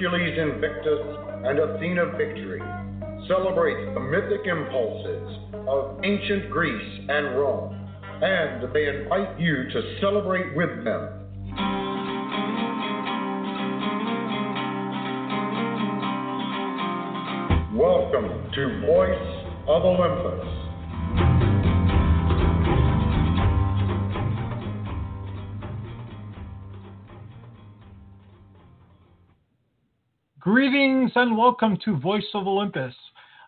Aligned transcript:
Hercules 0.00 0.38
Invictus 0.38 0.98
and 1.44 1.58
Athena 1.58 2.16
Victory, 2.16 2.62
celebrates 3.28 3.92
the 3.92 4.00
mythic 4.00 4.46
impulses 4.46 5.38
of 5.68 6.00
ancient 6.02 6.50
Greece 6.50 7.00
and 7.10 7.36
Rome, 7.36 7.76
and 8.22 8.72
they 8.72 8.88
invite 8.88 9.38
you 9.38 9.68
to 9.68 9.98
celebrate 10.00 10.56
with 10.56 10.70
them. 10.84 11.06
Welcome 17.76 18.50
to 18.54 18.80
Voice 18.86 19.44
of 19.68 19.84
Olympus. 19.84 20.59
Greetings 30.40 31.12
and 31.16 31.36
welcome 31.36 31.76
to 31.84 31.98
Voice 31.98 32.24
of 32.32 32.46
Olympus. 32.46 32.94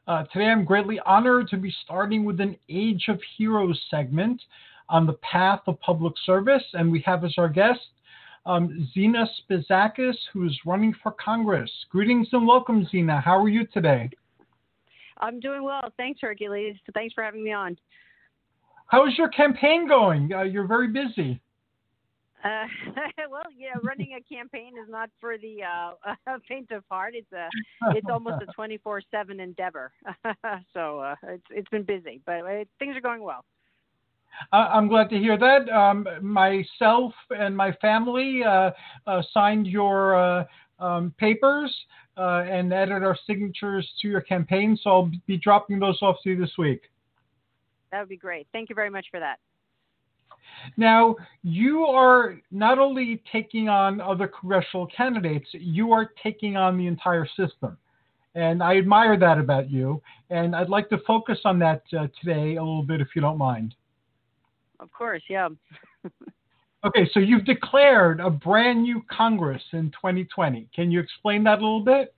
Uh, 0.06 0.24
today 0.24 0.44
I'm 0.44 0.62
greatly 0.62 1.00
honored 1.06 1.48
to 1.48 1.56
be 1.56 1.74
starting 1.84 2.22
with 2.22 2.38
an 2.38 2.54
Age 2.68 3.06
of 3.08 3.18
Heroes 3.38 3.80
segment 3.90 4.42
on 4.90 5.06
the 5.06 5.14
path 5.14 5.60
of 5.66 5.80
public 5.80 6.12
service, 6.26 6.62
and 6.74 6.92
we 6.92 7.00
have 7.06 7.24
as 7.24 7.32
our 7.38 7.48
guest 7.48 7.80
um, 8.44 8.86
Zina 8.92 9.26
Spezakis, 9.40 10.16
who 10.34 10.44
is 10.44 10.54
running 10.66 10.94
for 11.02 11.12
Congress. 11.12 11.70
Greetings 11.88 12.28
and 12.32 12.46
welcome, 12.46 12.86
Zina. 12.90 13.22
How 13.22 13.42
are 13.42 13.48
you 13.48 13.66
today? 13.72 14.10
I'm 15.16 15.40
doing 15.40 15.62
well. 15.62 15.90
Thanks, 15.96 16.20
Hercules. 16.20 16.76
Thanks 16.92 17.14
for 17.14 17.24
having 17.24 17.42
me 17.42 17.54
on. 17.54 17.78
How 18.88 19.06
is 19.06 19.16
your 19.16 19.30
campaign 19.30 19.88
going? 19.88 20.30
Uh, 20.30 20.42
you're 20.42 20.66
very 20.66 20.88
busy. 20.88 21.40
Uh, 22.44 22.66
well, 23.30 23.44
yeah, 23.56 23.74
running 23.82 24.14
a 24.18 24.34
campaign 24.34 24.72
is 24.82 24.90
not 24.90 25.10
for 25.20 25.38
the 25.38 25.58
uh, 25.62 26.38
faint 26.48 26.70
of 26.70 26.84
heart. 26.90 27.14
It's 27.14 27.32
a, 27.32 27.48
it's 27.96 28.08
almost 28.10 28.42
a 28.42 28.60
24/7 28.60 29.40
endeavor. 29.40 29.92
so 30.74 31.00
uh, 31.00 31.14
it's 31.24 31.44
it's 31.50 31.68
been 31.68 31.84
busy, 31.84 32.20
but 32.26 32.40
uh, 32.40 32.64
things 32.78 32.96
are 32.96 33.00
going 33.00 33.22
well. 33.22 33.44
Uh, 34.52 34.68
I'm 34.72 34.88
glad 34.88 35.10
to 35.10 35.18
hear 35.18 35.38
that. 35.38 35.68
Um, 35.70 36.06
myself 36.20 37.12
and 37.30 37.56
my 37.56 37.72
family 37.72 38.42
uh, 38.44 38.70
uh, 39.06 39.22
signed 39.32 39.66
your 39.66 40.16
uh, 40.16 40.44
um, 40.78 41.14
papers 41.18 41.74
uh, 42.16 42.44
and 42.48 42.72
added 42.72 43.02
our 43.02 43.16
signatures 43.26 43.88
to 44.00 44.08
your 44.08 44.20
campaign, 44.20 44.78
so 44.82 44.90
I'll 44.90 45.10
be 45.26 45.36
dropping 45.36 45.78
those 45.78 45.98
off 46.02 46.16
to 46.24 46.30
you 46.30 46.40
this 46.40 46.52
week. 46.58 46.82
That 47.90 48.00
would 48.00 48.08
be 48.08 48.16
great. 48.16 48.46
Thank 48.52 48.70
you 48.70 48.74
very 48.74 48.90
much 48.90 49.06
for 49.10 49.20
that. 49.20 49.38
Now, 50.76 51.16
you 51.42 51.84
are 51.84 52.36
not 52.50 52.78
only 52.78 53.22
taking 53.30 53.68
on 53.68 54.00
other 54.00 54.28
congressional 54.28 54.86
candidates, 54.86 55.48
you 55.52 55.92
are 55.92 56.10
taking 56.22 56.56
on 56.56 56.78
the 56.78 56.86
entire 56.86 57.26
system. 57.36 57.76
And 58.34 58.62
I 58.62 58.78
admire 58.78 59.18
that 59.18 59.38
about 59.38 59.70
you. 59.70 60.00
And 60.30 60.56
I'd 60.56 60.70
like 60.70 60.88
to 60.90 60.98
focus 61.06 61.38
on 61.44 61.58
that 61.58 61.82
uh, 61.98 62.06
today 62.20 62.56
a 62.56 62.62
little 62.62 62.82
bit, 62.82 63.00
if 63.00 63.08
you 63.14 63.20
don't 63.20 63.38
mind. 63.38 63.74
Of 64.80 64.90
course, 64.92 65.22
yeah. 65.28 65.48
Okay, 66.84 67.08
so 67.14 67.20
you've 67.20 67.44
declared 67.44 68.18
a 68.18 68.28
brand 68.28 68.82
new 68.82 69.04
Congress 69.08 69.62
in 69.72 69.92
2020. 69.92 70.68
Can 70.74 70.90
you 70.90 70.98
explain 70.98 71.44
that 71.44 71.60
a 71.60 71.62
little 71.62 71.84
bit? 71.84 72.12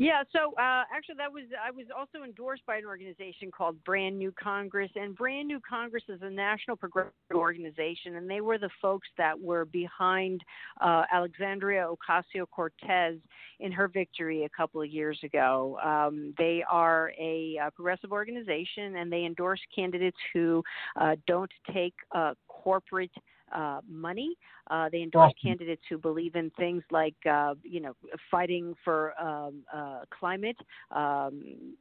Yeah, 0.00 0.22
so 0.30 0.52
uh, 0.52 0.84
actually, 0.94 1.16
that 1.18 1.32
was 1.32 1.42
I 1.60 1.72
was 1.72 1.86
also 1.94 2.24
endorsed 2.24 2.64
by 2.66 2.76
an 2.76 2.86
organization 2.86 3.50
called 3.50 3.82
Brand 3.82 4.16
New 4.16 4.32
Congress, 4.40 4.92
and 4.94 5.16
Brand 5.16 5.48
New 5.48 5.58
Congress 5.68 6.04
is 6.08 6.20
a 6.22 6.30
national 6.30 6.76
progressive 6.76 7.10
organization, 7.34 8.14
and 8.14 8.30
they 8.30 8.40
were 8.40 8.58
the 8.58 8.70
folks 8.80 9.08
that 9.18 9.36
were 9.36 9.64
behind 9.64 10.40
uh, 10.80 11.02
Alexandria 11.12 11.84
Ocasio 11.84 12.46
Cortez 12.48 13.16
in 13.58 13.72
her 13.72 13.88
victory 13.88 14.44
a 14.44 14.48
couple 14.50 14.80
of 14.80 14.88
years 14.88 15.18
ago. 15.24 15.76
Um, 15.84 16.32
they 16.38 16.62
are 16.70 17.10
a, 17.18 17.58
uh 17.60 17.70
progressive 17.70 18.12
organization, 18.12 18.98
and 18.98 19.12
they 19.12 19.24
endorse 19.24 19.60
candidates 19.74 20.16
who 20.32 20.62
uh, 20.94 21.16
don't 21.26 21.50
take 21.72 21.94
uh, 22.14 22.34
corporate 22.46 23.10
uh, 23.54 23.80
money. 23.88 24.36
Uh, 24.70 24.88
they 24.90 25.02
endorse 25.02 25.32
candidates 25.42 25.82
who 25.88 25.98
believe 25.98 26.34
in 26.34 26.50
things 26.58 26.82
like, 26.90 27.14
uh, 27.30 27.54
you 27.62 27.80
know, 27.80 27.94
fighting 28.30 28.74
for 28.84 29.18
um, 29.20 29.62
uh, 29.74 30.00
climate. 30.18 30.56
Um, 30.90 31.74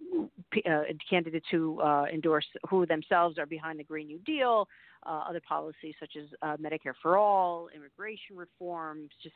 p- 0.51 0.63
uh, 0.69 0.83
candidates 1.09 1.45
who 1.51 1.79
uh, 1.81 2.05
endorse, 2.11 2.45
who 2.69 2.85
themselves 2.85 3.37
are 3.37 3.45
behind 3.45 3.79
the 3.79 3.83
Green 3.83 4.07
New 4.07 4.19
Deal. 4.19 4.67
Uh, 5.05 5.23
other 5.29 5.41
policies 5.47 5.93
such 5.99 6.13
as 6.17 6.25
uh, 6.41 6.57
Medicare 6.57 6.93
for 7.01 7.17
all, 7.17 7.69
immigration 7.73 8.35
reform, 8.35 9.07
just 9.21 9.35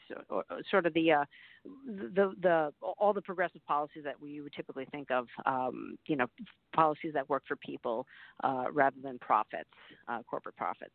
sort 0.70 0.86
of 0.86 0.94
the, 0.94 1.12
uh, 1.12 1.26
the 1.86 2.34
the 2.42 2.74
all 2.98 3.14
the 3.14 3.22
progressive 3.22 3.64
policies 3.66 4.04
that 4.04 4.20
we 4.20 4.42
would 4.42 4.52
typically 4.54 4.86
think 4.92 5.12
of. 5.12 5.28
Um, 5.46 5.98
you 6.08 6.16
know, 6.16 6.26
policies 6.76 7.14
that 7.14 7.30
work 7.30 7.44
for 7.48 7.56
people 7.58 8.08
uh, 8.44 8.66
rather 8.72 8.98
than 9.04 9.20
profits, 9.20 9.70
uh, 10.08 10.24
corporate 10.24 10.56
profits. 10.56 10.92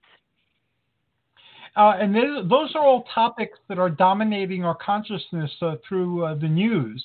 Uh, 1.74 1.94
and 2.00 2.14
th- 2.14 2.48
those 2.48 2.74
are 2.74 2.82
all 2.82 3.04
topics 3.14 3.58
that 3.68 3.78
are 3.78 3.90
dominating 3.90 4.64
our 4.64 4.74
consciousness 4.74 5.50
uh, 5.62 5.76
through 5.86 6.24
uh, 6.24 6.34
the 6.34 6.48
news. 6.48 7.04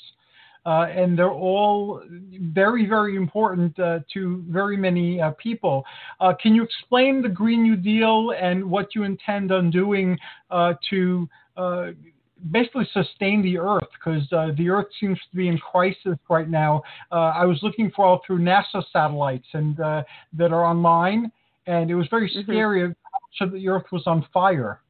Uh, 0.63 0.85
and 0.95 1.17
they're 1.17 1.31
all 1.31 2.03
very, 2.53 2.85
very 2.85 3.16
important 3.16 3.77
uh, 3.79 3.97
to 4.13 4.44
very 4.47 4.77
many 4.77 5.19
uh, 5.19 5.31
people. 5.31 5.83
Uh, 6.19 6.33
can 6.39 6.53
you 6.53 6.61
explain 6.61 7.22
the 7.23 7.29
Green 7.29 7.63
New 7.63 7.75
Deal 7.75 8.33
and 8.39 8.63
what 8.63 8.94
you 8.94 9.03
intend 9.03 9.51
on 9.51 9.72
doing 9.72 10.19
uh, 10.51 10.75
to 10.91 11.28
uh, 11.57 11.88
basically 12.51 12.88
sustain 12.93 13.41
the 13.41 13.57
Earth? 13.57 13.88
Because 13.93 14.28
the 14.55 14.69
Earth 14.69 14.85
seems 14.99 15.17
to 15.31 15.35
be 15.35 15.47
in 15.47 15.57
crisis 15.57 16.19
right 16.29 16.47
now. 16.47 16.83
I 17.11 17.45
was 17.45 17.59
looking 17.63 17.91
for 17.95 18.05
all 18.05 18.22
through 18.28 18.39
NASA 18.39 18.83
satellites 18.93 19.47
and 19.53 19.75
that 19.78 20.51
are 20.51 20.63
online, 20.63 21.31
and 21.66 21.90
it 21.90 21.96
was 21.96 22.07
very 22.09 22.29
Mhm. 22.29 22.43
scary. 22.43 22.96
So 23.37 23.45
the 23.45 23.67
Earth 23.67 23.85
was 23.91 24.03
on 24.05 24.25
fire. 24.33 24.81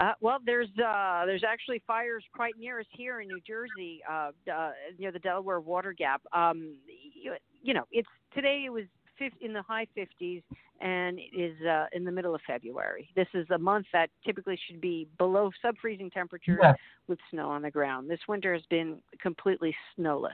Uh, 0.00 0.12
well, 0.20 0.38
there's 0.44 0.68
uh, 0.84 1.24
there's 1.24 1.44
actually 1.46 1.80
fires 1.86 2.24
quite 2.34 2.54
near 2.58 2.80
us 2.80 2.86
here 2.90 3.20
in 3.20 3.28
New 3.28 3.40
Jersey, 3.46 4.00
uh, 4.10 4.32
uh, 4.52 4.70
near 4.98 5.12
the 5.12 5.20
Delaware 5.20 5.60
Water 5.60 5.92
Gap. 5.92 6.20
Um, 6.32 6.76
you, 7.14 7.34
you 7.62 7.74
know, 7.74 7.84
it's 7.92 8.08
today 8.34 8.64
it 8.66 8.70
was 8.70 8.84
50, 9.20 9.44
in 9.44 9.52
the 9.52 9.62
high 9.62 9.86
50s, 9.96 10.42
and 10.84 11.18
it 11.18 11.34
is 11.34 11.56
uh, 11.66 11.86
in 11.92 12.04
the 12.04 12.12
middle 12.12 12.34
of 12.34 12.42
February. 12.46 13.08
This 13.16 13.26
is 13.32 13.46
a 13.50 13.58
month 13.58 13.86
that 13.94 14.10
typically 14.24 14.58
should 14.66 14.82
be 14.82 15.08
below 15.16 15.50
sub 15.62 15.76
freezing 15.80 16.10
temperatures 16.10 16.58
yes. 16.62 16.76
with 17.08 17.18
snow 17.30 17.48
on 17.48 17.62
the 17.62 17.70
ground. 17.70 18.10
This 18.10 18.20
winter 18.28 18.52
has 18.52 18.62
been 18.68 18.98
completely 19.20 19.74
snowless. 19.96 20.32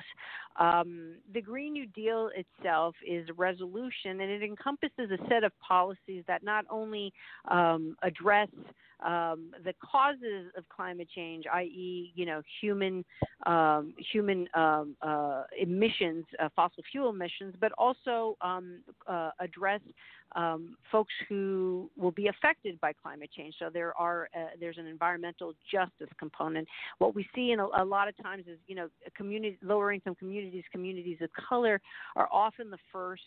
Um, 0.59 1.15
the 1.33 1.41
Green 1.41 1.73
New 1.73 1.87
Deal 1.87 2.31
itself 2.35 2.97
is 3.07 3.29
a 3.29 3.33
resolution, 3.35 4.21
and 4.21 4.23
it 4.23 4.43
encompasses 4.43 5.13
a 5.13 5.29
set 5.29 5.45
of 5.45 5.53
policies 5.61 6.25
that 6.27 6.43
not 6.43 6.65
only 6.69 7.13
um, 7.49 7.97
address 8.03 8.49
um, 9.07 9.53
the 9.65 9.73
causes 9.81 10.51
of 10.57 10.69
climate 10.69 11.09
change, 11.15 11.45
i.e., 11.55 12.13
you 12.15 12.27
know, 12.27 12.43
human 12.61 13.05
um, 13.47 13.95
human 14.13 14.49
um, 14.55 14.97
uh, 15.01 15.45
emissions, 15.59 16.25
uh, 16.39 16.49
fossil 16.55 16.83
fuel 16.91 17.11
emissions, 17.11 17.55
but 17.61 17.73
also 17.79 18.37
um, 18.43 18.81
uh, 19.07 19.31
address 19.41 19.81
um, 20.37 20.77
folks 20.91 21.13
who 21.29 21.91
will 21.97 22.11
be 22.11 22.29
affected 22.29 22.81
by 22.81 22.93
climate 22.93 23.31
change. 23.37 23.55
So 23.59 23.69
there 23.73 23.97
are 23.99 24.29
uh, 24.37 24.51
there's 24.59 24.79
an 24.79 24.87
environmental 24.87 25.55
justice 25.71 26.09
component. 26.19 26.69
What 26.99 27.15
we 27.15 27.27
see 27.35 27.53
in 27.53 27.61
a, 27.61 27.67
a 27.83 27.85
lot 27.85 28.09
of 28.09 28.17
times 28.23 28.45
is 28.47 28.59
you 28.67 28.75
know 28.75 28.89
community 29.17 29.59
lower 29.63 29.93
income 29.93 30.15
communities, 30.15 30.65
communities 30.73 31.19
of 31.21 31.31
color 31.49 31.81
are 32.17 32.29
often 32.33 32.71
the 32.71 32.79
first 32.93 33.23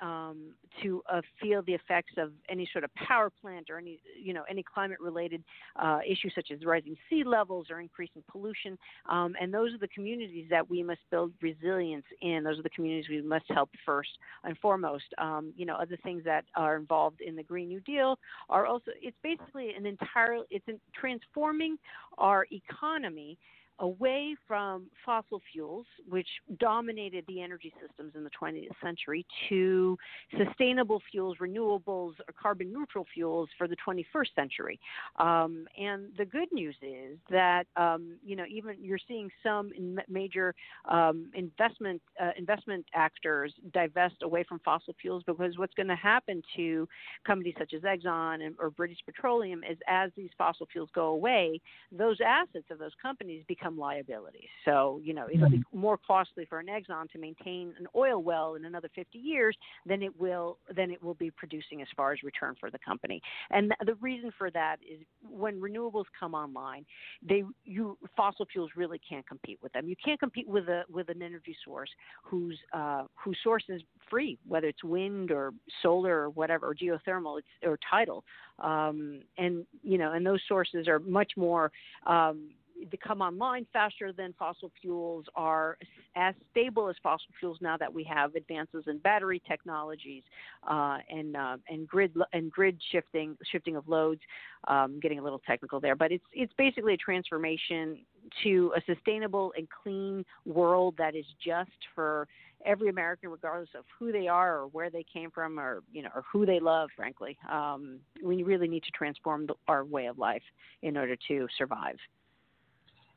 um, 0.00 0.54
to 0.82 1.02
uh, 1.10 1.20
feel 1.40 1.62
the 1.62 1.74
effects 1.74 2.12
of 2.16 2.32
any 2.48 2.68
sort 2.72 2.84
of 2.84 2.94
power 2.94 3.30
plant 3.30 3.70
or 3.70 3.78
any 3.78 4.00
you 4.20 4.32
know 4.32 4.44
any 4.48 4.62
climate 4.62 4.98
related 5.00 5.42
uh, 5.76 5.98
issues 6.06 6.32
such 6.34 6.50
as 6.50 6.64
rising 6.64 6.96
sea 7.08 7.24
levels 7.24 7.66
or 7.70 7.80
increasing 7.80 8.22
pollution. 8.30 8.78
Um, 9.08 9.34
and 9.40 9.52
those 9.52 9.74
are 9.74 9.78
the 9.78 9.88
communities 9.88 10.46
that 10.50 10.68
we 10.68 10.82
must 10.82 11.00
build 11.10 11.32
resilience 11.40 12.04
in. 12.22 12.44
Those 12.44 12.58
are 12.58 12.62
the 12.62 12.70
communities 12.70 13.08
we 13.08 13.22
must 13.22 13.46
help 13.48 13.70
first 13.84 14.10
and 14.44 14.56
foremost. 14.58 15.04
Um, 15.18 15.52
you 15.56 15.66
know 15.66 15.74
other 15.76 15.98
things 16.02 16.24
that 16.24 16.44
are 16.56 16.76
involved 16.76 17.20
in 17.20 17.36
the 17.36 17.42
green 17.42 17.68
new 17.68 17.80
deal 17.80 18.18
are 18.48 18.66
also 18.66 18.90
it's 19.00 19.16
basically 19.22 19.74
an 19.76 19.86
entire 19.86 20.38
it's 20.50 20.66
in 20.68 20.80
transforming 20.94 21.76
our 22.18 22.46
economy 22.50 23.38
away 23.80 24.34
from 24.46 24.86
fossil 25.04 25.40
fuels, 25.52 25.86
which 26.08 26.28
dominated 26.58 27.24
the 27.28 27.40
energy 27.40 27.72
systems 27.80 28.12
in 28.14 28.24
the 28.24 28.30
20th 28.30 28.68
century, 28.82 29.24
to 29.48 29.96
sustainable 30.36 31.00
fuels, 31.10 31.36
renewables, 31.40 32.14
or 32.18 32.34
carbon 32.40 32.72
neutral 32.72 33.06
fuels 33.12 33.48
for 33.56 33.68
the 33.68 33.76
21st 33.86 34.34
century. 34.34 34.80
Um, 35.16 35.66
and 35.78 36.06
the 36.16 36.24
good 36.24 36.48
news 36.52 36.76
is 36.82 37.18
that 37.30 37.66
um, 37.76 38.16
you 38.24 38.36
know 38.36 38.44
even 38.50 38.76
you're 38.80 38.98
seeing 39.06 39.30
some 39.42 39.72
major 40.08 40.54
um, 40.88 41.30
investment 41.34 42.00
uh, 42.20 42.30
investment 42.36 42.84
actors 42.94 43.52
divest 43.72 44.16
away 44.22 44.44
from 44.48 44.60
fossil 44.64 44.94
fuels 45.00 45.22
because 45.26 45.58
what's 45.58 45.74
going 45.74 45.88
to 45.88 45.96
happen 45.96 46.42
to 46.56 46.88
companies 47.26 47.54
such 47.58 47.74
as 47.74 47.82
Exxon 47.82 48.44
and, 48.44 48.54
or 48.58 48.70
British 48.70 48.98
Petroleum 49.04 49.62
is 49.68 49.78
as 49.86 50.10
these 50.16 50.30
fossil 50.36 50.66
fuels 50.72 50.88
go 50.94 51.06
away, 51.06 51.60
those 51.92 52.18
assets 52.24 52.66
of 52.70 52.78
those 52.78 52.92
companies 53.00 53.44
become 53.48 53.67
become 53.68 53.78
liabilities. 53.78 54.48
So, 54.64 55.00
you 55.02 55.14
know, 55.14 55.26
it'll 55.32 55.50
be 55.50 55.58
mm-hmm. 55.58 55.78
more 55.78 55.98
costly 55.98 56.46
for 56.46 56.58
an 56.58 56.66
Exxon 56.66 57.10
to 57.10 57.18
maintain 57.18 57.74
an 57.78 57.86
oil 57.94 58.22
well 58.22 58.54
in 58.54 58.64
another 58.64 58.88
50 58.94 59.18
years 59.18 59.56
than 59.86 60.02
it 60.02 60.18
will 60.18 60.58
than 60.74 60.90
it 60.90 61.02
will 61.02 61.14
be 61.14 61.30
producing 61.30 61.82
as 61.82 61.88
far 61.96 62.12
as 62.12 62.22
return 62.22 62.54
for 62.58 62.70
the 62.70 62.78
company. 62.78 63.20
And 63.50 63.72
the 63.84 63.94
reason 63.96 64.32
for 64.36 64.50
that 64.50 64.76
is 64.88 65.00
when 65.28 65.60
renewables 65.60 66.04
come 66.18 66.34
online, 66.34 66.84
they 67.26 67.44
you 67.64 67.98
fossil 68.16 68.46
fuels 68.50 68.70
really 68.76 69.00
can't 69.08 69.26
compete 69.26 69.58
with 69.62 69.72
them. 69.72 69.88
You 69.88 69.96
can't 70.02 70.20
compete 70.20 70.48
with 70.48 70.68
a 70.68 70.82
with 70.90 71.08
an 71.08 71.22
energy 71.22 71.56
source 71.64 71.90
whose 72.22 72.58
uh, 72.72 73.04
whose 73.14 73.38
source 73.42 73.64
is 73.68 73.82
free, 74.10 74.38
whether 74.46 74.68
it's 74.68 74.84
wind 74.84 75.30
or 75.30 75.52
solar 75.82 76.22
or 76.22 76.30
whatever, 76.30 76.66
or 76.66 76.74
geothermal, 76.74 77.38
it's, 77.38 77.48
or 77.62 77.78
tidal. 77.90 78.24
Um, 78.58 79.20
and 79.36 79.66
you 79.82 79.98
know, 79.98 80.12
and 80.12 80.26
those 80.26 80.40
sources 80.48 80.88
are 80.88 80.98
much 80.98 81.32
more 81.36 81.70
um, 82.06 82.50
they 82.90 82.96
come 82.96 83.20
online 83.20 83.66
faster 83.72 84.12
than 84.12 84.34
fossil 84.38 84.70
fuels, 84.80 85.26
are 85.34 85.78
as 86.16 86.34
stable 86.50 86.88
as 86.88 86.96
fossil 87.02 87.26
fuels 87.38 87.58
now 87.60 87.76
that 87.76 87.92
we 87.92 88.04
have 88.04 88.34
advances 88.34 88.84
in 88.86 88.98
battery 88.98 89.42
technologies 89.46 90.22
uh, 90.68 90.98
and 91.10 91.36
uh, 91.36 91.56
and 91.68 91.88
grid 91.88 92.12
and 92.32 92.50
grid 92.50 92.80
shifting 92.90 93.36
shifting 93.50 93.76
of 93.76 93.88
loads. 93.88 94.20
Um, 94.66 94.98
getting 95.00 95.18
a 95.18 95.22
little 95.22 95.40
technical 95.46 95.80
there, 95.80 95.94
but 95.94 96.12
it's 96.12 96.24
it's 96.32 96.52
basically 96.58 96.94
a 96.94 96.96
transformation 96.96 97.98
to 98.42 98.72
a 98.76 98.80
sustainable 98.92 99.52
and 99.56 99.68
clean 99.70 100.24
world 100.44 100.94
that 100.98 101.14
is 101.14 101.24
just 101.44 101.70
for 101.94 102.26
every 102.66 102.88
American, 102.88 103.30
regardless 103.30 103.70
of 103.78 103.84
who 103.98 104.10
they 104.10 104.26
are 104.26 104.58
or 104.58 104.66
where 104.66 104.90
they 104.90 105.04
came 105.10 105.30
from 105.30 105.58
or 105.58 105.82
you 105.92 106.02
know 106.02 106.10
or 106.14 106.24
who 106.30 106.44
they 106.44 106.60
love. 106.60 106.90
Frankly, 106.96 107.38
um, 107.50 107.98
we 108.22 108.42
really 108.42 108.68
need 108.68 108.82
to 108.82 108.90
transform 108.90 109.46
the, 109.46 109.54
our 109.68 109.84
way 109.84 110.06
of 110.06 110.18
life 110.18 110.42
in 110.82 110.96
order 110.96 111.16
to 111.28 111.46
survive 111.56 111.96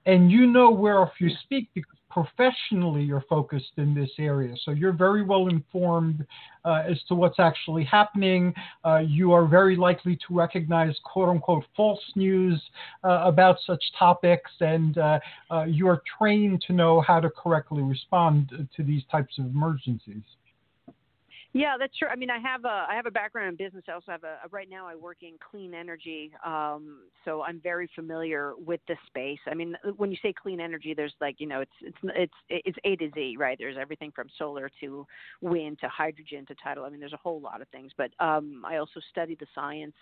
and 0.06 0.32
you 0.32 0.48
know 0.48 0.72
whereof 0.72 1.10
you 1.20 1.30
speak 1.44 1.70
because 1.74 1.98
professionally 2.12 3.02
you're 3.02 3.24
focused 3.30 3.72
in 3.78 3.96
this 3.96 4.10
area. 4.20 4.54
So 4.64 4.72
you're 4.72 4.92
very 4.92 5.24
well 5.24 5.48
informed 5.48 6.26
uh, 6.66 6.84
as 6.88 7.02
to 7.08 7.16
what's 7.16 7.40
actually 7.40 7.86
happening. 7.86 8.54
Uh, 8.84 9.00
you 9.00 9.32
are 9.32 9.48
very 9.48 9.76
likely 9.76 10.16
to 10.16 10.36
recognize 10.36 10.96
quote 11.04 11.30
unquote 11.30 11.64
false 11.76 12.04
news 12.16 12.62
uh, 13.04 13.22
about 13.24 13.58
such 13.66 13.84
topics, 13.98 14.52
and 14.60 14.98
uh, 14.98 15.20
uh, 15.50 15.64
you 15.64 15.88
are 15.88 16.02
trained 16.18 16.62
to 16.68 16.74
know 16.74 17.02
how 17.02 17.20
to 17.20 17.30
correctly 17.30 17.82
respond 17.82 18.68
to 18.76 18.84
these 18.84 19.04
types 19.10 19.40
of 19.40 19.46
emergencies. 19.46 20.24
Yeah, 21.54 21.76
that's 21.78 21.98
true. 21.98 22.08
I 22.08 22.16
mean, 22.16 22.30
I 22.30 22.40
have 22.40 22.64
a 22.64 22.86
I 22.90 22.96
have 22.96 23.06
a 23.06 23.12
background 23.12 23.50
in 23.50 23.56
business. 23.66 23.84
I 23.90 23.92
also 23.92 24.12
have 24.12 24.24
a 24.24 24.38
right 24.52 24.70
now 24.70 24.88
I 24.88 24.96
work 24.96 25.18
in 25.22 25.34
clean 25.52 25.74
energy, 25.74 26.32
um, 26.46 27.00
so 27.26 27.42
I'm 27.44 27.60
very 27.60 27.90
familiar 27.94 28.54
with 28.58 28.80
the 28.88 28.96
space. 29.08 29.40
I 29.48 29.54
mean, 29.54 29.76
when 29.98 30.12
you 30.12 30.18
say 30.22 30.32
clean 30.34 30.62
energy, 30.62 30.94
there's 30.94 31.14
like 31.20 31.36
you 31.40 31.48
know 31.48 31.60
it's 31.60 31.72
it's 31.82 31.98
it's 32.04 32.34
it's 32.66 32.78
A 32.86 32.96
to 32.96 33.12
Z, 33.14 33.36
right? 33.38 33.58
There's 33.60 33.76
everything 33.78 34.14
from 34.16 34.30
solar 34.38 34.72
to 34.80 35.06
wind 35.42 35.80
to 35.82 35.90
hydrogen 35.90 36.46
to 36.46 36.56
tidal. 36.64 36.86
I 36.86 36.90
mean, 36.90 37.02
there's 37.02 37.12
a 37.12 37.18
whole 37.18 37.42
lot 37.42 37.62
of 37.62 37.68
things. 37.68 37.92
But 37.98 38.12
um, 38.22 38.64
I 38.66 38.78
also 38.78 39.02
study 39.10 39.36
the 39.38 39.48
science 39.54 39.96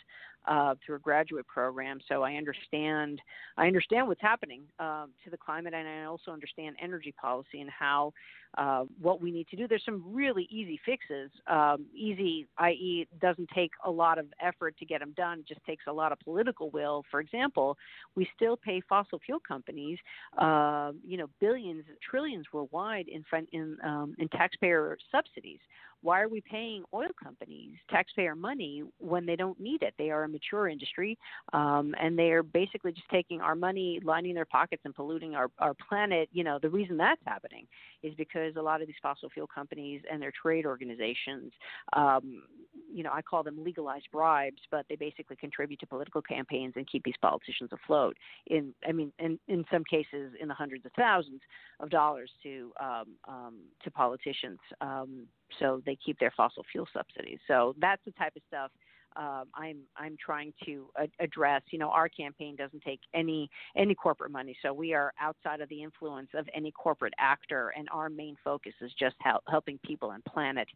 uh, 0.48 0.75
through 0.86 0.98
a 0.98 1.00
graduate 1.00 1.48
program, 1.48 2.00
so 2.07 2.22
I 2.22 2.34
understand 2.34 3.22
I 3.57 3.66
understand 3.66 4.07
what's 4.07 4.22
happening 4.22 4.62
um, 4.80 5.10
to 5.24 5.31
the 5.31 5.38
climate, 5.38 5.74
and 5.74 5.88
I 5.88 6.04
also 6.04 6.30
understand 6.30 6.75
energy 6.80 7.12
policy 7.19 7.62
and 7.62 7.72
how 7.72 8.13
uh, 8.57 8.84
what 9.01 9.22
we 9.22 9.31
need 9.31 9.48
to 9.50 9.56
do. 9.56 9.68
There's 9.68 9.86
some 9.86 10.04
really 10.13 10.48
easy 10.50 10.80
fixes. 10.86 11.31
Um, 11.47 11.86
easy, 11.94 12.47
i.e., 12.57 13.07
doesn't 13.21 13.50
take 13.53 13.71
a 13.86 13.91
lot 13.91 14.18
of 14.18 14.27
effort 14.41 14.77
to 14.77 14.86
get 14.86 15.00
them 15.00 15.13
done. 15.15 15.44
Just 15.47 15.63
takes 15.65 15.86
a 15.88 15.94
lot 15.94 16.12
of 16.12 16.19
political 16.19 16.69
will. 16.69 17.03
For 17.09 17.19
example, 17.19 17.77
we 18.15 18.27
still 18.36 18.57
pay 18.57 18.81
fossil 18.88 19.19
fuel 19.25 19.39
companies, 19.45 19.97
uh, 20.38 20.91
you 21.06 21.18
know, 21.18 21.27
billions, 21.39 21.83
trillions 22.07 22.45
worldwide 22.53 23.07
in 23.07 23.24
in, 23.51 23.77
um, 23.83 24.15
in 24.18 24.27
taxpayer 24.30 24.97
subsidies. 25.12 25.59
Why 26.01 26.22
are 26.22 26.30
we 26.30 26.42
paying 26.42 26.84
oil 26.94 27.10
companies 27.22 27.75
taxpayer 27.90 28.36
money 28.36 28.84
when 29.00 29.25
they 29.25 29.36
don't 29.36 29.60
need 29.60 29.84
it? 29.84 29.94
They 29.98 30.12
are 30.12 30.24
a 30.24 30.30
mature 30.30 30.68
industry, 30.68 31.18
um, 31.54 31.94
and 32.00 32.18
they 32.18 32.31
are 32.31 32.44
basically 32.44 32.92
just 32.92 33.10
taking 33.10 33.42
our 33.42 33.56
money, 33.56 34.00
lining 34.04 34.34
their 34.34 34.46
pockets, 34.46 34.81
and 34.86 34.96
polluting 34.96 35.36
our, 35.36 35.50
our 35.60 35.74
planet. 35.74 36.30
You 36.31 36.44
know, 36.44 36.60
the 36.62 36.69
reason 36.69 36.98
that's 36.98 37.22
happening 37.25 37.68
is 38.04 38.13
because 38.16 38.56
a 38.56 38.62
lot 38.62 38.81
of 38.81 38.88
these 38.88 38.96
fossil 39.01 39.30
fuel 39.30 39.48
companies 39.48 40.01
and 40.12 40.22
their 40.22 40.31
trade 40.42 40.66
organizations, 40.66 41.51
um, 41.94 42.44
you 42.91 43.03
know, 43.03 43.11
I 43.11 43.21
call 43.21 43.43
them 43.43 43.63
legalized 43.63 44.07
bribes, 44.12 44.62
but 44.71 44.86
they 44.89 44.95
basically 44.95 45.36
contribute 45.36 45.79
to 45.81 45.88
political 45.88 46.21
campaigns 46.21 46.74
and 46.75 46.88
keep 46.88 47.03
these 47.03 47.15
politicians 47.21 47.69
afloat. 47.71 48.17
In, 48.48 48.74
I 48.88 48.91
mean, 48.91 49.12
in, 49.19 49.39
in 49.48 49.65
some 49.71 49.83
cases, 49.83 50.33
in 50.39 50.48
the 50.48 50.53
hundreds 50.53 50.86
of 50.86 50.91
thousands 50.98 51.41
of 51.79 51.89
dollars 51.89 52.29
to 52.43 52.71
um, 52.79 53.05
um, 53.27 53.55
to 53.83 53.91
politicians. 53.91 54.59
Um, 54.81 55.27
so 55.59 55.81
they 55.86 55.98
keep 56.03 56.19
their 56.19 56.33
fossil 56.36 56.63
fuel 56.71 56.88
subsidies. 56.93 57.39
So 57.48 57.75
that's 57.79 58.01
the 58.05 58.12
type 58.12 58.36
of 58.36 58.41
stuff 58.48 58.71
um, 59.15 59.45
I'm 59.55 59.79
I'm 59.98 60.15
trying 60.24 60.53
to 60.65 60.88
address. 61.19 61.62
You 61.71 61.79
know, 61.79 61.89
our 61.89 62.09
campaign 62.09 62.55
doesn't 62.55 62.83
take 62.83 63.00
any 63.13 63.50
any 63.75 63.95
corporate 63.95 64.31
money, 64.31 64.55
so 64.62 64.74
we 64.74 64.93
are 64.93 65.13
outside 65.19 65.62
of 65.62 65.69
the 65.69 65.81
influence 65.81 66.29
of 66.33 66.48
any 66.55 66.71
corporate 66.71 67.13
actor, 67.17 67.74
and 67.77 67.88
our 67.91 68.09
main 68.09 68.36
focus 68.43 68.74
is 68.81 68.91
just 69.00 69.15
help, 69.21 69.43
helping 69.48 69.79
people 69.79 70.12
and 70.12 70.24
planet. 70.25 70.67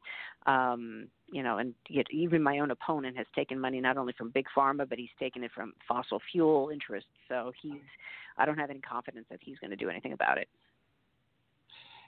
Um, 0.46 1.08
you 1.34 1.42
know, 1.42 1.58
and 1.58 1.74
yet 1.90 2.06
even 2.12 2.44
my 2.44 2.60
own 2.60 2.70
opponent 2.70 3.18
has 3.18 3.26
taken 3.36 3.60
money 3.60 3.82
not 3.82 3.98
only 3.98 4.14
from 4.16 4.30
big 4.30 4.46
pharma, 4.56 4.88
but 4.88 5.00
he's 5.00 5.10
taken 5.20 5.44
it 5.44 5.52
from 5.54 5.74
fossil 5.88 6.22
fuel 6.32 6.70
interests. 6.72 7.10
So 7.28 7.52
he's 7.60 7.82
I 8.38 8.46
don't 8.46 8.58
have 8.58 8.70
any 8.70 8.82
confidence 8.82 9.26
that 9.32 9.40
he's 9.42 9.58
going 9.58 9.72
to 9.72 9.76
do 9.76 9.90
anything 9.90 10.14
about 10.14 10.38
it. 10.38 10.48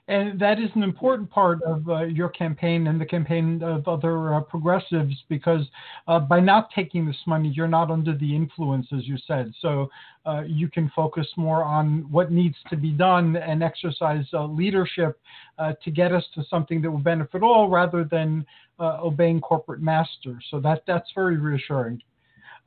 And 0.08 0.38
that 0.38 0.60
is 0.60 0.70
an 0.76 0.84
important 0.84 1.28
part 1.30 1.60
of 1.64 1.88
uh, 1.88 2.04
your 2.04 2.28
campaign 2.28 2.86
and 2.86 3.00
the 3.00 3.04
campaign 3.04 3.60
of 3.62 3.88
other 3.88 4.34
uh, 4.34 4.40
progressives 4.40 5.14
because 5.28 5.66
uh, 6.06 6.20
by 6.20 6.38
not 6.38 6.70
taking 6.72 7.06
this 7.06 7.16
money, 7.26 7.48
you're 7.48 7.66
not 7.66 7.90
under 7.90 8.16
the 8.16 8.34
influence, 8.34 8.86
as 8.96 9.08
you 9.08 9.16
said. 9.26 9.52
So 9.60 9.90
uh, 10.24 10.42
you 10.46 10.68
can 10.68 10.92
focus 10.94 11.26
more 11.36 11.64
on 11.64 12.06
what 12.10 12.30
needs 12.30 12.56
to 12.70 12.76
be 12.76 12.92
done 12.92 13.34
and 13.34 13.64
exercise 13.64 14.26
uh, 14.32 14.46
leadership 14.46 15.18
uh, 15.58 15.72
to 15.82 15.90
get 15.90 16.12
us 16.12 16.24
to 16.36 16.44
something 16.48 16.80
that 16.82 16.90
will 16.90 16.98
benefit 16.98 17.42
all 17.42 17.68
rather 17.68 18.04
than 18.04 18.46
obeying 18.78 19.40
corporate 19.40 19.80
masters. 19.80 20.44
So 20.50 20.60
that, 20.60 20.82
that's 20.86 21.10
very 21.14 21.36
reassuring. 21.36 22.00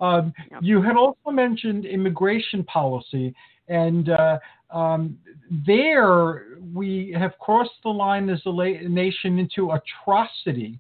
Um. 0.01 0.33
You 0.61 0.81
had 0.81 0.95
also 0.95 1.29
mentioned 1.29 1.85
immigration 1.85 2.63
policy, 2.63 3.35
and 3.69 4.09
uh, 4.09 4.39
um, 4.71 5.17
there 5.65 6.45
we 6.73 7.15
have 7.17 7.37
crossed 7.39 7.71
the 7.83 7.89
line 7.89 8.29
as 8.29 8.41
a 8.45 8.49
la- 8.49 8.87
nation 8.87 9.39
into 9.39 9.71
atrocity 9.71 10.79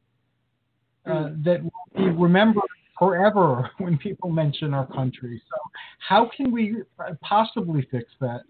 uh, 1.05 1.09
mm. 1.09 1.43
that 1.43 1.63
will 1.63 1.71
be 1.95 2.09
remembered 2.09 2.63
forever 2.97 3.69
when 3.77 3.97
people 3.97 4.29
mention 4.29 4.73
our 4.73 4.85
country. 4.87 5.41
So, 5.49 5.57
how 5.99 6.29
can 6.35 6.51
we 6.51 6.77
possibly 7.21 7.87
fix 7.89 8.05
that? 8.19 8.41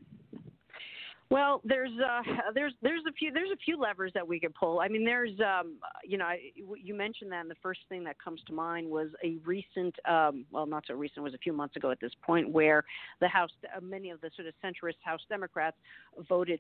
Well, 1.32 1.62
there's 1.64 1.92
uh, 2.00 2.22
there's 2.56 2.74
there's 2.82 3.04
a 3.08 3.12
few 3.14 3.32
there's 3.32 3.52
a 3.52 3.58
few 3.58 3.80
levers 3.80 4.12
that 4.16 4.28
we 4.28 4.40
could 4.40 4.56
pull. 4.56 4.80
I 4.80 4.88
mean, 4.88 5.06
there's 5.06 5.40
um, 5.40 5.76
you 6.04 6.18
know 6.18 6.30
you 6.82 6.96
mentioned 6.96 7.32
that, 7.32 7.42
and 7.42 7.50
the 7.50 7.56
first 7.62 7.82
thing 7.88 8.04
that 8.06 8.16
comes 8.24 8.42
to 8.48 8.54
mind 8.54 8.90
was 8.90 9.10
a 9.24 9.38
recent 9.46 9.96
um, 10.10 10.46
well 10.52 10.66
not 10.66 10.86
so 10.88 10.96
recent 10.96 11.24
was 11.24 11.36
a 11.36 11.38
few 11.38 11.54
months 11.54 11.76
ago 11.76 11.92
at 11.92 12.00
this 12.00 12.14
point 12.24 12.50
where 12.50 12.84
the 13.22 13.28
House 13.28 13.52
uh, 13.76 13.80
many 13.80 14.10
of 14.10 14.22
the 14.22 14.32
sort 14.36 14.48
of 14.48 14.54
centrist 14.64 14.96
House 15.04 15.22
Democrats 15.30 15.78
voted 16.28 16.60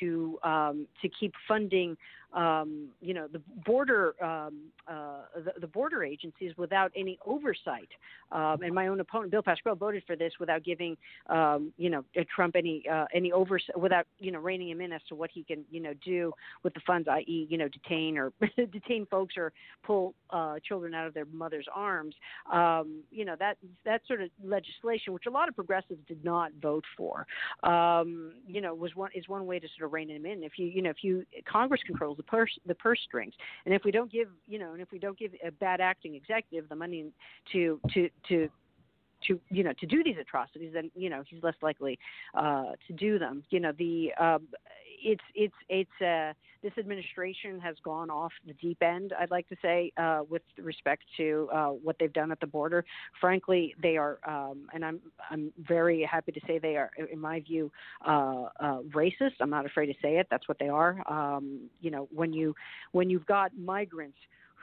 to 0.00 0.38
um, 0.44 0.86
to 1.00 1.08
keep 1.08 1.32
funding 1.48 1.96
um, 2.32 2.88
you 3.00 3.14
know, 3.14 3.28
the 3.28 3.40
border 3.64 4.14
um, 4.24 4.70
uh, 4.88 5.22
the, 5.36 5.60
the, 5.60 5.66
border 5.66 6.02
agencies 6.02 6.52
without 6.56 6.90
any 6.96 7.18
oversight. 7.26 7.88
Um, 8.30 8.62
and 8.62 8.74
my 8.74 8.86
own 8.86 9.00
opponent, 9.00 9.30
Bill 9.30 9.42
Pascrell, 9.42 9.76
voted 9.76 10.02
for 10.06 10.16
this 10.16 10.32
without 10.40 10.64
giving, 10.64 10.96
um, 11.28 11.72
you 11.76 11.90
know, 11.90 12.04
Trump 12.34 12.56
any 12.56 12.82
uh, 12.90 13.04
any 13.14 13.32
oversight, 13.32 13.78
without 13.78 14.06
you 14.18 14.32
know 14.32 14.38
reining 14.38 14.70
him 14.70 14.80
in 14.80 14.92
as 14.92 15.02
to 15.08 15.14
what 15.14 15.30
he 15.32 15.44
can 15.44 15.64
you 15.70 15.80
know 15.80 15.92
do 16.04 16.32
with 16.62 16.72
the 16.74 16.80
funds, 16.86 17.06
i.e., 17.08 17.46
you 17.50 17.58
know, 17.58 17.68
detain 17.68 18.16
or 18.16 18.32
detain 18.56 19.06
folks 19.10 19.34
or 19.36 19.52
pull 19.84 20.14
uh, 20.30 20.56
children 20.66 20.94
out 20.94 21.06
of 21.06 21.14
their 21.14 21.26
mother's 21.26 21.66
arms. 21.74 22.14
Um, 22.50 23.02
you 23.10 23.26
know, 23.26 23.36
that 23.38 23.58
that 23.84 24.00
sort 24.08 24.22
of 24.22 24.30
legislation, 24.42 25.12
which 25.12 25.26
a 25.26 25.30
lot 25.30 25.48
of 25.48 25.54
progressives 25.54 26.00
did 26.08 26.24
not 26.24 26.52
vote 26.62 26.84
for, 26.96 27.26
um, 27.62 28.32
you 28.46 28.60
know, 28.62 28.74
was 28.74 28.96
one 28.96 29.10
is 29.14 29.28
one 29.28 29.46
way 29.46 29.58
to 29.58 29.68
sort 29.76 29.86
of 29.86 29.92
rein 29.92 30.08
him 30.08 30.24
in. 30.24 30.42
If 30.42 30.52
you 30.56 30.66
you 30.66 30.80
know 30.80 30.90
if 30.90 31.02
you 31.04 31.26
Congress 31.46 31.82
controls 31.86 32.18
the 32.22 32.30
purse 32.30 32.58
the 32.66 32.74
purse 32.74 33.00
strings. 33.04 33.34
And 33.64 33.74
if 33.74 33.84
we 33.84 33.90
don't 33.90 34.10
give 34.10 34.28
you 34.46 34.58
know, 34.58 34.72
and 34.72 34.80
if 34.80 34.90
we 34.92 34.98
don't 34.98 35.18
give 35.18 35.32
a 35.46 35.50
bad 35.50 35.80
acting 35.80 36.14
executive 36.14 36.68
the 36.68 36.76
money 36.76 37.06
to 37.52 37.80
to 37.94 38.08
to 38.28 38.48
to 39.28 39.40
you 39.50 39.62
know 39.62 39.72
to 39.80 39.86
do 39.86 40.02
these 40.02 40.16
atrocities, 40.20 40.72
then 40.72 40.90
you 40.94 41.10
know 41.10 41.22
he's 41.28 41.42
less 41.42 41.54
likely 41.62 41.98
uh, 42.34 42.72
to 42.86 42.92
do 42.92 43.18
them. 43.18 43.42
You 43.50 43.60
know 43.60 43.72
the 43.78 44.12
um, 44.18 44.48
it's 45.04 45.22
it's 45.34 45.54
it's 45.68 46.00
uh, 46.00 46.32
this 46.62 46.72
administration 46.78 47.58
has 47.60 47.76
gone 47.84 48.10
off 48.10 48.32
the 48.46 48.52
deep 48.54 48.82
end. 48.82 49.12
I'd 49.18 49.30
like 49.30 49.48
to 49.48 49.56
say 49.60 49.92
uh, 49.96 50.22
with 50.28 50.42
respect 50.58 51.02
to 51.16 51.48
uh, 51.52 51.66
what 51.68 51.96
they've 51.98 52.12
done 52.12 52.30
at 52.30 52.40
the 52.40 52.46
border. 52.46 52.84
Frankly, 53.20 53.74
they 53.82 53.96
are, 53.96 54.18
um, 54.26 54.68
and 54.72 54.84
I'm 54.84 55.00
I'm 55.30 55.52
very 55.58 56.02
happy 56.02 56.32
to 56.32 56.40
say 56.46 56.58
they 56.58 56.76
are, 56.76 56.90
in 57.10 57.18
my 57.18 57.40
view, 57.40 57.70
uh, 58.06 58.44
uh, 58.60 58.78
racist. 58.94 59.32
I'm 59.40 59.50
not 59.50 59.66
afraid 59.66 59.86
to 59.86 59.94
say 60.00 60.18
it. 60.18 60.28
That's 60.30 60.48
what 60.48 60.58
they 60.58 60.68
are. 60.68 61.02
Um, 61.10 61.68
you 61.80 61.90
know, 61.90 62.08
when 62.14 62.32
you 62.32 62.54
when 62.92 63.10
you've 63.10 63.26
got 63.26 63.56
migrants 63.58 64.18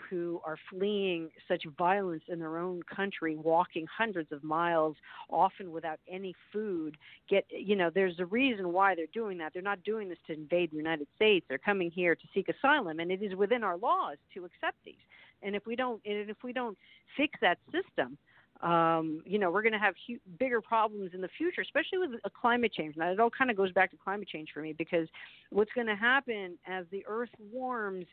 who 0.10 0.42
are 0.46 0.58
fleeing 0.70 1.30
such 1.48 1.64
violence 1.78 2.24
in 2.28 2.40
their 2.40 2.58
own 2.58 2.82
country, 2.84 3.36
walking 3.36 3.86
hundreds 3.88 4.32
of 4.32 4.44
miles, 4.44 4.96
often 5.30 5.72
without 5.72 6.00
any 6.08 6.34
food. 6.52 6.98
Get 7.30 7.46
you 7.50 7.76
know, 7.76 7.90
there's 7.94 8.20
a 8.20 8.26
reason 8.26 8.72
why 8.74 8.96
they're 8.96 9.06
doing 9.14 9.38
that. 9.40 9.54
They're 9.54 9.62
not 9.62 9.84
doing 9.84 10.10
this 10.10 10.18
to 10.28 10.34
invade 10.34 10.72
the 10.72 10.78
United 10.78 11.08
States. 11.16 11.46
They're 11.50 11.58
coming 11.58 11.92
here 11.92 12.16
to 12.16 12.28
seek 12.34 12.50
asylum, 12.50 13.00
and 13.00 13.12
it 13.12 13.22
is 13.22 13.36
within 13.36 13.64
our 13.64 13.78
laws 13.78 14.18
to 14.34 14.46
accept 14.46 14.78
these. 14.86 14.96
And 15.42 15.56
if 15.56 15.66
we 15.66 15.76
don't, 15.76 16.02
and 16.06 16.30
if 16.30 16.44
we 16.44 16.54
don't 16.54 16.78
fix 17.16 17.40
that 17.42 17.58
system, 17.72 18.18
um, 18.62 19.22
you 19.26 19.40
know, 19.40 19.52
we're 19.52 19.62
going 19.62 19.74
to 19.74 19.80
have 19.80 19.96
hu- 20.08 20.20
bigger 20.38 20.62
problems 20.62 21.12
in 21.14 21.22
the 21.22 21.30
future, 21.38 21.62
especially 21.62 22.00
with 22.00 22.20
climate 22.40 22.74
change. 22.74 22.98
Now, 22.98 23.12
it 23.12 23.20
all 23.20 23.30
kind 23.30 23.50
of 23.50 23.56
goes 23.56 23.72
back 23.72 23.92
to 23.92 23.98
climate 23.98 24.28
change 24.28 24.50
for 24.54 24.62
me 24.62 24.74
because 24.74 25.08
what's 25.50 25.72
going 25.74 25.88
to 25.88 25.96
happen 25.96 26.58
as 26.68 26.86
the 26.92 27.06
Earth 27.08 27.30
warms, 27.52 28.06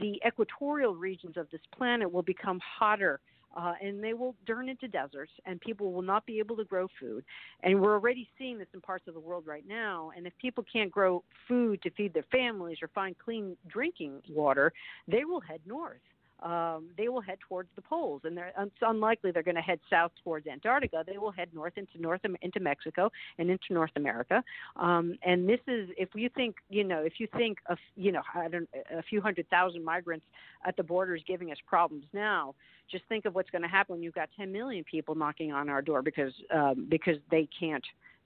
the 0.00 0.20
equatorial 0.26 0.94
regions 0.94 1.36
of 1.36 1.48
this 1.50 1.60
planet 1.76 2.12
will 2.12 2.22
become 2.22 2.60
hotter. 2.60 3.20
Uh, 3.56 3.74
and 3.80 4.02
they 4.02 4.14
will 4.14 4.34
turn 4.48 4.68
into 4.68 4.88
deserts, 4.88 5.30
and 5.46 5.60
people 5.60 5.92
will 5.92 6.02
not 6.02 6.26
be 6.26 6.40
able 6.40 6.56
to 6.56 6.64
grow 6.64 6.88
food. 6.98 7.24
And 7.62 7.80
we're 7.80 7.92
already 7.92 8.28
seeing 8.36 8.58
this 8.58 8.66
in 8.74 8.80
parts 8.80 9.06
of 9.06 9.14
the 9.14 9.20
world 9.20 9.44
right 9.46 9.62
now. 9.64 10.10
And 10.16 10.26
if 10.26 10.32
people 10.38 10.64
can't 10.70 10.90
grow 10.90 11.22
food 11.46 11.80
to 11.82 11.90
feed 11.90 12.12
their 12.12 12.24
families 12.32 12.78
or 12.82 12.88
find 12.88 13.16
clean 13.16 13.56
drinking 13.68 14.22
water, 14.28 14.72
they 15.06 15.24
will 15.24 15.40
head 15.40 15.60
north 15.64 16.00
um, 16.42 16.88
they 16.96 17.08
will 17.08 17.20
head 17.20 17.38
towards 17.48 17.68
the 17.76 17.82
poles, 17.82 18.22
and 18.24 18.38
it's 18.38 18.74
unlikely 18.82 19.30
they're 19.30 19.42
going 19.42 19.54
to 19.54 19.62
head 19.62 19.80
south 19.88 20.12
towards 20.22 20.46
Antarctica. 20.46 21.04
They 21.06 21.18
will 21.18 21.30
head 21.30 21.48
north 21.54 21.74
into 21.76 22.00
North 22.00 22.20
into 22.42 22.60
Mexico 22.60 23.10
and 23.38 23.50
into 23.50 23.66
North 23.70 23.92
America. 23.96 24.42
Um, 24.76 25.16
and 25.24 25.48
this 25.48 25.60
is, 25.66 25.88
if 25.96 26.10
you 26.14 26.28
think, 26.28 26.56
you 26.68 26.84
know, 26.84 27.02
if 27.02 27.14
you 27.18 27.28
think 27.36 27.58
of, 27.66 27.78
you 27.96 28.12
know, 28.12 28.22
I 28.34 28.48
don't, 28.48 28.68
a 28.96 29.02
few 29.02 29.20
hundred 29.20 29.48
thousand 29.48 29.84
migrants 29.84 30.26
at 30.66 30.76
the 30.76 30.82
borders 30.82 31.22
giving 31.26 31.50
us 31.50 31.58
problems 31.66 32.04
now, 32.12 32.54
just 32.90 33.04
think 33.08 33.24
of 33.24 33.34
what's 33.34 33.50
going 33.50 33.62
to 33.62 33.68
happen 33.68 33.94
when 33.94 34.02
you've 34.02 34.14
got 34.14 34.28
10 34.36 34.52
million 34.52 34.84
people 34.84 35.14
knocking 35.14 35.52
on 35.52 35.68
our 35.68 35.82
door 35.82 36.02
because 36.02 36.32
um, 36.54 36.86
because 36.88 37.16
they 37.30 37.48
can't 37.58 37.84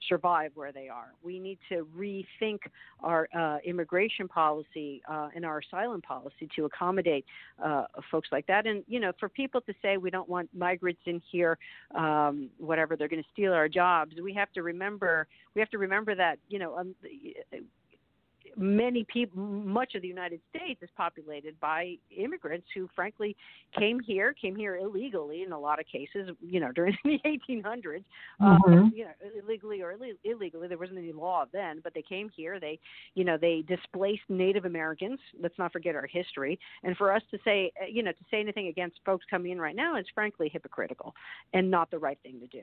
survive 0.08 0.52
where 0.54 0.72
they 0.72 0.88
are. 0.88 1.12
We 1.22 1.38
need 1.38 1.58
to 1.70 1.86
rethink 1.96 2.58
our 3.00 3.28
uh, 3.36 3.58
immigration 3.64 4.28
policy 4.28 5.02
uh, 5.10 5.28
and 5.34 5.44
our 5.44 5.58
asylum 5.58 6.02
policy 6.02 6.48
to 6.56 6.66
accommodate 6.66 7.24
uh, 7.62 7.84
folks 8.10 8.28
like 8.30 8.46
that. 8.46 8.66
And 8.66 8.84
you 8.86 9.00
know, 9.00 9.12
for 9.18 9.28
people 9.28 9.60
to 9.62 9.74
say 9.82 9.96
we 9.96 10.10
don't 10.10 10.28
want 10.28 10.48
migrants 10.54 11.00
in 11.06 11.20
here, 11.30 11.58
um, 11.94 12.48
whatever 12.58 12.96
they're 12.96 13.08
going 13.08 13.22
to 13.22 13.28
steal 13.32 13.52
our 13.52 13.68
jobs, 13.68 14.14
we 14.22 14.32
have 14.34 14.52
to 14.52 14.62
remember 14.62 15.26
we 15.54 15.60
have 15.60 15.70
to 15.70 15.78
remember 15.78 16.14
that 16.14 16.38
you 16.48 16.58
know 16.58 16.76
um, 16.78 16.94
many 18.56 19.04
people, 19.04 19.42
much 19.42 19.94
of 19.94 20.02
the 20.02 20.08
United 20.08 20.40
States 20.50 20.82
is 20.82 20.88
populated 20.96 21.58
by 21.60 21.94
immigrants 22.16 22.66
who, 22.74 22.88
frankly, 22.94 23.36
came 23.78 24.00
here, 24.00 24.34
came 24.34 24.56
here 24.56 24.76
illegally 24.76 25.42
in 25.42 25.52
a 25.52 25.58
lot 25.58 25.80
of 25.80 25.86
cases. 25.86 26.30
You 26.40 26.60
know, 26.60 26.72
during 26.74 26.96
the 27.04 27.18
1800s, 27.24 28.04
um, 28.40 28.58
mm-hmm. 28.66 28.72
um, 28.72 28.92
you 28.94 29.04
know, 29.04 29.10
illegally 29.42 29.82
or 29.82 29.92
Ill- 29.92 30.16
illegally. 30.24 30.68
There 30.68 30.78
wasn't 30.78 30.98
any 30.98 31.12
law 31.12 31.44
then, 31.52 31.80
but 31.82 31.94
they 31.94 32.02
came 32.02 32.30
here. 32.34 32.60
They, 32.60 32.78
you 33.14 33.24
know, 33.24 33.36
they 33.36 33.64
displaced 33.66 34.22
Native 34.28 34.64
Americans. 34.64 35.18
Let's 35.40 35.58
not 35.58 35.72
forget 35.72 35.94
our 35.94 36.06
history. 36.06 36.58
And 36.82 36.96
for 36.96 37.12
us 37.12 37.22
to 37.30 37.38
say, 37.44 37.72
uh, 37.80 37.86
you 37.86 38.02
know, 38.02 38.12
to 38.12 38.24
say 38.30 38.40
anything 38.40 38.68
against 38.68 39.00
folks 39.04 39.24
coming 39.30 39.52
in 39.52 39.60
right 39.60 39.76
now 39.76 39.96
is 39.96 40.06
frankly 40.14 40.48
hypocritical 40.52 41.14
and 41.52 41.70
not 41.70 41.90
the 41.90 41.98
right 41.98 42.18
thing 42.22 42.40
to 42.40 42.46
do. 42.46 42.62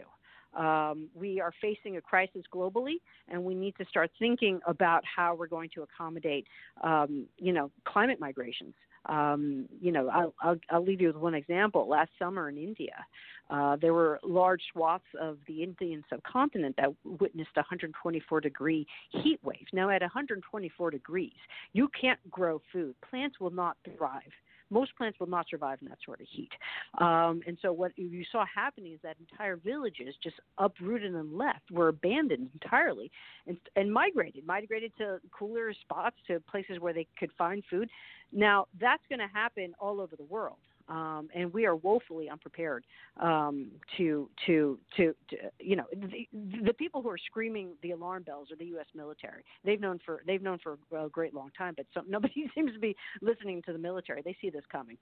Um, 0.55 1.09
we 1.13 1.41
are 1.41 1.51
facing 1.61 1.97
a 1.97 2.01
crisis 2.01 2.43
globally, 2.53 2.95
and 3.27 3.43
we 3.43 3.53
need 3.53 3.75
to 3.77 3.85
start 3.85 4.11
thinking 4.17 4.59
about 4.65 5.03
how 5.03 5.35
we're 5.35 5.47
going 5.47 5.69
to 5.75 5.83
accommodate, 5.83 6.47
um, 6.81 7.25
you 7.37 7.53
know, 7.53 7.71
climate 7.85 8.19
migrations. 8.19 8.73
Um, 9.07 9.67
you 9.81 9.91
know, 9.91 10.09
I'll, 10.09 10.33
I'll, 10.41 10.59
I'll, 10.71 10.83
leave 10.83 10.99
you 10.99 11.07
with 11.07 11.17
one 11.17 11.35
example. 11.35 11.87
Last 11.87 12.09
summer 12.17 12.49
in 12.49 12.57
India, 12.57 13.05
uh, 13.51 13.75
there 13.79 13.93
were 13.93 14.19
large 14.23 14.61
swaths 14.71 15.03
of 15.21 15.37
the 15.47 15.61
Indian 15.61 16.03
subcontinent 16.09 16.75
that 16.77 16.89
witnessed 17.03 17.55
124 17.55 18.41
degree 18.41 18.87
heat 19.11 19.39
wave. 19.43 19.67
Now, 19.73 19.89
at 19.91 20.01
124 20.01 20.89
degrees, 20.89 21.33
you 21.73 21.87
can't 21.99 22.19
grow 22.31 22.61
food. 22.73 22.95
Plants 23.07 23.39
will 23.39 23.51
not 23.51 23.77
thrive 23.95 24.21
most 24.69 24.95
plants 24.97 25.19
will 25.19 25.27
not 25.27 25.45
survive 25.49 25.79
in 25.81 25.87
that 25.89 25.97
sort 26.03 26.21
of 26.21 26.27
heat. 26.29 26.51
Um, 26.99 27.41
and 27.47 27.57
so 27.61 27.71
what 27.71 27.91
you 27.97 28.23
saw 28.31 28.45
happening 28.53 28.93
is 28.93 28.99
that 29.03 29.17
entire 29.19 29.57
villages 29.57 30.15
just 30.23 30.35
uprooted 30.57 31.13
and 31.13 31.37
left, 31.37 31.71
were 31.71 31.89
abandoned 31.89 32.49
entirely, 32.53 33.11
and, 33.47 33.57
and 33.75 33.91
migrated, 33.91 34.45
migrated 34.45 34.91
to 34.97 35.19
cooler 35.37 35.73
spots, 35.73 36.15
to 36.27 36.39
places 36.41 36.79
where 36.79 36.93
they 36.93 37.07
could 37.19 37.31
find 37.37 37.63
food. 37.69 37.89
Now 38.31 38.67
that's 38.79 39.03
going 39.09 39.19
to 39.19 39.29
happen 39.33 39.73
all 39.79 40.01
over 40.01 40.15
the 40.15 40.23
world 40.23 40.57
um, 40.87 41.29
and 41.33 41.51
we 41.53 41.65
are 41.65 41.75
woefully 41.75 42.29
unprepared 42.29 42.85
um, 43.19 43.71
to, 43.97 44.29
to, 44.45 44.77
to, 44.97 45.15
to, 45.29 45.37
you 45.59 45.75
know, 45.75 45.85
the, 45.93 46.27
the 46.63 46.73
people 46.73 47.01
who 47.01 47.09
are 47.09 47.17
screaming 47.17 47.69
the 47.81 47.91
alarm 47.91 48.23
bells 48.23 48.51
are 48.51 48.55
the 48.55 48.65
U.S. 48.65 48.85
military. 48.93 49.43
They've 49.63 49.81
known 49.81 49.99
for 50.05 50.21
they've 50.27 50.41
known 50.41 50.59
for 50.59 50.77
a 50.97 51.09
great 51.09 51.33
long 51.33 51.49
time, 51.57 51.73
but 51.75 51.85
some, 51.93 52.05
nobody 52.09 52.49
seems 52.55 52.73
to 52.73 52.79
be 52.79 52.95
listening 53.21 53.61
to 53.63 53.73
the 53.73 53.79
military. 53.79 54.21
They 54.21 54.35
see 54.41 54.49
this 54.49 54.63
coming. 54.71 54.97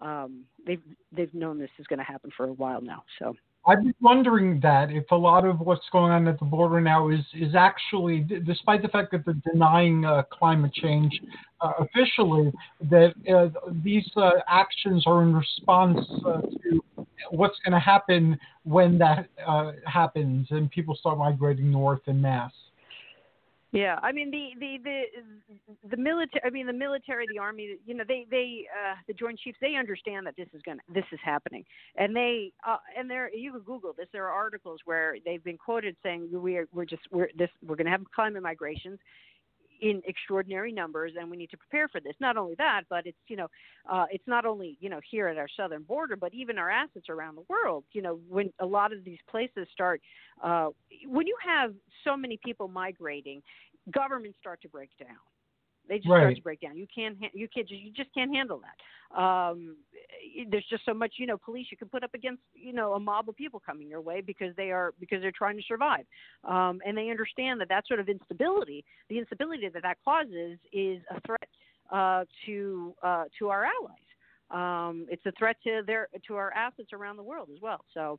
Um, 0.00 0.44
they've 0.66 0.82
they've 1.12 1.32
known 1.34 1.58
this 1.58 1.70
is 1.78 1.86
going 1.86 1.98
to 1.98 2.04
happen 2.04 2.30
for 2.36 2.46
a 2.46 2.52
while 2.52 2.80
now. 2.80 3.04
So. 3.18 3.34
I've 3.68 3.82
been 3.82 3.94
wondering 4.00 4.60
that 4.60 4.90
if 4.90 5.04
a 5.10 5.14
lot 5.14 5.44
of 5.44 5.60
what's 5.60 5.84
going 5.92 6.10
on 6.10 6.26
at 6.26 6.38
the 6.38 6.46
border 6.46 6.80
now 6.80 7.10
is 7.10 7.20
is 7.34 7.54
actually, 7.54 8.20
despite 8.46 8.80
the 8.80 8.88
fact 8.88 9.12
that 9.12 9.26
they're 9.26 9.52
denying 9.52 10.06
uh, 10.06 10.22
climate 10.32 10.72
change 10.72 11.20
uh, 11.60 11.72
officially, 11.80 12.50
that 12.90 13.12
uh, 13.30 13.48
these 13.84 14.10
uh, 14.16 14.30
actions 14.48 15.04
are 15.06 15.22
in 15.22 15.36
response 15.36 15.98
uh, 16.26 16.40
to 16.40 16.82
what's 17.30 17.58
going 17.62 17.74
to 17.74 17.78
happen 17.78 18.38
when 18.64 18.96
that 18.96 19.28
uh, 19.46 19.72
happens 19.84 20.46
and 20.50 20.70
people 20.70 20.96
start 20.96 21.18
migrating 21.18 21.70
north 21.70 22.00
in 22.06 22.22
mass. 22.22 22.52
Yeah, 23.70 23.98
I 24.02 24.12
mean 24.12 24.30
the 24.30 24.48
the 24.58 24.78
the 24.82 25.88
the 25.90 25.96
military. 25.98 26.40
I 26.42 26.48
mean 26.48 26.66
the 26.66 26.72
military, 26.72 27.26
the 27.30 27.38
army. 27.38 27.76
You 27.84 27.94
know, 27.94 28.04
they 28.08 28.26
they 28.30 28.66
uh, 28.72 28.94
the 29.06 29.12
Joint 29.12 29.38
Chiefs. 29.38 29.58
They 29.60 29.74
understand 29.76 30.26
that 30.26 30.36
this 30.36 30.48
is 30.54 30.62
gonna 30.62 30.80
this 30.92 31.04
is 31.12 31.18
happening, 31.22 31.66
and 31.96 32.16
they 32.16 32.52
uh, 32.66 32.78
and 32.96 33.10
there 33.10 33.34
you 33.34 33.52
can 33.52 33.60
Google 33.60 33.92
this. 33.92 34.06
There 34.10 34.26
are 34.26 34.32
articles 34.32 34.80
where 34.86 35.16
they've 35.22 35.44
been 35.44 35.58
quoted 35.58 35.96
saying 36.02 36.30
we 36.32 36.56
are 36.56 36.66
we're 36.72 36.86
just 36.86 37.02
we're 37.10 37.28
this 37.36 37.50
we're 37.66 37.76
gonna 37.76 37.90
have 37.90 38.02
climate 38.14 38.42
migrations, 38.42 39.00
in 39.80 40.02
extraordinary 40.06 40.72
numbers, 40.72 41.12
and 41.18 41.30
we 41.30 41.36
need 41.36 41.50
to 41.50 41.56
prepare 41.56 41.88
for 41.88 42.00
this. 42.00 42.14
Not 42.20 42.36
only 42.36 42.54
that, 42.56 42.82
but 42.88 43.06
it's 43.06 43.18
you 43.28 43.36
know, 43.36 43.48
uh, 43.90 44.06
it's 44.10 44.26
not 44.26 44.44
only 44.44 44.76
you 44.80 44.88
know 44.90 45.00
here 45.10 45.28
at 45.28 45.38
our 45.38 45.48
southern 45.56 45.82
border, 45.82 46.16
but 46.16 46.34
even 46.34 46.58
our 46.58 46.70
assets 46.70 47.08
around 47.08 47.36
the 47.36 47.44
world. 47.48 47.84
You 47.92 48.02
know, 48.02 48.20
when 48.28 48.52
a 48.60 48.66
lot 48.66 48.92
of 48.92 49.04
these 49.04 49.18
places 49.30 49.66
start, 49.72 50.00
uh, 50.42 50.68
when 51.06 51.26
you 51.26 51.36
have 51.44 51.74
so 52.04 52.16
many 52.16 52.38
people 52.44 52.68
migrating, 52.68 53.42
governments 53.90 54.38
start 54.40 54.60
to 54.62 54.68
break 54.68 54.90
down. 54.98 55.16
They 55.88 55.96
just 55.96 56.08
right. 56.08 56.20
start 56.20 56.36
to 56.36 56.42
break 56.42 56.60
down. 56.60 56.76
You 56.76 56.86
can't, 56.94 57.16
you 57.32 57.48
can't, 57.52 57.68
you 57.70 57.90
just 57.92 58.12
can't 58.14 58.34
handle 58.34 58.60
that. 58.60 58.76
Um, 59.18 59.76
there's 60.50 60.66
just 60.68 60.84
so 60.84 60.92
much, 60.92 61.14
you 61.18 61.26
know, 61.26 61.38
police 61.38 61.66
you 61.70 61.76
can 61.76 61.88
put 61.88 62.04
up 62.04 62.12
against, 62.14 62.42
you 62.54 62.72
know, 62.72 62.92
a 62.92 63.00
mob 63.00 63.28
of 63.28 63.36
people 63.36 63.60
coming 63.64 63.88
your 63.88 64.00
way 64.00 64.20
because 64.20 64.54
they 64.56 64.70
are 64.70 64.92
because 65.00 65.22
they're 65.22 65.32
trying 65.32 65.56
to 65.56 65.62
survive, 65.66 66.04
um, 66.44 66.80
and 66.84 66.96
they 66.96 67.08
understand 67.08 67.60
that 67.60 67.68
that 67.68 67.86
sort 67.86 68.00
of 68.00 68.08
instability, 68.08 68.84
the 69.08 69.18
instability 69.18 69.68
that 69.68 69.82
that 69.82 69.96
causes, 70.04 70.58
is 70.72 71.00
a 71.10 71.20
threat 71.26 71.48
uh, 71.90 72.24
to 72.44 72.94
uh, 73.02 73.24
to 73.38 73.48
our 73.48 73.64
allies. 73.64 73.96
Um, 74.50 75.06
it's 75.10 75.24
a 75.24 75.32
threat 75.32 75.56
to 75.64 75.82
their 75.86 76.08
to 76.26 76.34
our 76.34 76.52
assets 76.52 76.92
around 76.92 77.16
the 77.16 77.24
world 77.24 77.48
as 77.54 77.60
well. 77.60 77.84
So. 77.94 78.18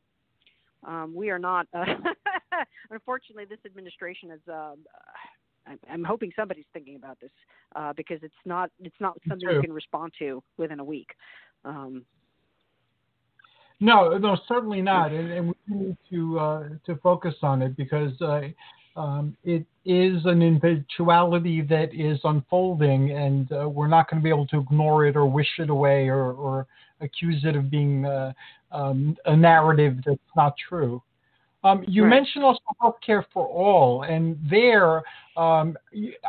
Um, 0.88 1.13
we 1.13 1.29
are 1.29 1.39
not. 1.39 1.67
Uh, 1.73 1.83
unfortunately, 2.89 3.43
this 3.43 3.59
administration 3.65 4.31
is 4.31 4.39
uh, 4.47 4.75
I'm 5.89 6.03
hoping 6.03 6.31
somebody's 6.35 6.65
thinking 6.73 6.95
about 6.95 7.19
this 7.19 7.31
uh, 7.75 7.93
because 7.93 8.19
it's 8.23 8.33
not 8.45 8.71
it's 8.81 8.95
not 8.99 9.17
something 9.27 9.49
you 9.49 9.61
can 9.61 9.73
respond 9.73 10.13
to 10.19 10.41
within 10.57 10.79
a 10.79 10.83
week. 10.83 11.09
Um, 11.65 12.05
no, 13.79 14.17
no, 14.17 14.38
certainly 14.47 14.81
not, 14.81 15.11
and, 15.11 15.31
and 15.31 15.47
we 15.47 15.75
need 15.75 15.97
to 16.09 16.39
uh, 16.39 16.63
to 16.85 16.95
focus 16.97 17.35
on 17.41 17.61
it 17.61 17.77
because 17.77 18.19
uh, 18.21 18.41
um, 18.99 19.38
it 19.45 19.65
is 19.85 20.25
an 20.25 20.41
eventuality 20.41 21.61
that 21.61 21.93
is 21.93 22.19
unfolding, 22.25 23.11
and 23.11 23.51
uh, 23.51 23.69
we're 23.69 23.88
not 23.88 24.09
going 24.09 24.21
to 24.21 24.23
be 24.23 24.29
able 24.29 24.47
to 24.47 24.59
ignore 24.59 25.05
it 25.05 25.15
or 25.15 25.25
wish 25.25 25.47
it 25.59 25.69
away 25.69 26.07
or, 26.07 26.33
or 26.33 26.67
accuse 26.99 27.43
it 27.45 27.55
of 27.55 27.71
being 27.71 28.05
uh, 28.05 28.33
um, 28.71 29.15
a 29.25 29.35
narrative 29.35 29.97
that's 30.05 30.19
not 30.35 30.53
true. 30.67 31.01
Um, 31.63 31.83
you 31.87 32.03
right. 32.03 32.09
mentioned 32.09 32.45
also 32.45 32.61
healthcare 32.81 33.23
for 33.33 33.45
all, 33.47 34.03
and 34.03 34.37
there, 34.49 35.03
um, 35.35 35.77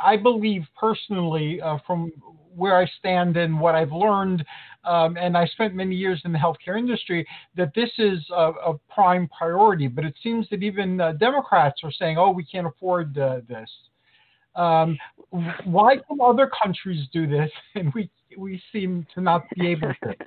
I 0.03 0.17
believe 0.17 0.63
personally, 0.79 1.61
uh, 1.61 1.79
from 1.87 2.11
where 2.57 2.77
I 2.77 2.87
stand 2.99 3.37
and 3.37 3.61
what 3.61 3.77
I've 3.77 3.93
learned, 3.93 4.45
um, 4.85 5.17
and 5.17 5.37
I 5.37 5.47
spent 5.47 5.75
many 5.75 5.95
years 5.95 6.21
in 6.25 6.33
the 6.33 6.39
healthcare 6.39 6.77
industry, 6.77 7.27
that 7.57 7.73
this 7.77 7.91
is 7.99 8.19
a, 8.31 8.51
a 8.51 8.79
prime 8.93 9.29
priority. 9.37 9.87
But 9.87 10.05
it 10.05 10.15
seems 10.21 10.49
that 10.51 10.65
even 10.65 11.01
uh, 11.01 11.13
Democrats 11.13 11.81
are 11.85 11.93
saying, 11.93 12.19
"Oh, 12.19 12.31
we 12.31 12.45
can't 12.45 12.67
afford 12.67 13.17
uh, 13.17 13.41
this." 13.49 13.71
Um, 14.57 14.99
why 15.65 15.97
can 15.97 16.19
other 16.21 16.51
countries 16.63 17.07
do 17.13 17.29
this, 17.29 17.51
and 17.77 17.93
we 17.95 18.11
we 18.37 18.61
seem 18.73 19.07
to 19.15 19.21
not 19.21 19.45
be 19.55 19.69
able 19.69 19.93
to? 20.03 20.15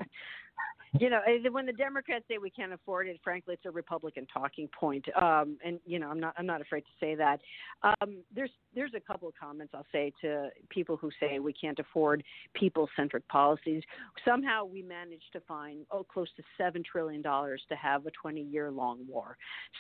you 1.00 1.10
know, 1.10 1.22
eh, 1.28 1.50
when 1.50 1.66
the 1.66 1.74
Democrats 1.74 2.26
say 2.30 2.38
we 2.38 2.52
can't 2.52 2.72
afford 2.72 3.08
it, 3.08 3.20
frankly, 3.24 3.56
it's 3.56 3.66
a 3.66 3.72
Republican 3.72 4.28
talking 4.32 4.70
point. 4.80 5.06
Um, 5.20 5.58
and 5.66 5.80
you 5.86 5.98
know, 6.00 6.10
I'm 6.10 6.20
not 6.20 6.36
I'm 6.38 6.46
not 6.46 6.62
afraid 6.62 6.82
to 6.82 6.92
say 7.00 7.16
that. 7.16 7.40
Um, 7.82 8.18
there's 8.36 8.52
there's 8.76 8.94
a 8.96 9.00
couple 9.00 9.28
of 9.28 9.34
comments 9.40 9.74
I'll 9.76 9.86
say 9.92 10.14
to 10.22 10.50
people 10.70 10.98
who 10.98 11.10
say 11.20 11.40
we 11.40 11.54
can't 11.54 11.80
afford 11.80 12.24
people-centric 12.54 13.28
policies. 13.28 13.82
Somehow 14.26 14.66
we 14.66 14.84
managed 14.84 15.32
to 15.34 15.40
find 15.42 15.86
oh 15.92 16.04
close 16.04 16.30
to 16.38 16.44
seven 16.58 16.84
trillion 16.84 17.22
dollars 17.22 17.62
to 17.70 17.76
have 17.76 18.06
a 18.06 18.12
20-year-long 18.26 19.00
war. 19.08 19.38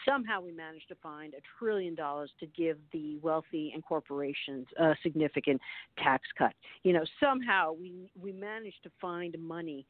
Somehow 0.08 0.42
we 0.42 0.52
managed 0.52 0.88
to 0.90 0.96
find 0.96 1.34
a 1.36 1.42
trillion 1.60 1.94
dollars 1.94 2.32
to 2.40 2.48
give 2.48 2.78
the 2.92 3.18
wealthy 3.22 3.72
and 3.74 3.84
corporations 3.84 4.66
a 4.80 4.96
significant 5.04 5.62
tax 6.00 6.24
cut. 6.38 6.54
You 6.84 6.94
know, 6.94 7.04
somehow 7.20 7.74
we 7.74 8.10
we 8.20 8.32
managed 8.32 8.82
to 8.84 8.92
find 9.00 9.36
money 9.40 9.86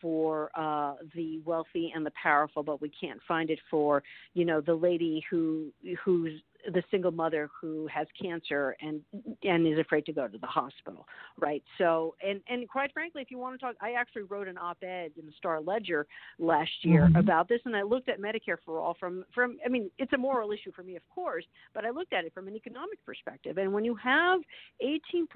for 0.00 0.50
uh, 0.66 0.94
the 1.14 1.40
wealthy 1.44 1.92
and 1.94 2.04
the 2.04 2.12
powerful, 2.20 2.62
but 2.62 2.80
we 2.80 2.90
can't 3.00 3.20
find 3.28 3.50
it 3.50 3.58
for 3.70 4.02
you 4.34 4.44
know 4.44 4.60
the 4.60 4.74
lady 4.74 5.24
who 5.30 5.72
who's 6.04 6.40
the 6.72 6.82
single 6.90 7.12
mother 7.12 7.48
who 7.60 7.86
has 7.86 8.06
cancer 8.20 8.76
and 8.80 9.00
and 9.42 9.66
is 9.66 9.78
afraid 9.78 10.04
to 10.06 10.12
go 10.12 10.26
to 10.26 10.38
the 10.38 10.46
hospital, 10.46 11.06
right? 11.38 11.62
So, 11.78 12.14
and 12.26 12.40
and 12.48 12.68
quite 12.68 12.92
frankly, 12.92 13.22
if 13.22 13.30
you 13.30 13.38
want 13.38 13.58
to 13.58 13.64
talk, 13.64 13.76
I 13.80 13.92
actually 13.92 14.22
wrote 14.22 14.48
an 14.48 14.58
op-ed 14.58 15.12
in 15.18 15.26
the 15.26 15.32
Star 15.38 15.60
Ledger 15.60 16.06
last 16.38 16.70
year 16.82 17.02
mm-hmm. 17.02 17.16
about 17.16 17.48
this, 17.48 17.60
and 17.64 17.76
I 17.76 17.82
looked 17.82 18.08
at 18.08 18.20
Medicare 18.20 18.56
for 18.64 18.80
all 18.80 18.96
from 18.98 19.24
from. 19.34 19.58
I 19.64 19.68
mean, 19.68 19.90
it's 19.98 20.12
a 20.12 20.18
moral 20.18 20.52
issue 20.52 20.72
for 20.74 20.82
me, 20.82 20.96
of 20.96 21.02
course, 21.14 21.44
but 21.74 21.84
I 21.84 21.90
looked 21.90 22.12
at 22.12 22.24
it 22.24 22.34
from 22.34 22.48
an 22.48 22.56
economic 22.56 23.04
perspective. 23.04 23.58
And 23.58 23.72
when 23.72 23.84
you 23.84 23.94
have 23.96 24.40
18% 24.84 25.26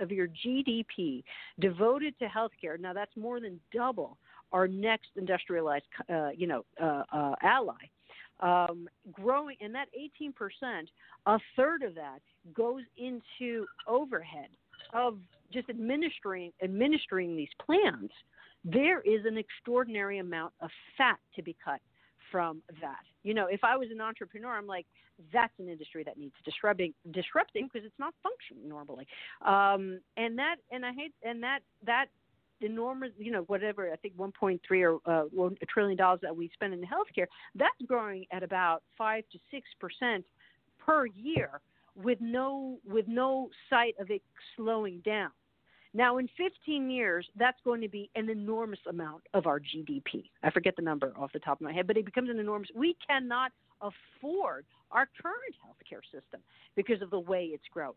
of 0.00 0.10
your 0.10 0.28
GDP 0.28 1.22
devoted 1.60 2.18
to 2.18 2.26
healthcare, 2.26 2.78
now 2.78 2.92
that's 2.92 3.16
more 3.16 3.40
than 3.40 3.60
double 3.72 4.16
our 4.52 4.68
next 4.68 5.08
industrialized, 5.16 5.84
uh, 6.12 6.30
you 6.36 6.46
know, 6.46 6.64
uh, 6.80 7.02
uh, 7.12 7.34
ally 7.42 7.74
um, 8.42 8.88
growing, 9.12 9.56
and 9.60 9.74
that 9.74 9.88
18%, 10.22 10.32
a 11.26 11.38
third 11.56 11.82
of 11.82 11.94
that 11.94 12.18
goes 12.54 12.82
into 12.96 13.66
overhead 13.86 14.48
of 14.92 15.18
just 15.52 15.70
administering 15.70 16.52
administering 16.62 17.36
these 17.36 17.48
plans. 17.64 18.10
There 18.64 19.00
is 19.00 19.24
an 19.24 19.38
extraordinary 19.38 20.18
amount 20.18 20.52
of 20.60 20.70
fat 20.98 21.18
to 21.36 21.42
be 21.42 21.56
cut 21.64 21.80
from 22.30 22.62
that. 22.80 23.04
You 23.22 23.34
know, 23.34 23.46
if 23.46 23.62
I 23.62 23.76
was 23.76 23.88
an 23.92 24.00
entrepreneur, 24.00 24.56
I'm 24.56 24.66
like, 24.66 24.86
that's 25.32 25.52
an 25.58 25.68
industry 25.68 26.02
that 26.04 26.18
needs 26.18 26.34
disrupting, 26.44 26.94
disrupting 27.12 27.68
because 27.72 27.86
it's 27.86 27.98
not 27.98 28.14
functioning 28.22 28.68
normally. 28.68 29.06
Um, 29.44 30.00
and 30.16 30.38
that, 30.38 30.56
and 30.70 30.84
I 30.84 30.92
hate, 30.92 31.12
and 31.22 31.42
that 31.42 31.60
that 31.86 32.06
enormous, 32.62 33.10
you 33.18 33.32
know, 33.32 33.42
whatever 33.42 33.92
I 33.92 33.96
think 33.96 34.16
1.3 34.16 34.60
or 34.82 35.10
uh, 35.10 35.52
a 35.60 35.66
trillion 35.66 35.96
dollars 35.96 36.20
that 36.22 36.34
we 36.34 36.50
spend 36.54 36.74
in 36.74 36.80
healthcare, 36.80 37.26
that's 37.54 37.80
growing 37.86 38.26
at 38.32 38.42
about 38.42 38.82
five 38.96 39.24
to 39.32 39.38
six 39.50 39.68
percent 39.80 40.24
per 40.78 41.06
year, 41.06 41.60
with 41.94 42.18
no 42.20 42.78
with 42.88 43.06
no 43.08 43.50
sight 43.70 43.94
of 43.98 44.10
it 44.10 44.22
slowing 44.56 45.00
down. 45.04 45.30
Now, 45.94 46.16
in 46.16 46.26
15 46.38 46.90
years, 46.90 47.26
that's 47.36 47.58
going 47.64 47.82
to 47.82 47.88
be 47.88 48.08
an 48.16 48.30
enormous 48.30 48.78
amount 48.88 49.24
of 49.34 49.46
our 49.46 49.60
GDP. 49.60 50.30
I 50.42 50.50
forget 50.50 50.74
the 50.74 50.82
number 50.82 51.12
off 51.18 51.32
the 51.32 51.38
top 51.38 51.60
of 51.60 51.64
my 51.64 51.72
head, 51.72 51.86
but 51.86 51.98
it 51.98 52.06
becomes 52.06 52.30
an 52.30 52.38
enormous. 52.38 52.70
We 52.74 52.96
cannot 53.06 53.52
afford 53.82 54.64
our 54.90 55.08
current 55.20 55.54
healthcare 55.64 56.02
system 56.04 56.40
because 56.76 57.02
of 57.02 57.10
the 57.10 57.20
way 57.20 57.50
it's 57.52 57.64
growing. 57.70 57.96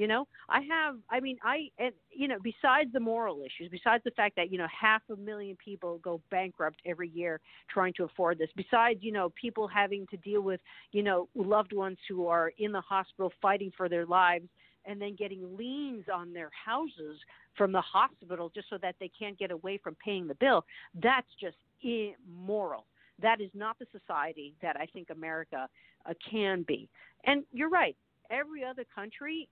You 0.00 0.06
know, 0.06 0.26
I 0.48 0.62
have, 0.62 0.96
I 1.10 1.20
mean, 1.20 1.36
I, 1.42 1.68
and, 1.78 1.92
you 2.10 2.26
know, 2.26 2.38
besides 2.42 2.90
the 2.90 3.00
moral 3.00 3.42
issues, 3.42 3.68
besides 3.70 4.02
the 4.02 4.10
fact 4.12 4.34
that, 4.36 4.50
you 4.50 4.56
know, 4.56 4.66
half 4.68 5.02
a 5.12 5.16
million 5.16 5.58
people 5.62 5.98
go 5.98 6.22
bankrupt 6.30 6.80
every 6.86 7.10
year 7.10 7.38
trying 7.68 7.92
to 7.98 8.04
afford 8.04 8.38
this, 8.38 8.48
besides, 8.56 9.00
you 9.02 9.12
know, 9.12 9.30
people 9.38 9.68
having 9.68 10.06
to 10.06 10.16
deal 10.16 10.40
with, 10.40 10.58
you 10.92 11.02
know, 11.02 11.28
loved 11.34 11.74
ones 11.74 11.98
who 12.08 12.26
are 12.26 12.50
in 12.56 12.72
the 12.72 12.80
hospital 12.80 13.30
fighting 13.42 13.70
for 13.76 13.90
their 13.90 14.06
lives 14.06 14.48
and 14.86 14.98
then 14.98 15.16
getting 15.16 15.54
liens 15.54 16.06
on 16.10 16.32
their 16.32 16.48
houses 16.64 17.18
from 17.54 17.70
the 17.70 17.82
hospital 17.82 18.50
just 18.54 18.70
so 18.70 18.78
that 18.80 18.94
they 19.00 19.10
can't 19.18 19.38
get 19.38 19.50
away 19.50 19.78
from 19.84 19.94
paying 20.02 20.26
the 20.26 20.34
bill, 20.36 20.64
that's 21.02 21.28
just 21.38 21.58
immoral. 21.82 22.86
That 23.20 23.42
is 23.42 23.50
not 23.52 23.78
the 23.78 23.86
society 23.92 24.54
that 24.62 24.78
I 24.80 24.86
think 24.86 25.10
America 25.10 25.68
uh, 26.06 26.14
can 26.30 26.64
be. 26.66 26.88
And 27.26 27.44
you're 27.52 27.68
right. 27.68 27.98
Every 28.30 28.64
other 28.64 28.86
country 28.94 29.46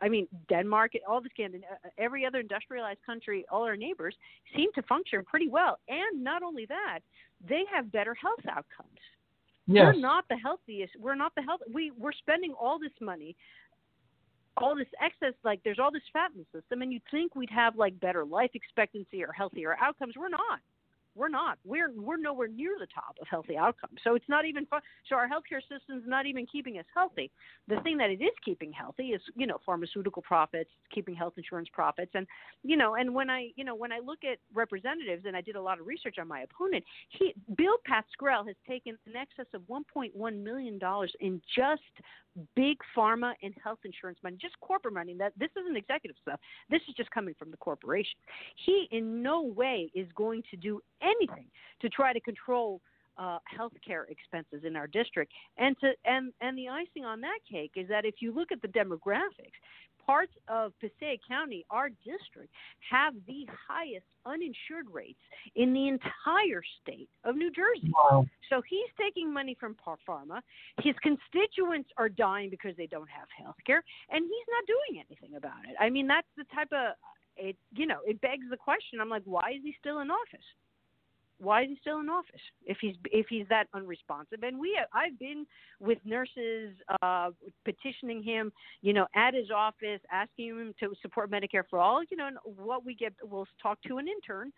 I 0.00 0.08
mean, 0.08 0.28
Denmark, 0.48 0.92
all 1.08 1.20
the 1.20 1.28
Scandinavian, 1.30 1.70
uh, 1.84 1.88
every 1.98 2.24
other 2.24 2.40
industrialized 2.40 3.00
country, 3.04 3.44
all 3.50 3.62
our 3.64 3.76
neighbors 3.76 4.14
seem 4.54 4.70
to 4.74 4.82
function 4.82 5.24
pretty 5.24 5.48
well. 5.48 5.78
And 5.88 6.22
not 6.22 6.42
only 6.42 6.66
that, 6.66 7.00
they 7.48 7.64
have 7.72 7.90
better 7.90 8.14
health 8.14 8.40
outcomes. 8.48 9.00
Yes. 9.66 9.84
We're 9.86 10.00
not 10.00 10.24
the 10.28 10.36
healthiest. 10.36 10.92
We're 10.98 11.16
not 11.16 11.34
the 11.34 11.42
health. 11.42 11.60
We 11.72 11.90
we're 11.90 12.12
spending 12.12 12.52
all 12.52 12.78
this 12.78 12.92
money, 13.00 13.34
all 14.56 14.76
this 14.76 14.86
excess. 15.04 15.34
Like 15.44 15.60
there's 15.64 15.80
all 15.80 15.90
this 15.90 16.02
fat 16.12 16.30
in 16.34 16.44
the 16.44 16.60
system, 16.60 16.82
and 16.82 16.92
you'd 16.92 17.02
think 17.10 17.34
we'd 17.34 17.50
have 17.50 17.76
like 17.76 17.98
better 17.98 18.24
life 18.24 18.50
expectancy 18.54 19.24
or 19.24 19.32
healthier 19.32 19.76
outcomes. 19.80 20.14
We're 20.16 20.28
not. 20.28 20.60
We're 21.16 21.28
not. 21.28 21.58
We're 21.64 21.90
we're 21.96 22.18
nowhere 22.18 22.48
near 22.48 22.76
the 22.78 22.86
top 22.94 23.16
of 23.20 23.26
healthy 23.28 23.56
outcomes. 23.56 23.98
So 24.04 24.14
it's 24.14 24.28
not 24.28 24.44
even. 24.44 24.66
So 25.08 25.16
our 25.16 25.26
healthcare 25.26 25.60
system's 25.62 26.04
not 26.06 26.26
even 26.26 26.46
keeping 26.46 26.78
us 26.78 26.84
healthy. 26.94 27.30
The 27.68 27.80
thing 27.80 27.96
that 27.98 28.10
it 28.10 28.22
is 28.22 28.32
keeping 28.44 28.70
healthy 28.70 29.08
is 29.08 29.22
you 29.34 29.46
know 29.46 29.58
pharmaceutical 29.64 30.22
profits, 30.22 30.70
keeping 30.94 31.14
health 31.14 31.34
insurance 31.36 31.68
profits, 31.72 32.12
and 32.14 32.26
you 32.62 32.76
know 32.76 32.96
and 32.96 33.14
when 33.14 33.30
I 33.30 33.48
you 33.56 33.64
know 33.64 33.74
when 33.74 33.92
I 33.92 33.98
look 33.98 34.18
at 34.30 34.38
representatives 34.54 35.24
and 35.26 35.34
I 35.36 35.40
did 35.40 35.56
a 35.56 35.62
lot 35.62 35.80
of 35.80 35.86
research 35.86 36.16
on 36.20 36.28
my 36.28 36.40
opponent, 36.42 36.84
he 37.08 37.34
Bill 37.56 37.76
Pascrell 37.86 38.44
has 38.46 38.56
taken 38.68 38.98
in 39.06 39.16
excess 39.16 39.46
of 39.54 39.62
1.1 39.62 40.42
million 40.42 40.78
dollars 40.78 41.12
in 41.20 41.40
just 41.56 41.82
big 42.54 42.76
pharma 42.96 43.32
and 43.42 43.54
health 43.62 43.78
insurance 43.84 44.18
money, 44.22 44.36
just 44.40 44.58
corporate 44.60 44.94
money. 44.94 45.14
That 45.18 45.32
this 45.38 45.50
isn't 45.60 45.76
executive 45.76 46.16
stuff. 46.20 46.40
This 46.70 46.82
is 46.88 46.94
just 46.94 47.10
coming 47.10 47.34
from 47.38 47.50
the 47.50 47.56
corporation. 47.56 48.18
He 48.64 48.88
in 48.90 49.22
no 49.22 49.42
way 49.42 49.90
is 49.94 50.08
going 50.14 50.42
to 50.50 50.56
do 50.56 50.80
anything 51.06 51.46
to 51.80 51.88
try 51.88 52.12
to 52.12 52.20
control 52.20 52.80
uh, 53.18 53.38
healthcare 53.58 54.04
expenses 54.08 54.66
in 54.66 54.76
our 54.76 54.86
district. 54.86 55.32
And 55.58 55.76
to 55.80 55.92
and 56.04 56.32
and 56.40 56.56
the 56.56 56.68
icing 56.68 57.04
on 57.04 57.20
that 57.22 57.38
cake 57.50 57.72
is 57.76 57.88
that 57.88 58.04
if 58.04 58.16
you 58.20 58.32
look 58.32 58.52
at 58.52 58.60
the 58.60 58.68
demographics, 58.68 59.56
parts 60.04 60.32
of 60.48 60.72
Passaic 60.80 61.20
County, 61.26 61.64
our 61.70 61.88
district, 61.88 62.52
have 62.88 63.14
the 63.26 63.46
highest 63.68 64.06
uninsured 64.24 64.86
rates 64.92 65.18
in 65.56 65.72
the 65.72 65.88
entire 65.88 66.62
state 66.82 67.08
of 67.24 67.36
New 67.36 67.50
Jersey. 67.50 67.92
Wow. 67.92 68.26
So 68.48 68.62
he's 68.68 68.88
taking 69.00 69.32
money 69.32 69.56
from 69.58 69.74
Par 69.74 69.96
Pharma. 70.08 70.40
His 70.82 70.94
constituents 71.02 71.90
are 71.96 72.08
dying 72.08 72.50
because 72.50 72.76
they 72.76 72.86
don't 72.86 73.10
have 73.10 73.28
health 73.36 73.56
care, 73.66 73.82
and 74.10 74.22
he's 74.22 74.48
not 74.50 74.64
doing 74.66 75.04
anything 75.08 75.36
about 75.36 75.64
it. 75.68 75.74
I 75.80 75.90
mean, 75.90 76.06
that's 76.06 76.28
the 76.36 76.44
type 76.54 76.68
of 76.72 76.94
it. 77.36 77.56
You 77.72 77.86
know, 77.86 77.98
it 78.06 78.20
begs 78.20 78.46
the 78.50 78.56
question. 78.56 79.00
I'm 79.00 79.10
like, 79.10 79.24
why 79.24 79.54
is 79.56 79.62
he 79.64 79.74
still 79.80 80.00
in 80.00 80.10
office? 80.10 80.46
Why 81.38 81.62
is 81.62 81.68
he 81.68 81.76
still 81.80 82.00
in 82.00 82.08
office? 82.08 82.40
If 82.64 82.78
he's 82.80 82.94
if 83.12 83.26
he's 83.28 83.46
that 83.48 83.66
unresponsive. 83.74 84.42
And 84.42 84.58
we 84.58 84.78
i've 84.94 85.18
been 85.18 85.46
with 85.80 85.98
nurses 86.04 86.74
uh 87.02 87.30
petitioning 87.64 88.22
him 88.22 88.52
you 88.82 88.92
know 88.92 89.06
at 89.14 89.34
his 89.34 89.50
office 89.50 90.00
asking 90.10 90.48
him 90.48 90.74
to 90.80 90.94
support 91.02 91.30
medicare 91.30 91.64
for 91.68 91.78
all 91.78 92.02
you 92.10 92.16
know 92.16 92.26
and 92.26 92.38
what 92.44 92.84
we 92.84 92.94
get 92.94 93.12
we'll 93.22 93.46
talk 93.62 93.78
to 93.82 93.98
an 93.98 94.06
intern 94.08 94.52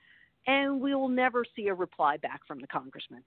and 0.46 0.80
we 0.80 0.94
will 0.94 1.08
never 1.08 1.44
see 1.56 1.68
a 1.68 1.74
reply 1.74 2.16
back 2.16 2.40
from 2.46 2.60
the 2.60 2.66
congressman. 2.68 3.22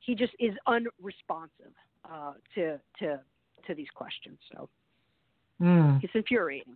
He 0.00 0.14
just 0.14 0.32
is 0.38 0.54
unresponsive 0.66 1.74
uh 2.10 2.32
to 2.54 2.80
to 3.00 3.20
to 3.66 3.74
these 3.74 3.90
questions. 3.94 4.38
So 4.52 4.68
Mm. 5.60 6.02
it's 6.02 6.12
infuriating 6.16 6.74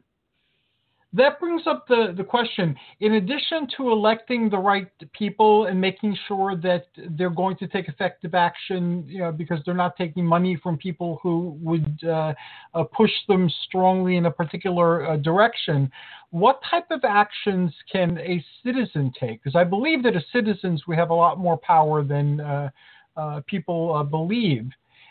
That 1.14 1.40
brings 1.40 1.62
up 1.66 1.88
the, 1.88 2.12
the 2.14 2.22
question. 2.22 2.76
In 3.00 3.14
addition 3.14 3.66
to 3.78 3.90
electing 3.90 4.50
the 4.50 4.58
right 4.58 4.88
people 5.14 5.64
and 5.64 5.80
making 5.80 6.14
sure 6.26 6.54
that 6.56 6.86
they're 7.16 7.30
going 7.30 7.56
to 7.58 7.66
take 7.66 7.88
effective 7.88 8.34
action, 8.34 9.04
you 9.08 9.20
know, 9.20 9.32
because 9.32 9.60
they're 9.64 9.72
not 9.72 9.96
taking 9.96 10.22
money 10.22 10.58
from 10.62 10.76
people 10.76 11.18
who 11.22 11.56
would 11.62 11.98
uh, 12.04 12.34
uh, 12.74 12.84
push 12.84 13.10
them 13.26 13.50
strongly 13.66 14.16
in 14.16 14.26
a 14.26 14.30
particular 14.30 15.06
uh, 15.06 15.16
direction, 15.16 15.90
what 16.28 16.60
type 16.70 16.90
of 16.90 17.02
actions 17.04 17.72
can 17.90 18.18
a 18.18 18.44
citizen 18.62 19.10
take? 19.18 19.42
Because 19.42 19.56
I 19.56 19.64
believe 19.64 20.02
that 20.02 20.14
as 20.14 20.24
citizens 20.30 20.82
we 20.86 20.94
have 20.96 21.08
a 21.08 21.14
lot 21.14 21.38
more 21.38 21.56
power 21.56 22.04
than 22.04 22.40
uh, 22.40 22.68
uh, 23.16 23.40
people 23.46 23.94
uh, 23.94 24.02
believe. 24.02 24.68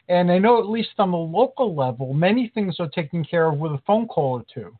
And 0.10 0.32
I 0.32 0.38
know 0.38 0.60
at 0.60 0.70
least 0.70 0.92
on 1.00 1.10
the 1.10 1.18
local 1.18 1.76
level, 1.76 2.14
many 2.14 2.50
things 2.54 2.76
are 2.80 2.88
taken 2.88 3.26
care 3.26 3.48
of 3.48 3.58
with 3.58 3.72
a 3.72 3.82
phone 3.88 4.08
call 4.08 4.40
or 4.40 4.46
two. 4.54 4.78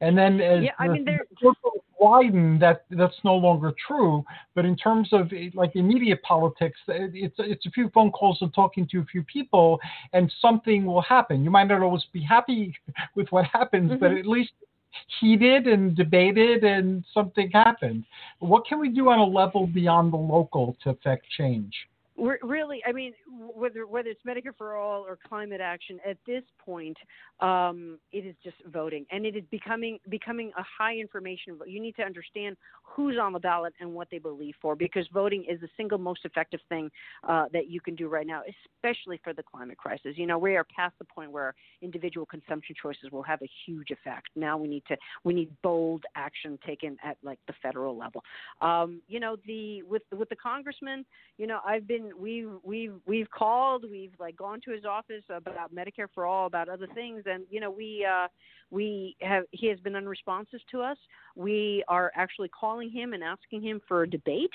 And 0.00 0.16
then 0.16 0.40
as 0.40 0.64
Yeah, 0.64 0.70
I 0.78 0.88
the 0.88 0.94
mean, 0.94 1.18
circles 1.40 1.82
widen, 1.98 2.58
that 2.58 2.84
that's 2.90 3.16
no 3.24 3.34
longer 3.34 3.72
true. 3.86 4.24
But 4.54 4.64
in 4.64 4.76
terms 4.76 5.08
of 5.12 5.32
eh, 5.32 5.50
like 5.54 5.74
immediate 5.76 6.22
politics, 6.22 6.78
it's 6.88 7.36
it's 7.38 7.66
a 7.66 7.70
few 7.70 7.88
phone 7.90 8.10
calls 8.12 8.38
and 8.42 8.52
talking 8.54 8.86
to 8.88 9.00
a 9.00 9.04
few 9.04 9.22
people, 9.24 9.80
and 10.12 10.32
something 10.40 10.84
will 10.84 11.02
happen. 11.02 11.42
You 11.44 11.50
might 11.50 11.68
not 11.68 11.82
always 11.82 12.04
be 12.12 12.22
happy 12.22 12.76
with 13.14 13.28
what 13.30 13.46
happens, 13.46 13.92
but 14.00 14.10
Mhm. 14.10 14.20
at 14.20 14.26
least 14.26 14.52
heated 15.20 15.66
and 15.66 15.94
debated, 15.96 16.64
and 16.64 17.04
something 17.12 17.50
happened. 17.50 18.04
What 18.38 18.66
can 18.66 18.78
we 18.78 18.88
do 18.90 19.08
on 19.08 19.18
a 19.18 19.24
level 19.24 19.66
beyond 19.66 20.12
the 20.12 20.16
local 20.18 20.76
to 20.82 20.90
affect 20.90 21.28
change? 21.30 21.74
Really, 22.18 22.82
I 22.86 22.92
mean, 22.92 23.12
whether 23.28 23.86
whether 23.86 24.08
it's 24.08 24.22
Medicare 24.26 24.56
for 24.56 24.76
all 24.76 25.02
or 25.02 25.18
climate 25.28 25.60
action, 25.60 25.98
at 26.08 26.16
this 26.26 26.42
point, 26.58 26.96
um, 27.40 27.98
it 28.10 28.24
is 28.24 28.34
just 28.42 28.56
voting, 28.72 29.04
and 29.10 29.26
it 29.26 29.36
is 29.36 29.44
becoming 29.50 29.98
becoming 30.08 30.50
a 30.56 30.62
high 30.62 30.96
information. 30.96 31.56
vote. 31.58 31.68
You 31.68 31.80
need 31.80 31.94
to 31.96 32.02
understand 32.02 32.56
who's 32.82 33.18
on 33.20 33.34
the 33.34 33.38
ballot 33.38 33.74
and 33.80 33.92
what 33.92 34.08
they 34.10 34.18
believe 34.18 34.54
for, 34.62 34.74
because 34.74 35.06
voting 35.12 35.44
is 35.46 35.60
the 35.60 35.68
single 35.76 35.98
most 35.98 36.24
effective 36.24 36.60
thing 36.70 36.90
uh, 37.28 37.46
that 37.52 37.68
you 37.68 37.82
can 37.82 37.94
do 37.94 38.08
right 38.08 38.26
now, 38.26 38.42
especially 38.74 39.20
for 39.22 39.34
the 39.34 39.42
climate 39.42 39.76
crisis. 39.76 40.14
You 40.16 40.26
know, 40.26 40.38
we 40.38 40.56
are 40.56 40.64
past 40.64 40.94
the 40.98 41.04
point 41.04 41.30
where 41.30 41.54
individual 41.82 42.24
consumption 42.24 42.74
choices 42.80 43.10
will 43.12 43.24
have 43.24 43.42
a 43.42 43.48
huge 43.66 43.90
effect. 43.90 44.28
Now 44.36 44.56
we 44.56 44.68
need 44.68 44.84
to 44.88 44.96
we 45.24 45.34
need 45.34 45.50
bold 45.62 46.04
action 46.14 46.58
taken 46.66 46.96
at 47.04 47.18
like 47.22 47.38
the 47.46 47.54
federal 47.62 47.94
level. 47.94 48.22
Um, 48.62 49.02
you 49.06 49.20
know, 49.20 49.36
the 49.46 49.82
with 49.82 50.02
with 50.12 50.30
the 50.30 50.36
congressman 50.36 51.04
you 51.38 51.46
know 51.46 51.60
i've 51.66 51.86
been 51.86 52.05
we've 52.18 52.50
we've 52.62 52.94
we've 53.06 53.30
called 53.30 53.84
we've 53.90 54.12
like 54.18 54.36
gone 54.36 54.60
to 54.62 54.70
his 54.70 54.84
office 54.84 55.24
about 55.28 55.74
medicare 55.74 56.08
for 56.14 56.26
all 56.26 56.46
about 56.46 56.68
other 56.68 56.86
things. 56.94 57.22
And 57.26 57.44
you 57.50 57.60
know 57.60 57.70
we 57.70 58.06
uh 58.08 58.28
we 58.70 59.16
have 59.20 59.44
he 59.50 59.66
has 59.68 59.78
been 59.80 59.96
unresponsive 59.96 60.60
to 60.72 60.82
us. 60.82 60.98
We 61.34 61.84
are 61.88 62.12
actually 62.14 62.48
calling 62.48 62.90
him 62.90 63.12
and 63.12 63.22
asking 63.22 63.62
him 63.62 63.80
for 63.86 64.02
a 64.02 64.10
debate 64.10 64.52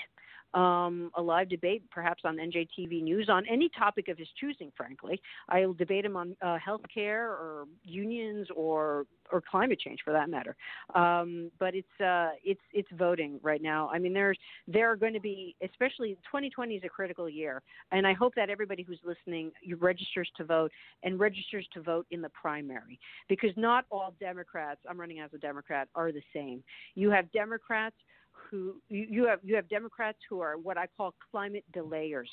um, 0.53 1.11
a 1.15 1.21
live 1.21 1.49
debate, 1.49 1.83
perhaps 1.91 2.23
on 2.25 2.37
NJTV 2.37 3.03
News, 3.03 3.29
on 3.29 3.45
any 3.49 3.69
topic 3.77 4.07
of 4.07 4.17
his 4.17 4.27
choosing. 4.39 4.71
Frankly, 4.75 5.21
I'll 5.49 5.73
debate 5.73 6.05
him 6.05 6.15
on 6.15 6.35
uh, 6.41 6.57
health 6.57 6.81
care 6.93 7.27
or 7.29 7.65
unions 7.83 8.47
or 8.55 9.05
or 9.31 9.41
climate 9.41 9.79
change, 9.79 9.99
for 10.03 10.11
that 10.11 10.29
matter. 10.29 10.55
Um, 10.93 11.51
but 11.59 11.73
it's 11.73 12.01
uh, 12.01 12.31
it's 12.43 12.61
it's 12.73 12.89
voting 12.97 13.39
right 13.41 13.61
now. 13.61 13.89
I 13.89 13.99
mean, 13.99 14.13
there's 14.13 14.37
there 14.67 14.91
are 14.91 14.95
going 14.95 15.13
to 15.13 15.19
be, 15.19 15.55
especially 15.63 16.15
2020 16.25 16.75
is 16.75 16.83
a 16.83 16.89
critical 16.89 17.29
year, 17.29 17.61
and 17.91 18.05
I 18.05 18.13
hope 18.13 18.35
that 18.35 18.49
everybody 18.49 18.83
who's 18.83 18.99
listening 19.05 19.51
registers 19.79 20.29
to 20.37 20.43
vote 20.43 20.71
and 21.03 21.19
registers 21.19 21.65
to 21.73 21.81
vote 21.81 22.05
in 22.11 22.21
the 22.21 22.29
primary 22.29 22.99
because 23.29 23.51
not 23.55 23.85
all 23.89 24.13
Democrats. 24.19 24.81
I'm 24.89 24.99
running 24.99 25.19
as 25.19 25.31
a 25.33 25.37
Democrat 25.37 25.87
are 25.95 26.11
the 26.11 26.21
same. 26.33 26.63
You 26.95 27.09
have 27.09 27.31
Democrats 27.31 27.95
who 28.49 28.75
you 28.89 29.25
have 29.25 29.39
you 29.43 29.56
have 29.56 29.67
Democrats 29.69 30.17
who 30.30 30.39
are 30.39 30.58
what 30.58 30.77
I 30.77 30.88
call 30.97 31.13
climate 31.32 31.65
delayers 31.73 32.27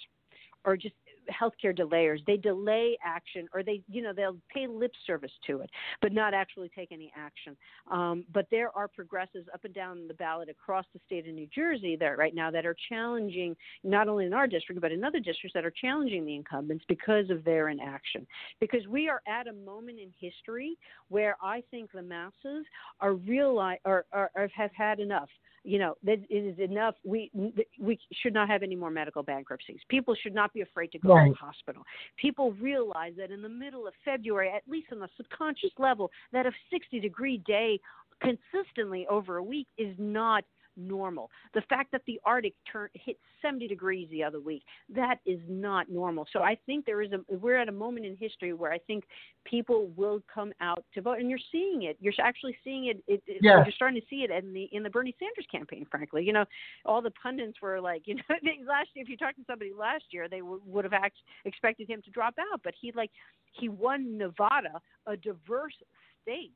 or 0.64 0.76
just 0.76 0.94
healthcare 1.30 1.76
delayers. 1.76 2.20
They 2.26 2.36
delay 2.36 2.98
action, 3.04 3.48
or 3.54 3.62
they, 3.62 3.82
you 3.88 4.02
know, 4.02 4.12
they'll 4.12 4.36
pay 4.52 4.66
lip 4.66 4.92
service 5.06 5.30
to 5.46 5.60
it, 5.60 5.70
but 6.00 6.12
not 6.12 6.34
actually 6.34 6.70
take 6.74 6.90
any 6.90 7.12
action. 7.16 7.56
Um, 7.90 8.24
but 8.32 8.46
there 8.50 8.76
are 8.76 8.88
progressives 8.88 9.46
up 9.52 9.64
and 9.64 9.74
down 9.74 10.08
the 10.08 10.14
ballot 10.14 10.48
across 10.48 10.84
the 10.92 11.00
state 11.06 11.28
of 11.28 11.34
New 11.34 11.46
Jersey 11.54 11.96
that 11.96 12.18
right 12.18 12.34
now 12.34 12.50
that 12.50 12.66
are 12.66 12.76
challenging, 12.88 13.56
not 13.84 14.08
only 14.08 14.26
in 14.26 14.32
our 14.32 14.46
district 14.46 14.80
but 14.80 14.92
in 14.92 15.04
other 15.04 15.20
districts 15.20 15.54
that 15.54 15.64
are 15.64 15.72
challenging 15.80 16.24
the 16.24 16.34
incumbents 16.34 16.84
because 16.88 17.30
of 17.30 17.44
their 17.44 17.68
inaction. 17.68 18.26
Because 18.60 18.86
we 18.88 19.08
are 19.08 19.22
at 19.26 19.46
a 19.46 19.52
moment 19.52 19.98
in 19.98 20.10
history 20.18 20.76
where 21.08 21.36
I 21.42 21.62
think 21.70 21.92
the 21.92 22.02
masses 22.02 22.64
are 23.00 23.14
realize 23.14 23.78
or, 23.84 24.06
or, 24.12 24.30
or 24.34 24.48
have 24.54 24.70
had 24.74 24.98
enough 24.98 25.28
you 25.68 25.78
know 25.78 25.94
that 26.02 26.18
it 26.30 26.34
is 26.34 26.58
enough 26.58 26.94
we 27.04 27.30
we 27.78 27.98
should 28.22 28.32
not 28.32 28.48
have 28.48 28.62
any 28.62 28.74
more 28.74 28.90
medical 28.90 29.22
bankruptcies 29.22 29.80
people 29.88 30.14
should 30.14 30.34
not 30.34 30.52
be 30.54 30.62
afraid 30.62 30.90
to 30.92 30.98
go 30.98 31.14
Right. 31.14 31.26
to 31.26 31.32
the 31.32 31.36
hospital 31.36 31.82
people 32.16 32.52
realize 32.52 33.12
that 33.18 33.30
in 33.30 33.42
the 33.42 33.48
middle 33.50 33.86
of 33.86 33.92
february 34.02 34.50
at 34.50 34.62
least 34.66 34.88
on 34.92 34.98
the 35.00 35.08
subconscious 35.18 35.72
level 35.78 36.10
that 36.32 36.46
a 36.46 36.52
60 36.72 37.00
degree 37.00 37.42
day 37.46 37.78
consistently 38.22 39.06
over 39.08 39.36
a 39.36 39.42
week 39.42 39.68
is 39.76 39.94
not 39.98 40.42
normal. 40.78 41.30
The 41.54 41.62
fact 41.62 41.92
that 41.92 42.02
the 42.06 42.20
arctic 42.24 42.54
turn 42.70 42.88
hit 42.94 43.18
70 43.42 43.68
degrees 43.68 44.08
the 44.10 44.22
other 44.22 44.40
week 44.40 44.62
that 44.94 45.18
is 45.26 45.40
not 45.48 45.90
normal. 45.90 46.26
So 46.32 46.42
i 46.42 46.56
think 46.66 46.86
there 46.86 47.02
is 47.02 47.12
a 47.12 47.20
we're 47.36 47.58
at 47.58 47.68
a 47.68 47.72
moment 47.72 48.06
in 48.06 48.16
history 48.16 48.52
where 48.52 48.72
i 48.72 48.78
think 48.78 49.04
people 49.44 49.88
will 49.96 50.22
come 50.32 50.52
out 50.60 50.84
to 50.94 51.00
vote 51.00 51.18
and 51.18 51.30
you're 51.30 51.38
seeing 51.50 51.82
it. 51.84 51.96
You're 52.00 52.12
actually 52.20 52.56
seeing 52.64 52.86
it, 52.86 53.02
it, 53.06 53.22
it 53.26 53.38
Yes. 53.40 53.64
you're 53.64 53.72
starting 53.72 54.00
to 54.00 54.06
see 54.08 54.22
it 54.24 54.30
in 54.30 54.52
the 54.52 54.68
in 54.72 54.82
the 54.82 54.90
bernie 54.90 55.16
sanders 55.18 55.46
campaign 55.50 55.86
frankly. 55.90 56.24
You 56.24 56.32
know 56.32 56.44
all 56.84 57.02
the 57.02 57.10
pundits 57.22 57.60
were 57.60 57.80
like 57.80 58.02
you 58.06 58.14
know 58.14 58.22
they, 58.42 58.58
last 58.66 58.88
year 58.94 59.02
if 59.02 59.08
you 59.08 59.16
talked 59.16 59.36
to 59.36 59.44
somebody 59.46 59.72
last 59.72 60.04
year 60.10 60.28
they 60.28 60.40
w- 60.40 60.60
would 60.64 60.84
have 60.84 60.92
act, 60.92 61.16
expected 61.44 61.88
him 61.88 62.02
to 62.02 62.10
drop 62.10 62.34
out 62.52 62.60
but 62.62 62.74
he 62.80 62.92
like 62.92 63.10
he 63.52 63.68
won 63.68 64.16
nevada 64.16 64.80
a 65.06 65.16
diverse 65.16 65.74
state 66.22 66.54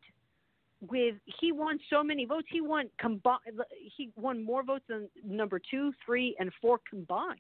with 0.91 1.15
he 1.41 1.53
won 1.53 1.79
so 1.89 2.03
many 2.03 2.25
votes 2.25 2.47
he 2.51 2.61
won 2.61 2.89
combined 2.99 3.39
he 3.97 4.11
won 4.17 4.43
more 4.45 4.65
votes 4.65 4.85
than 4.89 5.09
number 5.25 5.61
two 5.71 5.93
three 6.05 6.35
and 6.41 6.51
four 6.61 6.81
combined 6.89 7.39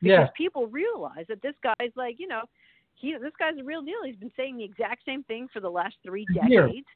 because 0.00 0.28
Yeah. 0.28 0.28
people 0.36 0.66
realize 0.68 1.26
that 1.28 1.42
this 1.42 1.54
guy's 1.62 1.92
like 1.96 2.20
you 2.20 2.28
know 2.28 2.42
he 2.94 3.16
this 3.20 3.32
guy's 3.38 3.58
a 3.58 3.64
real 3.64 3.82
deal 3.82 4.02
he's 4.04 4.16
been 4.16 4.32
saying 4.36 4.56
the 4.56 4.64
exact 4.64 5.04
same 5.04 5.24
thing 5.24 5.48
for 5.52 5.60
the 5.60 5.70
last 5.70 5.96
three 6.04 6.26
decades 6.32 6.86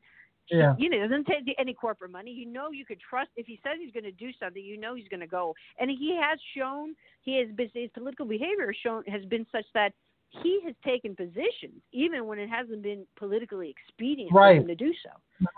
Yeah. 0.51 0.75
You 0.79 0.91
know, 0.91 0.99
doesn't 1.09 1.27
take 1.27 1.55
any 1.59 1.73
corporate 1.73 2.11
money. 2.11 2.31
You 2.31 2.45
know, 2.45 2.71
you 2.71 2.85
could 2.85 3.01
trust 3.01 3.31
if 3.35 3.47
he 3.47 3.59
says 3.65 3.79
he's 3.81 3.93
going 3.93 4.05
to 4.05 4.13
do 4.13 4.31
something. 4.39 4.63
You 4.63 4.79
know, 4.79 4.95
he's 4.95 5.09
going 5.09 5.21
to 5.21 5.27
go. 5.27 5.55
And 5.81 5.91
he 5.91 6.15
has 6.21 6.39
shown 6.55 6.95
he 7.23 7.39
has 7.39 7.49
his 7.73 7.91
political 7.95 8.27
behavior 8.27 8.67
has 8.67 8.77
shown 8.77 9.03
has 9.05 9.25
been 9.25 9.47
such 9.51 9.65
that 9.73 9.93
he 10.43 10.61
has 10.65 10.75
taken 10.85 11.15
positions 11.15 11.81
even 11.93 12.27
when 12.27 12.39
it 12.39 12.49
hasn't 12.49 12.83
been 12.83 13.07
politically 13.17 13.71
expedient 13.71 14.33
Right. 14.33 14.57
for 14.57 14.61
him 14.63 14.69
to 14.69 14.75
do 14.75 14.93
so, 15.03 15.11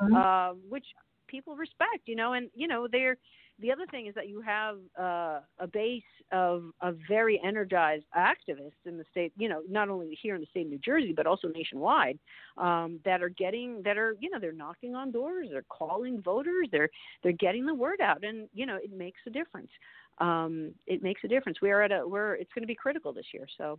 Mhm. 0.02 0.16
uh, 0.16 0.54
which 0.68 0.86
people 1.26 1.56
respect. 1.56 2.06
You 2.06 2.16
know, 2.16 2.34
and 2.34 2.50
you 2.54 2.68
know 2.68 2.86
they're. 2.86 3.16
The 3.58 3.72
other 3.72 3.86
thing 3.86 4.06
is 4.06 4.14
that 4.14 4.28
you 4.28 4.42
have 4.42 4.78
uh, 4.98 5.40
a 5.58 5.66
base 5.66 6.02
of, 6.30 6.74
of 6.82 6.98
very 7.08 7.40
energized 7.42 8.04
activists 8.14 8.84
in 8.84 8.98
the 8.98 9.04
state, 9.10 9.32
you 9.38 9.48
know, 9.48 9.62
not 9.66 9.88
only 9.88 10.14
here 10.20 10.34
in 10.34 10.42
the 10.42 10.46
state 10.48 10.66
of 10.66 10.72
New 10.72 10.78
Jersey, 10.78 11.14
but 11.14 11.26
also 11.26 11.48
nationwide, 11.48 12.18
um, 12.58 13.00
that 13.06 13.22
are 13.22 13.30
getting, 13.30 13.80
that 13.82 13.96
are, 13.96 14.14
you 14.20 14.28
know, 14.28 14.38
they're 14.38 14.52
knocking 14.52 14.94
on 14.94 15.10
doors, 15.10 15.48
they're 15.50 15.64
calling 15.70 16.20
voters, 16.20 16.68
they're, 16.70 16.90
they're 17.22 17.32
getting 17.32 17.64
the 17.64 17.72
word 17.72 18.02
out, 18.02 18.22
and 18.24 18.46
you 18.52 18.66
know, 18.66 18.76
it 18.76 18.92
makes 18.92 19.20
a 19.26 19.30
difference. 19.30 19.70
Um, 20.18 20.74
it 20.86 21.02
makes 21.02 21.24
a 21.24 21.28
difference. 21.28 21.62
We 21.62 21.70
are 21.70 21.80
at 21.80 21.92
a, 21.92 22.06
we're, 22.06 22.34
it's 22.34 22.52
going 22.52 22.62
to 22.62 22.66
be 22.66 22.74
critical 22.74 23.14
this 23.14 23.32
year, 23.32 23.46
so 23.56 23.78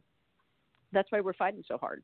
that's 0.92 1.12
why 1.12 1.22
we're 1.22 1.34
fighting 1.34 1.64
so 1.68 1.78
hard. 1.78 2.04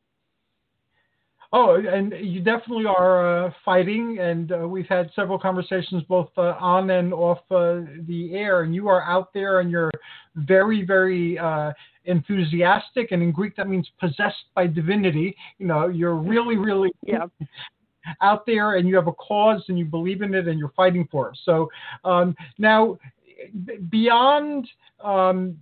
Oh, 1.55 1.75
and 1.75 2.15
you 2.19 2.41
definitely 2.41 2.87
are 2.87 3.45
uh, 3.45 3.51
fighting, 3.63 4.17
and 4.19 4.51
uh, 4.51 4.67
we've 4.67 4.87
had 4.87 5.11
several 5.15 5.37
conversations 5.37 6.01
both 6.09 6.29
uh, 6.35 6.55
on 6.59 6.89
and 6.89 7.13
off 7.13 7.41
uh, 7.51 7.81
the 8.07 8.31
air. 8.33 8.63
And 8.63 8.73
you 8.73 8.87
are 8.87 9.03
out 9.03 9.31
there, 9.35 9.59
and 9.59 9.69
you're 9.69 9.91
very, 10.35 10.83
very 10.83 11.37
uh, 11.37 11.71
enthusiastic. 12.05 13.11
And 13.11 13.21
in 13.21 13.31
Greek, 13.31 13.55
that 13.57 13.69
means 13.69 13.87
possessed 13.99 14.45
by 14.55 14.65
divinity. 14.65 15.35
You 15.59 15.67
know, 15.67 15.89
you're 15.89 16.15
really, 16.15 16.57
really 16.57 16.89
Yeah. 17.05 17.27
out 18.21 18.47
there, 18.47 18.77
and 18.77 18.87
you 18.87 18.95
have 18.95 19.07
a 19.07 19.13
cause, 19.13 19.63
and 19.67 19.77
you 19.77 19.85
believe 19.85 20.23
in 20.23 20.33
it, 20.33 20.47
and 20.47 20.57
you're 20.57 20.73
fighting 20.75 21.07
for 21.11 21.29
it. 21.29 21.37
So 21.45 21.69
um, 22.03 22.35
now, 22.57 22.97
b- 23.63 23.77
beyond. 23.91 24.67
Um, 25.03 25.59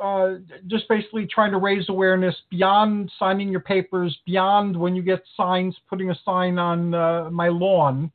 uh, 0.00 0.34
just 0.66 0.88
basically 0.88 1.26
trying 1.26 1.50
to 1.50 1.58
raise 1.58 1.88
awareness 1.88 2.34
beyond 2.50 3.10
signing 3.18 3.48
your 3.48 3.60
papers, 3.60 4.16
beyond 4.26 4.76
when 4.78 4.94
you 4.94 5.02
get 5.02 5.22
signs, 5.36 5.76
putting 5.88 6.10
a 6.10 6.14
sign 6.24 6.58
on 6.58 6.94
uh, 6.94 7.30
my 7.30 7.48
lawn. 7.48 8.10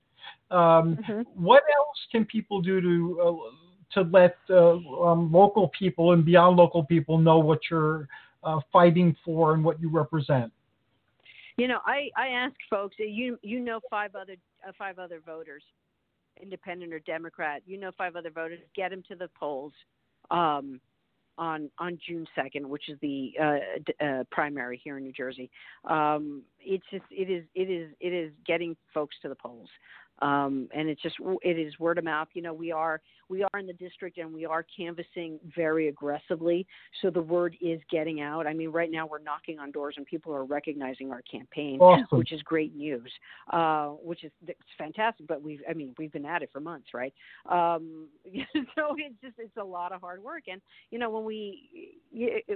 Um, 0.50 0.98
Mhm. 0.98 1.26
What 1.36 1.64
else 1.76 2.08
can 2.12 2.26
people 2.26 2.62
do 2.62 2.80
to 2.82 3.22
uh, 3.22 3.52
to 3.94 4.02
let 4.10 4.38
uh, 4.50 4.76
um, 5.02 5.32
local 5.32 5.70
people 5.70 6.14
and 6.14 6.24
beyond 6.24 6.58
local 6.58 6.84
people 6.84 7.18
know 7.18 7.40
what 7.40 7.60
you're 7.70 8.08
uh, 8.44 8.60
fighting 8.72 9.16
for 9.26 9.54
and 9.54 9.64
what 9.64 9.82
you 9.82 9.90
represent? 9.90 10.52
You 11.58 11.68
know, 11.68 11.80
I 11.86 12.10
I 12.16 12.30
ask 12.30 12.56
folks. 12.70 12.96
You 12.98 13.38
you 13.42 13.60
know 13.60 13.82
five 13.90 14.16
other 14.16 14.36
uh, 14.66 14.72
five 14.78 15.00
other 15.00 15.20
voters, 15.20 15.64
independent 16.42 16.94
or 16.94 17.00
Democrat. 17.00 17.62
You 17.66 17.78
know 17.78 17.92
five 17.98 18.16
other 18.16 18.30
voters. 18.32 18.60
Get 18.74 18.92
them 18.92 19.04
to 19.10 19.16
the 19.16 19.30
polls 19.40 19.74
um, 20.32 20.80
on 21.38 21.70
on 21.80 22.00
June 22.06 22.26
second, 22.36 22.68
which 22.68 22.90
is 22.90 22.98
the 23.02 23.34
uh, 23.42 24.04
uh, 24.06 24.24
primary 24.32 24.80
here 24.84 24.98
in 24.98 25.04
New 25.04 25.14
Jersey. 25.14 25.50
Um, 25.86 26.44
it's 26.60 26.86
just 26.92 27.06
it 27.12 27.30
is 27.30 27.44
it 27.56 27.70
is 27.70 27.92
it 28.00 28.14
is 28.14 28.32
getting 28.46 28.76
folks 28.94 29.16
to 29.22 29.30
the 29.30 29.36
polls. 29.36 29.70
Um, 30.20 30.68
and 30.74 30.90
it's 30.90 31.02
just 31.02 31.16
it 31.44 31.60
is 31.60 31.78
word 31.80 31.98
of 31.98 32.04
mouth. 32.04 32.28
You 32.34 32.42
know, 32.42 32.54
we 32.54 32.72
are 32.72 33.02
we 33.30 33.44
are 33.44 33.60
in 33.60 33.68
the 33.68 33.74
district 33.74 34.18
and 34.18 34.34
we 34.34 34.46
are 34.46 34.66
canvassing 34.76 35.40
very 35.56 35.90
aggressively, 35.90 36.66
so 37.02 37.10
the 37.10 37.22
word 37.22 37.56
is 37.62 37.80
getting 37.92 38.22
out. 38.22 38.48
I 38.48 38.54
mean, 38.54 38.70
right 38.70 38.90
now 38.90 39.06
we're 39.06 39.20
knocking 39.20 39.60
on 39.60 39.72
doors 39.72 39.96
and 39.98 40.06
people 40.06 40.34
are 40.34 40.46
recognizing 40.46 41.12
our 41.12 41.22
campaign, 41.22 41.80
Awesome. 41.80 42.18
which 42.18 42.32
is 42.32 42.42
great 42.44 42.76
news. 42.76 43.12
Uh, 43.52 43.90
which 44.04 44.24
is 44.24 44.32
it's 44.48 44.60
fantastic. 44.78 45.28
But 45.28 45.42
we've 45.42 45.62
I 45.70 45.74
mean 45.74 45.94
we've 45.98 46.12
been 46.12 46.26
at 46.26 46.42
it 46.42 46.50
for 46.52 46.60
months, 46.60 46.88
right? 46.94 47.14
Um, 47.50 48.08
so 48.76 48.96
it's 48.98 49.16
just 49.22 49.36
it's 49.38 49.58
a 49.58 49.64
lot 49.64 49.92
of 49.92 50.02
hard 50.02 50.24
work. 50.24 50.44
And 50.48 50.62
you 50.90 51.00
know 51.00 51.10
when 51.10 51.26
we 51.26 51.94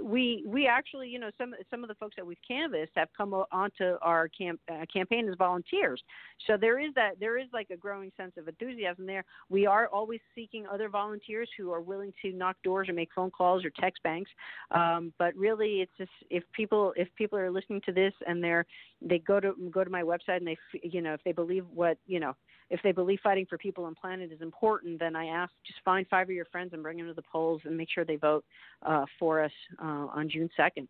we 0.01 0.43
we 0.47 0.67
actually 0.67 1.09
you 1.09 1.19
know 1.19 1.29
some 1.37 1.53
some 1.69 1.83
of 1.83 1.89
the 1.89 1.95
folks 1.95 2.15
that 2.15 2.25
we've 2.25 2.37
canvassed 2.47 2.91
have 2.95 3.09
come 3.15 3.33
onto 3.51 3.97
our 4.01 4.27
camp 4.27 4.59
uh, 4.71 4.85
campaign 4.91 5.27
as 5.29 5.35
volunteers. 5.37 6.01
So 6.47 6.57
there 6.57 6.79
is 6.79 6.93
that 6.95 7.19
there 7.19 7.37
is 7.37 7.47
like 7.53 7.69
a 7.69 7.77
growing 7.77 8.11
sense 8.17 8.33
of 8.37 8.47
enthusiasm 8.47 9.05
there. 9.05 9.23
We 9.49 9.65
are 9.65 9.87
always 9.87 10.19
seeking 10.35 10.65
other 10.67 10.89
volunteers 10.89 11.49
who 11.57 11.71
are 11.71 11.81
willing 11.81 12.13
to 12.21 12.31
knock 12.31 12.57
doors 12.63 12.89
or 12.89 12.93
make 12.93 13.09
phone 13.15 13.31
calls 13.31 13.63
or 13.65 13.71
text 13.79 14.01
banks. 14.03 14.31
Um, 14.71 15.13
but 15.17 15.35
really, 15.35 15.81
it's 15.81 15.91
just 15.97 16.11
if 16.29 16.43
people 16.53 16.93
if 16.95 17.07
people 17.15 17.37
are 17.37 17.51
listening 17.51 17.81
to 17.85 17.91
this 17.91 18.13
and 18.27 18.43
they're 18.43 18.65
they 19.01 19.19
go 19.19 19.39
to 19.39 19.53
go 19.71 19.83
to 19.83 19.89
my 19.89 20.01
website 20.01 20.37
and 20.37 20.47
they 20.47 20.57
you 20.83 21.01
know 21.01 21.13
if 21.13 21.23
they 21.23 21.31
believe 21.31 21.65
what 21.73 21.97
you 22.07 22.19
know 22.19 22.35
if 22.71 22.79
they 22.83 22.93
believe 22.93 23.19
fighting 23.21 23.45
for 23.49 23.57
people 23.57 23.87
and 23.87 23.95
planet 23.97 24.31
is 24.31 24.41
important, 24.41 24.97
then 24.99 25.15
I 25.15 25.25
ask 25.25 25.51
just 25.67 25.79
find 25.83 26.07
five 26.07 26.27
of 26.27 26.35
your 26.35 26.45
friends 26.45 26.71
and 26.73 26.81
bring 26.81 26.97
them 26.97 27.07
to 27.07 27.13
the 27.13 27.21
polls 27.21 27.61
and 27.65 27.75
make 27.75 27.89
sure 27.93 28.05
they 28.05 28.15
vote 28.15 28.45
uh, 28.85 29.05
for 29.19 29.43
us 29.43 29.51
uh, 29.81 30.07
on 30.15 30.29
June 30.29 30.49
second. 30.55 30.87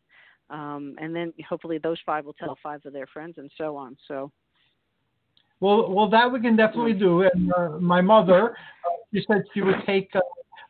Um, 0.51 0.95
and 0.99 1.15
then 1.15 1.33
hopefully 1.49 1.79
those 1.79 1.97
five 2.05 2.25
will 2.25 2.33
tell 2.33 2.57
five 2.61 2.85
of 2.85 2.93
their 2.93 3.07
friends 3.07 3.35
and 3.37 3.49
so 3.57 3.77
on. 3.77 3.97
So 4.07 4.31
Well, 5.61 5.91
well, 5.91 6.09
that 6.09 6.29
we 6.29 6.41
can 6.41 6.57
definitely 6.57 6.93
do. 6.93 7.21
And 7.21 7.53
uh, 7.53 7.69
my 7.79 8.01
mother, 8.01 8.51
uh, 8.51 8.89
she 9.13 9.23
said 9.27 9.43
she 9.53 9.61
would 9.61 9.75
take 9.85 10.11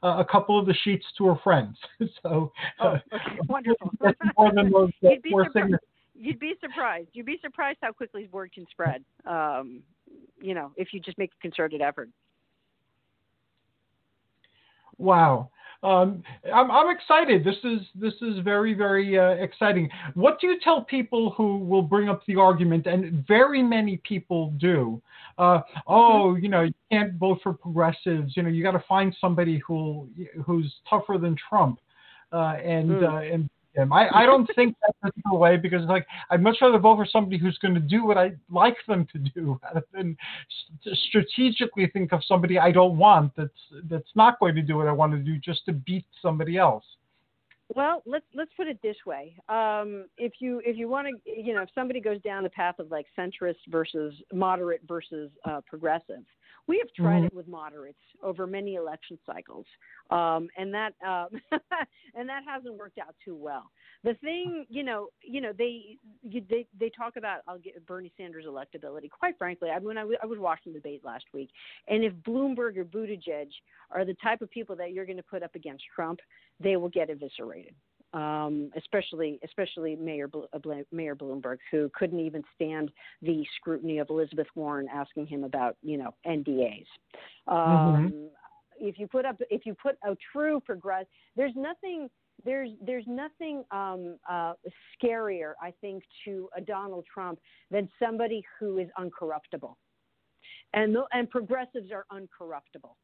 uh, 0.04 0.08
a 0.20 0.26
couple 0.26 0.60
of 0.60 0.66
the 0.66 0.76
sheets 0.84 1.06
to 1.18 1.28
her 1.28 1.36
friends. 1.44 1.78
so 2.22 2.52
oh, 2.82 2.88
uh, 2.88 3.00
okay, 3.14 3.40
wonderful. 3.48 3.92
more 4.38 4.52
than 4.54 4.70
those 4.70 4.92
You'd 5.02 5.24
be 5.24 5.32
surprised. 5.32 5.76
You'd 6.14 6.40
be 6.40 6.54
surprised. 6.62 7.10
You'd 7.14 7.26
be 7.26 7.40
surprised 7.42 7.80
how 7.82 7.94
quickly 7.94 8.28
word 8.32 8.52
can 8.54 8.68
spread. 8.70 9.04
Um, 9.26 9.82
you 10.40 10.54
know, 10.54 10.72
if 10.76 10.90
you 10.92 11.00
just 11.00 11.18
make 11.18 11.32
a 11.40 11.42
concerted 11.42 11.82
effort. 11.82 12.10
Wow. 14.98 15.50
Um, 15.84 16.24
I'm, 16.54 16.70
I'm 16.70 16.96
excited. 16.96 17.44
This 17.44 17.56
is 17.64 17.80
this 17.96 18.14
is 18.22 18.40
very 18.44 18.74
very 18.74 19.18
uh, 19.18 19.32
exciting. 19.44 19.90
What 20.14 20.40
do 20.40 20.48
you 20.48 20.60
tell 20.64 20.84
people 20.84 21.32
who 21.32 21.58
will 21.58 21.82
bring 21.82 22.08
up 22.08 22.24
the 22.28 22.36
argument, 22.36 22.86
and 22.86 23.26
very 23.28 23.64
many 23.64 23.98
people 23.98 24.52
do? 24.58 25.02
Uh, 25.38 25.62
oh, 25.88 26.36
you 26.36 26.50
know, 26.50 26.62
you 26.62 26.74
can't 26.92 27.14
vote 27.16 27.40
for 27.42 27.54
progressives. 27.54 28.38
You 28.38 28.44
know, 28.44 28.50
you 28.50 28.62
got 28.62 28.72
to 28.74 28.84
find 28.88 29.16
somebody 29.20 29.60
who 29.66 30.08
who's 30.46 30.72
tougher 30.88 31.18
than 31.18 31.36
Trump, 31.50 31.80
uh, 32.32 32.58
and 32.64 33.04
uh, 33.04 33.18
and 33.18 33.50
him. 33.74 33.94
I, 33.94 34.10
I 34.14 34.26
don't 34.26 34.50
think 34.56 34.76
that's 35.02 35.16
the 35.30 35.36
way 35.36 35.58
because 35.58 35.84
like 35.86 36.06
I'd 36.30 36.42
much 36.42 36.58
rather 36.62 36.80
vote 36.80 36.98
for 36.98 37.06
somebody 37.06 37.38
who's 37.38 37.58
going 37.58 37.74
to 37.74 37.80
do 37.80 38.06
what 38.06 38.18
I 38.18 38.32
like 38.50 38.78
them 38.88 39.08
to 39.14 39.20
do 39.20 39.60
rather 39.64 39.86
than 39.94 40.18
st- 40.84 40.98
strategically 41.10 41.88
think 41.88 42.12
of 42.14 42.22
somebody 42.26 42.60
I 42.60 42.72
don't 42.72 42.98
want 42.98 43.34
that's 43.36 43.52
that's 43.90 44.12
not 44.16 44.40
going 44.40 44.56
to 44.56 44.62
do 44.62 44.78
what 44.78 44.88
I 44.88 44.92
want 44.92 45.14
to 45.14 45.20
do 45.20 45.38
just 45.38 45.66
to 45.66 45.74
beat 45.74 46.06
somebody 46.22 46.58
else. 46.58 46.86
Well, 47.74 48.04
let's 48.06 48.26
let's 48.34 48.52
put 48.58 48.68
it 48.68 48.80
this 48.84 48.98
way. 49.06 49.36
Um, 49.48 50.06
if 50.18 50.34
you 50.40 50.62
if 50.66 50.76
you 50.76 50.90
want 50.90 51.08
to, 51.08 51.32
you 51.32 51.54
know, 51.54 51.62
if 51.62 51.70
somebody 51.74 52.02
goes 52.02 52.22
down 52.22 52.44
the 52.44 52.50
path 52.50 52.80
of 52.80 52.92
like 52.92 53.06
centrist 53.18 53.56
versus 53.70 54.14
moderate 54.34 54.82
versus 54.88 55.32
uh, 55.46 55.62
progressive, 55.66 56.24
we 56.72 56.78
have 56.80 56.94
tried 56.94 57.24
Mhm. 57.24 57.26
it 57.26 57.34
with 57.34 57.50
moderates 57.50 58.00
over 58.24 58.48
many 58.48 58.76
election 58.76 59.20
cycles, 59.26 59.66
um, 60.10 60.50
and 60.56 60.74
that 60.74 60.94
um, 61.06 61.28
and 62.16 62.30
that 62.30 62.44
hasn't 62.46 62.76
worked 62.76 62.98
out 62.98 63.14
too 63.26 63.36
well. 63.36 63.70
The 64.04 64.14
thing, 64.16 64.66
you 64.70 64.84
know, 64.84 65.10
you 65.22 65.42
know, 65.42 65.52
they 65.52 65.98
you, 66.24 66.42
they 66.50 66.66
they 66.80 66.90
talk 66.90 67.18
about 67.18 67.42
I'll 67.46 67.60
get 67.60 67.86
Bernie 67.86 68.14
Sanders' 68.16 68.46
electability. 68.46 69.10
Quite 69.10 69.38
frankly, 69.38 69.70
I 69.70 69.80
w- 69.80 70.18
I 70.24 70.26
was 70.26 70.40
watching 70.40 70.72
the 70.72 70.80
debate 70.80 71.04
last 71.04 71.26
week, 71.34 71.50
and 71.90 72.06
if 72.06 72.14
Bloomberg 72.28 72.78
or 72.78 72.86
Buttigieg 72.86 73.50
are 73.92 74.06
the 74.06 74.16
type 74.24 74.42
of 74.42 74.50
people 74.50 74.76
that 74.78 74.94
you're 74.94 75.06
going 75.06 75.18
to 75.18 75.24
put 75.24 75.44
up 75.44 75.56
against 75.56 75.84
Trump, 75.94 76.22
they 76.62 76.78
will 76.78 76.90
get 76.90 77.10
eviscerated. 77.10 77.76
Um, 78.14 78.72
especially, 78.76 79.40
especially 79.46 79.96
Mayor 79.96 80.30
uh, 80.54 80.60
Mayor 80.92 81.16
Bloomberg, 81.16 81.60
who 81.72 81.90
couldn't 81.96 82.20
even 82.20 82.44
stand 82.56 82.92
the 83.22 83.46
scrutiny 83.56 84.00
of 84.00 84.10
Elizabeth 84.10 84.48
Warren 84.54 84.88
asking 84.94 85.28
him 85.28 85.46
about, 85.46 85.78
you 85.82 85.98
know, 85.98 86.14
NDAs. 86.28 86.86
Um, 87.48 88.30
If 88.78 89.00
you 89.00 89.08
put 89.08 89.26
up, 89.26 89.38
if 89.50 89.66
you 89.66 89.76
put 89.76 89.98
a 90.04 90.18
true 90.34 90.60
progress, 90.60 91.06
there's 91.38 91.54
nothing, 91.56 92.10
there's 92.44 92.72
there's 92.86 93.06
nothing 93.08 93.64
um, 93.72 94.18
uh, 94.30 94.54
scarier, 95.02 95.54
I 95.62 95.72
think, 95.80 96.04
to 96.26 96.50
a 96.58 96.60
Donald 96.60 97.06
Trump 97.14 97.40
than 97.70 97.88
somebody 97.98 98.44
who 98.60 98.80
is 98.80 98.90
uncorruptible, 99.00 99.76
and 100.74 100.98
and 101.14 101.30
progressives 101.30 101.92
are 101.92 102.06
uncorruptible 102.12 102.96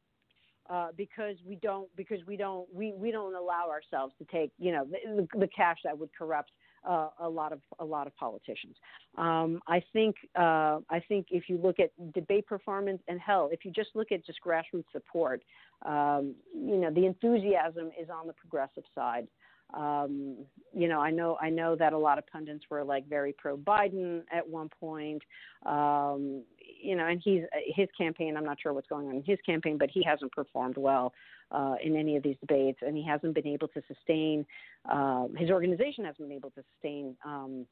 uh, 0.69 0.89
because 0.95 1.36
we 1.45 1.56
don't 1.56 1.93
because 1.95 2.19
we 2.27 2.38
don't 2.38 2.67
we, 2.73 2.93
we 2.93 3.12
don't 3.12 3.36
allow 3.36 3.69
ourselves 3.69 4.13
to 4.17 4.25
take 4.25 4.51
you 4.58 4.71
know 4.71 4.86
the, 4.86 5.27
the, 5.39 5.47
cash 5.47 5.77
that 5.84 5.97
would 5.97 6.10
corrupt 6.17 6.51
uh, 6.88 7.10
a 7.19 7.30
lot 7.30 7.53
of 7.53 7.60
a 7.80 7.86
lot 7.86 8.08
of 8.08 8.15
politicians. 8.15 8.75
Um, 9.17 9.60
I 9.67 9.82
think 9.93 10.15
uh, 10.36 10.80
I 10.89 11.01
think 11.08 11.27
if 11.32 11.49
you 11.49 11.58
look 11.58 11.80
at 11.80 11.91
debate 12.13 12.47
performance 12.47 13.01
and 13.08 13.19
hell, 13.19 13.49
if 13.51 13.65
you 13.65 13.71
just 13.71 13.89
look 13.95 14.12
at 14.12 14.25
just 14.25 14.39
grassroots 14.45 14.91
support, 14.91 15.41
um, 15.86 16.36
you 16.53 16.77
know 16.77 16.91
the 16.91 17.06
enthusiasm 17.06 17.91
is 17.99 18.10
on 18.10 18.27
the 18.27 18.34
progressive 18.34 18.84
side. 18.93 19.27
Um, 19.73 20.38
you 20.73 20.88
know, 20.88 20.99
I 20.99 21.12
know 21.12 21.38
I 21.41 21.49
know 21.49 21.75
that 21.75 21.93
a 21.93 21.97
lot 21.97 22.17
of 22.17 22.27
pundits 22.27 22.65
were 22.69 22.84
like 22.84 23.08
very 23.08 23.34
pro 23.34 23.58
Biden 23.58 24.21
at 24.32 24.47
one 24.47 24.69
point. 24.80 25.21
Um, 25.65 26.43
you 26.82 26.96
know, 26.96 27.08
and 27.08 27.22
he's 27.24 27.44
his 27.76 27.88
campaign. 27.98 28.38
I'm 28.38 28.46
not 28.46 28.58
sure 28.62 28.74
what's 28.74 28.88
going 28.88 29.08
on 29.08 29.16
in 29.16 29.24
his 29.24 29.40
campaign, 29.46 29.78
but 29.78 29.90
he 29.92 30.04
hasn't 30.04 30.32
performed 30.32 30.78
well 30.78 31.13
uh, 31.52 31.76
in 31.84 31.96
any 31.96 32.16
of 32.16 32.24
these 32.24 32.38
debates, 32.40 32.80
and 32.82 32.96
he 32.96 33.04
hasn't 33.04 33.34
been 33.34 33.48
able 33.48 33.68
to 33.70 33.82
sustain. 33.88 34.46
Uh, 34.90 35.28
his 35.38 35.50
organization 35.50 36.06
hasn't 36.06 36.28
been 36.28 36.38
able 36.38 36.52
to 36.52 36.63
sustain. 36.74 37.16
Um, 37.26 37.66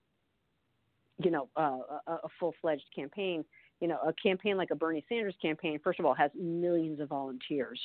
you 1.17 1.31
know, 1.31 1.47
uh, 1.55 1.79
a, 2.07 2.11
a 2.11 2.27
full-fledged 2.39 2.83
campaign 2.93 3.45
you 3.81 3.87
know, 3.87 3.97
a 4.05 4.13
campaign 4.13 4.57
like 4.57 4.71
a 4.71 4.75
Bernie 4.75 5.05
Sanders 5.09 5.35
campaign, 5.41 5.79
first 5.83 5.99
of 5.99 6.05
all, 6.05 6.13
has 6.13 6.31
millions 6.39 6.99
of 6.99 7.09
volunteers. 7.09 7.79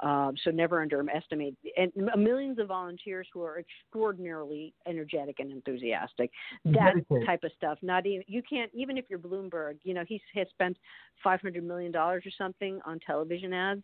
Um, 0.00 0.34
so 0.44 0.50
never 0.50 0.80
underestimate 0.80 1.56
and 1.76 1.92
millions 2.16 2.58
of 2.58 2.68
volunteers 2.68 3.26
who 3.32 3.42
are 3.42 3.58
extraordinarily 3.58 4.74
energetic 4.86 5.36
and 5.38 5.50
enthusiastic. 5.50 6.30
That 6.64 6.94
type 7.26 7.44
of 7.44 7.52
stuff. 7.56 7.78
Not 7.82 8.06
even 8.06 8.24
you 8.26 8.42
can't 8.48 8.70
even 8.74 8.98
if 8.98 9.06
you're 9.08 9.18
Bloomberg. 9.18 9.78
You 9.82 9.94
know, 9.94 10.04
he 10.06 10.20
has 10.34 10.48
spent 10.50 10.76
500 11.22 11.64
million 11.64 11.92
dollars 11.92 12.24
or 12.26 12.30
something 12.36 12.80
on 12.84 12.98
television 13.00 13.52
ads 13.52 13.82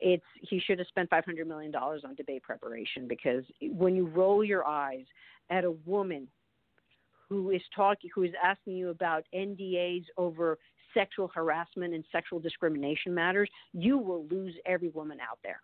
it's 0.00 0.24
he 0.42 0.60
should 0.60 0.78
have 0.78 0.88
spent 0.88 1.10
500 1.10 1.46
million 1.46 1.70
dollars 1.70 2.02
on 2.04 2.14
debate 2.14 2.42
preparation 2.42 3.08
because 3.08 3.44
when 3.62 3.96
you 3.96 4.06
roll 4.06 4.44
your 4.44 4.66
eyes 4.66 5.04
at 5.50 5.64
a 5.64 5.72
woman 5.86 6.28
who 7.28 7.50
is 7.50 7.62
talking 7.74 8.10
who 8.14 8.22
is 8.22 8.32
asking 8.42 8.74
you 8.74 8.90
about 8.90 9.24
NDAs 9.34 10.04
over 10.16 10.58
sexual 10.94 11.28
harassment 11.28 11.94
and 11.94 12.04
sexual 12.10 12.40
discrimination 12.40 13.14
matters, 13.14 13.48
you 13.72 13.98
will 13.98 14.26
lose 14.26 14.54
every 14.66 14.88
woman 14.88 15.18
out 15.20 15.38
there 15.42 15.60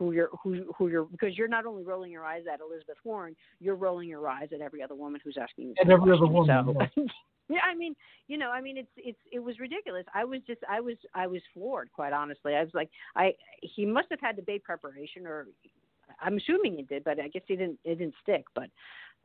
who 0.00 0.12
you're 0.12 0.30
who 0.42 0.72
who 0.76 0.88
you're 0.88 1.04
because 1.04 1.36
you're 1.36 1.46
not 1.46 1.66
only 1.66 1.84
rolling 1.84 2.10
your 2.10 2.24
eyes 2.24 2.44
at 2.52 2.60
Elizabeth 2.60 2.96
Warren, 3.04 3.36
you're 3.60 3.74
rolling 3.74 4.08
your 4.08 4.26
eyes 4.28 4.48
at 4.52 4.62
every 4.62 4.82
other 4.82 4.94
woman 4.94 5.20
who's 5.22 5.36
asking 5.40 5.68
you. 5.68 5.74
And 5.78 5.92
every 5.92 6.10
other 6.10 6.26
woman. 6.26 6.64
So, 6.64 6.74
yeah. 6.96 7.04
yeah, 7.50 7.60
I 7.70 7.74
mean, 7.74 7.94
you 8.26 8.38
know, 8.38 8.50
I 8.50 8.62
mean, 8.62 8.78
it's 8.78 8.88
it's 8.96 9.18
it 9.30 9.40
was 9.40 9.58
ridiculous. 9.60 10.06
I 10.14 10.24
was 10.24 10.40
just 10.46 10.60
I 10.68 10.80
was 10.80 10.96
I 11.14 11.26
was 11.26 11.42
floored, 11.52 11.90
quite 11.92 12.14
honestly. 12.14 12.54
I 12.54 12.62
was 12.62 12.72
like, 12.72 12.88
I 13.14 13.34
he 13.60 13.84
must 13.84 14.08
have 14.10 14.20
had 14.20 14.36
debate 14.36 14.64
preparation, 14.64 15.26
or 15.26 15.48
I'm 16.18 16.38
assuming 16.38 16.76
he 16.76 16.82
did, 16.82 17.04
but 17.04 17.20
I 17.20 17.28
guess 17.28 17.42
he 17.46 17.56
didn't. 17.56 17.78
It 17.84 17.96
didn't 17.98 18.14
stick. 18.22 18.44
But 18.54 18.70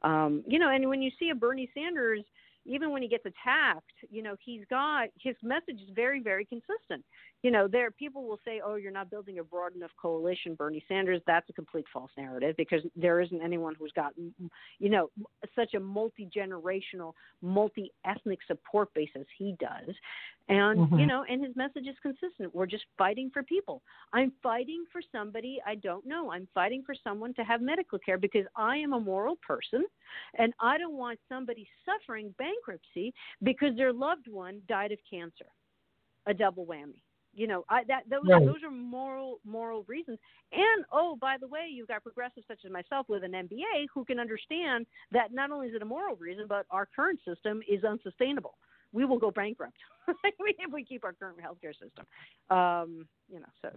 um, 0.03 0.43
you 0.45 0.59
know, 0.59 0.71
and 0.71 0.89
when 0.89 1.01
you 1.01 1.11
see 1.17 1.29
a 1.29 1.35
Bernie 1.35 1.69
Sanders 1.73 2.25
even 2.65 2.91
when 2.91 3.01
he 3.01 3.07
gets 3.07 3.25
attacked, 3.25 3.91
you 4.09 4.23
know, 4.23 4.35
he's 4.43 4.63
got 4.69 5.07
his 5.19 5.35
message 5.43 5.81
is 5.81 5.89
very, 5.93 6.21
very 6.21 6.45
consistent. 6.45 7.03
You 7.43 7.51
know, 7.51 7.67
there 7.67 7.91
people 7.91 8.27
will 8.27 8.39
say, 8.43 8.61
"Oh, 8.63 8.75
you're 8.75 8.91
not 8.91 9.09
building 9.09 9.39
a 9.39 9.43
broad 9.43 9.75
enough 9.75 9.91
coalition, 10.01 10.55
Bernie 10.55 10.83
Sanders." 10.87 11.21
That's 11.27 11.49
a 11.49 11.53
complete 11.53 11.85
false 11.93 12.11
narrative 12.17 12.55
because 12.57 12.81
there 12.95 13.21
isn't 13.21 13.41
anyone 13.41 13.75
who's 13.77 13.91
got, 13.91 14.13
you 14.17 14.89
know, 14.89 15.09
such 15.55 15.73
a 15.75 15.79
multi 15.79 16.27
generational, 16.35 17.13
multi 17.41 17.91
ethnic 18.05 18.39
support 18.47 18.93
base 18.93 19.11
as 19.15 19.25
he 19.37 19.55
does. 19.59 19.95
And 20.47 20.79
mm-hmm. 20.79 20.99
you 20.99 21.05
know, 21.07 21.25
and 21.27 21.43
his 21.43 21.55
message 21.55 21.87
is 21.87 21.95
consistent. 22.01 22.53
We're 22.53 22.67
just 22.67 22.85
fighting 22.97 23.31
for 23.33 23.41
people. 23.41 23.81
I'm 24.13 24.31
fighting 24.43 24.85
for 24.91 25.01
somebody 25.11 25.59
I 25.65 25.75
don't 25.75 26.05
know. 26.05 26.31
I'm 26.31 26.47
fighting 26.53 26.83
for 26.85 26.93
someone 27.03 27.33
to 27.35 27.43
have 27.43 27.61
medical 27.61 27.97
care 27.97 28.17
because 28.19 28.45
I 28.55 28.77
am 28.77 28.93
a 28.93 28.99
moral 28.99 29.37
person, 29.37 29.85
and 30.37 30.53
I 30.59 30.77
don't 30.77 30.97
want 30.97 31.19
somebody 31.29 31.67
suffering 31.83 32.33
bankruptcy 32.55 33.13
because 33.43 33.75
their 33.75 33.93
loved 33.93 34.27
one 34.27 34.61
died 34.67 34.91
of 34.91 34.99
cancer. 35.09 35.45
A 36.27 36.33
double 36.33 36.65
whammy. 36.65 37.01
You 37.33 37.47
know, 37.47 37.65
I, 37.69 37.83
that 37.89 38.03
those 38.09 38.21
right. 38.27 38.45
those 38.45 38.63
are 38.63 38.71
moral 38.71 39.39
moral 39.45 39.83
reasons. 39.87 40.17
And 40.53 40.85
oh, 40.91 41.17
by 41.19 41.35
the 41.39 41.47
way, 41.47 41.67
you've 41.69 41.89
got 41.89 42.01
progressives 42.01 42.47
such 42.47 42.59
as 42.65 42.71
myself 42.71 43.07
with 43.09 43.23
an 43.23 43.33
MBA 43.33 43.87
who 43.93 44.05
can 44.05 44.19
understand 44.19 44.85
that 45.11 45.33
not 45.33 45.51
only 45.51 45.67
is 45.67 45.75
it 45.75 45.81
a 45.81 45.85
moral 45.85 46.15
reason, 46.15 46.45
but 46.47 46.65
our 46.71 46.87
current 46.95 47.19
system 47.27 47.61
is 47.67 47.83
unsustainable 47.83 48.55
we 48.95 49.03
will 49.03 49.19
go 49.19 49.29
bankrupt 49.29 49.77
if 50.23 50.71
we 50.71 50.83
keep 50.83 51.03
our 51.03 51.11
current 51.11 51.37
healthcare 51.37 51.73
system. 51.73 52.05
Um, 52.49 53.05
you 53.27 53.41
know, 53.41 53.45
so. 53.61 53.69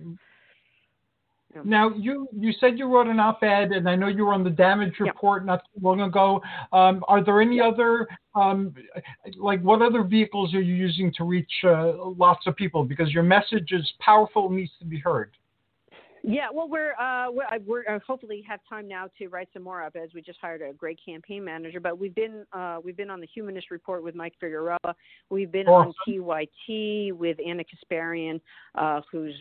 Now 1.64 1.90
you 1.90 2.28
you 2.36 2.52
said 2.60 2.78
you 2.78 2.86
wrote 2.86 3.06
an 3.06 3.18
op-ed, 3.18 3.72
and 3.72 3.88
I 3.88 3.96
know 3.96 4.08
you 4.08 4.26
were 4.26 4.34
on 4.34 4.44
the 4.44 4.50
damage 4.50 4.94
report 5.00 5.46
not 5.46 5.62
too 5.64 5.80
long 5.82 6.02
ago. 6.02 6.42
Um, 6.72 7.02
are 7.08 7.24
there 7.24 7.40
any 7.40 7.60
other 7.60 8.06
um, 8.34 8.74
like 9.38 9.60
what 9.62 9.80
other 9.80 10.02
vehicles 10.02 10.54
are 10.54 10.60
you 10.60 10.74
using 10.74 11.12
to 11.16 11.24
reach 11.24 11.50
uh, 11.64 11.92
lots 11.96 12.46
of 12.46 12.54
people? 12.54 12.84
Because 12.84 13.12
your 13.12 13.22
message 13.22 13.72
is 13.72 13.90
powerful, 13.98 14.50
needs 14.50 14.72
to 14.78 14.84
be 14.84 14.98
heard. 14.98 15.32
Yeah, 16.22 16.48
well, 16.52 16.68
we're 16.68 16.92
uh, 16.94 17.30
we're, 17.30 17.46
we're 17.66 17.96
uh, 17.96 17.98
hopefully 18.06 18.44
have 18.48 18.60
time 18.68 18.88
now 18.88 19.08
to 19.18 19.28
write 19.28 19.48
some 19.52 19.62
more 19.62 19.82
up 19.82 19.96
as 19.96 20.10
we 20.14 20.22
just 20.22 20.38
hired 20.40 20.62
a 20.62 20.72
great 20.72 20.98
campaign 21.04 21.44
manager. 21.44 21.80
But 21.80 21.98
we've 21.98 22.14
been 22.14 22.44
uh, 22.52 22.78
we've 22.82 22.96
been 22.96 23.10
on 23.10 23.20
the 23.20 23.28
Humanist 23.32 23.70
Report 23.70 24.02
with 24.02 24.14
Mike 24.14 24.34
Figueroa. 24.40 24.78
We've 25.30 25.50
been 25.50 25.66
awesome. 25.66 25.94
on 26.06 26.48
TYT 26.68 27.12
with 27.12 27.38
Ana 27.46 27.62
Kasparian, 27.64 28.40
uh, 28.74 29.00
who's 29.10 29.34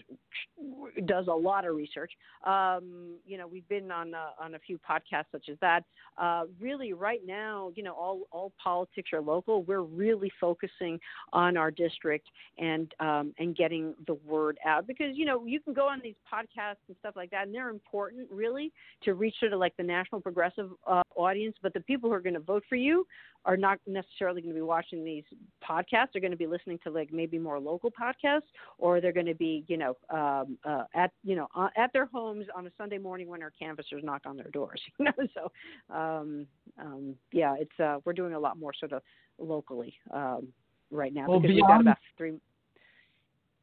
does 1.05 1.27
a 1.27 1.33
lot 1.33 1.65
of 1.65 1.75
research. 1.75 2.11
Um, 2.45 3.15
you 3.25 3.37
know, 3.37 3.47
we've 3.47 3.67
been 3.67 3.91
on 3.91 4.13
uh, 4.13 4.29
on 4.39 4.55
a 4.55 4.59
few 4.59 4.77
podcasts 4.77 5.31
such 5.31 5.49
as 5.49 5.57
that. 5.61 5.83
Uh, 6.17 6.43
really, 6.59 6.93
right 6.93 7.21
now, 7.25 7.71
you 7.75 7.83
know, 7.83 7.93
all 7.93 8.27
all 8.31 8.51
politics 8.61 9.09
are 9.13 9.21
local. 9.21 9.63
We're 9.63 9.81
really 9.81 10.31
focusing 10.39 10.99
on 11.33 11.57
our 11.57 11.71
district 11.71 12.27
and 12.57 12.93
um, 12.99 13.33
and 13.39 13.55
getting 13.55 13.95
the 14.05 14.15
word 14.25 14.57
out 14.65 14.85
because 14.85 15.15
you 15.15 15.25
know 15.25 15.45
you 15.45 15.59
can 15.59 15.73
go 15.73 15.87
on 15.87 16.01
these 16.03 16.15
podcasts 16.31 16.66
podcasts 16.67 16.87
and 16.87 16.97
stuff 16.99 17.15
like 17.15 17.31
that, 17.31 17.45
and 17.45 17.55
they're 17.55 17.69
important 17.69 18.29
really 18.31 18.71
to 19.03 19.13
reach 19.13 19.35
sort 19.39 19.53
of 19.53 19.59
like 19.59 19.75
the 19.77 19.83
national 19.83 20.21
progressive 20.21 20.69
uh, 20.85 21.01
audience. 21.15 21.55
But 21.61 21.73
the 21.73 21.81
people 21.81 22.09
who 22.09 22.15
are 22.15 22.19
going 22.21 22.33
to 22.33 22.39
vote 22.39 22.63
for 22.67 22.75
you 22.75 23.05
are 23.45 23.57
not 23.57 23.79
necessarily 23.87 24.41
going 24.41 24.53
to 24.53 24.57
be 24.57 24.61
watching 24.61 25.03
these 25.03 25.23
podcasts. 25.67 26.09
They're 26.13 26.21
going 26.21 26.31
to 26.31 26.37
be 26.37 26.47
listening 26.47 26.79
to 26.83 26.91
like 26.91 27.11
maybe 27.11 27.37
more 27.39 27.59
local 27.59 27.91
podcasts, 27.91 28.41
or 28.77 29.01
they're 29.01 29.13
going 29.13 29.25
to 29.25 29.35
be 29.35 29.63
you 29.67 29.77
know 29.77 29.97
um, 30.09 30.57
uh, 30.63 30.83
at 30.93 31.11
you 31.23 31.35
know 31.35 31.47
uh, 31.55 31.69
at 31.77 31.91
their 31.93 32.05
homes 32.05 32.45
on 32.55 32.67
a 32.67 32.71
Sunday 32.77 32.97
morning 32.97 33.27
when 33.27 33.43
our 33.43 33.51
canvassers 33.51 34.03
knock 34.03 34.21
on 34.25 34.37
their 34.37 34.49
doors. 34.51 34.81
You 34.99 35.05
know, 35.05 35.27
so 35.35 35.95
um, 35.95 36.47
um, 36.79 37.15
yeah, 37.31 37.55
it's 37.59 37.79
uh, 37.79 37.99
we're 38.03 38.13
doing 38.13 38.33
a 38.33 38.39
lot 38.39 38.57
more 38.57 38.73
sort 38.73 38.93
of 38.93 39.03
locally 39.37 39.93
um, 40.11 40.47
right 40.89 41.13
now 41.13 41.27
well, 41.27 41.39
because 41.39 41.55
beyond, 41.55 41.69
we've 41.69 41.85
got 41.85 41.91
about 41.91 41.97
three 42.17 42.33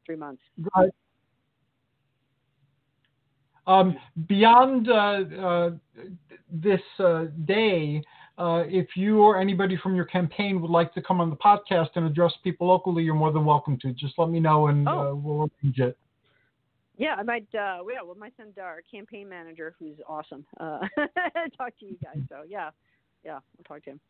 three 0.07 0.17
months. 0.17 0.43
Right. 0.77 0.91
Um, 3.67 3.97
beyond 4.27 4.89
uh, 4.91 4.93
uh, 5.41 5.71
this 6.51 6.81
uh, 6.99 7.25
day, 7.45 8.03
uh, 8.37 8.65
if 8.67 8.89
you 8.97 9.23
or 9.23 9.39
anybody 9.41 9.79
from 9.83 9.95
your 9.95 10.05
campaign 10.05 10.61
would 10.61 10.71
like 10.71 10.93
to 10.95 11.03
come 11.03 11.21
on 11.21 11.31
the 11.31 11.37
podcast 11.37 11.91
and 11.95 12.05
address 12.05 12.33
people 12.43 12.67
locally, 12.67 13.03
you're 13.03 13.15
more 13.15 13.33
than 13.33 13.45
welcome 13.45 13.79
to. 13.81 13.93
Just 13.93 14.15
let 14.19 14.29
me 14.29 14.41
know 14.41 14.67
and 14.67 14.89
oh. 14.89 15.13
Uh, 15.13 15.15
we'll 15.15 15.51
arrange 15.63 15.79
it. 15.79 15.97
Yeah, 16.97 17.15
I 17.19 17.23
might. 17.25 17.47
Uh, 17.55 17.83
yeah, 17.91 18.05
we 18.07 18.19
might 18.19 18.35
send 18.37 18.57
our 18.59 18.81
campaign 18.89 19.29
manager, 19.29 19.75
who's 19.79 19.97
awesome, 20.09 20.45
talk 20.61 21.77
to 21.81 21.87
you 21.87 21.97
guys. 22.03 22.23
So 22.29 22.43
yeah, 22.49 22.71
yeah, 23.25 23.41
we'll 23.57 23.65
talk 23.67 23.85
to 23.85 23.91
him. 23.91 24.01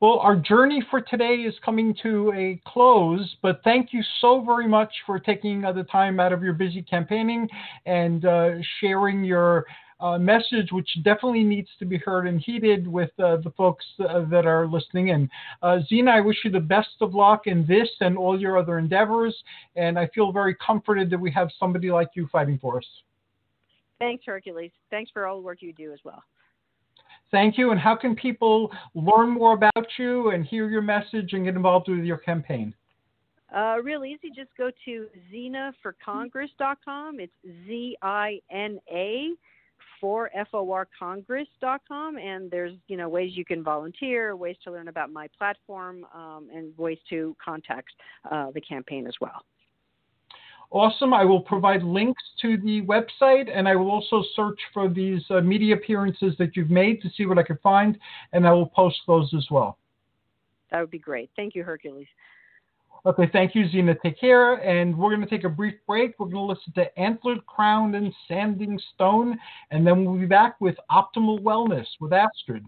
Well, 0.00 0.20
our 0.20 0.36
journey 0.36 0.80
for 0.92 1.00
today 1.00 1.38
is 1.38 1.54
coming 1.64 1.92
to 2.04 2.32
a 2.32 2.60
close, 2.64 3.34
but 3.42 3.62
thank 3.64 3.92
you 3.92 4.00
so 4.20 4.40
very 4.42 4.68
much 4.68 4.92
for 5.04 5.18
taking 5.18 5.62
the 5.62 5.84
time 5.90 6.20
out 6.20 6.32
of 6.32 6.40
your 6.40 6.52
busy 6.52 6.82
campaigning 6.82 7.48
and 7.84 8.24
uh, 8.24 8.50
sharing 8.78 9.24
your 9.24 9.66
uh, 9.98 10.16
message, 10.16 10.70
which 10.70 10.88
definitely 11.02 11.42
needs 11.42 11.68
to 11.80 11.84
be 11.84 11.98
heard 11.98 12.28
and 12.28 12.40
heeded 12.40 12.86
with 12.86 13.10
uh, 13.18 13.38
the 13.38 13.52
folks 13.56 13.84
uh, 14.08 14.24
that 14.30 14.46
are 14.46 14.68
listening 14.68 15.08
in. 15.08 15.28
Uh, 15.62 15.80
Zina, 15.88 16.12
I 16.12 16.20
wish 16.20 16.36
you 16.44 16.52
the 16.52 16.60
best 16.60 16.90
of 17.00 17.12
luck 17.12 17.48
in 17.48 17.66
this 17.66 17.88
and 17.98 18.16
all 18.16 18.40
your 18.40 18.56
other 18.56 18.78
endeavors, 18.78 19.34
and 19.74 19.98
I 19.98 20.06
feel 20.14 20.30
very 20.30 20.54
comforted 20.64 21.10
that 21.10 21.18
we 21.18 21.32
have 21.32 21.48
somebody 21.58 21.90
like 21.90 22.10
you 22.14 22.28
fighting 22.30 22.60
for 22.62 22.76
us. 22.78 22.86
Thanks, 23.98 24.22
Hercules. 24.26 24.70
Thanks 24.90 25.10
for 25.10 25.26
all 25.26 25.34
the 25.38 25.42
work 25.42 25.60
you 25.60 25.72
do 25.72 25.92
as 25.92 25.98
well. 26.04 26.22
Thank 27.30 27.58
you. 27.58 27.70
And 27.70 27.80
how 27.80 27.94
can 27.94 28.16
people 28.16 28.72
learn 28.94 29.30
more 29.30 29.52
about 29.52 29.86
you 29.98 30.30
and 30.30 30.44
hear 30.44 30.70
your 30.70 30.82
message 30.82 31.32
and 31.32 31.44
get 31.44 31.54
involved 31.54 31.88
with 31.88 32.04
your 32.04 32.18
campaign? 32.18 32.74
Uh, 33.54 33.76
real 33.82 34.04
easy. 34.04 34.30
Just 34.34 34.50
go 34.56 34.70
to 34.84 35.06
zinaforcongress.com. 35.32 37.20
It's 37.20 37.32
Z 37.66 37.96
I 38.02 38.40
N 38.50 38.78
A 38.92 39.30
for 40.00 40.30
F-O-R 40.34 40.88
Congress.com. 40.98 42.18
And 42.18 42.50
there's, 42.50 42.74
you 42.88 42.96
know, 42.96 43.08
ways 43.08 43.32
you 43.34 43.44
can 43.44 43.62
volunteer, 43.62 44.36
ways 44.36 44.56
to 44.64 44.72
learn 44.72 44.88
about 44.88 45.10
my 45.10 45.28
platform, 45.36 46.06
um, 46.14 46.48
and 46.54 46.76
ways 46.76 46.98
to 47.10 47.36
contact 47.42 47.88
uh, 48.30 48.50
the 48.52 48.60
campaign 48.60 49.06
as 49.06 49.14
well 49.20 49.42
awesome. 50.70 51.14
I 51.14 51.24
will 51.24 51.40
provide 51.40 51.82
links 51.82 52.22
to 52.42 52.56
the 52.58 52.82
website 52.82 53.50
and 53.52 53.68
I 53.68 53.76
will 53.76 53.90
also 53.90 54.22
search 54.34 54.58
for 54.72 54.88
these 54.88 55.22
uh, 55.30 55.40
media 55.40 55.74
appearances 55.74 56.34
that 56.38 56.56
you've 56.56 56.70
made 56.70 57.00
to 57.02 57.10
see 57.16 57.26
what 57.26 57.38
I 57.38 57.42
can 57.42 57.58
find, 57.62 57.98
and 58.32 58.46
I 58.46 58.52
will 58.52 58.66
post 58.66 58.98
those 59.06 59.32
as 59.36 59.46
well. 59.50 59.78
That 60.70 60.80
would 60.80 60.90
be 60.90 60.98
great. 60.98 61.30
Thank 61.36 61.54
you, 61.54 61.64
Hercules. 61.64 62.06
Okay, 63.06 63.28
thank 63.32 63.54
you, 63.54 63.68
Zina. 63.70 63.94
Take 64.02 64.20
care. 64.20 64.54
And 64.54 64.96
we're 64.96 65.14
going 65.14 65.26
to 65.26 65.30
take 65.30 65.44
a 65.44 65.48
brief 65.48 65.74
break. 65.86 66.18
We're 66.18 66.26
going 66.26 66.46
to 66.46 66.52
listen 66.52 66.72
to 66.74 67.00
Antlered 67.00 67.46
Crown 67.46 67.94
and 67.94 68.12
Standing 68.24 68.78
Stone, 68.94 69.38
and 69.70 69.86
then 69.86 70.04
we'll 70.04 70.18
be 70.18 70.26
back 70.26 70.60
with 70.60 70.76
Optimal 70.90 71.40
Wellness 71.40 71.86
with 72.00 72.12
Astrid. 72.12 72.64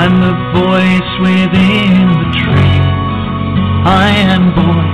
I'm 0.00 0.20
the 0.20 0.36
voice 0.54 1.12
within 1.18 2.06
the 2.22 2.30
tree. 2.38 2.78
I 3.82 4.08
am 4.30 4.54
boy, 4.54 4.86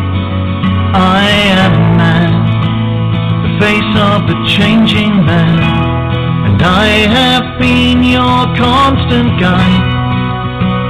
I 0.96 1.28
am 1.60 1.74
man, 2.00 2.32
the 3.44 3.52
face 3.60 3.94
of 4.00 4.26
the 4.30 4.38
changing 4.56 5.26
man. 5.26 5.60
And 6.46 6.62
I 6.62 6.86
have 7.18 7.58
been 7.60 8.02
your 8.02 8.48
constant 8.56 9.38
guide 9.38 9.92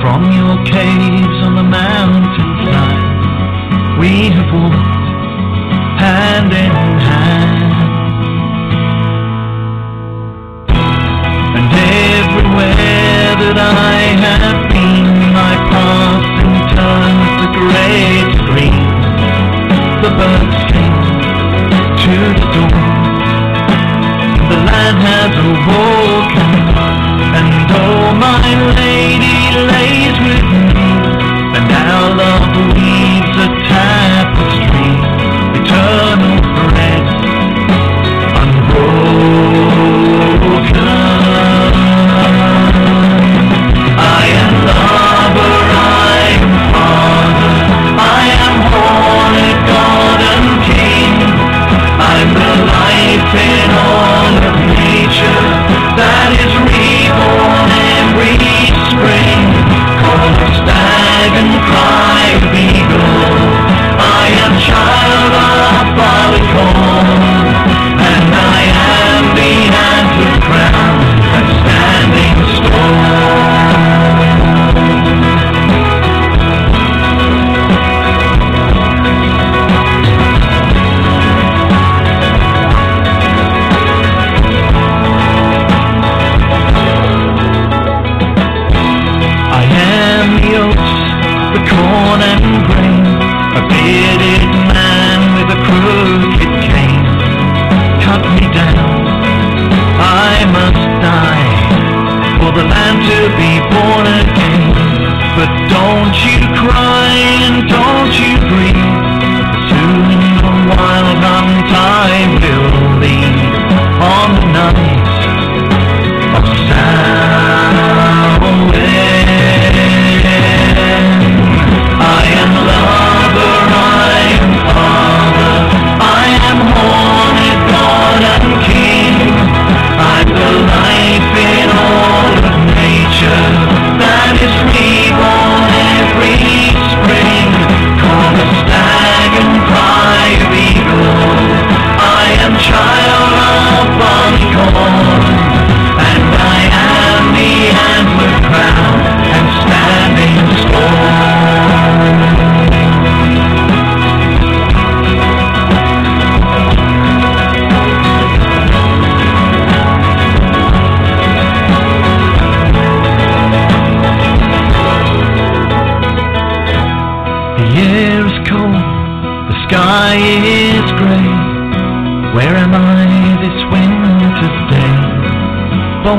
from 0.01 0.31
your 0.31 0.63
caves 0.65 1.39
on 1.43 1.57
the 1.57 1.65
mountainside. 1.65 3.03
We 3.99 4.31
have 4.31 4.49
walked 4.55 5.11
hand 5.99 6.53
in 6.53 6.71
hand. 6.71 6.84
that 13.55 13.75
I 13.79 14.19
have 14.19 14.67
been, 14.75 15.07
my 15.31 15.55
past 15.71 16.35
in 16.43 16.55
turn 16.75 17.15
the 17.39 17.51
great 17.55 18.31
green, 18.51 18.87
the 20.03 20.11
birds 20.19 20.59
sing 20.75 20.97
to 22.03 22.17
the 22.35 22.47
dawn. 22.55 23.15
The 24.51 24.59
land 24.59 24.99
has 25.07 25.33
awoken, 25.39 26.53
and 27.39 27.71
oh 27.79 28.11
my 28.19 28.47
lady 28.75 29.39
lays 29.71 30.17
with 30.27 30.54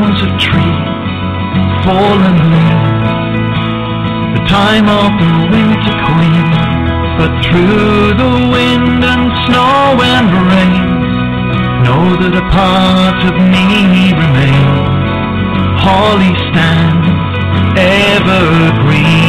owns 0.05 0.21
a 0.21 0.37
tree, 0.37 0.77
fallen 1.83 2.37
leaves 2.51 3.05
time 4.47 4.87
of 4.87 5.11
the 5.17 5.33
winter 5.51 5.95
queen. 6.05 6.49
But 7.17 7.31
through 7.45 8.13
the 8.13 8.33
wind 8.53 9.03
and 9.03 9.25
snow 9.45 9.97
and 10.13 10.27
rain, 10.51 10.85
know 11.83 12.05
that 12.21 12.35
a 12.37 12.45
part 12.53 13.19
of 13.29 13.35
me 13.53 13.65
remains. 14.13 15.01
Holly 15.81 16.33
stands 16.49 17.07
ever 17.75 18.43
green. 18.83 19.24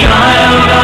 child 0.00 0.70
of 0.70 0.78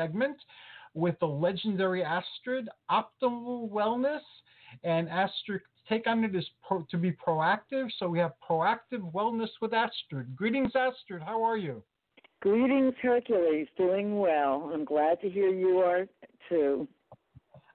segment 0.00 0.36
with 0.94 1.18
the 1.20 1.26
legendary 1.26 2.02
Astrid, 2.02 2.68
Optimal 2.90 3.70
Wellness. 3.70 4.20
And 4.84 5.08
Astrid 5.08 5.60
take 5.88 6.06
on 6.06 6.24
it 6.24 6.34
is 6.34 6.46
pro- 6.66 6.86
to 6.90 6.96
be 6.96 7.12
proactive, 7.12 7.88
so 7.98 8.08
we 8.08 8.18
have 8.18 8.32
proactive 8.48 9.12
wellness 9.12 9.48
with 9.60 9.72
Astrid. 9.74 10.36
Greetings, 10.36 10.72
Astrid. 10.76 11.22
How 11.22 11.42
are 11.42 11.56
you? 11.56 11.82
Greetings, 12.40 12.94
Hercules. 13.02 13.66
Doing 13.76 14.18
well. 14.18 14.70
I'm 14.72 14.84
glad 14.84 15.20
to 15.20 15.28
hear 15.28 15.48
you 15.50 15.78
are 15.78 16.06
too. 16.48 16.88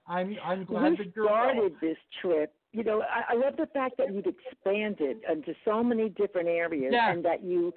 I'm 0.08 0.36
I'm 0.42 0.64
glad 0.64 0.92
we 0.92 0.96
that 0.96 1.12
you're 1.14 1.26
started 1.26 1.72
this 1.80 1.96
trip. 2.20 2.52
You 2.72 2.84
know, 2.84 3.02
I, 3.02 3.32
I 3.32 3.36
love 3.36 3.56
the 3.56 3.66
fact 3.66 3.96
that 3.98 4.12
you've 4.12 4.26
expanded 4.26 5.18
into 5.30 5.54
so 5.64 5.82
many 5.82 6.08
different 6.10 6.48
areas, 6.48 6.92
Yeah. 6.92 7.12
and 7.12 7.24
that 7.24 7.42
you 7.44 7.72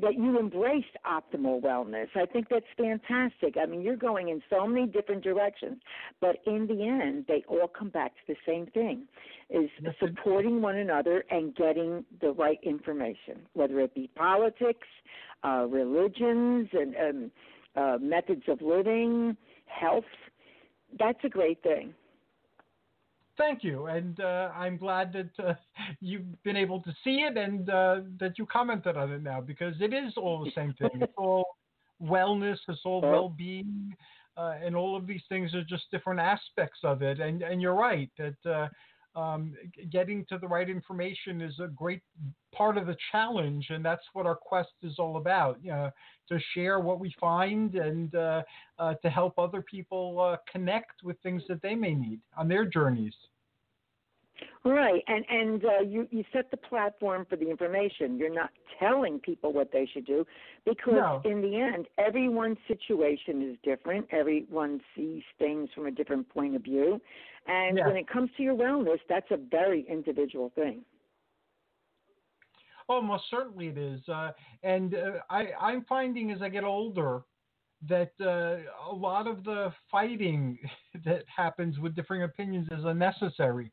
that 0.00 0.14
you 0.14 0.38
embraced 0.38 0.96
optimal 1.06 1.60
wellness. 1.60 2.08
I 2.14 2.26
think 2.26 2.48
that's 2.48 2.66
fantastic. 2.76 3.56
I 3.60 3.66
mean, 3.66 3.82
you're 3.82 3.96
going 3.96 4.28
in 4.28 4.42
so 4.50 4.66
many 4.66 4.86
different 4.86 5.22
directions, 5.22 5.78
but 6.20 6.36
in 6.46 6.66
the 6.66 6.86
end, 6.86 7.24
they 7.28 7.44
all 7.48 7.68
come 7.68 7.90
back 7.90 8.12
to 8.12 8.34
the 8.34 8.36
same 8.46 8.66
thing: 8.66 9.06
is 9.50 9.70
supporting 9.98 10.60
one 10.62 10.76
another 10.76 11.24
and 11.30 11.54
getting 11.54 12.04
the 12.20 12.32
right 12.32 12.58
information, 12.62 13.46
whether 13.54 13.80
it 13.80 13.94
be 13.94 14.10
politics, 14.14 14.86
uh, 15.44 15.66
religions, 15.68 16.68
and 16.72 16.94
um, 16.96 17.30
uh, 17.76 17.98
methods 18.00 18.42
of 18.48 18.60
living, 18.62 19.36
health. 19.66 20.04
That's 20.98 21.18
a 21.24 21.28
great 21.28 21.62
thing. 21.62 21.94
Thank 23.38 23.62
you, 23.62 23.86
and 23.86 24.18
uh, 24.20 24.50
I'm 24.54 24.76
glad 24.76 25.12
that 25.12 25.30
uh, 25.46 25.54
you've 26.00 26.42
been 26.42 26.56
able 26.56 26.82
to 26.82 26.92
see 27.04 27.18
it 27.20 27.36
and 27.36 27.70
uh, 27.70 28.00
that 28.18 28.36
you 28.36 28.44
commented 28.46 28.96
on 28.96 29.12
it 29.12 29.22
now 29.22 29.40
because 29.40 29.74
it 29.80 29.94
is 29.94 30.12
all 30.16 30.44
the 30.44 30.50
same 30.56 30.74
thing. 30.74 30.90
It's 30.94 31.12
all 31.16 31.46
wellness, 32.02 32.58
it's 32.68 32.80
all 32.84 33.00
Well- 33.00 33.12
well-being, 33.12 33.94
uh, 34.36 34.54
and 34.62 34.74
all 34.74 34.96
of 34.96 35.06
these 35.06 35.22
things 35.28 35.54
are 35.54 35.62
just 35.62 35.84
different 35.92 36.18
aspects 36.20 36.80
of 36.82 37.00
it. 37.02 37.20
And 37.20 37.42
and 37.42 37.62
you're 37.62 37.74
right 37.74 38.10
that 38.18 38.50
uh, 38.50 38.68
um, 39.18 39.54
getting 39.90 40.24
to 40.26 40.38
the 40.38 40.46
right 40.46 40.68
information 40.68 41.40
is 41.40 41.58
a 41.58 41.68
great 41.68 42.02
part 42.54 42.78
of 42.78 42.86
the 42.86 42.96
challenge, 43.10 43.66
and 43.70 43.84
that's 43.84 44.04
what 44.12 44.26
our 44.26 44.36
quest 44.36 44.70
is 44.82 44.94
all 44.98 45.16
about. 45.16 45.58
You 45.62 45.72
know, 45.72 45.90
to 46.28 46.38
share 46.54 46.78
what 46.80 47.00
we 47.00 47.12
find 47.20 47.74
and 47.74 48.14
uh, 48.14 48.42
uh, 48.78 48.94
to 49.02 49.10
help 49.10 49.38
other 49.38 49.62
people 49.62 50.20
uh, 50.20 50.36
connect 50.50 51.02
with 51.02 51.16
things 51.22 51.42
that 51.48 51.60
they 51.62 51.74
may 51.74 51.94
need 51.94 52.20
on 52.36 52.48
their 52.48 52.64
journeys. 52.64 53.14
Right, 54.64 55.02
and 55.06 55.24
and 55.28 55.64
uh, 55.64 55.80
you 55.80 56.06
you 56.10 56.24
set 56.32 56.50
the 56.50 56.56
platform 56.56 57.26
for 57.28 57.36
the 57.36 57.48
information. 57.48 58.18
You're 58.18 58.34
not 58.34 58.50
telling 58.78 59.18
people 59.18 59.52
what 59.52 59.72
they 59.72 59.86
should 59.92 60.06
do 60.06 60.24
because 60.64 60.94
No. 60.94 61.22
in 61.24 61.40
the 61.40 61.56
end, 61.56 61.86
everyone's 61.96 62.58
situation 62.68 63.42
is 63.50 63.56
different. 63.62 64.06
Everyone 64.12 64.80
sees 64.94 65.22
things 65.38 65.70
from 65.74 65.86
a 65.86 65.90
different 65.90 66.28
point 66.28 66.54
of 66.54 66.62
view, 66.62 67.00
and 67.46 67.78
Yeah. 67.78 67.86
when 67.86 67.96
it 67.96 68.06
comes 68.08 68.30
to 68.36 68.42
your 68.42 68.54
wellness, 68.54 69.00
that's 69.08 69.30
a 69.30 69.36
very 69.36 69.82
individual 69.88 70.50
thing. 70.50 70.84
Oh, 72.88 73.02
most 73.02 73.24
certainly 73.30 73.68
it 73.68 73.78
is. 73.78 74.06
Uh, 74.08 74.32
and 74.62 74.94
uh, 74.94 75.20
I, 75.28 75.52
I'm 75.60 75.84
finding 75.84 76.30
as 76.30 76.40
I 76.40 76.48
get 76.48 76.64
older 76.64 77.22
that 77.86 78.12
uh, 78.20 78.90
a 78.90 78.94
lot 78.94 79.26
of 79.26 79.44
the 79.44 79.72
fighting 79.90 80.58
that 81.04 81.24
happens 81.34 81.78
with 81.78 81.94
differing 81.94 82.22
opinions 82.22 82.68
is 82.70 82.84
unnecessary. 82.84 83.70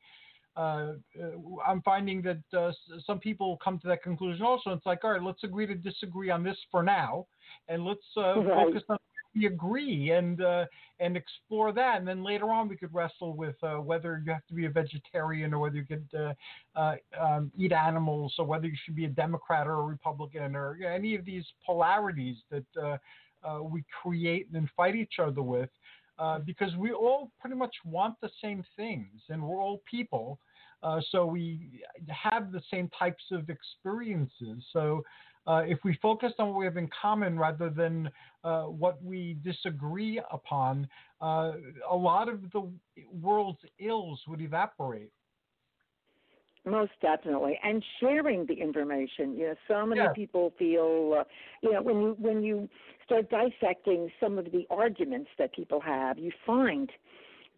Uh, 0.56 0.94
uh, 1.22 1.32
I'm 1.66 1.82
finding 1.82 2.22
that 2.22 2.58
uh, 2.58 2.72
some 3.06 3.20
people 3.20 3.58
come 3.64 3.80
to 3.80 3.88
that 3.88 4.04
conclusion 4.04 4.46
also. 4.46 4.72
It's 4.72 4.86
like, 4.86 5.04
all 5.04 5.12
right, 5.12 5.24
let's 5.24 5.44
agree 5.44 5.68
to 5.68 5.76
disagree 5.76 6.30
on 6.30 6.44
this 6.44 6.58
for 6.72 6.82
now, 6.82 7.28
and 7.68 7.84
let's 7.86 8.06
uh, 8.18 8.42
Right. 8.42 8.68
focus 8.68 8.84
on 8.90 8.98
we 9.36 9.48
agree 9.48 10.12
and 10.12 10.42
uh, 10.42 10.66
and 11.00 11.18
explore 11.18 11.74
that. 11.74 11.98
And 11.98 12.08
then 12.08 12.24
later 12.24 12.52
on, 12.52 12.70
we 12.70 12.78
could 12.78 12.94
wrestle 12.94 13.34
with 13.34 13.56
uh, 13.62 13.76
whether 13.76 14.22
you 14.26 14.32
have 14.32 14.46
to 14.48 14.54
be 14.54 14.66
a 14.66 14.70
vegetarian 14.70 15.54
or 15.54 15.60
whether 15.60 15.76
you 15.76 15.86
could 15.86 16.08
uh, 16.18 16.34
uh, 16.80 16.96
um, 17.20 17.52
eat 17.58 17.74
animals 17.74 18.34
or 18.40 18.46
whether 18.46 18.66
you 18.66 18.78
should 18.86 18.96
be 18.96 19.06
a 19.06 19.10
Democrat 19.10 19.68
or 19.68 19.80
a 19.80 19.84
Republican 19.84 20.56
or 20.56 20.78
you 20.78 20.86
know, 20.86 20.92
any 20.92 21.16
of 21.16 21.26
these 21.26 21.46
polarities 21.66 22.38
that 22.50 22.66
uh, 22.82 22.98
uh, 23.46 23.62
we 23.62 23.84
create 24.02 24.46
and 24.48 24.56
then 24.56 24.70
fight 24.76 24.96
each 24.96 25.20
other 25.20 25.42
with. 25.42 25.70
Uh, 26.18 26.40
because 26.40 26.76
we 26.78 26.92
all 26.94 27.30
pretty 27.42 27.58
much 27.58 27.76
want 27.84 28.16
the 28.22 28.30
same 28.42 28.64
things 28.78 29.22
and 29.30 29.42
we're 29.42 29.62
all 29.62 29.82
people. 29.90 30.40
Uh, 30.82 31.02
so 31.12 31.26
we 31.26 31.82
have 32.10 32.52
the 32.52 32.62
same 32.72 32.90
types 32.98 33.24
of 33.32 33.50
experiences. 33.50 34.64
So 34.72 35.04
uh, 35.48 35.64
if 35.66 35.80
we 35.84 35.98
focus 36.02 36.32
on 36.40 36.50
what 36.50 36.60
we 36.60 36.66
have 36.66 36.78
in 36.78 36.90
common 37.02 37.38
rather 37.38 37.70
than 37.70 38.10
uh, 38.44 38.64
what 38.64 39.04
we 39.04 39.38
disagree 39.44 40.22
upon, 40.32 40.88
uh, 41.22 41.52
a 41.90 41.96
lot 41.96 42.30
of 42.30 42.50
the 42.52 42.72
world's 43.12 43.60
ills 43.80 44.22
would 44.28 44.42
evaporate. 44.42 45.12
Most 46.66 46.94
definitely, 47.02 47.60
and 47.64 47.84
sharing 48.00 48.46
the 48.48 48.56
information. 48.56 49.38
You 49.38 49.48
know, 49.50 49.56
so 49.68 49.86
many 49.86 50.02
Yeah. 50.02 50.14
people 50.14 50.52
feel, 50.58 51.14
uh, 51.20 51.24
you 51.62 51.72
know, 51.74 51.82
when 51.82 52.02
you 52.02 52.16
when 52.20 52.44
you 52.44 52.68
start 53.04 53.30
dissecting 53.30 54.12
some 54.20 54.40
of 54.40 54.52
the 54.52 54.66
arguments 54.72 55.30
that 55.38 55.54
people 55.54 55.80
have, 55.80 56.18
you 56.18 56.32
find 56.46 56.92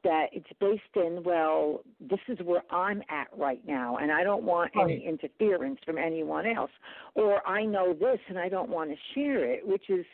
that 0.03 0.27
it's 0.31 0.51
based 0.59 0.95
in, 0.95 1.23
well, 1.23 1.81
this 1.99 2.19
is 2.27 2.37
where 2.43 2.63
I'm 2.69 3.01
at 3.09 3.27
right 3.35 3.65
now, 3.65 3.97
and 3.97 4.11
I 4.11 4.23
don't 4.23 4.43
want 4.43 4.71
any 4.79 5.03
interference 5.05 5.79
from 5.85 5.97
anyone 5.97 6.45
else, 6.45 6.71
or 7.15 7.45
I 7.47 7.65
know 7.65 7.93
this 7.93 8.19
and 8.27 8.37
I 8.37 8.47
don't 8.49 8.69
want 8.69 8.91
to 8.91 8.97
share 9.13 9.43
it, 9.45 9.65
which 9.67 9.89
is, 9.89 10.05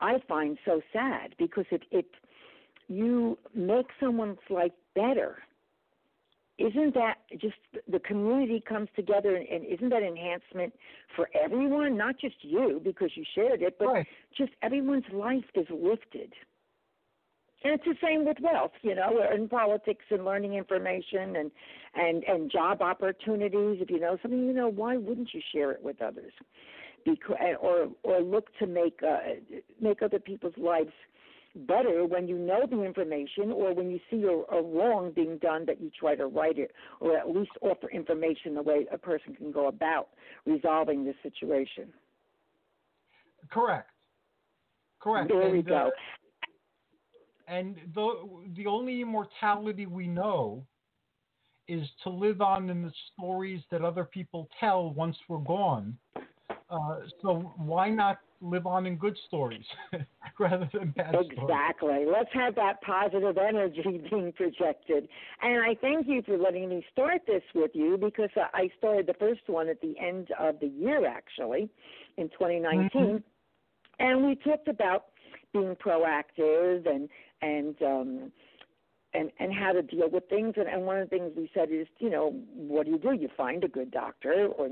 I 0.00 0.18
find 0.28 0.58
so 0.64 0.80
sad 0.92 1.34
because 1.38 1.64
if 1.70 1.82
if 1.90 2.04
you 2.88 3.38
make 3.54 3.86
someone's 3.98 4.38
life 4.50 4.72
better 4.94 5.42
isn't 6.58 6.94
that 6.94 7.14
just 7.40 7.56
the 7.90 7.98
community 7.98 8.62
comes 8.66 8.88
together 8.94 9.34
and, 9.34 9.46
and 9.48 9.64
isn't 9.66 9.88
that 9.88 10.02
enhancement 10.02 10.72
for 11.16 11.28
everyone 11.34 11.96
not 11.96 12.18
just 12.18 12.36
you 12.42 12.80
because 12.84 13.10
you 13.16 13.24
shared 13.34 13.60
it 13.62 13.76
but 13.78 13.88
Right. 13.88 14.06
just 14.36 14.52
everyone's 14.62 15.04
life 15.12 15.44
is 15.54 15.66
lifted. 15.70 16.32
And 17.64 17.72
it's 17.72 17.84
the 17.84 17.96
same 18.02 18.24
with 18.24 18.36
wealth 18.40 18.72
you 18.82 18.94
know 18.94 19.20
in 19.34 19.48
politics 19.48 20.04
and 20.10 20.24
learning 20.24 20.54
information 20.54 21.36
and 21.36 21.50
and 21.94 22.22
and 22.24 22.50
job 22.50 22.82
opportunities. 22.82 23.78
If 23.80 23.90
you 23.90 23.98
know 23.98 24.16
something 24.22 24.46
you 24.46 24.52
know 24.52 24.68
why 24.68 24.96
wouldn't 24.96 25.34
you 25.34 25.40
share 25.52 25.72
it 25.72 25.82
with 25.82 26.00
others? 26.00 26.32
Because 27.04 27.36
or 27.60 27.88
or 28.02 28.20
look 28.20 28.56
to 28.58 28.66
make 28.66 29.00
uh, 29.02 29.18
make 29.80 30.02
other 30.02 30.20
people's 30.20 30.56
lives 30.56 30.92
better 31.54 32.04
when 32.04 32.26
you 32.26 32.36
know 32.36 32.66
the 32.68 32.82
information 32.82 33.52
or 33.52 33.74
when 33.74 33.90
you 33.90 34.00
see 34.10 34.24
a, 34.24 34.54
a 34.54 34.62
wrong 34.62 35.12
being 35.14 35.38
done 35.38 35.64
that 35.66 35.80
you 35.80 35.90
try 35.98 36.14
to 36.16 36.26
right 36.26 36.58
it 36.58 36.72
or 37.00 37.16
at 37.16 37.28
least 37.28 37.52
offer 37.60 37.88
information 37.90 38.54
the 38.54 38.62
way 38.62 38.86
a 38.92 38.98
person 38.98 39.34
can 39.34 39.52
go 39.52 39.68
about 39.68 40.08
resolving 40.46 41.04
the 41.04 41.14
situation. 41.22 41.92
Correct. 43.50 43.90
Correct. 45.00 45.28
There 45.28 45.50
we 45.50 45.58
And, 45.58 45.70
uh, 45.70 45.70
go. 45.70 45.90
and 47.46 47.76
the 47.94 48.52
the 48.56 48.66
only 48.66 49.02
immortality 49.02 49.86
we 49.86 50.06
know 50.06 50.64
is 51.68 51.86
to 52.02 52.10
live 52.10 52.40
on 52.40 52.68
in 52.68 52.82
the 52.82 52.92
stories 53.12 53.62
that 53.70 53.82
other 53.82 54.04
people 54.04 54.48
tell 54.60 54.90
once 54.90 55.16
we're 55.28 55.38
gone. 55.38 55.96
Uh, 56.70 57.00
so 57.22 57.52
why 57.56 57.88
not 57.88 58.18
live 58.44 58.66
on 58.66 58.86
in 58.86 58.96
good 58.96 59.16
stories 59.26 59.64
rather 60.38 60.68
than 60.72 60.90
bad 60.90 61.10
stories? 61.10 61.30
Exactly. 61.32 62.04
Let's 62.06 62.30
have 62.32 62.54
that 62.56 62.80
positive 62.82 63.38
energy 63.38 64.02
being 64.10 64.32
projected. 64.32 65.08
And 65.42 65.62
I 65.62 65.74
thank 65.80 66.06
you 66.06 66.22
for 66.22 66.36
letting 66.36 66.68
me 66.68 66.84
start 66.92 67.22
this 67.26 67.42
with 67.54 67.70
you 67.74 67.96
because 67.96 68.30
I 68.36 68.70
started 68.78 69.06
the 69.06 69.14
first 69.14 69.42
one 69.46 69.68
at 69.68 69.80
the 69.80 69.94
end 69.98 70.28
of 70.38 70.60
the 70.60 70.68
year, 70.68 71.06
actually, 71.06 71.70
in 72.16 72.28
2019. 72.30 72.90
Mhm. 72.90 73.22
And 73.98 74.26
we 74.26 74.34
talked 74.36 74.68
about 74.68 75.06
being 75.52 75.76
proactive 75.76 76.86
and 76.86 77.08
and 77.42 77.82
um, 77.82 78.32
and 79.14 79.30
and 79.38 79.52
how 79.52 79.72
to 79.72 79.82
deal 79.82 80.08
with 80.10 80.28
things. 80.28 80.54
And, 80.56 80.68
and 80.68 80.84
one 80.84 80.98
of 80.98 81.08
the 81.08 81.16
things 81.16 81.32
we 81.36 81.50
said 81.54 81.68
is, 81.70 81.86
you 81.98 82.10
know, 82.10 82.34
what 82.54 82.86
do 82.86 82.92
you 82.92 82.98
do? 82.98 83.12
You 83.12 83.28
find 83.36 83.64
a 83.64 83.68
good 83.68 83.90
doctor, 83.90 84.48
or 84.56 84.68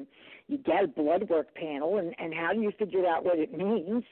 you 0.49 0.59
get 0.59 0.85
a 0.85 0.89
blood 0.89 1.29
work 1.29 1.55
panel, 1.55 1.99
and 1.99 2.15
and 2.19 2.35
how 2.35 2.53
do 2.53 2.61
you 2.61 2.73
figure 2.79 3.07
out 3.07 3.25
what 3.25 3.39
it 3.39 3.57
means? 3.57 4.05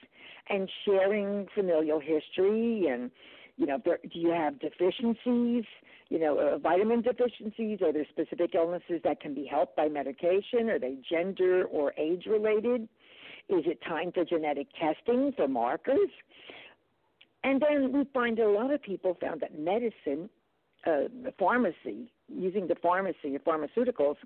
And 0.49 0.69
sharing 0.85 1.47
familial 1.55 2.01
history, 2.01 2.87
and 2.91 3.11
you 3.57 3.67
know, 3.67 3.79
there, 3.85 3.99
do 4.03 4.19
you 4.19 4.31
have 4.31 4.59
deficiencies? 4.61 5.65
You 6.09 6.19
know, 6.19 6.39
uh, 6.39 6.59
vitamin 6.59 7.03
deficiencies? 7.03 7.81
Are 7.83 7.93
there 7.93 8.07
specific 8.11 8.55
illnesses 8.55 9.01
that 9.05 9.21
can 9.21 9.35
be 9.35 9.47
helped 9.47 9.77
by 9.77 9.89
medication? 9.89 10.71
Are 10.71 10.79
they 10.79 10.97
gender 11.09 11.65
or 11.65 11.93
age 11.97 12.27
related? 12.27 12.89
Is 13.49 13.65
it 13.67 13.81
time 13.87 14.13
for 14.13 14.25
genetic 14.25 14.69
testing 14.81 15.33
for 15.37 15.49
markers? 15.49 16.11
And 17.43 17.61
then 17.61 17.93
we 17.93 18.05
find 18.13 18.39
a 18.39 18.49
lot 18.49 18.73
of 18.73 18.83
people 18.83 19.17
found 19.21 19.41
that 19.41 19.59
medicine, 19.59 20.29
uh, 20.87 21.09
the 21.23 21.33
pharmacy, 21.39 22.13
using 22.29 22.67
the 22.67 22.77
pharmacy 22.77 23.35
of 23.35 23.45
pharmaceuticals, 23.45 24.17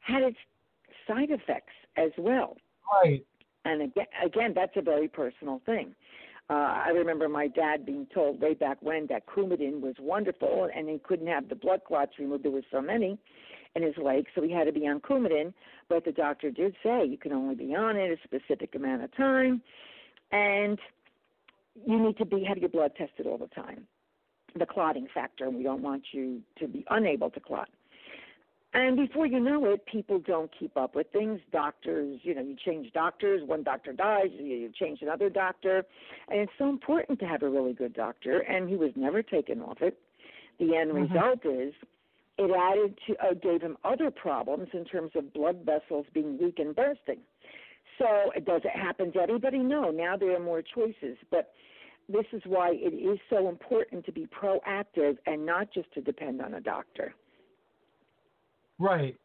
had 0.00 0.22
its 0.22 0.38
side 1.06 1.30
effects 1.30 1.72
as 1.96 2.10
well. 2.18 2.56
Right. 3.02 3.24
And 3.64 3.82
again, 3.82 4.06
again, 4.24 4.52
that's 4.54 4.72
a 4.76 4.82
very 4.82 5.08
personal 5.08 5.60
thing. 5.66 5.94
Uh, 6.48 6.82
I 6.86 6.88
remember 6.88 7.28
my 7.28 7.46
dad 7.46 7.86
being 7.86 8.06
told 8.12 8.40
way 8.40 8.54
back 8.54 8.78
when 8.80 9.06
that 9.08 9.26
Coumadin 9.26 9.80
was 9.80 9.94
wonderful, 10.00 10.68
and 10.74 10.88
he 10.88 10.98
couldn't 10.98 11.28
have 11.28 11.48
the 11.48 11.54
blood 11.54 11.82
clots 11.86 12.12
removed. 12.18 12.44
There 12.44 12.50
was 12.50 12.64
so 12.72 12.80
many 12.80 13.18
in 13.76 13.82
his 13.82 13.94
legs, 14.02 14.26
so 14.34 14.42
he 14.42 14.50
had 14.50 14.64
to 14.64 14.72
be 14.72 14.88
on 14.88 15.00
Coumadin. 15.00 15.52
But 15.88 16.04
the 16.04 16.10
doctor 16.10 16.50
did 16.50 16.74
say 16.82 17.04
you 17.04 17.18
can 17.18 17.32
only 17.32 17.54
be 17.54 17.74
on 17.76 17.96
it 17.96 18.10
a 18.10 18.16
specific 18.24 18.74
amount 18.74 19.04
of 19.04 19.16
time, 19.16 19.62
and 20.32 20.78
you 21.86 21.98
need 21.98 22.16
to 22.18 22.24
be 22.24 22.44
have 22.44 22.58
your 22.58 22.68
blood 22.68 22.92
tested 22.96 23.26
all 23.26 23.38
the 23.38 23.48
time. 23.48 23.86
The 24.58 24.66
clotting 24.66 25.06
factor, 25.12 25.44
and 25.44 25.56
we 25.56 25.62
don't 25.62 25.82
want 25.82 26.02
you 26.12 26.42
to 26.58 26.66
be 26.66 26.84
unable 26.90 27.30
to 27.30 27.40
clot. 27.40 27.68
And 28.72 28.96
before 28.96 29.26
you 29.26 29.40
know 29.40 29.64
it, 29.66 29.84
people 29.86 30.20
don't 30.20 30.50
keep 30.56 30.76
up 30.76 30.94
with 30.94 31.08
things. 31.12 31.40
Doctors, 31.52 32.20
you 32.22 32.34
know, 32.34 32.42
you 32.42 32.54
change 32.54 32.92
doctors. 32.92 33.42
One 33.44 33.64
doctor 33.64 33.92
dies, 33.92 34.28
you 34.32 34.70
change 34.78 35.02
another 35.02 35.28
doctor. 35.28 35.84
And 36.28 36.40
it's 36.40 36.52
so 36.56 36.68
important 36.68 37.18
to 37.20 37.26
have 37.26 37.42
a 37.42 37.48
really 37.48 37.72
good 37.72 37.94
doctor. 37.94 38.40
And 38.40 38.68
he 38.68 38.76
was 38.76 38.92
never 38.94 39.22
taken 39.22 39.60
off 39.60 39.78
it. 39.82 39.98
The 40.58 40.76
end 40.76 40.92
Mhm. 40.92 41.10
result 41.10 41.44
is 41.44 41.74
it 42.38 42.50
added 42.50 42.96
to, 43.06 43.16
uh, 43.24 43.34
gave 43.34 43.60
him 43.60 43.76
other 43.82 44.10
problems 44.10 44.68
in 44.72 44.84
terms 44.84 45.16
of 45.16 45.32
blood 45.32 45.64
vessels 45.64 46.06
being 46.12 46.38
weak 46.38 46.60
and 46.60 46.74
bursting. 46.74 47.20
So 48.00 48.32
does 48.46 48.62
it 48.64 48.76
happen 48.76 49.12
to 49.12 49.20
everybody? 49.20 49.58
No. 49.58 49.90
Now 49.90 50.16
there 50.16 50.34
are 50.34 50.40
more 50.40 50.62
choices. 50.62 51.18
But 51.30 51.52
this 52.08 52.24
is 52.32 52.42
why 52.46 52.70
it 52.72 52.94
is 52.94 53.18
so 53.28 53.48
important 53.48 54.06
to 54.06 54.12
be 54.12 54.26
proactive 54.26 55.18
and 55.26 55.44
not 55.44 55.72
just 55.72 55.92
to 55.94 56.00
depend 56.00 56.40
on 56.40 56.54
a 56.54 56.60
doctor. 56.60 57.14
Right. 58.78 59.16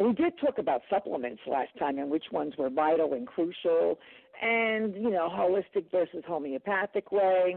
We 0.00 0.14
did 0.14 0.32
talk 0.40 0.58
about 0.58 0.80
supplements 0.90 1.42
last 1.46 1.70
time 1.78 1.98
and 1.98 2.10
which 2.10 2.24
ones 2.32 2.54
were 2.58 2.70
vital 2.70 3.12
and 3.12 3.26
crucial, 3.26 3.98
and 4.40 4.94
you 4.94 5.10
know, 5.10 5.28
holistic 5.28 5.90
versus 5.92 6.24
homeopathic 6.26 7.12
way. 7.12 7.56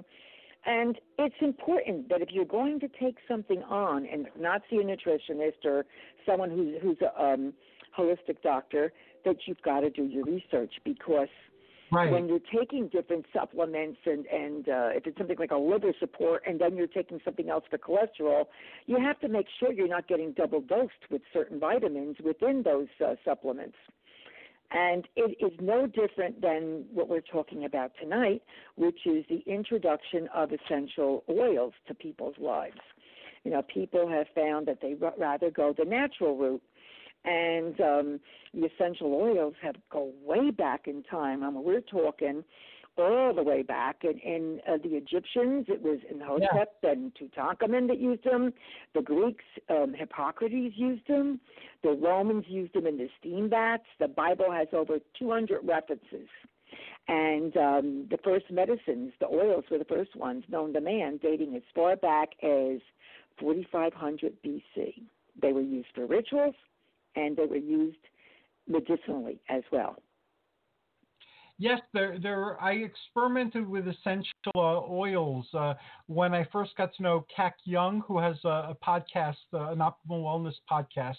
And 0.66 1.00
it's 1.18 1.36
important 1.42 2.10
that 2.10 2.22
if 2.22 2.30
you're 2.32 2.44
going 2.44 2.80
to 2.82 2.88
take 3.00 3.18
something 3.28 3.64
on 3.64 4.06
and 4.06 4.28
not 4.38 4.62
see 4.70 4.78
a 4.78 4.84
nutritionist 4.84 5.64
or 5.64 5.86
someone 6.26 6.50
who's 6.50 6.76
who's 6.82 6.98
a 7.02 7.24
um, 7.24 7.54
holistic 7.98 8.42
doctor, 8.44 8.92
that 9.26 9.38
you've 9.46 9.62
got 9.62 9.82
to 9.82 9.90
do 9.90 10.06
your 10.06 10.24
research 10.24 10.74
because 10.84 11.28
Right. 11.92 12.12
when 12.12 12.28
you're 12.28 12.40
taking 12.40 12.88
different 12.88 13.26
supplements 13.32 14.00
and 14.06 14.26
and 14.26 14.68
uh, 14.68 14.90
if 14.94 15.06
it's 15.06 15.18
something 15.18 15.38
like 15.38 15.52
a 15.52 15.58
liver 15.58 15.94
support 16.00 16.42
and 16.48 16.60
then 16.60 16.76
you're 16.76 16.88
taking 16.88 17.20
something 17.24 17.48
else 17.48 17.64
for 17.70 17.78
cholesterol, 17.78 18.46
you 18.88 18.98
have 19.00 19.20
to 19.20 19.28
make 19.28 19.46
sure 19.60 19.72
you're 19.72 19.88
not 19.88 20.08
getting 20.08 20.32
double 20.32 20.62
dosed 20.62 20.94
with 21.12 21.22
certain 21.32 21.60
vitamins 21.60 22.18
within 22.26 22.64
those 22.64 22.88
uh, 23.06 23.14
supplements. 23.24 23.78
And 24.72 25.08
it 25.16 25.38
is 25.40 25.52
no 25.62 25.86
different 25.86 26.42
than 26.42 26.86
what 26.92 27.08
we're 27.08 27.22
talking 27.22 27.66
about 27.66 27.92
tonight, 28.02 28.42
which 28.76 29.06
is 29.06 29.24
the 29.30 29.44
introduction 29.46 30.28
of 30.34 30.50
essential 30.52 31.24
oils 31.30 31.74
to 31.88 31.94
people's 31.94 32.36
lives. 32.40 32.82
You 33.44 33.52
know, 33.52 33.62
people 33.62 34.10
have 34.10 34.26
found 34.34 34.68
that 34.68 34.82
they 34.82 34.96
rather 34.96 35.52
go 35.52 35.74
the 35.78 35.86
natural 35.86 36.36
route 36.36 36.64
and 37.26 37.80
um, 37.82 38.20
the 38.54 38.68
essential 38.68 39.14
oils 39.14 39.54
have 39.62 39.76
go 39.92 40.12
way 40.24 40.52
back 40.52 40.88
in 40.88 41.04
time. 41.04 41.44
I 41.44 41.50
mean, 41.50 41.64
we're 41.64 41.82
talking 41.82 42.44
all 42.98 43.34
the 43.34 43.44
way 43.44 43.62
back. 43.62 44.04
In, 44.04 44.20
in 44.20 44.60
uh, 44.68 44.78
the 44.82 44.96
Egyptians, 44.96 45.66
it 45.68 45.82
was 45.82 46.00
in 46.10 46.22
Imhotep 46.22 46.78
and 46.84 47.12
Tutankhamun 47.16 47.88
that 47.88 48.00
used 48.00 48.24
them. 48.24 48.54
The 48.94 49.02
Greeks, 49.02 49.44
um, 49.70 49.94
Hippocrates 49.98 50.76
used 50.78 51.08
them. 51.08 51.40
The 51.84 51.92
Romans 51.92 52.46
used 52.48 52.74
them 52.74 52.88
in 52.88 52.98
the 52.98 53.10
steam 53.20 53.50
baths. 53.50 53.84
The 54.00 54.08
Bible 54.08 54.52
has 54.52 54.68
over 54.74 55.00
200 55.20 55.62
references. 55.64 56.28
And 57.08 57.56
um, 57.58 58.08
the 58.10 58.18
first 58.24 58.46
medicines, 58.50 59.14
the 59.20 59.28
oils 59.28 59.66
were 59.70 59.78
the 59.78 59.86
first 59.86 60.16
ones 60.16 60.44
known 60.50 60.74
to 60.74 60.82
man, 60.82 61.20
dating 61.22 61.56
as 61.56 61.62
far 61.76 61.96
back 61.96 62.30
as 62.42 62.80
4500 63.40 64.34
BC. 64.44 65.04
They 65.42 65.52
were 65.52 65.62
used 65.62 65.90
for 65.94 66.06
rituals, 66.06 66.56
and 67.16 67.36
they 67.36 67.46
were 67.46 67.56
used 67.56 67.98
medicinally 68.68 69.40
as 69.50 69.64
well. 69.72 69.98
Yes, 71.58 71.80
there, 71.94 72.20
there. 72.20 72.62
I 72.62 72.74
experimented 72.74 73.68
with 73.68 73.88
essential 73.88 74.34
uh, 74.58 74.82
oils 74.90 75.48
uh, 75.54 75.76
when 76.08 76.34
I 76.34 76.46
first 76.52 76.76
got 76.76 76.94
to 76.96 77.04
know 77.04 77.26
Kac 77.34 77.56
Young, 77.64 78.04
who 78.06 78.20
has 78.20 78.36
a, 78.44 78.50
a 78.74 78.78
podcast, 78.86 79.36
uh, 79.54 79.70
an 79.72 79.78
optimal 79.78 80.22
wellness 80.22 80.56
podcast, 80.70 81.16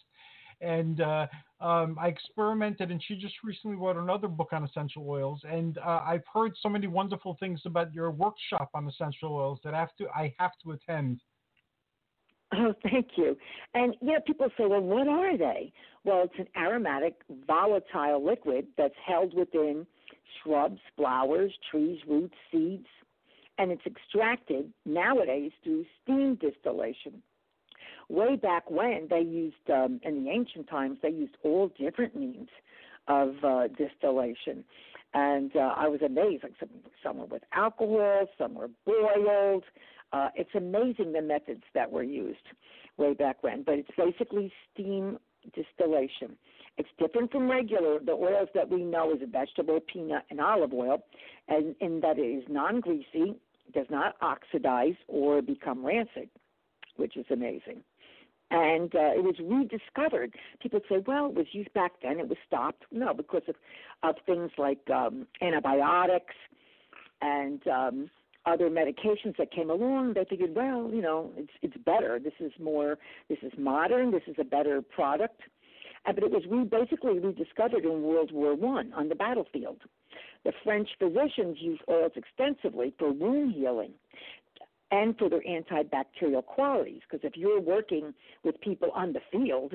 and 0.60 1.00
uh, 1.00 1.26
um, 1.62 1.96
I 1.98 2.08
experimented. 2.08 2.90
And 2.90 3.02
she 3.02 3.16
just 3.16 3.34
recently 3.42 3.78
wrote 3.78 3.96
another 3.96 4.28
book 4.28 4.50
on 4.52 4.62
essential 4.62 5.08
oils. 5.08 5.40
And 5.50 5.78
uh, 5.78 6.02
I've 6.04 6.24
heard 6.32 6.52
so 6.60 6.68
many 6.68 6.86
wonderful 6.86 7.38
things 7.40 7.62
about 7.64 7.94
your 7.94 8.10
workshop 8.10 8.68
on 8.74 8.86
essential 8.88 9.34
oils 9.34 9.60
that 9.64 9.72
I 9.72 9.80
have 9.80 9.96
to, 9.96 10.08
I 10.14 10.34
have 10.38 10.52
to 10.64 10.72
attend. 10.72 11.22
Oh, 12.52 12.74
thank 12.82 13.08
you. 13.16 13.36
And 13.74 13.94
you 14.00 14.12
know, 14.12 14.20
people 14.26 14.48
say, 14.56 14.66
well, 14.66 14.80
what 14.80 15.08
are 15.08 15.36
they? 15.36 15.72
Well, 16.04 16.22
it's 16.24 16.38
an 16.38 16.46
aromatic, 16.56 17.14
volatile 17.46 18.24
liquid 18.24 18.68
that's 18.78 18.94
held 19.04 19.34
within 19.34 19.86
shrubs, 20.42 20.78
flowers, 20.96 21.52
trees, 21.70 21.98
roots, 22.08 22.34
seeds, 22.52 22.86
and 23.58 23.72
it's 23.72 23.84
extracted 23.86 24.72
nowadays 24.84 25.52
through 25.64 25.84
steam 26.02 26.36
distillation. 26.36 27.22
Way 28.08 28.36
back 28.36 28.70
when 28.70 29.08
they 29.10 29.20
used, 29.20 29.68
um, 29.72 30.00
in 30.04 30.22
the 30.24 30.30
ancient 30.30 30.68
times, 30.68 30.98
they 31.02 31.10
used 31.10 31.36
all 31.42 31.72
different 31.78 32.14
means 32.14 32.48
of 33.08 33.34
uh, 33.42 33.68
distillation. 33.68 34.64
And 35.14 35.56
uh, 35.56 35.74
I 35.76 35.88
was 35.88 36.02
amazed. 36.02 36.44
Like 36.44 36.52
some, 36.60 36.68
some 37.02 37.18
were 37.18 37.26
with 37.26 37.42
alcohol, 37.52 38.28
some 38.38 38.54
were 38.54 38.70
boiled. 38.84 39.64
Uh, 40.16 40.28
it's 40.34 40.54
amazing 40.54 41.12
the 41.12 41.20
methods 41.20 41.62
that 41.74 41.90
were 41.90 42.02
used 42.02 42.46
way 42.96 43.12
back 43.12 43.42
when, 43.42 43.62
but 43.62 43.74
it's 43.74 43.90
basically 43.98 44.50
steam 44.72 45.18
distillation. 45.54 46.30
It's 46.78 46.88
different 46.98 47.30
from 47.32 47.50
regular 47.50 47.98
the 47.98 48.12
oils 48.12 48.48
that 48.54 48.68
we 48.68 48.82
know 48.82 49.12
is 49.12 49.20
vegetable, 49.30 49.80
peanut, 49.92 50.24
and 50.30 50.40
olive 50.40 50.72
oil, 50.72 51.04
and 51.48 51.74
in 51.80 52.00
that 52.00 52.18
it 52.18 52.22
is 52.38 52.44
non-greasy, 52.48 53.28
does 53.74 53.86
not 53.90 54.14
oxidize 54.22 54.98
or 55.08 55.42
become 55.42 55.84
rancid, 55.84 56.30
which 56.96 57.16
is 57.16 57.26
amazing. 57.30 57.82
And 58.50 58.94
uh, 58.94 59.12
it 59.18 59.24
was 59.24 59.36
rediscovered. 59.40 60.32
People 60.62 60.80
say, 60.88 60.98
well, 61.06 61.26
it 61.26 61.34
was 61.34 61.46
used 61.52 61.74
back 61.74 61.92
then, 62.02 62.20
it 62.20 62.28
was 62.28 62.38
stopped. 62.46 62.84
No, 62.90 63.12
because 63.12 63.42
of, 63.48 63.56
of 64.02 64.14
things 64.24 64.50
like 64.56 64.88
um, 64.88 65.26
antibiotics 65.42 66.36
and 67.20 67.60
um, 67.66 68.10
other 68.46 68.70
medications 68.70 69.36
that 69.38 69.50
came 69.50 69.70
along, 69.70 70.14
they 70.14 70.24
figured, 70.24 70.54
well, 70.54 70.90
you 70.92 71.02
know, 71.02 71.32
it's 71.36 71.52
it's 71.62 71.76
better. 71.84 72.18
This 72.18 72.32
is 72.40 72.52
more, 72.60 72.98
this 73.28 73.38
is 73.42 73.52
modern. 73.58 74.12
This 74.12 74.22
is 74.26 74.36
a 74.38 74.44
better 74.44 74.80
product. 74.80 75.40
Uh, 76.06 76.12
but 76.12 76.22
it 76.22 76.30
was 76.30 76.44
re- 76.48 76.64
basically 76.64 77.18
rediscovered 77.18 77.84
in 77.84 78.02
World 78.02 78.30
War 78.32 78.54
One 78.54 78.92
on 78.92 79.08
the 79.08 79.16
battlefield. 79.16 79.78
The 80.44 80.52
French 80.62 80.88
physicians 80.98 81.56
used 81.60 81.82
oils 81.90 82.12
extensively 82.14 82.94
for 82.98 83.12
wound 83.12 83.54
healing 83.54 83.92
and 84.92 85.18
for 85.18 85.28
their 85.28 85.42
antibacterial 85.42 86.44
qualities. 86.44 87.00
Because 87.10 87.26
if 87.26 87.36
you're 87.36 87.60
working 87.60 88.14
with 88.44 88.60
people 88.60 88.90
on 88.94 89.12
the 89.12 89.20
field 89.32 89.74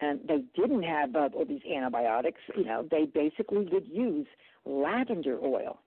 and 0.00 0.18
they 0.26 0.42
didn't 0.60 0.82
have 0.82 1.14
uh, 1.14 1.28
all 1.32 1.44
these 1.44 1.60
antibiotics, 1.72 2.40
you 2.56 2.64
know, 2.64 2.86
they 2.90 3.04
basically 3.04 3.68
would 3.70 3.86
use 3.86 4.26
lavender 4.64 5.38
oil 5.40 5.78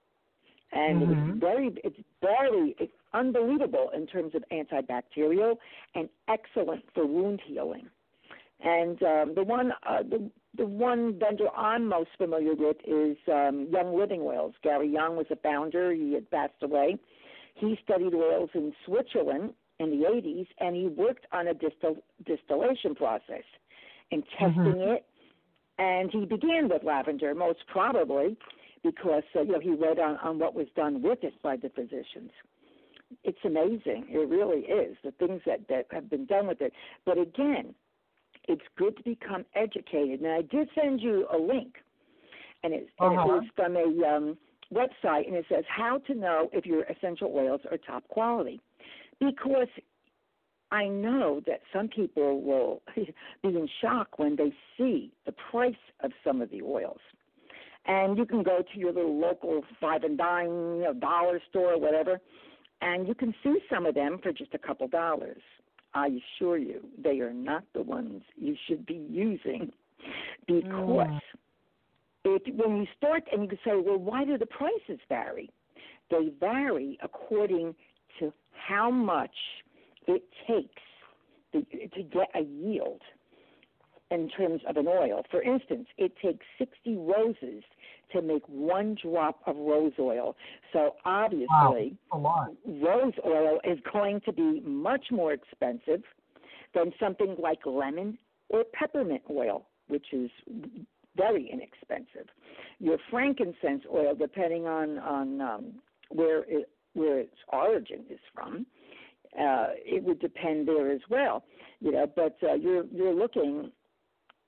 and 0.72 1.02
Mhm. 1.02 1.12
it's 1.12 1.40
very 1.40 1.76
it's 1.84 2.00
very 2.22 2.76
it's 2.80 2.94
unbelievable 3.14 3.90
in 3.96 4.06
terms 4.06 4.34
of 4.36 4.44
antibacterial 4.52 5.56
and 5.96 6.10
excellent 6.28 6.84
for 6.94 7.06
wound 7.06 7.42
healing. 7.46 7.90
And 8.62 9.02
um, 9.04 9.36
the 9.36 9.44
one 9.44 9.72
uh, 9.88 10.04
the 10.04 10.30
the 10.58 10.66
one 10.66 11.18
vendor 11.20 11.48
I'm 11.56 11.88
most 11.88 12.10
familiar 12.18 12.54
with 12.56 12.78
is 12.86 13.18
um, 13.32 13.68
Young 13.72 13.98
Living 13.98 14.22
Oils. 14.22 14.54
Gary 14.64 14.90
Young 14.90 15.16
was 15.16 15.28
a 15.32 15.36
founder. 15.38 15.94
He 15.94 16.14
had 16.14 16.30
passed 16.30 16.62
away. 16.62 16.98
He 17.56 17.78
studied 17.84 18.14
oils 18.14 18.50
in 18.54 18.74
Switzerland 18.86 19.54
in 19.80 19.92
the 19.92 20.06
80s, 20.08 20.48
and 20.60 20.76
he 20.76 20.88
worked 20.88 21.26
on 21.32 21.48
a 21.48 21.54
distil, 21.54 21.98
distillation 22.26 22.96
process 22.96 23.44
and 24.12 24.24
testing 24.38 24.82
Mhm. 24.82 24.82
it. 24.82 25.06
And 25.78 26.12
he 26.12 26.26
began 26.26 26.68
with 26.68 26.84
lavender, 26.84 27.34
most 27.34 27.60
probably 27.68 28.38
because 28.84 29.24
uh, 29.36 29.42
you 29.42 29.54
know 29.54 29.60
he 29.60 29.72
read 29.72 30.00
on, 30.00 30.18
on 30.18 30.40
what 30.40 30.54
was 30.56 30.68
done 30.76 31.02
with 31.02 31.24
it 31.24 31.34
by 31.42 31.56
the 31.58 31.70
physicians. 31.70 32.32
It's 33.24 33.40
amazing. 33.44 34.06
It 34.10 34.30
really 34.30 34.62
is 34.62 34.96
the 35.04 35.12
things 35.12 35.42
that 35.46 35.68
that 35.70 35.88
have 35.92 36.10
been 36.10 36.26
done 36.26 36.48
with 36.48 36.62
it. 36.62 36.74
But 37.06 37.18
again, 37.18 37.74
it's 38.48 38.62
good 38.78 38.98
to 38.98 39.04
become 39.04 39.46
educated. 39.56 40.22
And 40.22 40.32
I 40.32 40.42
did 40.44 40.70
send 40.80 41.02
you 41.02 41.28
a 41.32 41.38
link, 41.38 41.76
and 42.64 42.74
it's 42.74 42.90
and 43.00 43.18
Uh-huh. 43.18 43.36
it 43.36 43.44
is 43.46 43.50
from 43.56 43.76
a 43.76 44.16
um, 44.16 44.38
website, 44.74 45.28
and 45.28 45.36
it 45.36 45.46
says 45.50 45.66
how 45.68 45.98
to 46.08 46.14
know 46.14 46.50
if 46.54 46.66
your 46.66 46.84
essential 46.84 47.32
oils 47.36 47.62
are 47.72 47.78
top 47.78 48.08
quality, 48.08 48.62
because 49.20 49.68
I 50.72 50.88
know 50.88 51.42
that 51.48 51.62
some 51.74 51.88
people 51.88 52.42
will 52.42 52.82
be 52.96 53.14
in 53.44 53.68
shock 53.82 54.20
when 54.20 54.36
they 54.36 54.54
see 54.78 55.12
the 55.26 55.34
price 55.52 55.74
of 56.02 56.12
some 56.24 56.42
of 56.42 56.50
the 56.52 56.62
oils. 56.62 57.00
And 57.90 58.20
you 58.20 58.26
can 58.26 58.44
go 58.44 58.62
to 58.72 58.80
your 58.80 58.94
little 58.94 59.20
local 59.20 59.64
five 59.82 60.04
and 60.04 60.16
dime, 60.16 60.46
you 60.48 60.84
know, 60.84 60.94
dollar 60.94 61.42
store, 61.50 61.74
or 61.74 61.80
whatever, 61.80 62.22
and 62.82 63.08
you 63.08 63.16
can 63.16 63.34
see 63.44 63.58
some 63.68 63.88
of 63.88 63.96
them 63.96 64.20
for 64.22 64.32
just 64.32 64.54
a 64.54 64.60
couple 64.60 64.88
dollars. 64.88 65.42
I 65.96 66.20
assure 66.38 66.60
you, 66.60 66.86
they 67.04 67.20
are 67.20 67.34
not 67.34 67.64
the 67.74 67.82
ones 67.82 68.22
you 68.38 68.56
should 68.68 68.86
be 68.86 69.08
using 69.10 69.72
because 70.48 70.68
Mm. 70.70 71.22
it, 72.26 72.56
when 72.56 72.78
you 72.78 72.86
start 72.96 73.24
and 73.32 73.42
you 73.42 73.50
can 73.50 73.58
say, 73.66 73.72
well, 73.76 73.98
why 73.98 74.24
do 74.24 74.38
the 74.38 74.46
prices 74.46 75.00
vary? 75.10 75.50
They 76.12 76.30
vary 76.40 77.00
according 77.02 77.74
to 78.20 78.32
how 78.52 78.92
much 78.92 79.36
it 80.08 80.24
takes 80.48 80.84
to, 81.54 81.62
to 81.90 82.04
get 82.04 82.30
a 82.36 82.42
yield 82.42 83.02
in 84.12 84.30
terms 84.30 84.62
of 84.68 84.78
an 84.78 84.88
oil. 84.88 85.24
For 85.30 85.42
instance, 85.42 85.88
it 85.98 86.14
takes 86.22 86.46
60 86.58 86.98
roses 86.98 87.64
to 88.12 88.22
make 88.22 88.44
one 88.48 88.96
drop 89.02 89.40
of 89.46 89.56
rose 89.56 89.94
oil. 90.00 90.36
So 90.74 90.96
obviously, 91.06 91.48
Wow, 92.12 92.48
rose 92.66 93.14
oil 93.26 93.60
is 93.64 93.78
going 93.92 94.22
to 94.22 94.34
be 94.34 94.62
much 94.66 95.06
more 95.12 95.34
expensive 95.34 96.02
than 96.74 96.92
something 97.00 97.36
like 97.40 97.60
lemon 97.66 98.18
or 98.50 98.64
peppermint 98.74 99.22
oil, 99.30 99.66
which 99.88 100.08
is 100.12 100.32
very 101.16 101.50
inexpensive. 101.52 102.30
Your 102.80 102.98
frankincense 103.12 103.84
oil, 103.94 104.16
depending 104.16 104.66
on 104.66 104.98
on 105.00 105.42
um, 105.42 105.74
where 106.10 106.44
it, 106.48 106.70
where 106.94 107.20
its 107.20 107.36
origin 107.52 108.06
is 108.10 108.20
from, 108.34 108.66
uh, 109.40 109.68
it 109.76 110.04
would 110.04 110.20
depend 110.20 110.68
there 110.68 110.92
as 110.92 111.02
well. 111.10 111.44
You 111.80 111.92
know, 111.92 112.08
but 112.16 112.38
uh, 112.42 112.56
you're 112.56 112.86
you're 112.92 113.14
looking 113.14 113.72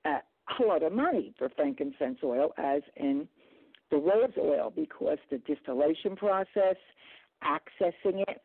a 0.04 0.20
lot 0.64 0.82
of 0.82 0.92
money 0.92 1.34
for 1.38 1.48
frankincense 1.50 2.18
oil, 2.22 2.52
as 2.58 2.82
in 2.96 3.28
the 3.90 3.96
rose 3.96 4.32
oil, 4.38 4.72
because 4.74 5.18
the 5.30 5.38
distillation 5.38 6.16
process, 6.16 6.76
accessing 7.44 8.22
it, 8.28 8.42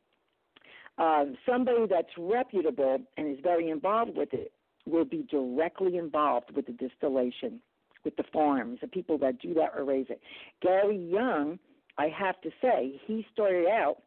um, 0.98 1.36
somebody 1.48 1.86
that's 1.90 2.10
reputable 2.18 3.00
and 3.18 3.28
is 3.32 3.40
very 3.44 3.70
involved 3.70 4.16
with 4.16 4.34
it 4.34 4.52
will 4.86 5.06
be 5.06 5.26
directly 5.30 5.98
involved 5.98 6.56
with 6.56 6.66
the 6.66 6.72
distillation, 6.74 7.60
with 8.04 8.16
the 8.16 8.24
farms, 8.34 8.80
the 8.82 8.88
people 8.88 9.18
that 9.20 9.40
do 9.40 9.54
that 9.54 9.72
or 9.78 9.84
raise 9.84 10.08
it. 10.10 10.22
Gary 10.62 10.98
Young, 10.98 11.60
I 11.98 12.08
have 12.08 12.40
to 12.42 12.50
say, 12.62 13.00
he 13.06 13.26
started 13.32 13.68
out 13.68 13.98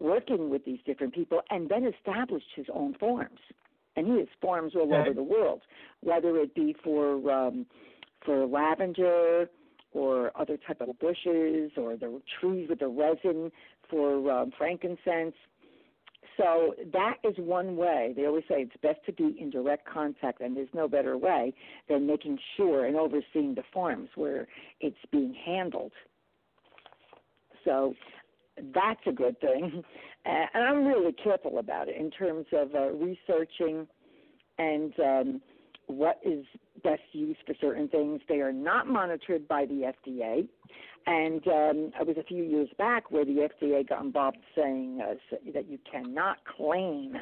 working 0.00 0.50
with 0.50 0.64
these 0.64 0.80
different 0.84 1.14
people 1.14 1.40
and 1.50 1.68
then 1.68 1.84
established 1.84 2.46
his 2.56 2.66
own 2.72 2.94
farms. 2.94 3.38
And 3.96 4.06
he 4.06 4.18
has 4.18 4.28
farms 4.40 4.74
all 4.74 4.82
Okay. 4.82 4.96
over 4.96 5.14
the 5.14 5.22
world, 5.22 5.62
whether 6.00 6.36
it 6.38 6.54
be 6.54 6.74
for 6.82 7.30
um, 7.30 7.66
for 8.24 8.46
lavender 8.46 9.48
or 9.92 10.32
other 10.34 10.56
type 10.66 10.80
of 10.80 10.98
bushes 10.98 11.70
or 11.76 11.96
the 11.96 12.20
trees 12.40 12.68
with 12.68 12.80
the 12.80 12.88
resin 12.88 13.52
for 13.88 14.30
um, 14.30 14.50
frankincense. 14.58 15.34
So 16.36 16.74
that 16.92 17.18
is 17.22 17.34
one 17.38 17.76
way. 17.76 18.12
They 18.16 18.26
always 18.26 18.42
say 18.48 18.62
it's 18.62 18.76
best 18.82 18.98
to 19.06 19.12
be 19.12 19.36
in 19.40 19.50
direct 19.50 19.86
contact, 19.86 20.40
and 20.40 20.56
there's 20.56 20.68
no 20.74 20.88
better 20.88 21.16
way 21.16 21.54
than 21.88 22.06
making 22.06 22.38
sure 22.56 22.86
and 22.86 22.96
overseeing 22.96 23.54
the 23.54 23.62
farms 23.72 24.08
where 24.16 24.48
it's 24.80 24.96
being 25.12 25.32
handled. 25.46 25.92
So 27.64 27.94
that's 28.74 29.00
a 29.06 29.12
good 29.12 29.40
thing. 29.40 29.82
Uh, 30.26 30.46
and 30.54 30.64
I'm 30.64 30.86
really 30.86 31.12
careful 31.12 31.58
about 31.58 31.86
it 31.86 31.96
in 32.00 32.10
terms 32.10 32.46
of 32.50 32.74
uh, 32.74 32.92
researching 32.92 33.86
and 34.56 34.94
um, 34.98 35.42
what 35.86 36.18
is 36.24 36.46
best 36.82 37.02
used 37.12 37.40
for 37.46 37.54
certain 37.60 37.88
things. 37.88 38.22
They 38.26 38.40
are 38.40 38.50
not 38.50 38.86
monitored 38.86 39.46
by 39.46 39.66
the 39.66 39.92
FDA. 40.06 40.48
And 41.06 41.46
um, 41.46 41.92
it 42.00 42.06
was 42.06 42.16
a 42.18 42.22
few 42.22 42.42
years 42.42 42.70
back 42.78 43.10
where 43.10 43.26
the 43.26 43.50
FDA 43.62 43.86
got 43.86 44.02
involved 44.02 44.38
saying 44.56 45.02
uh, 45.02 45.14
that 45.52 45.68
you 45.68 45.78
cannot 45.90 46.38
claim 46.46 47.16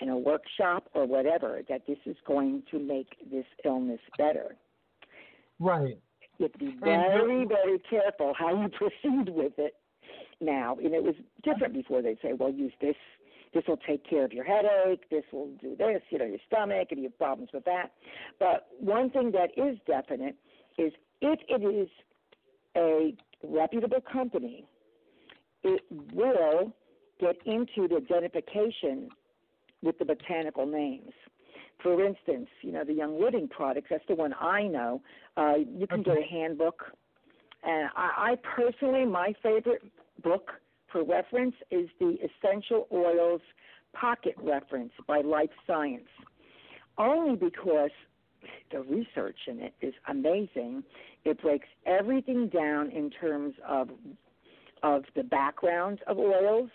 in 0.00 0.08
a 0.10 0.18
workshop 0.18 0.90
or 0.92 1.06
whatever 1.06 1.62
that 1.68 1.86
this 1.86 1.98
is 2.04 2.16
going 2.26 2.62
to 2.70 2.78
make 2.78 3.16
this 3.30 3.46
illness 3.64 4.00
better. 4.18 4.56
Right. 5.58 5.98
You 6.38 6.44
have 6.44 6.52
to 6.52 6.58
be 6.58 6.76
very, 6.78 7.46
very 7.46 7.78
careful 7.88 8.34
how 8.38 8.60
you 8.60 8.68
proceed 8.78 9.30
with 9.30 9.52
it 9.56 9.74
now. 10.40 10.76
And 10.82 10.94
it 10.94 11.02
was 11.02 11.14
different 11.42 11.74
before. 11.74 12.02
They'd 12.02 12.18
say, 12.22 12.32
well, 12.32 12.50
use 12.50 12.72
this. 12.80 12.96
This 13.52 13.64
will 13.68 13.78
take 13.86 14.08
care 14.08 14.24
of 14.24 14.32
your 14.32 14.44
headache. 14.44 15.08
This 15.10 15.22
will 15.32 15.50
do 15.60 15.76
this, 15.76 16.02
you 16.10 16.18
know, 16.18 16.24
your 16.24 16.38
stomach, 16.46 16.88
and 16.90 16.98
you 16.98 17.04
have 17.04 17.18
problems 17.18 17.50
with 17.54 17.64
that. 17.66 17.92
But 18.40 18.66
one 18.80 19.10
thing 19.10 19.32
that 19.32 19.50
is 19.56 19.78
definite 19.86 20.34
is 20.76 20.92
if 21.20 21.38
it 21.48 21.64
is 21.64 21.88
a 22.76 23.14
reputable 23.44 24.00
company, 24.12 24.66
it 25.62 25.82
will 26.12 26.72
get 27.20 27.36
into 27.46 27.88
the 27.88 27.96
identification 27.96 29.08
with 29.82 29.98
the 29.98 30.04
botanical 30.04 30.66
names. 30.66 31.12
For 31.82 32.04
instance, 32.04 32.48
you 32.62 32.72
know, 32.72 32.84
the 32.84 32.94
Young 32.94 33.20
Living 33.20 33.48
products, 33.48 33.88
that's 33.90 34.04
the 34.08 34.14
one 34.14 34.34
I 34.40 34.62
know. 34.62 35.02
Uh, 35.36 35.54
you 35.78 35.86
can 35.86 36.02
get 36.02 36.16
a 36.16 36.22
handbook. 36.22 36.82
And 37.62 37.88
I, 37.96 38.32
I 38.32 38.36
personally, 38.56 39.04
my 39.04 39.34
favorite 39.42 39.82
book 40.24 40.52
for 40.90 41.04
reference 41.04 41.54
is 41.70 41.88
the 42.00 42.16
Essential 42.16 42.88
Oils 42.90 43.42
Pocket 43.92 44.34
Reference 44.42 44.92
by 45.06 45.20
Life 45.20 45.50
Science. 45.66 46.08
Only 46.98 47.36
because 47.36 47.90
the 48.72 48.80
research 48.80 49.36
in 49.46 49.60
it 49.60 49.74
is 49.80 49.94
amazing. 50.08 50.82
It 51.24 51.40
breaks 51.40 51.68
everything 51.86 52.48
down 52.48 52.90
in 52.90 53.10
terms 53.10 53.54
of 53.68 53.90
of 54.82 55.04
the 55.16 55.22
background 55.22 56.00
of 56.06 56.18
oils, 56.18 56.68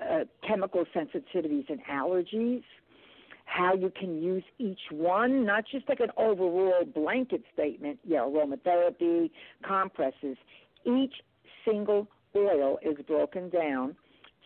uh, 0.00 0.20
chemical 0.46 0.84
sensitivities 0.94 1.68
and 1.68 1.80
allergies, 1.90 2.62
how 3.46 3.74
you 3.74 3.90
can 3.98 4.22
use 4.22 4.44
each 4.58 4.78
one, 4.92 5.44
not 5.44 5.64
just 5.70 5.88
like 5.88 5.98
an 5.98 6.10
overall 6.16 6.84
blanket 6.84 7.42
statement, 7.52 7.98
know, 8.14 8.30
aromatherapy, 8.30 9.28
compresses. 9.66 10.36
Each 10.86 11.14
single 11.66 12.06
oil 12.36 12.78
is 12.82 12.96
broken 13.06 13.50
down 13.50 13.96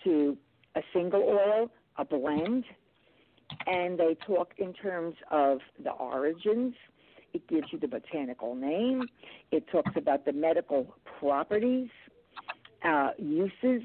to 0.05 0.37
a 0.75 0.83
single 0.93 1.23
oil, 1.23 1.71
a 1.97 2.05
blend, 2.05 2.65
and 3.67 3.99
they 3.99 4.17
talk 4.27 4.53
in 4.59 4.73
terms 4.73 5.15
of 5.31 5.59
the 5.83 5.91
origins. 5.91 6.75
It 7.33 7.47
gives 7.49 7.67
you 7.71 7.79
the 7.79 7.89
botanical 7.89 8.55
name. 8.55 9.03
It 9.51 9.67
talks 9.71 9.93
about 9.97 10.25
the 10.25 10.33
medical 10.33 10.95
properties, 11.19 11.89
uh, 12.85 13.11
uses, 13.19 13.83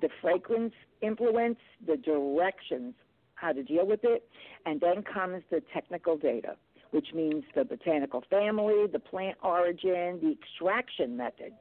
the 0.00 0.08
fragrance 0.20 0.74
influence, 1.00 1.58
the 1.86 1.96
directions, 1.96 2.94
how 3.34 3.52
to 3.52 3.62
deal 3.62 3.86
with 3.86 4.00
it, 4.02 4.28
and 4.66 4.80
then 4.80 5.02
comes 5.02 5.42
the 5.50 5.62
technical 5.72 6.16
data, 6.16 6.56
which 6.90 7.08
means 7.14 7.44
the 7.54 7.64
botanical 7.64 8.22
family, 8.30 8.86
the 8.92 8.98
plant 8.98 9.38
origin, 9.42 10.20
the 10.22 10.36
extraction 10.38 11.16
method, 11.16 11.52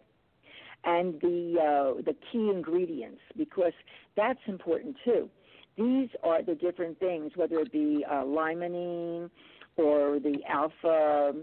and 0.83 1.19
the 1.21 1.55
uh, 1.59 2.01
the 2.01 2.15
key 2.31 2.49
ingredients, 2.53 3.21
because 3.37 3.73
that's 4.15 4.39
important 4.47 4.95
too. 5.03 5.29
These 5.77 6.09
are 6.23 6.41
the 6.43 6.55
different 6.55 6.99
things, 6.99 7.31
whether 7.35 7.59
it 7.59 7.71
be 7.71 8.05
uh, 8.09 8.23
limonene 8.23 9.29
or 9.77 10.19
the 10.19 10.37
alpha 10.47 11.33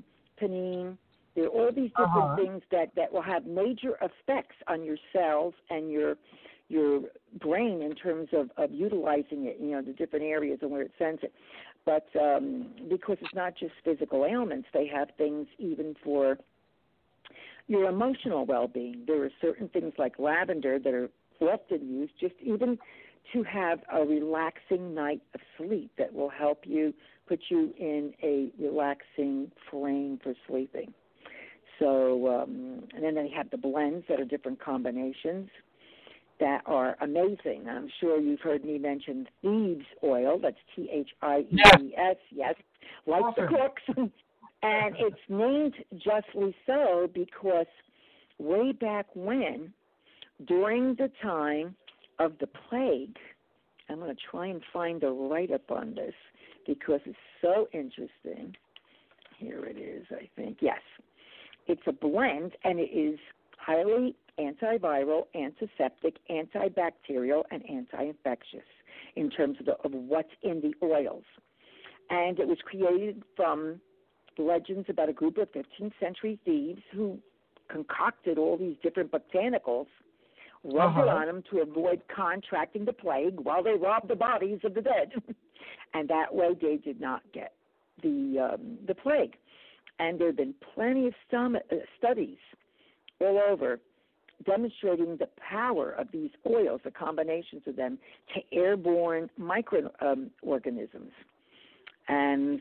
pinene. 0.41 0.99
There 1.34 1.47
are 1.47 1.49
all 1.49 1.72
these 1.72 1.91
different 1.91 2.30
Uh-huh. 2.30 2.37
things 2.37 2.62
that, 2.70 2.89
that 2.97 3.12
will 3.12 3.22
have 3.22 3.45
major 3.45 3.99
effects 4.01 4.57
on 4.68 4.84
your 4.84 4.97
cells 5.12 5.55
and 5.70 5.91
your 5.91 6.16
your 6.68 7.03
brain 7.41 7.80
in 7.82 7.95
terms 7.95 8.28
of, 8.32 8.51
of 8.57 8.72
utilizing 8.72 9.47
it, 9.47 9.59
you 9.61 9.70
know, 9.70 9.82
the 9.82 9.93
different 9.93 10.24
areas 10.24 10.59
and 10.62 10.70
where 10.70 10.82
it 10.82 10.93
sends 10.99 11.22
it. 11.22 11.32
But 11.84 12.09
um, 12.20 12.72
because 12.89 13.18
it's 13.20 13.34
not 13.34 13.55
just 13.57 13.72
physical 13.84 14.24
ailments, 14.24 14.66
they 14.74 14.87
have 14.89 15.09
things 15.16 15.47
even 15.59 15.95
for 16.03 16.39
your 17.67 17.89
emotional 17.89 18.47
well 18.47 18.69
being. 18.69 19.05
There 19.07 19.23
are 19.25 19.31
certain 19.41 19.69
things 19.69 19.93
like 19.99 20.19
lavender 20.19 20.79
that 20.79 20.95
are 20.95 21.09
often 21.41 21.89
used 21.89 22.12
just 22.21 22.35
even 22.41 22.79
to 23.33 23.43
have 23.43 23.81
a 23.93 24.05
relaxing 24.05 24.95
night 24.95 25.21
of 25.35 25.41
sleep 25.59 25.91
that 25.99 26.12
will 26.12 26.29
help 26.29 26.61
you 26.64 26.95
put 27.29 27.41
you 27.49 27.75
in 27.79 28.12
a 28.23 28.51
relaxing 28.62 29.51
frame 29.71 30.21
for 30.23 30.35
sleeping. 30.47 30.93
So, 31.79 32.43
um, 32.43 32.85
and 32.95 33.05
then 33.05 33.14
they 33.14 33.29
have 33.37 33.51
the 33.51 33.59
blends 33.59 34.07
that 34.09 34.21
are 34.21 34.25
different 34.25 34.61
combinations 34.62 35.51
that 36.39 36.62
are 36.67 36.97
amazing. 37.01 37.67
I'm 37.69 37.89
sure 38.01 38.21
you've 38.21 38.41
heard 38.41 38.64
me 38.64 38.79
mention 38.79 39.27
thieves 39.43 39.85
oil. 40.05 40.39
That's 40.41 40.57
T 40.75 40.89
H 40.93 41.11
I 41.23 41.41
E 41.51 41.57
E 41.81 41.95
S. 41.97 42.17
Yes, 42.17 42.17
yes. 42.31 42.55
like 43.07 43.35
the 43.37 43.43
Awesome. 43.43 44.12
and 44.62 44.94
it's 44.98 45.16
named 45.28 45.74
justly 45.94 46.54
so 46.66 47.09
because 47.12 47.66
way 48.38 48.72
back 48.72 49.07
when, 49.14 49.72
during 50.46 50.94
the 50.96 51.11
time 51.22 51.74
of 52.18 52.32
the 52.40 52.46
plague 52.68 53.16
I'm 53.88 54.00
going 54.00 54.14
to 54.14 54.22
try 54.30 54.46
and 54.46 54.61
find 54.72 55.02
a 55.02 55.11
write 55.11 55.52
up 55.52 55.70
on 55.70 55.94
this 55.94 56.14
because 56.66 57.00
it's 57.04 57.16
so 57.40 57.68
interesting. 57.72 58.57
Here 59.38 59.64
it 59.64 59.78
is, 59.78 60.07
I 60.11 60.28
think. 60.34 60.59
Yes. 60.61 60.80
It's 61.66 61.82
a 61.86 61.92
blend 61.92 62.52
and 62.64 62.78
it 62.78 62.90
is 62.92 63.18
highly 63.59 64.16
antiviral, 64.38 65.24
antiseptic, 65.34 66.16
antibacterial, 66.30 67.42
and 67.50 67.62
anti 67.68 68.04
infectious 68.04 68.66
in 69.14 69.30
terms 69.30 69.59
of, 69.61 69.66
the, 69.66 69.72
of 69.84 69.92
what's 69.92 70.30
in 70.42 70.61
the 70.61 70.74
oils. 70.84 71.24
And 72.11 72.38
it 72.38 72.46
was 72.46 72.59
created 72.64 73.22
from 73.34 73.80
legends 74.39 74.87
about 74.89 75.09
a 75.09 75.12
group 75.12 75.39
of 75.39 75.49
15th 75.53 75.93
century 76.01 76.39
thieves 76.45 76.82
who 76.93 77.18
concocted 77.68 78.39
all 78.39 78.57
these 78.57 78.76
different 78.82 79.11
botanicals, 79.11 79.87
rubbed 80.64 80.99
it 80.99 81.09
Uh-huh. 81.09 81.16
on 81.16 81.26
them 81.26 81.43
to 81.51 81.61
avoid 81.61 82.03
contracting 82.09 82.84
the 82.84 82.93
plague 82.93 83.39
while 83.41 83.62
they 83.62 83.74
robbed 83.74 84.09
the 84.09 84.16
bodies 84.16 84.61
of 84.64 84.74
the 84.74 84.82
dead. 84.82 85.12
and 85.95 86.09
that 86.09 86.34
way 86.34 86.55
they 86.55 86.76
did 86.76 87.01
not 87.01 87.22
get 87.32 87.53
the 88.03 88.53
um, 88.55 88.78
the 88.87 88.95
plague. 88.95 89.37
And 89.99 90.18
there 90.18 90.28
have 90.28 90.37
been 90.37 90.55
plenty 90.74 91.07
of 91.07 91.14
uh, 91.32 91.59
studies 91.99 92.39
all 93.20 93.39
over 93.39 93.80
demonstrating 94.45 95.16
the 95.16 95.28
power 95.39 95.93
of 95.93 96.09
these 96.12 96.30
oils, 96.47 96.80
the 96.84 96.91
combinations 96.91 97.62
of 97.66 97.76
them, 97.76 97.99
to 98.34 98.57
airborne 98.57 99.30
microorganisms. 99.39 101.12
And 102.09 102.61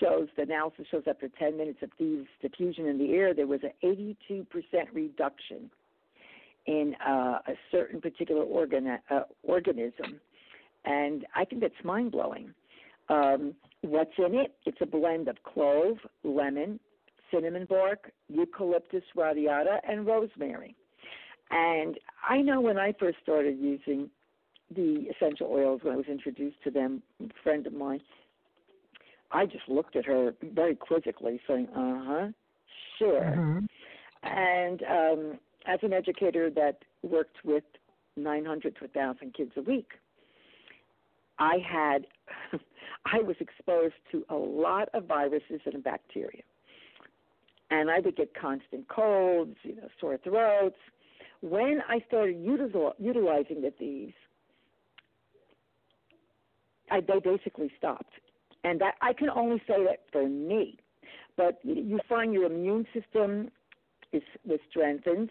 shows 0.00 0.28
the 0.36 0.42
analysis 0.42 0.86
shows 0.90 1.04
after 1.08 1.28
10 1.28 1.56
minutes 1.56 1.78
of 1.82 1.90
these 1.98 2.26
diffusion 2.42 2.86
in 2.86 2.98
the 2.98 3.12
air, 3.12 3.32
there 3.34 3.46
was 3.46 3.60
an 3.62 3.72
82% 3.82 4.46
reduction 4.92 5.70
in 6.66 6.94
uh, 7.06 7.38
a 7.46 7.54
certain 7.70 8.00
particular 8.00 8.42
organ, 8.42 8.98
uh, 9.10 9.20
organism. 9.42 10.20
And 10.84 11.26
I 11.34 11.44
think 11.44 11.62
that's 11.62 11.74
mind 11.84 12.12
blowing. 12.12 12.52
Um, 13.08 13.54
what's 13.80 14.12
in 14.18 14.34
it? 14.34 14.54
It's 14.66 14.78
a 14.80 14.86
blend 14.86 15.28
of 15.28 15.36
clove, 15.42 15.96
lemon, 16.22 16.78
cinnamon 17.32 17.66
bark, 17.68 18.10
eucalyptus 18.28 19.02
radiata, 19.16 19.80
and 19.88 20.06
rosemary. 20.06 20.76
And 21.50 21.98
I 22.28 22.40
know 22.40 22.60
when 22.60 22.78
I 22.78 22.92
first 22.98 23.18
started 23.22 23.58
using 23.58 24.10
the 24.74 25.06
essential 25.14 25.48
oils, 25.50 25.80
when 25.82 25.94
I 25.94 25.96
was 25.96 26.06
introduced 26.06 26.56
to 26.64 26.70
them, 26.70 27.02
a 27.22 27.28
friend 27.42 27.66
of 27.66 27.72
mine, 27.72 28.00
I 29.32 29.46
just 29.46 29.68
looked 29.68 29.96
at 29.96 30.04
her 30.04 30.34
very 30.42 30.76
quizzically, 30.76 31.40
saying, 31.46 31.68
"Uh 31.74 32.04
huh, 32.04 32.28
sure." 32.98 33.22
Mhm. 33.22 33.66
And 34.22 34.82
um, 34.84 35.40
as 35.66 35.80
an 35.82 35.92
educator 35.92 36.50
that 36.50 36.84
worked 37.02 37.44
with 37.44 37.64
900 38.16 38.76
to 38.76 38.84
1,000 38.84 39.34
kids 39.34 39.52
a 39.56 39.62
week, 39.62 39.92
I 41.38 41.58
had 41.58 42.06
I 43.04 43.20
was 43.20 43.36
exposed 43.40 43.94
to 44.12 44.24
a 44.28 44.36
lot 44.36 44.88
of 44.94 45.06
viruses 45.06 45.60
and 45.64 45.82
bacteria, 45.82 46.42
and 47.70 47.90
I 47.90 47.98
would 48.00 48.16
get 48.16 48.34
constant 48.34 48.88
colds, 48.88 49.56
you 49.62 49.76
know, 49.76 49.88
sore 50.00 50.18
throats. 50.18 50.76
When 51.40 51.82
I 51.88 52.00
started 52.06 52.36
util- 52.36 52.92
utilizing 52.98 53.62
the 53.62 53.72
thieves, 53.72 54.14
I, 56.90 57.00
they 57.00 57.18
basically 57.18 57.72
stopped, 57.76 58.12
and 58.64 58.80
that 58.80 58.94
I 59.00 59.12
can 59.12 59.30
only 59.30 59.58
say 59.66 59.84
that 59.84 60.00
for 60.12 60.28
me. 60.28 60.78
But 61.36 61.58
you- 61.64 61.98
find 62.08 62.32
your 62.34 62.44
immune 62.44 62.86
system 62.92 63.50
is 64.12 64.22
was 64.44 64.60
strengthened, 64.70 65.30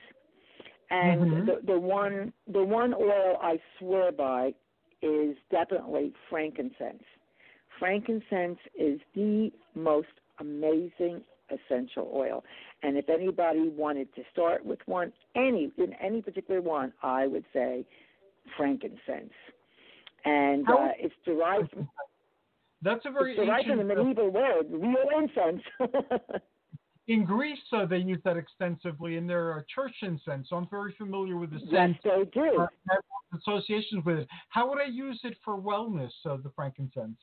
and 0.89 1.21
Mhm. 1.21 1.45
the 1.45 1.55
the 1.63 1.79
one 1.79 2.33
the 2.47 2.63
one 2.63 2.93
oil 2.93 3.37
I 3.41 3.59
swear 3.77 4.11
by 4.11 4.53
is 5.01 5.37
definitely 5.49 6.13
frankincense. 6.29 7.03
Frankincense 7.79 8.59
is 8.75 8.99
the 9.13 9.51
most 9.75 10.09
amazing 10.39 11.23
essential 11.49 12.09
oil, 12.13 12.43
and 12.83 12.97
if 12.97 13.09
anybody 13.09 13.69
wanted 13.69 14.13
to 14.15 14.23
start 14.31 14.65
with 14.65 14.79
one, 14.87 15.13
any 15.35 15.71
in 15.77 15.93
any 15.93 16.21
particular 16.21 16.61
one, 16.61 16.93
I 17.01 17.27
would 17.27 17.45
say 17.53 17.85
frankincense. 18.57 19.33
And 20.25 20.67
uh, 20.69 20.93
it's 20.97 21.15
derived 21.25 21.71
from, 21.71 21.89
That's 22.81 23.05
a 23.05 23.11
very 23.11 23.33
it's 23.33 23.45
derived 23.45 23.67
from 23.67 23.77
the 23.77 23.83
ancient. 23.83 23.99
uh, 23.99 24.03
medieval 24.03 24.29
word, 24.31 24.65
real 24.69 25.07
incense. 25.19 25.63
in 27.07 27.25
Greece, 27.25 27.59
uh, 27.73 27.85
they 27.85 27.97
use 27.97 28.19
that 28.23 28.37
extensively 28.37 29.17
in 29.17 29.27
their 29.27 29.59
uh, 29.59 29.61
church 29.73 29.95
incense. 30.01 30.47
So 30.49 30.55
I'm 30.55 30.67
very 30.69 30.93
familiar 30.97 31.37
with 31.37 31.51
the 31.51 31.59
yes, 31.59 31.71
scent 31.71 31.97
they 32.03 32.23
do. 32.33 32.61
uh, 32.61 33.37
associations 33.37 34.03
with 34.05 34.19
it. 34.19 34.27
How 34.49 34.69
would 34.69 34.79
I 34.79 34.85
use 34.85 35.19
it 35.23 35.37
for 35.43 35.57
wellness? 35.59 36.11
Uh, 36.25 36.37
the 36.37 36.51
frankincense. 36.55 37.17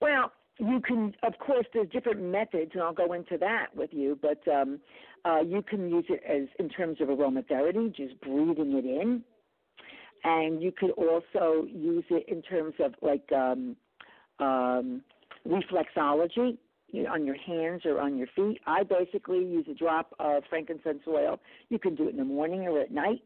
Well, 0.00 0.32
you 0.58 0.80
can, 0.80 1.14
of 1.22 1.38
course, 1.38 1.66
there's 1.72 1.88
different 1.90 2.22
methods, 2.22 2.72
and 2.74 2.82
I'll 2.82 2.92
go 2.92 3.12
into 3.12 3.38
that 3.38 3.74
with 3.74 3.90
you. 3.92 4.18
But 4.20 4.46
um, 4.50 4.80
uh, 5.24 5.40
you 5.40 5.62
can 5.62 5.88
use 5.88 6.04
it 6.08 6.22
as 6.28 6.48
in 6.58 6.68
terms 6.68 6.98
of 7.00 7.08
aromatherapy, 7.08 7.94
just 7.94 8.20
breathing 8.20 8.72
it 8.76 8.84
in, 8.84 9.22
and 10.24 10.62
you 10.62 10.72
could 10.72 10.90
also 10.90 11.66
use 11.66 12.04
it 12.10 12.28
in 12.28 12.42
terms 12.42 12.74
of 12.80 12.94
like 13.02 13.30
um, 13.32 13.76
um, 14.42 15.02
reflexology 15.46 16.58
you 16.92 17.06
on 17.06 17.24
your 17.24 17.36
hands 17.36 17.82
or 17.84 18.00
on 18.00 18.18
your 18.18 18.28
feet. 18.36 18.60
I 18.66 18.82
basically 18.82 19.38
use 19.38 19.66
a 19.70 19.74
drop 19.74 20.14
of 20.18 20.42
frankincense 20.48 21.02
oil. 21.08 21.40
You 21.70 21.78
can 21.78 21.94
do 21.94 22.06
it 22.06 22.10
in 22.10 22.18
the 22.18 22.24
morning 22.24 22.62
or 22.62 22.80
at 22.80 22.90
night 22.90 23.22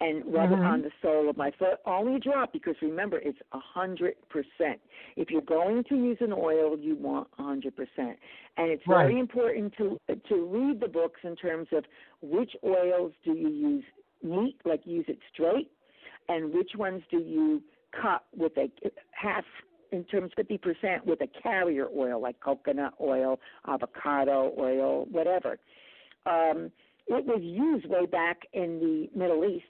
and 0.00 0.24
rub 0.32 0.52
it 0.52 0.58
Mhm. 0.60 0.70
on 0.72 0.82
the 0.82 0.92
sole 1.02 1.28
of 1.28 1.36
my 1.36 1.50
foot. 1.52 1.80
Only 1.84 2.16
a 2.16 2.18
drop 2.18 2.52
because 2.52 2.80
remember 2.82 3.18
it's 3.18 3.38
a 3.52 3.58
hundred 3.58 4.16
percent. 4.28 4.80
If 5.16 5.30
you're 5.30 5.40
going 5.58 5.84
to 5.84 5.96
use 5.96 6.20
an 6.20 6.32
oil, 6.32 6.78
you 6.78 6.94
want 6.96 7.28
a 7.38 7.42
hundred 7.42 7.74
percent, 7.76 8.18
and 8.56 8.70
it's 8.70 8.84
very 8.86 9.18
important 9.18 9.74
to 9.76 9.98
to 10.30 10.36
read 10.46 10.80
the 10.80 10.88
books 10.88 11.20
in 11.24 11.36
terms 11.36 11.68
of 11.72 11.84
which 12.20 12.56
oils 12.64 13.12
do 13.24 13.32
you 13.32 13.48
use 13.48 13.84
neat, 14.22 14.56
like 14.64 14.86
use 14.86 15.08
it 15.08 15.18
straight, 15.32 15.70
and 16.28 16.52
which 16.52 16.74
ones 16.76 17.02
do 17.10 17.18
you 17.18 17.62
cut 17.92 18.24
with 18.36 18.56
a 18.58 18.70
half 19.12 19.44
in 19.92 20.04
terms 20.04 20.26
of 20.26 20.32
fifty 20.36 20.58
percent 20.58 21.06
with 21.06 21.20
a 21.20 21.28
carrier 21.42 21.88
oil 21.96 22.20
like 22.20 22.40
coconut 22.40 22.94
oil, 23.00 23.38
avocado 23.66 24.52
oil, 24.58 25.06
whatever. 25.10 25.58
Um, 26.26 26.70
it 27.06 27.24
was 27.24 27.40
used 27.42 27.86
way 27.86 28.06
back 28.06 28.38
in 28.52 28.78
the 28.80 29.18
Middle 29.18 29.44
East 29.44 29.64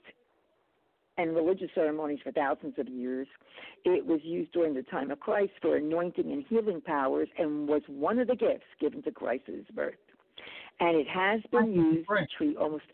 and 1.17 1.35
religious 1.35 1.69
ceremonies 1.75 2.19
for 2.23 2.31
thousands 2.31 2.73
of 2.77 2.87
years. 2.87 3.27
It 3.85 4.05
was 4.05 4.19
used 4.23 4.51
during 4.51 4.73
the 4.73 4.83
time 4.83 5.11
of 5.11 5.19
Christ 5.19 5.51
for 5.61 5.75
anointing 5.77 6.31
and 6.31 6.45
healing 6.49 6.81
powers 6.81 7.29
and 7.37 7.67
was 7.67 7.81
one 7.87 8.19
of 8.19 8.27
the 8.27 8.35
gifts 8.35 8.65
given 8.79 9.01
to 9.03 9.11
Christ 9.11 9.43
at 9.47 9.55
his 9.55 9.65
birth. 9.73 9.95
And 10.79 10.97
it 10.97 11.07
has 11.07 11.41
been 11.51 11.73
used 11.73 12.07
to 12.07 12.25
treat 12.37 12.57
almost 12.57 12.85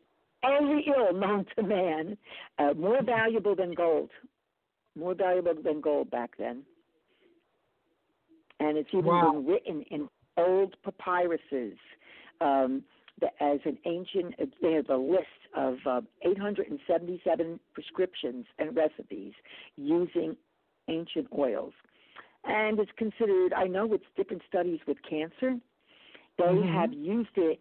every 0.44 0.86
ill 0.88 1.14
known 1.14 1.46
to 1.56 1.64
man, 1.64 2.18
uh, 2.58 2.74
more 2.74 3.04
valuable 3.04 3.56
than 3.56 3.74
gold. 3.74 4.10
More 4.98 5.14
valuable 5.14 5.62
than 5.62 5.82
gold 5.82 6.10
back 6.10 6.32
then. 6.40 6.64
And 8.66 8.78
it's 8.78 8.90
even 8.94 9.06
Wow. 9.06 9.32
been 9.32 9.46
written 9.46 9.82
in 9.92 10.10
old 10.38 10.76
papyruses. 10.84 11.78
Um, 12.42 12.84
the, 13.20 13.28
as 13.42 13.60
an 13.66 13.78
ancient, 13.86 14.36
uh, 14.42 14.46
they 14.62 14.74
have 14.74 14.90
a 14.90 14.98
list 14.98 15.42
of 15.56 15.76
uh, 15.86 16.02
877 16.24 17.60
prescriptions 17.74 18.46
and 18.60 18.76
recipes 18.76 19.34
using 19.78 20.36
ancient 20.88 21.28
oils. 21.38 21.74
And 22.44 22.80
it's 22.80 22.92
considered, 22.98 23.54
I 23.54 23.66
know 23.68 23.94
it's 23.94 24.06
different 24.18 24.42
studies 24.48 24.80
with 24.88 24.98
cancer, 25.10 25.58
they 26.38 26.44
Mhm. 26.44 26.74
have 26.74 26.94
used 26.94 27.38
it 27.38 27.60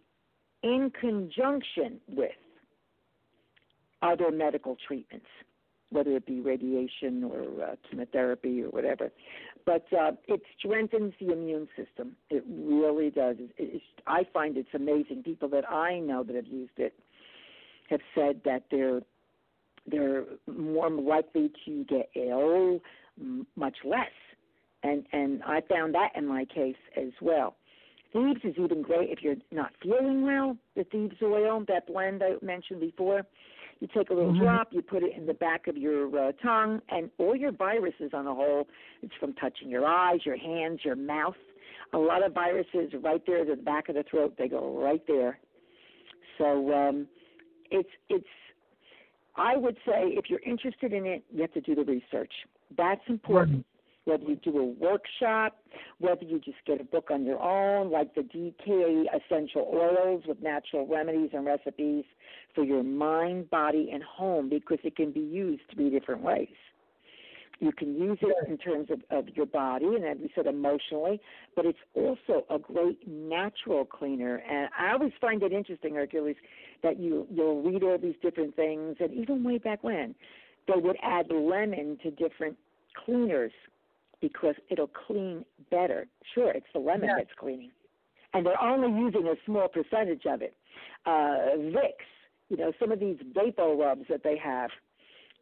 in 0.63 0.91
conjunction 0.91 2.01
with 2.09 2.33
other 4.03 4.31
medical 4.31 4.77
treatments, 4.77 5.29
whether 5.91 6.11
it 6.17 6.27
be 6.27 6.41
radiation 6.41 7.25
or 7.25 7.65
uh, 7.65 7.75
chemotherapy 7.89 8.63
or 8.63 8.69
whatever. 8.71 9.11
But 9.65 9.87
uh, 9.93 10.13
it 10.27 10.43
strengthens 10.59 11.15
the 11.21 11.33
immune 11.33 11.69
system. 11.77 12.17
It 12.31 12.45
really 12.49 13.11
does. 13.11 13.37
It, 13.39 13.51
it's, 13.59 13.85
I 14.07 14.27
find 14.33 14.57
it's 14.57 14.69
amazing. 14.75 15.23
People 15.23 15.49
that 15.51 15.69
I 15.71 16.01
know 16.01 16.23
that 16.25 16.37
have 16.37 16.47
used 16.47 16.79
it 16.79 16.95
have 17.91 18.01
said 18.15 18.41
that 18.45 18.65
they're 18.71 19.01
they're 19.87 20.25
more 20.47 20.91
likely 20.91 21.51
to 21.67 21.85
get 21.85 22.09
ill, 22.17 22.81
much 23.55 23.77
less, 23.85 24.13
and 24.83 25.05
and 25.13 25.43
I 25.43 25.61
found 25.69 25.95
that 25.95 26.11
in 26.17 26.27
my 26.27 26.45
case 26.47 26.77
as 26.97 27.13
well. 27.21 27.57
Thieves 28.13 28.41
is 28.45 28.55
even 28.57 28.81
great 28.81 29.11
if 29.11 29.23
you're 29.23 29.35
not 29.51 29.73
feeling 29.83 30.23
well. 30.23 30.57
The 30.77 30.85
thieves 30.85 31.17
oil, 31.21 31.65
that 31.67 31.89
blend 31.89 32.23
I 32.23 32.35
mentioned 32.45 32.81
before, 32.81 33.27
you 33.85 33.89
take 33.93 34.09
a 34.09 34.15
little 34.15 34.33
Mhm. 34.33 34.41
drop, 34.41 34.73
you 34.73 34.81
put 34.81 35.03
it 35.03 35.13
in 35.13 35.27
the 35.27 35.35
back 35.35 35.67
of 35.67 35.77
your 35.77 36.07
uh, 36.19 36.33
tongue, 36.33 36.81
and 36.89 37.11
all 37.19 37.37
your 37.37 37.53
viruses 37.53 38.15
on 38.15 38.25
the 38.25 38.35
whole. 38.35 38.67
It's 39.03 39.15
from 39.17 39.35
touching 39.35 39.69
your 39.69 39.85
eyes, 39.85 40.25
your 40.25 40.37
hands, 40.37 40.83
your 40.85 40.97
mouth. 40.97 41.37
A 41.93 41.99
lot 41.99 42.23
of 42.23 42.33
viruses 42.33 42.95
right 42.95 43.25
there 43.27 43.41
at 43.41 43.49
the 43.49 43.57
back 43.57 43.91
of 43.91 43.97
the 43.97 44.03
throat. 44.05 44.37
They 44.39 44.49
go 44.49 44.81
right 44.83 45.07
there. 45.07 45.39
So 46.39 46.73
um, 46.73 47.07
it's 47.71 47.91
it's. 48.09 48.27
I 49.37 49.55
would 49.57 49.77
say 49.85 50.09
if 50.17 50.31
you're 50.31 50.41
interested 50.47 50.95
in 50.95 51.05
it, 51.05 51.23
you 51.31 51.43
have 51.43 51.53
to 51.53 51.61
do 51.61 51.75
the 51.75 51.85
research. 51.85 52.33
That's 52.77 53.07
important. 53.09 53.67
Whether 54.05 54.25
you 54.25 54.37
do 54.37 54.59
a 54.59 54.65
workshop, 54.65 55.57
whether 55.99 56.25
you 56.25 56.39
just 56.39 56.59
get 56.67 56.81
a 56.81 56.85
book 56.85 57.09
on 57.11 57.25
your 57.25 57.41
own, 57.41 57.91
like 57.91 58.15
the 58.15 58.21
DK 58.21 59.05
essential 59.15 59.71
oils 59.73 60.25
with 60.27 60.43
natural 60.43 60.87
remedies 60.87 61.31
and 61.33 61.47
recipes 61.47 62.05
for 62.55 62.65
your 62.65 62.83
mind, 62.83 63.49
body, 63.49 63.91
and 63.93 64.03
home, 64.03 64.51
because 64.51 64.79
it 64.85 64.95
can 64.97 65.11
be 65.11 65.21
used 65.21 65.63
three 65.75 65.89
different 65.89 66.23
ways. 66.23 66.49
You 67.61 67.73
can 67.73 67.95
use 67.95 68.19
it 68.21 68.49
in 68.49 68.59
terms 68.59 68.89
of, 68.91 69.01
of 69.11 69.29
your 69.37 69.47
body 69.47 69.87
and, 69.87 70.05
as 70.05 70.19
we 70.21 70.31
said, 70.35 70.47
emotionally, 70.47 71.21
but 71.55 71.65
it's 71.65 71.79
also 71.95 72.45
a 72.51 72.59
great 72.59 73.07
natural 73.07 73.85
cleaner. 73.85 74.43
And 74.49 74.69
I 74.79 74.93
always 74.93 75.13
find 75.21 75.43
it 75.43 75.53
interesting, 75.53 75.95
Hercules, 75.95 76.37
that 76.83 76.99
you 76.99 77.27
you'll 77.31 77.63
read 77.63 77.83
all 77.83 77.97
these 77.97 78.17
different 78.23 78.57
things, 78.57 78.97
and 79.01 79.15
even 79.15 79.45
way 79.45 79.59
back 79.59 79.83
when, 79.83 80.15
they 80.67 80.81
would 80.81 80.97
add 81.03 81.27
lemon 81.31 81.99
to 82.03 82.11
different 82.11 82.57
cleaners 83.05 83.53
because 84.29 84.55
it'll 84.71 84.91
clean 85.07 85.45
better. 85.71 86.07
Sure, 86.35 86.51
it's 86.51 86.67
the 86.73 86.79
lemon 86.79 87.11
Yeah. 87.11 87.17
that's 87.19 87.35
cleaning, 87.35 87.71
and 88.33 88.47
they're 88.47 88.63
only 88.63 88.89
using 88.99 89.27
a 89.29 89.37
small 89.45 89.69
percentage 89.69 90.25
of 90.25 90.41
it. 90.41 90.57
Uh, 91.05 91.57
Vicks, 91.77 92.09
you 92.49 92.57
know, 92.57 92.73
some 92.81 92.91
of 92.91 92.99
these 93.01 93.19
vapor 93.35 93.75
rubs 93.75 94.07
that 94.09 94.23
they 94.23 94.39
have. 94.39 94.71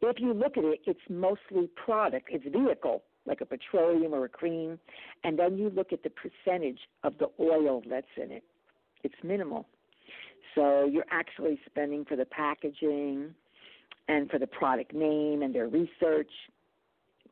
If 0.01 0.19
you 0.19 0.33
look 0.33 0.57
at 0.57 0.65
it, 0.65 0.81
it's 0.85 1.09
mostly 1.09 1.67
product. 1.67 2.27
It's 2.29 2.43
vehicle, 2.43 3.03
like 3.25 3.39
a 3.39 3.45
petroleum 3.45 4.13
or 4.13 4.25
a 4.25 4.29
cream, 4.29 4.77
and 5.23 5.39
then 5.39 5.57
you 5.57 5.69
look 5.69 5.93
at 5.93 6.03
the 6.03 6.09
percentage 6.09 6.79
of 7.03 7.17
the 7.19 7.29
oil 7.39 7.81
that's 7.89 8.05
in 8.17 8.31
it. 8.31 8.43
It's 9.03 9.15
minimal. 9.23 9.65
So 10.55 10.83
you're 10.85 11.05
actually 11.09 11.57
spending 11.65 12.03
for 12.03 12.17
the 12.17 12.25
packaging 12.25 13.33
and 14.09 14.29
for 14.29 14.39
the 14.39 14.47
product 14.47 14.93
name 14.93 15.41
and 15.41 15.55
their 15.55 15.69
research, 15.69 16.31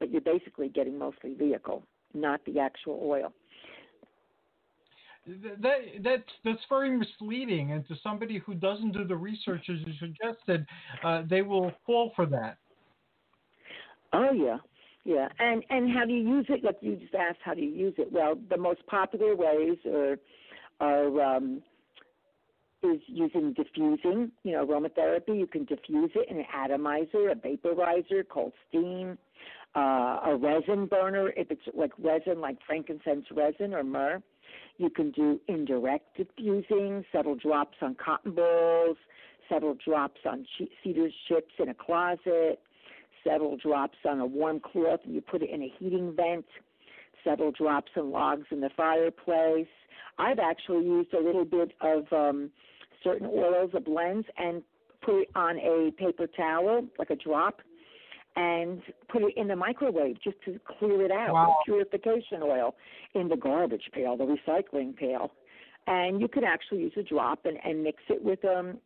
but 0.01 0.11
you're 0.11 0.19
basically 0.19 0.67
getting 0.67 0.97
mostly 0.97 1.35
vehicle, 1.35 1.83
not 2.15 2.41
the 2.45 2.59
actual 2.59 2.99
oil. 3.01 3.31
Th- 5.25 5.55
That 5.61 5.77
that's 6.03 6.31
that's 6.43 6.65
very 6.67 6.89
misleading, 6.89 7.71
and 7.71 7.87
to 7.87 7.95
somebody 8.01 8.39
who 8.39 8.55
doesn't 8.55 8.91
do 8.91 9.05
the 9.05 9.15
research 9.15 9.69
as 9.69 9.77
you 9.85 9.93
suggested, 9.99 10.65
uh, 11.03 11.21
they 11.29 11.43
will 11.43 11.71
fall 11.85 12.11
for 12.15 12.25
that. 12.25 12.57
Oh 14.11 14.31
yeah, 14.33 14.57
yeah. 15.05 15.29
And 15.37 15.63
and 15.69 15.91
how 15.95 16.05
do 16.05 16.11
you 16.11 16.27
use 16.27 16.47
it? 16.49 16.63
Like 16.63 16.77
you 16.81 16.95
just 16.95 17.13
asked, 17.13 17.39
how 17.45 17.53
do 17.53 17.61
you 17.61 17.69
use 17.69 17.93
it? 17.99 18.11
Well, 18.11 18.33
the 18.49 18.57
most 18.57 18.83
popular 18.87 19.35
ways 19.35 19.77
are 19.85 20.17
are 20.79 21.21
um, 21.21 21.61
is 22.81 22.99
using 23.05 23.53
diffusing. 23.53 24.31
You 24.43 24.53
know, 24.53 24.65
aromatherapy. 24.65 25.37
You 25.37 25.45
can 25.45 25.65
diffuse 25.65 26.09
it 26.15 26.29
in 26.31 26.37
an 26.39 26.45
atomizer, 26.51 27.29
a 27.29 27.35
vaporizer, 27.35 28.23
cold 28.27 28.53
steam, 28.67 29.19
uh, 29.75 30.19
a 30.25 30.37
resin 30.37 30.85
burner. 30.85 31.31
If 31.35 31.51
it's 31.51 31.61
like 31.73 31.91
resin, 31.97 32.41
like 32.41 32.57
frankincense 32.65 33.25
resin 33.31 33.73
or 33.73 33.83
myrrh. 33.83 34.21
You 34.77 34.89
can 34.89 35.11
do 35.11 35.39
indirect 35.47 36.17
diffusing, 36.17 37.05
several 37.11 37.35
drops 37.35 37.77
on 37.81 37.95
cotton 38.03 38.33
balls, 38.33 38.97
several 39.49 39.75
drops 39.85 40.19
on 40.25 40.45
cedar 40.83 41.09
chips 41.27 41.53
in 41.59 41.69
a 41.69 41.73
closet, 41.73 42.59
several 43.23 43.57
drops 43.57 43.97
on 44.05 44.19
a 44.19 44.25
warm 44.25 44.59
cloth 44.59 45.01
and 45.05 45.13
you 45.13 45.21
put 45.21 45.43
it 45.43 45.49
in 45.49 45.61
a 45.61 45.73
heating 45.77 46.13
vent, 46.15 46.45
several 47.23 47.51
drops 47.51 47.91
on 47.95 48.11
logs 48.11 48.47
in 48.51 48.61
the 48.61 48.69
fireplace. 48.75 49.67
I've 50.17 50.39
actually 50.39 50.85
used 50.85 51.13
a 51.13 51.19
little 51.19 51.45
bit 51.45 51.73
of 51.81 52.11
um, 52.11 52.49
certain 53.03 53.27
oils, 53.27 53.71
a 53.73 53.79
blends, 53.79 54.27
and 54.37 54.63
put 55.01 55.21
it 55.21 55.29
on 55.35 55.57
a 55.57 55.91
paper 55.97 56.27
towel, 56.27 56.85
like 56.99 57.09
a 57.09 57.15
drop, 57.15 57.61
and 58.35 58.81
put 59.09 59.23
it 59.23 59.33
in 59.35 59.47
the 59.47 59.55
microwave 59.55 60.17
just 60.23 60.37
to 60.45 60.59
clear 60.79 61.05
it 61.05 61.11
out. 61.11 61.33
Wow. 61.33 61.55
Purification 61.65 62.41
oil 62.41 62.75
in 63.13 63.27
the 63.27 63.35
garbage 63.35 63.89
pail, 63.93 64.15
the 64.15 64.23
recycling 64.23 64.95
pail. 64.95 65.31
And 65.87 66.21
you 66.21 66.27
could 66.27 66.43
actually 66.43 66.79
use 66.79 66.93
a 66.97 67.03
drop 67.03 67.45
and, 67.45 67.57
and 67.63 67.83
mix 67.83 67.97
it 68.09 68.23
with 68.23 68.43
um 68.45 68.77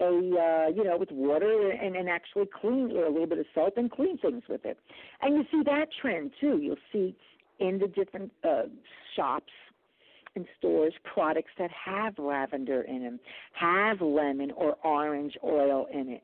a 0.00 0.04
uh, 0.04 0.68
you 0.74 0.84
know 0.84 0.96
with 0.98 1.10
water 1.10 1.70
and, 1.70 1.96
and 1.96 2.08
actually 2.08 2.46
clean 2.60 2.92
or 2.96 3.04
a 3.04 3.10
little 3.10 3.26
bit 3.26 3.38
of 3.38 3.46
salt 3.54 3.74
and 3.76 3.90
clean 3.90 4.18
things 4.18 4.42
with 4.48 4.64
it. 4.64 4.78
And 5.20 5.36
you 5.36 5.44
see 5.50 5.62
that 5.64 5.86
trend 6.00 6.32
too. 6.40 6.58
You'll 6.62 6.76
see 6.92 7.16
in 7.60 7.78
the 7.78 7.88
different 7.88 8.32
uh, 8.42 8.62
shops 9.14 9.52
and 10.34 10.46
stores 10.58 10.94
products 11.12 11.50
that 11.58 11.70
have 11.70 12.18
lavender 12.18 12.82
in 12.82 13.02
them, 13.02 13.20
have 13.52 14.00
lemon 14.00 14.50
or 14.52 14.76
orange 14.82 15.36
oil 15.44 15.86
in 15.92 16.08
it. 16.08 16.22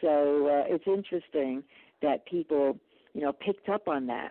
So 0.00 0.46
uh, 0.46 0.74
it's 0.74 0.84
interesting 0.86 1.62
that 2.02 2.26
people 2.26 2.78
you 3.14 3.22
know 3.22 3.32
picked 3.32 3.68
up 3.68 3.88
on 3.88 4.06
that. 4.06 4.30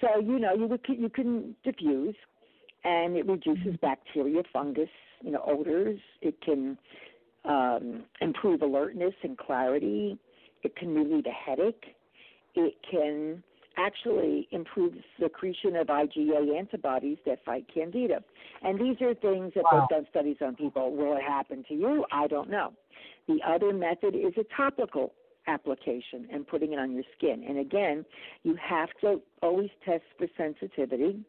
So 0.00 0.20
you 0.20 0.38
know 0.38 0.54
you 0.54 0.66
would, 0.66 0.80
you 0.88 1.08
can 1.08 1.54
diffuse, 1.64 2.14
and 2.84 3.16
it 3.16 3.26
reduces 3.26 3.76
bacteria, 3.80 4.42
fungus, 4.52 4.88
you 5.22 5.32
know 5.32 5.42
odors. 5.46 5.98
It 6.20 6.40
can 6.42 6.78
um, 7.44 8.04
improve 8.20 8.62
alertness 8.62 9.14
and 9.22 9.36
clarity. 9.38 10.18
It 10.62 10.76
can 10.76 10.94
relieve 10.94 11.26
a 11.26 11.30
headache. 11.30 11.96
It 12.54 12.74
can 12.90 13.42
actually 13.76 14.48
improve 14.52 14.94
secretion 15.22 15.76
of 15.76 15.88
IgA 15.88 16.58
antibodies 16.58 17.18
that 17.26 17.44
fight 17.44 17.66
candida. 17.72 18.22
And 18.62 18.80
these 18.80 19.00
are 19.02 19.14
things 19.14 19.52
that 19.54 19.64
Wow. 19.64 19.86
they've 19.90 19.98
done 19.98 20.06
studies 20.10 20.36
on 20.40 20.56
people. 20.56 20.92
Will 20.92 21.16
it 21.16 21.22
happen 21.22 21.62
to 21.68 21.74
you? 21.74 22.04
I 22.10 22.26
don't 22.26 22.48
know. 22.48 22.72
The 23.28 23.38
other 23.46 23.72
method 23.72 24.14
is 24.14 24.34
a 24.38 24.44
topical 24.56 25.12
application 25.46 26.26
and 26.32 26.46
putting 26.46 26.72
it 26.72 26.78
on 26.78 26.92
your 26.92 27.04
skin. 27.16 27.44
And 27.48 27.58
again, 27.58 28.04
you 28.42 28.56
have 28.56 28.88
to 29.00 29.20
always 29.42 29.70
test 29.84 30.04
for 30.18 30.26
sensitivity 30.36 31.24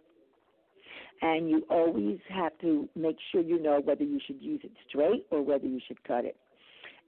and 1.22 1.50
you 1.50 1.66
always 1.70 2.20
have 2.30 2.58
to 2.62 2.88
make 2.96 3.18
sure 3.32 3.42
you 3.42 3.62
know 3.62 3.80
whether 3.84 4.04
you 4.04 4.20
should 4.26 4.42
use 4.42 4.62
it 4.64 4.72
straight 4.88 5.26
or 5.32 5.42
whether 5.42 5.66
you 5.66 5.80
should 5.88 6.04
cut 6.04 6.26
it. 6.26 6.36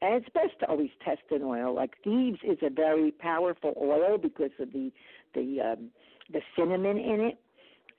And 0.01 0.15
it's 0.15 0.29
best 0.33 0.59
to 0.61 0.67
always 0.67 0.89
test 1.03 1.21
an 1.31 1.43
oil. 1.43 1.75
Like 1.75 1.91
thieves 2.03 2.39
is 2.43 2.57
a 2.61 2.69
very 2.69 3.11
powerful 3.11 3.73
oil 3.79 4.17
because 4.17 4.51
of 4.59 4.71
the 4.71 4.91
the 5.35 5.73
um, 5.73 5.89
the 6.31 6.41
cinnamon 6.55 6.97
in 6.97 7.19
it. 7.19 7.37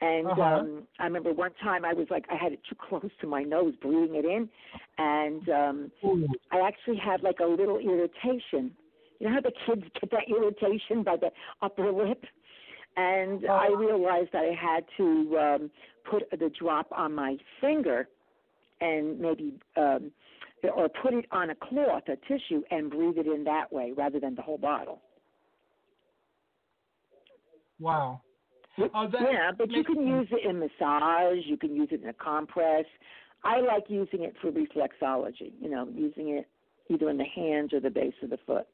And 0.01 0.27
Uh-huh. 0.31 0.39
um 0.39 0.83
I 0.99 1.05
remember 1.05 1.33
one 1.33 1.53
time 1.63 1.85
I 1.85 1.93
was 1.93 2.07
like 2.11 2.25
I 2.31 2.37
had 2.37 2.53
it 2.53 2.61
too 2.69 2.77
close 2.77 3.11
to 3.21 3.27
my 3.27 3.43
nose, 3.43 3.75
breathing 3.83 4.15
it 4.17 4.25
in, 4.25 4.49
and 4.99 5.49
um 5.49 5.93
Ooh. 6.05 6.29
I 6.53 6.61
actually 6.61 6.97
had 6.97 7.23
like 7.23 7.41
a 7.41 7.47
little 7.47 7.79
irritation. 7.79 8.75
You 9.19 9.29
know 9.29 9.35
how 9.35 9.41
the 9.41 9.53
kids 9.67 9.83
get 10.01 10.11
that 10.11 10.29
irritation 10.29 11.03
by 11.03 11.17
the 11.17 11.31
upper 11.63 11.93
lip? 11.93 12.25
And 12.97 13.45
I 13.47 13.69
Oh. 13.69 13.77
realized 13.77 14.31
that 14.33 14.45
I 14.45 14.55
had 14.55 14.85
to 14.97 15.39
um, 15.39 15.71
put 16.11 16.29
the 16.31 16.51
drop 16.59 16.89
on 16.93 17.15
my 17.15 17.37
finger 17.61 18.09
and 18.81 19.21
maybe, 19.21 19.55
um, 19.77 20.11
or 20.75 20.89
put 20.89 21.15
it 21.15 21.27
on 21.31 21.51
a 21.51 21.55
cloth, 21.55 22.03
a 22.09 22.17
tissue, 22.27 22.63
and 22.71 22.91
breathe 22.91 23.19
it 23.19 23.27
in 23.27 23.45
that 23.45 23.73
way 23.73 23.93
rather 23.97 24.19
than 24.19 24.35
the 24.35 24.43
whole 24.43 24.59
bottle. 24.59 25.03
Wow. 27.79 28.23
That 28.79 28.91
yeah, 29.12 29.51
but 29.57 29.71
you 29.71 29.85
can 29.85 30.07
use 30.07 30.29
it 30.31 30.49
in 30.49 30.59
massage. 30.59 31.45
You 31.45 31.57
can 31.57 31.75
use 31.75 31.89
it 31.91 32.03
in 32.03 32.09
a 32.09 32.12
compress. 32.14 32.85
I 33.45 33.61
like 33.61 33.85
using 33.89 34.23
it 34.23 34.35
for 34.41 34.51
reflexology. 34.51 35.53
You 35.61 35.71
know, 35.71 35.89
using 35.93 36.31
it 36.31 36.49
either 36.89 37.11
in 37.11 37.16
the 37.16 37.25
hands 37.25 37.73
or 37.73 37.81
the 37.81 37.91
base 37.91 38.14
of 38.23 38.31
the 38.31 38.39
foot. 38.47 38.66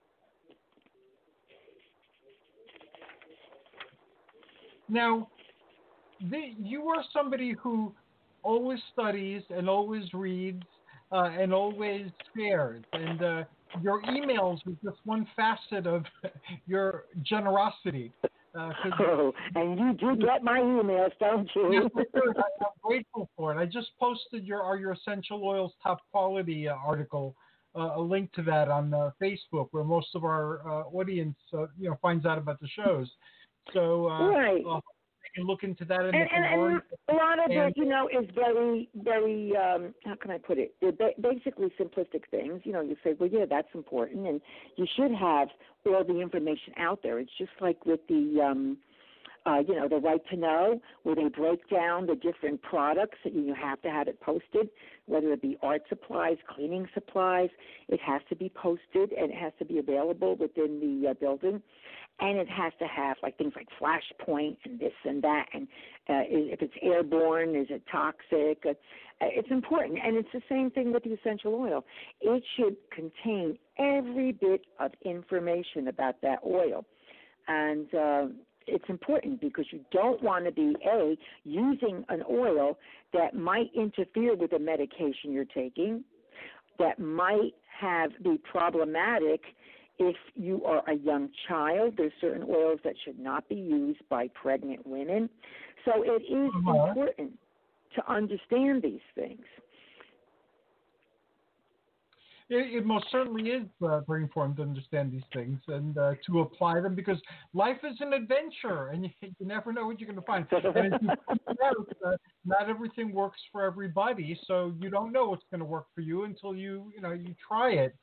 Now, 4.89 5.29
the, 6.31 6.53
you 6.59 6.89
are 6.89 7.03
somebody 7.13 7.55
who 7.61 7.93
always 8.43 8.79
studies 8.93 9.43
and 9.51 9.69
always 9.69 10.05
reads 10.15 10.63
uh, 11.13 11.31
and 11.39 11.53
always 11.53 12.07
shares, 12.37 12.83
and 12.93 13.23
uh, 13.23 13.45
your 13.83 14.03
emails 14.03 14.59
are 14.67 14.77
just 14.85 14.99
one 15.05 15.27
facet 15.37 15.87
of 15.87 16.05
your 16.67 17.05
generosity. 17.23 18.13
Uh, 18.57 18.73
Oh, 19.01 19.33
and 19.55 19.79
you 19.79 19.93
do 19.95 20.17
get 20.17 20.43
my 20.43 20.61
emails, 20.61 21.13
don't 21.21 21.49
you? 21.55 21.91
I- 21.97 22.65
I'm 22.65 22.71
grateful 22.83 23.29
for 23.37 23.53
it. 23.53 23.59
I 23.59 23.67
just 23.67 23.91
posted 23.99 24.45
your 24.45 24.63
are 24.63 24.77
your 24.77 24.93
essential 24.93 25.45
oils 25.45 25.73
top 25.83 25.99
quality 26.11 26.69
uh, 26.69 26.75
article, 26.75 27.35
uh, 27.75 27.93
a 27.97 28.01
link 28.01 28.33
to 28.33 28.43
that 28.43 28.69
on 28.69 28.95
uh, 28.95 29.11
Facebook, 29.23 29.69
where 29.73 29.85
most 29.85 30.09
of 30.15 30.25
our 30.25 30.67
uh, 30.67 30.85
audience, 30.85 31.37
uh, 31.53 31.67
you 31.79 31.91
know, 31.91 31.99
finds 32.01 32.25
out 32.25 32.39
about 32.39 32.61
the 32.61 32.69
shows. 32.69 33.11
So 33.73 34.07
uh, 34.09 34.29
Right. 34.29 34.65
Can 35.37 35.45
look 35.47 35.63
into 35.63 35.85
that 35.85 36.01
and, 36.01 36.15
and, 36.17 36.29
and, 36.33 36.45
and 36.45 36.83
a 37.09 37.13
lot 37.13 37.39
of 37.39 37.51
And- 37.51 37.71
it, 37.71 37.77
you 37.77 37.85
know, 37.85 38.09
is 38.09 38.29
very, 38.35 38.89
very. 38.97 39.53
um 39.57 39.95
How 40.05 40.17
can 40.17 40.31
I 40.33 40.39
put 40.39 40.59
it? 40.59 40.75
They're 40.81 40.93
ba- 40.93 41.15
basically 41.21 41.69
simplistic 41.81 42.23
things. 42.31 42.63
You 42.65 42.73
know, 42.73 42.81
you 42.81 42.97
say, 43.05 43.15
well, 43.21 43.29
yeah, 43.33 43.45
that's 43.49 43.69
important, 43.75 44.27
and 44.27 44.41
you 44.77 44.87
should 44.97 45.13
have 45.13 45.49
all 45.87 46.03
the 46.05 46.21
information 46.21 46.73
out 46.79 47.01
there. 47.05 47.19
It's 47.21 47.31
just 47.39 47.53
like 47.61 47.87
with 47.87 48.01
the. 48.09 48.41
um 48.43 48.79
uh, 49.49 49.61
you 49.69 49.77
know, 49.77 49.87
the 49.89 49.99
right 49.99 50.23
to 50.29 50.37
know, 50.37 50.81
where 51.05 51.15
they 51.15 51.29
break 51.29 51.61
down 51.71 52.05
the 52.07 52.17
different 52.17 52.61
products 52.63 53.17
that 53.23 53.33
you 53.33 53.55
have 53.55 53.81
to 53.81 53.89
have 53.89 54.09
it 54.09 54.21
posted, 54.21 54.69
whether 55.07 55.33
it 55.33 55.41
be 55.41 55.57
art 55.63 55.83
supplies, 55.89 56.37
cleaning 56.53 56.85
supplies. 56.95 57.49
It 57.89 58.01
has 58.05 58.23
to 58.29 58.35
be 58.35 58.49
posted 58.49 59.13
and 59.13 59.31
it 59.31 59.37
has 59.37 59.53
to 59.61 59.65
be 59.65 59.79
available 59.79 60.35
within 60.35 60.81
the 60.81 61.11
uh, 61.11 61.15
building. 61.15 61.63
And 62.19 62.39
it 62.39 62.49
has 62.49 62.73
to 62.79 62.87
have 62.87 63.17
like 63.23 63.37
things 63.37 63.53
like 63.57 63.69
flashpoint 63.81 64.57
and 64.65 64.81
this 64.81 64.93
and 65.05 65.23
that 65.23 65.47
and 65.53 65.69
uh, 66.09 66.23
if 66.29 66.63
it's 66.63 66.75
airborne 66.83 67.55
is 67.55 67.67
it 67.71 67.83
toxic? 67.91 68.65
Uh, 68.65 68.75
it's 69.21 69.51
important 69.51 69.99
and 70.03 70.17
it's 70.17 70.29
the 70.33 70.43
same 70.49 70.71
thing 70.71 70.93
with 70.93 71.05
the 71.05 71.13
essential 71.13 71.55
oil. 71.55 71.85
It 72.21 72.43
should 72.57 72.77
contain 72.91 73.59
every 73.79 74.33
bit 74.33 74.63
of 74.79 74.93
information 75.05 75.89
about 75.89 76.21
that 76.23 76.39
oil. 76.47 76.85
And 77.49 77.95
uh, 77.95 78.27
it's 78.67 78.85
important 78.89 79.41
because 79.41 79.67
you 79.71 79.81
don't 79.93 80.23
want 80.23 80.45
to 80.47 80.53
be 80.53 80.75
a 80.85 81.17
using 81.45 82.05
an 82.09 82.23
oil 82.29 82.79
that 83.13 83.35
might 83.35 83.71
interfere 83.75 84.35
with 84.35 84.51
the 84.51 84.59
medication 84.59 85.33
you're 85.33 85.45
taking 85.45 86.03
that 86.79 86.99
might 86.99 87.55
have 87.81 88.11
be 88.23 88.39
problematic 88.51 89.41
if 89.99 90.17
you 90.35 90.65
are 90.65 90.83
a 90.89 90.95
young 90.95 91.31
child, 91.49 91.95
there's 91.97 92.13
certain 92.21 92.45
oils 92.49 92.81
that 92.85 92.95
should 93.05 93.19
not 93.19 93.49
be 93.49 93.55
used 93.55 94.01
by 94.09 94.29
pregnant 94.29 94.87
women. 94.87 95.29
So 95.85 96.03
it 96.03 96.23
is 96.23 96.51
uh-huh. 96.55 96.89
important 96.89 97.33
to 97.95 98.13
understand 98.13 98.83
these 98.83 99.01
things. 99.15 99.45
It, 102.49 102.77
it 102.77 102.87
most 102.87 103.07
certainly 103.11 103.51
is 103.51 103.67
uh, 103.83 104.01
very 104.01 104.23
important 104.23 104.57
to 104.59 104.63
understand 104.63 105.11
these 105.11 105.25
things 105.35 105.59
and 105.67 105.99
uh, 105.99 106.13
to 106.27 106.41
apply 106.41 106.81
them 106.81 106.95
because 106.95 107.19
life 107.55 107.79
is 107.83 107.97
an 108.01 108.13
adventure 108.13 108.89
and 108.89 109.05
you, 109.21 109.35
you 109.39 109.47
never 109.47 109.73
know 109.73 109.87
what 109.87 109.99
you're 109.99 110.07
going 110.13 110.21
to 110.21 110.27
find. 110.27 110.47
And 110.77 110.95
out, 111.65 111.97
uh, 112.07 112.13
not 112.45 112.69
everything 112.69 113.13
works 113.13 113.41
for 113.51 113.65
everybody, 113.65 114.39
so 114.47 114.73
you 114.81 114.91
don't 114.91 115.11
know 115.11 115.31
what's 115.31 115.45
going 115.51 115.61
to 115.61 115.65
work 115.65 115.87
for 115.95 116.03
you 116.03 116.25
until 116.25 116.55
you 116.55 116.93
you 116.95 117.01
know 117.01 117.13
you 117.13 117.35
try 117.49 117.71
it. 117.71 117.97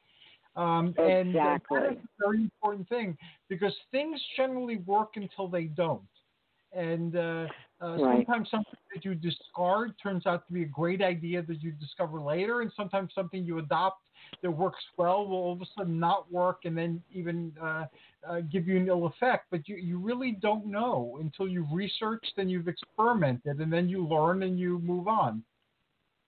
Um, 0.55 0.93
and 0.97 1.33
that 1.33 1.61
is 1.71 1.97
a 1.97 1.97
very 2.19 2.41
important 2.43 2.87
thing 2.87 3.17
because 3.49 3.73
things 3.91 4.21
generally 4.37 4.77
work 4.77 5.13
until 5.15 5.47
they 5.47 5.63
don't. 5.63 6.01
And 6.73 7.15
uh, 7.15 7.47
uh, 7.81 7.97
right. 7.97 8.25
sometimes 8.25 8.49
something 8.49 8.73
that 8.93 9.05
you 9.05 9.13
discard 9.13 9.93
turns 10.01 10.25
out 10.25 10.47
to 10.47 10.53
be 10.53 10.63
a 10.63 10.67
great 10.67 11.01
idea 11.01 11.41
that 11.43 11.61
you 11.61 11.71
discover 11.71 12.19
later, 12.19 12.61
and 12.61 12.71
sometimes 12.75 13.11
something 13.13 13.43
you 13.43 13.59
adopt 13.59 14.01
that 14.41 14.49
works 14.49 14.83
well 14.97 15.27
will 15.27 15.37
all 15.37 15.53
of 15.53 15.61
a 15.61 15.65
sudden 15.77 15.99
not 15.99 16.31
work 16.31 16.61
and 16.65 16.77
then 16.77 17.01
even 17.11 17.51
uh, 17.61 17.85
uh, 18.27 18.41
give 18.51 18.67
you 18.67 18.77
an 18.77 18.87
ill 18.87 19.05
effect. 19.05 19.45
But 19.51 19.67
you, 19.67 19.75
you 19.75 19.99
really 19.99 20.31
don't 20.41 20.65
know 20.65 21.19
until 21.21 21.47
you've 21.47 21.71
researched 21.71 22.33
and 22.37 22.49
you've 22.49 22.67
experimented, 22.67 23.59
and 23.59 23.71
then 23.71 23.87
you 23.87 24.07
learn 24.07 24.43
and 24.43 24.57
you 24.57 24.79
move 24.79 25.07
on. 25.07 25.43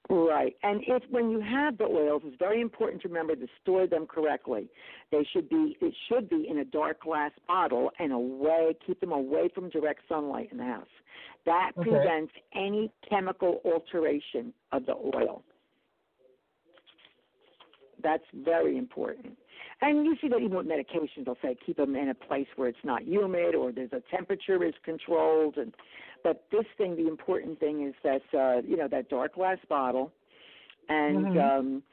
Right. 0.10 0.56
And 0.62 0.82
if 0.88 1.04
when 1.10 1.32
you 1.32 1.42
have 1.42 1.78
the 1.78 1.86
oils, 1.86 2.22
it's 2.26 2.36
very 2.38 2.62
important 2.62 3.02
to 3.02 3.08
remember 3.08 3.36
to 3.36 3.48
store 3.62 3.88
them 3.88 4.06
correctly. 4.06 4.70
They 5.12 5.28
should 5.34 5.50
be 5.50 5.78
it 5.82 5.94
should 6.08 6.30
be 6.30 6.48
in 6.50 6.60
a 6.60 6.66
dark 6.66 7.02
glass 7.02 7.32
bottle 7.48 7.92
and 7.98 8.12
away 8.12 8.76
keep 8.86 9.00
them 9.00 9.12
away 9.12 9.50
from 9.54 9.70
direct 9.70 10.02
sunlight 10.08 10.50
in 10.52 10.60
the 10.60 10.64
house. 10.64 10.88
That 11.46 11.72
okay. 11.78 11.90
prevents 11.90 12.34
any 12.54 12.92
chemical 13.10 13.62
alteration 13.66 14.54
of 14.72 14.86
the 14.86 14.94
oil. 14.94 15.44
That's 18.04 18.24
very 18.34 18.78
important. 18.78 19.38
And 19.86 20.04
you 20.04 20.16
see 20.20 20.28
that 20.30 20.40
even 20.40 20.58
with 20.58 20.66
medications, 20.68 21.26
they'll 21.26 21.38
say 21.44 21.56
keep 21.64 21.78
them 21.78 21.96
in 21.96 22.10
a 22.10 22.16
place 22.16 22.48
where 22.56 22.68
it's 22.68 22.78
not 22.84 23.08
humid 23.08 23.54
or 23.54 23.72
there's 23.72 23.94
a 23.94 24.02
temperature 24.10 24.64
is 24.64 24.74
controlled. 24.84 25.58
And 25.58 25.76
but 26.24 26.44
this 26.52 26.66
thing, 26.76 26.96
the 26.96 27.08
important 27.08 27.60
thing 27.60 27.88
is 27.88 27.94
that 28.04 28.24
uh, 28.34 28.62
you 28.68 28.78
know 28.78 28.88
that 28.88 29.10
dark 29.10 29.36
glass 29.36 29.60
bottle, 29.70 30.12
and 30.90 31.28
mm-hmm. 31.28 31.38
um, 31.38 31.84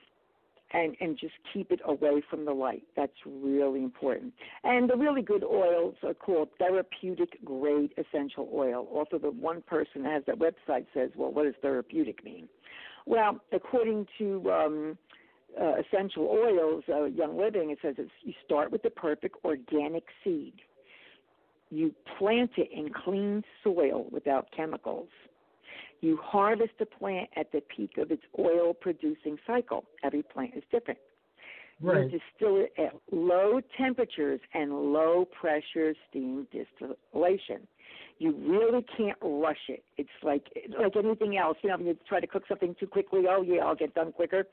and 0.72 0.96
and 1.00 1.18
just 1.18 1.34
keep 1.52 1.70
it 1.70 1.80
away 1.84 2.22
from 2.30 2.46
the 2.46 2.52
light. 2.52 2.82
That's 2.96 3.12
really 3.26 3.82
important. 3.82 4.32
And 4.64 4.88
the 4.88 4.96
really 4.96 5.20
good 5.20 5.44
oils 5.44 5.96
are 6.02 6.14
called 6.14 6.48
therapeutic 6.58 7.44
grade 7.44 7.92
essential 7.98 8.48
oil. 8.54 8.88
Also, 8.90 9.18
the 9.18 9.32
one 9.32 9.60
person 9.60 10.04
that 10.04 10.12
has 10.12 10.22
that 10.28 10.38
website 10.38 10.86
says, 10.94 11.10
well, 11.14 11.30
what 11.30 11.44
does 11.44 11.54
therapeutic 11.60 12.24
mean? 12.24 12.48
Well, 13.04 13.40
according 13.52 14.06
to 14.18 14.50
um, 14.50 14.98
uh, 15.60 15.74
essential 15.80 16.28
oils, 16.28 16.84
uh, 16.88 17.04
Young 17.04 17.38
Living, 17.38 17.70
it 17.70 17.78
says 17.82 17.94
it's, 17.98 18.10
you 18.22 18.32
start 18.44 18.70
with 18.70 18.82
the 18.82 18.90
perfect 18.90 19.36
organic 19.44 20.04
seed. 20.24 20.54
You 21.70 21.94
plant 22.18 22.50
it 22.56 22.70
in 22.72 22.90
clean 22.92 23.42
soil 23.64 24.06
without 24.10 24.48
chemicals. 24.54 25.08
You 26.00 26.18
harvest 26.22 26.72
the 26.78 26.86
plant 26.86 27.30
at 27.36 27.50
the 27.52 27.62
peak 27.74 27.92
of 27.96 28.10
its 28.10 28.22
oil 28.38 28.74
producing 28.74 29.38
cycle. 29.46 29.84
Every 30.02 30.22
plant 30.22 30.52
is 30.56 30.64
different. 30.70 30.98
Right. 31.80 32.10
You 32.10 32.20
distill 32.20 32.56
it 32.58 32.72
at 32.78 32.94
low 33.10 33.60
temperatures 33.78 34.40
and 34.54 34.92
low 34.92 35.26
pressure 35.40 35.94
steam 36.08 36.46
distillation 36.52 37.66
you 38.22 38.36
really 38.46 38.86
can't 38.96 39.18
rush 39.20 39.68
it. 39.68 39.82
It's 39.96 40.08
like 40.22 40.46
like 40.80 40.94
anything 40.96 41.36
else. 41.36 41.56
You 41.62 41.70
know, 41.70 41.76
when 41.76 41.86
you 41.88 41.98
try 42.08 42.20
to 42.20 42.26
cook 42.26 42.44
something 42.48 42.76
too 42.78 42.86
quickly, 42.86 43.22
oh 43.28 43.42
yeah, 43.42 43.62
I'll 43.62 43.74
get 43.74 43.94
done 43.94 44.12
quicker. 44.12 44.44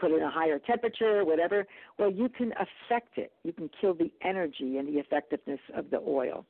Put 0.00 0.12
in 0.12 0.22
a 0.22 0.30
higher 0.30 0.58
temperature, 0.58 1.26
whatever. 1.26 1.66
Well, 1.98 2.10
you 2.10 2.30
can 2.30 2.52
affect 2.52 3.18
it. 3.18 3.32
You 3.44 3.52
can 3.52 3.68
kill 3.78 3.92
the 3.92 4.10
energy 4.22 4.78
and 4.78 4.88
the 4.88 4.98
effectiveness 4.98 5.60
of 5.76 5.90
the 5.90 5.98
oil. 5.98 6.46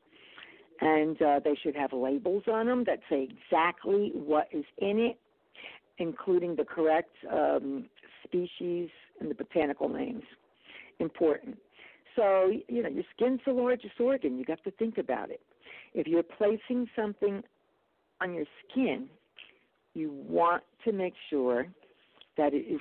And 0.80 1.20
uh, 1.20 1.40
they 1.44 1.56
should 1.60 1.74
have 1.74 1.92
labels 1.92 2.44
on 2.46 2.66
them 2.66 2.84
that 2.84 3.00
say 3.10 3.28
exactly 3.28 4.12
what 4.14 4.46
is 4.52 4.64
in 4.78 5.00
it, 5.00 5.18
including 5.98 6.54
the 6.54 6.64
correct 6.64 7.10
um, 7.32 7.86
species 8.22 8.88
and 9.20 9.28
the 9.28 9.34
botanical 9.34 9.88
names. 9.88 10.22
Important. 11.00 11.58
So, 12.14 12.52
you 12.68 12.84
know, 12.84 12.88
your 12.88 13.04
skin's 13.16 13.40
the 13.44 13.52
largest 13.52 13.98
organ. 13.98 14.38
You 14.38 14.44
got 14.44 14.62
to 14.62 14.70
think 14.70 14.98
about 14.98 15.30
it. 15.30 15.40
If 15.94 16.06
you're 16.06 16.22
placing 16.22 16.88
something 16.96 17.42
on 18.20 18.34
your 18.34 18.44
skin, 18.68 19.08
you 19.94 20.12
want 20.28 20.62
to 20.84 20.92
make 20.92 21.14
sure 21.30 21.66
that 22.36 22.54
it 22.54 22.58
is 22.58 22.80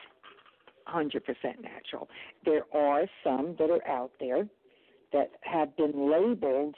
100% 0.93 1.21
natural. 1.61 2.09
There 2.45 2.63
are 2.73 3.05
some 3.23 3.55
that 3.59 3.69
are 3.69 3.87
out 3.87 4.11
there 4.19 4.47
that 5.13 5.31
have 5.43 5.75
been 5.77 6.11
labeled 6.11 6.75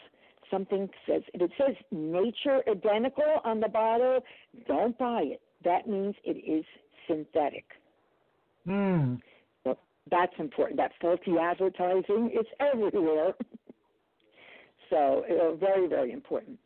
something 0.50 0.90
says 1.08 1.22
if 1.34 1.42
it 1.42 1.52
says 1.58 1.76
nature 1.92 2.62
identical 2.70 3.42
on 3.44 3.60
the 3.60 3.68
bottle, 3.68 4.20
don't 4.68 4.98
buy 4.98 5.22
it. 5.24 5.42
That 5.64 5.88
means 5.88 6.16
it 6.24 6.38
is 6.38 6.66
synthetic. 7.08 7.66
Hmm. 8.66 9.16
So 9.64 9.78
that's 10.10 10.34
important. 10.40 10.78
That 10.78 10.92
faulty 11.02 11.38
advertising 11.40 12.32
is 12.38 12.46
everywhere. 12.60 13.34
So, 14.90 15.24
uh, 15.30 15.56
very, 15.56 15.88
very 15.88 16.12
important. 16.12 16.58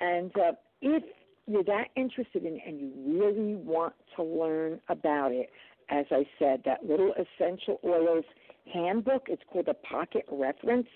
And 0.00 0.30
uh, 0.36 0.52
if 0.80 1.02
you're 1.46 1.64
that 1.64 1.88
interested 1.96 2.44
in 2.44 2.60
and 2.66 2.80
you 2.80 2.92
really 3.20 3.56
want 3.56 3.94
to 4.16 4.22
learn 4.22 4.80
about 4.88 5.32
it, 5.32 5.50
as 5.90 6.06
I 6.10 6.24
said, 6.38 6.62
that 6.64 6.84
little 6.84 7.12
essential 7.12 7.80
oils 7.84 8.24
handbook, 8.72 9.24
it's 9.28 9.42
called 9.52 9.68
a 9.68 9.74
pocket 9.74 10.24
reference. 10.30 10.86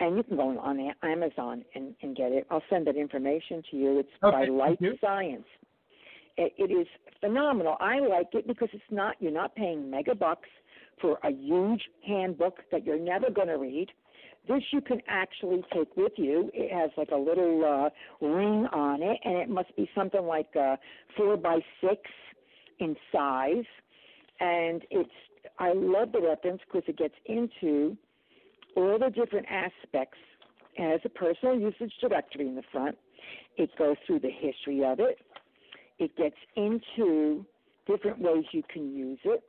And 0.00 0.16
you 0.16 0.22
can 0.22 0.36
go 0.36 0.56
on 0.60 0.92
Amazon 1.02 1.64
and, 1.74 1.92
and 2.02 2.16
get 2.16 2.30
it. 2.30 2.46
I'll 2.50 2.62
send 2.70 2.86
that 2.86 2.96
information 2.96 3.62
to 3.70 3.76
you. 3.76 3.98
It's 3.98 4.08
okay, 4.22 4.46
by 4.46 4.52
Life. 4.52 4.78
Science. 5.00 5.44
It, 6.36 6.52
it 6.56 6.72
is 6.72 6.86
phenomenal. 7.20 7.76
I 7.80 7.98
like 7.98 8.28
it 8.32 8.46
because 8.46 8.68
it's 8.72 8.82
not 8.92 9.16
you're 9.18 9.32
not 9.32 9.56
paying 9.56 9.90
mega 9.90 10.14
bucks 10.14 10.48
for 11.00 11.18
a 11.24 11.32
huge 11.32 11.82
handbook 12.06 12.58
that 12.70 12.84
you're 12.84 12.98
never 12.98 13.28
going 13.28 13.48
to 13.48 13.58
read. 13.58 13.88
This 14.48 14.62
you 14.72 14.80
can 14.80 15.00
actually 15.08 15.62
take 15.74 15.94
with 15.96 16.12
you. 16.16 16.50
It 16.54 16.72
has 16.72 16.90
like 16.96 17.10
a 17.12 17.16
little 17.16 17.64
uh, 17.64 18.26
ring 18.26 18.66
on 18.72 19.02
it, 19.02 19.18
and 19.22 19.36
it 19.36 19.50
must 19.50 19.74
be 19.76 19.88
something 19.94 20.22
like 20.22 20.48
uh, 20.56 20.76
four 21.16 21.36
by 21.36 21.58
six 21.82 22.00
in 22.78 22.96
size. 23.12 23.66
And 24.40 24.82
it's 24.90 25.10
I 25.58 25.72
love 25.74 26.12
the 26.12 26.20
reference 26.20 26.62
because 26.66 26.88
it 26.88 26.96
gets 26.96 27.14
into 27.26 27.96
all 28.74 28.98
the 28.98 29.10
different 29.10 29.46
aspects. 29.50 30.18
It 30.76 30.90
has 30.90 31.00
a 31.04 31.08
personal 31.10 31.58
usage 31.58 31.92
directory 32.00 32.46
in 32.46 32.54
the 32.54 32.62
front. 32.72 32.96
It 33.56 33.70
goes 33.76 33.96
through 34.06 34.20
the 34.20 34.30
history 34.30 34.84
of 34.84 35.00
it. 35.00 35.18
It 35.98 36.16
gets 36.16 36.36
into 36.56 37.44
different 37.86 38.20
ways 38.20 38.44
you 38.52 38.62
can 38.72 38.96
use 38.96 39.18
it. 39.24 39.42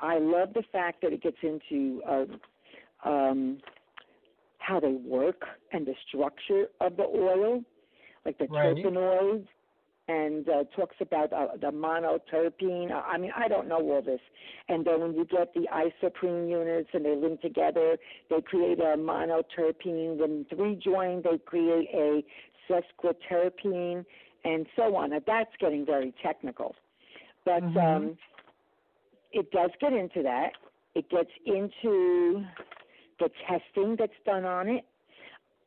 I 0.00 0.18
love 0.18 0.52
the 0.54 0.64
fact 0.70 1.00
that 1.02 1.12
it 1.12 1.22
gets 1.22 1.36
into 1.42 2.02
uh, 2.06 3.08
um, 3.08 3.58
how 4.62 4.80
they 4.80 4.92
work 4.92 5.42
and 5.72 5.86
the 5.86 5.94
structure 6.08 6.66
of 6.80 6.96
the 6.96 7.04
oil, 7.04 7.62
like 8.24 8.38
the 8.38 8.46
right. 8.46 8.76
terpenoids, 8.76 9.46
and 10.08 10.48
uh, 10.48 10.64
talks 10.76 10.96
about 11.00 11.32
uh, 11.32 11.48
the 11.60 11.68
monoterpene. 11.68 12.90
I 12.90 13.18
mean, 13.18 13.30
I 13.36 13.48
don't 13.48 13.68
know 13.68 13.78
all 13.78 14.02
this. 14.02 14.20
And 14.68 14.84
then 14.84 15.00
when 15.00 15.14
you 15.14 15.24
get 15.24 15.54
the 15.54 15.68
isoprene 15.72 16.50
units 16.50 16.88
and 16.92 17.04
they 17.04 17.14
link 17.14 17.40
together, 17.40 17.96
they 18.28 18.40
create 18.42 18.80
a 18.80 18.96
monoterpene. 18.96 20.18
When 20.18 20.44
three 20.54 20.76
join, 20.76 21.22
they 21.22 21.38
create 21.38 21.88
a 21.94 22.24
sesquiterpene, 22.68 24.04
and 24.44 24.66
so 24.76 24.96
on. 24.96 25.10
Now, 25.10 25.20
that's 25.26 25.50
getting 25.60 25.86
very 25.86 26.12
technical. 26.22 26.74
But 27.44 27.62
mm-hmm. 27.62 27.78
um, 27.78 28.18
it 29.32 29.50
does 29.50 29.70
get 29.80 29.92
into 29.92 30.22
that. 30.22 30.50
It 30.94 31.08
gets 31.10 31.30
into 31.46 32.44
the 33.22 33.30
testing 33.48 33.96
that's 33.98 34.12
done 34.26 34.44
on 34.44 34.68
it. 34.68 34.84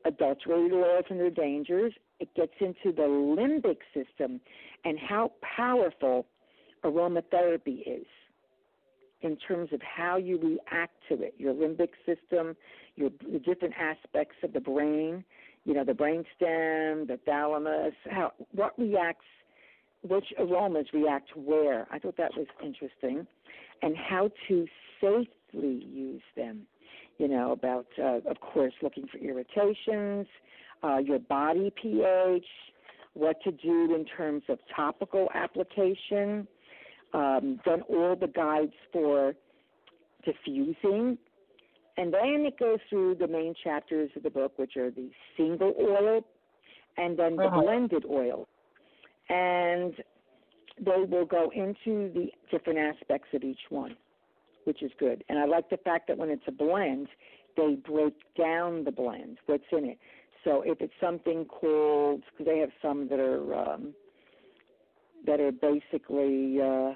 adulterated 0.06 0.74
oils 0.74 1.06
and 1.10 1.20
their 1.20 1.30
dangers. 1.32 1.94
It 2.20 2.34
gets 2.36 2.54
into 2.60 2.96
the 2.96 3.04
limbic 3.04 3.80
system 3.94 4.40
and 4.86 4.98
how 5.00 5.32
powerful 5.58 6.26
aromatherapy 6.84 7.82
is 7.86 8.06
in 9.22 9.36
terms 9.38 9.70
of 9.74 9.82
how 9.82 10.18
you 10.18 10.38
react 10.38 10.94
to 11.10 11.16
it, 11.22 11.34
your 11.38 11.54
limbic 11.54 11.90
system, 12.06 12.56
your 12.96 13.10
the 13.32 13.40
different 13.40 13.74
aspects 13.80 14.36
of 14.44 14.54
the 14.54 14.60
brain, 14.60 15.24
you 15.64 15.74
know, 15.74 15.84
the 15.84 15.94
brainstem, 15.94 17.08
the 17.08 17.20
thalamus, 17.26 17.94
how 18.12 18.32
what 18.52 18.78
reacts, 18.78 19.26
which 20.04 20.28
aromas 20.38 20.86
react 20.94 21.36
where. 21.36 21.88
I 21.92 21.98
thought 21.98 22.18
that 22.18 22.32
was 22.38 22.48
interesting, 22.64 23.26
and 23.82 23.96
how 23.98 24.30
to 24.48 24.68
safely 25.02 25.84
use 25.84 26.22
them. 26.36 26.68
You 27.18 27.28
know, 27.30 27.52
about 27.54 27.88
uh, 27.98 28.20
of 28.30 28.40
course 28.42 28.74
looking 28.82 29.08
for 29.08 29.18
irritations, 29.18 30.28
uh, 30.84 30.98
your 30.98 31.20
body 31.20 31.72
pH, 31.82 32.46
what 33.14 33.42
to 33.44 33.52
do 33.52 33.96
in 33.96 34.06
terms 34.18 34.44
of 34.50 34.60
topical 34.76 35.30
application 35.34 36.48
um, 37.14 37.60
done 37.64 37.82
all 37.84 38.16
the 38.20 38.28
guides 38.28 38.74
for 38.92 39.34
diffusing. 40.26 41.18
And 41.98 42.14
then 42.14 42.44
it 42.46 42.60
goes 42.60 42.80
through 42.90 43.16
the 43.16 43.28
main 43.28 43.54
chapters 43.64 44.10
of 44.18 44.24
the 44.24 44.30
book, 44.30 44.58
which 44.58 44.76
are 44.76 44.92
the 44.92 45.10
single 45.38 45.74
oil 45.80 46.26
and 46.98 47.18
then 47.18 47.38
the 47.38 47.44
Uh-huh. 47.44 47.62
blended 47.62 48.06
oil. 48.10 48.48
And 49.30 49.94
they 50.78 51.04
will 51.08 51.26
go 51.26 51.52
into 51.52 52.12
the 52.14 52.32
different 52.52 52.80
aspects 52.80 53.30
of 53.34 53.44
each 53.44 53.62
one, 53.70 53.96
which 54.66 54.84
is 54.84 54.92
good. 55.00 55.24
And 55.30 55.40
I 55.40 55.46
like 55.46 55.70
the 55.70 55.78
fact 55.78 56.08
that 56.08 56.18
when 56.18 56.30
it's 56.30 56.44
a 56.48 56.52
blend, 56.52 57.08
they 57.58 57.76
break 57.88 58.14
down 58.38 58.84
the 58.84 58.92
blend, 58.92 59.38
what's 59.46 59.64
in 59.72 59.86
it. 59.86 59.98
So 60.44 60.62
if 60.66 60.80
it's 60.82 60.94
something 61.02 61.46
called, 61.46 62.22
because 62.32 62.46
they 62.46 62.60
have 62.60 62.70
some 62.82 63.08
that 63.10 63.20
are 63.20 63.56
um, 63.56 63.94
that 65.26 65.40
are 65.40 65.52
basically, 65.52 66.60
uh, 66.62 66.94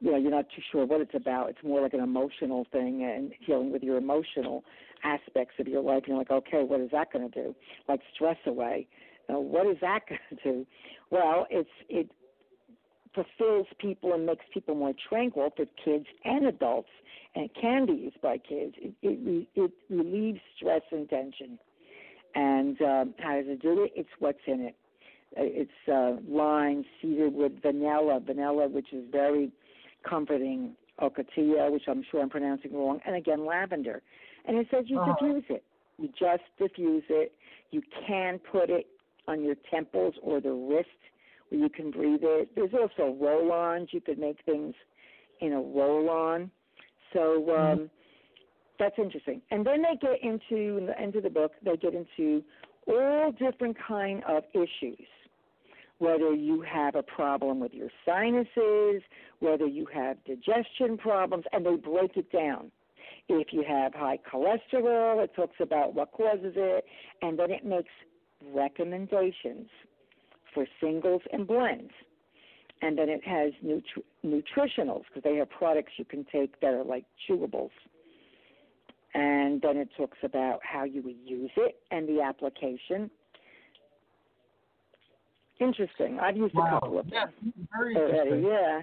you 0.00 0.12
know, 0.12 0.16
you're 0.16 0.30
not 0.30 0.46
too 0.54 0.62
sure 0.70 0.86
what 0.86 1.00
it's 1.00 1.14
about. 1.14 1.50
It's 1.50 1.64
more 1.64 1.80
like 1.80 1.94
an 1.94 2.00
emotional 2.00 2.66
thing 2.70 3.02
and 3.04 3.32
dealing 3.46 3.72
with 3.72 3.82
your 3.82 3.96
emotional 3.96 4.62
aspects 5.02 5.54
of 5.58 5.66
your 5.66 5.82
life. 5.82 6.04
You're 6.06 6.18
like, 6.18 6.30
okay, 6.30 6.62
what 6.62 6.80
is 6.80 6.90
that 6.92 7.12
going 7.12 7.28
to 7.28 7.42
do? 7.42 7.54
Like 7.88 8.00
stress 8.14 8.38
away. 8.46 8.86
Uh, 9.28 9.40
what 9.40 9.66
is 9.66 9.76
that 9.80 10.00
going 10.08 10.20
to 10.30 10.36
do? 10.42 10.66
Well, 11.10 11.46
it's 11.50 11.70
it 11.88 12.10
fulfills 13.14 13.66
people 13.78 14.12
and 14.14 14.26
makes 14.26 14.44
people 14.52 14.74
more 14.74 14.92
tranquil 15.08 15.50
for 15.56 15.66
kids 15.84 16.06
and 16.24 16.46
adults, 16.46 16.88
and 17.34 17.44
it 17.46 17.52
can 17.60 17.86
be 17.86 17.92
used 17.92 18.20
by 18.20 18.38
kids. 18.38 18.74
It 18.78 18.94
it, 19.02 19.48
it 19.54 19.70
relieves 19.90 20.40
stress 20.56 20.82
and 20.90 21.08
tension. 21.08 21.58
And 22.34 22.80
um, 22.82 23.14
how 23.20 23.36
does 23.36 23.46
it 23.46 23.62
do 23.62 23.84
it? 23.84 23.92
It's 23.94 24.08
what's 24.18 24.38
in 24.46 24.60
it. 24.62 24.76
Uh, 25.38 25.42
It's 25.44 25.88
uh, 25.88 26.16
lime, 26.28 26.84
cedarwood, 27.00 27.60
vanilla, 27.62 28.20
vanilla, 28.24 28.68
which 28.68 28.92
is 28.92 29.04
very 29.12 29.52
comforting, 30.08 30.74
ocotillo, 31.00 31.70
which 31.72 31.84
I'm 31.88 32.02
sure 32.10 32.20
I'm 32.22 32.30
pronouncing 32.30 32.72
wrong, 32.74 33.00
and 33.06 33.14
again 33.16 33.46
lavender. 33.46 34.02
And 34.46 34.56
it 34.58 34.66
says 34.70 34.84
you 34.88 34.98
Uh-huh. 34.98 35.12
diffuse 35.12 35.44
it. 35.48 35.62
You 35.98 36.08
just 36.18 36.42
diffuse 36.58 37.04
it. 37.08 37.32
You 37.70 37.82
can 38.06 38.38
put 38.38 38.68
it 38.68 38.86
on 39.26 39.42
your 39.42 39.54
temples 39.70 40.14
or 40.22 40.40
the 40.40 40.52
wrist 40.52 40.88
you 41.56 41.68
can 41.68 41.90
breathe 41.90 42.20
it. 42.22 42.50
There's 42.54 42.74
also 42.74 43.16
roll-ons. 43.20 43.88
You 43.92 44.00
could 44.00 44.18
make 44.18 44.38
things 44.44 44.74
in 45.40 45.52
a 45.52 45.60
roll-on. 45.60 46.50
So 47.12 47.56
um, 47.56 47.90
that's 48.78 48.96
interesting. 48.98 49.40
And 49.50 49.66
then 49.66 49.82
they 49.82 49.96
get 50.00 50.22
into 50.22 50.78
in 50.78 50.86
the 50.86 50.98
end 50.98 51.16
of 51.16 51.22
the 51.22 51.30
book. 51.30 51.52
They 51.64 51.76
get 51.76 51.94
into 51.94 52.42
all 52.86 53.32
different 53.32 53.76
kind 53.86 54.22
of 54.28 54.44
issues. 54.52 55.06
Whether 55.98 56.34
you 56.34 56.60
have 56.62 56.96
a 56.96 57.02
problem 57.02 57.60
with 57.60 57.72
your 57.72 57.88
sinuses, 58.04 59.02
whether 59.38 59.66
you 59.66 59.86
have 59.94 60.16
digestion 60.24 60.98
problems, 60.98 61.44
and 61.52 61.64
they 61.64 61.76
break 61.76 62.16
it 62.16 62.30
down. 62.32 62.72
If 63.28 63.52
you 63.52 63.64
have 63.66 63.94
high 63.94 64.18
cholesterol, 64.30 65.22
it 65.22 65.34
talks 65.34 65.56
about 65.60 65.94
what 65.94 66.12
causes 66.12 66.54
it, 66.56 66.84
and 67.22 67.38
then 67.38 67.50
it 67.50 67.64
makes 67.64 67.90
recommendations 68.52 69.68
for 70.54 70.66
singles 70.80 71.22
and 71.32 71.46
blends. 71.46 71.90
And 72.82 72.98
then 72.98 73.08
it 73.08 73.22
has 73.24 73.52
nutri- 73.64 74.04
nutritionals 74.24 75.02
because 75.08 75.22
they 75.22 75.36
have 75.36 75.50
products 75.50 75.92
you 75.96 76.04
can 76.04 76.24
take 76.30 76.60
that 76.60 76.74
are 76.74 76.84
like 76.84 77.04
chewables. 77.28 77.70
And 79.14 79.62
then 79.62 79.76
it 79.76 79.88
talks 79.96 80.18
about 80.22 80.60
how 80.62 80.84
you 80.84 81.02
would 81.02 81.16
use 81.24 81.50
it 81.56 81.76
and 81.90 82.08
the 82.08 82.20
application. 82.20 83.10
Interesting. 85.60 86.18
I've 86.20 86.36
used 86.36 86.54
a 86.56 86.70
couple 86.70 86.98
of 86.98 87.06
Yeah, 87.06 87.26
them 87.26 87.52
very 87.76 87.96
already. 87.96 88.42
Yeah. 88.42 88.82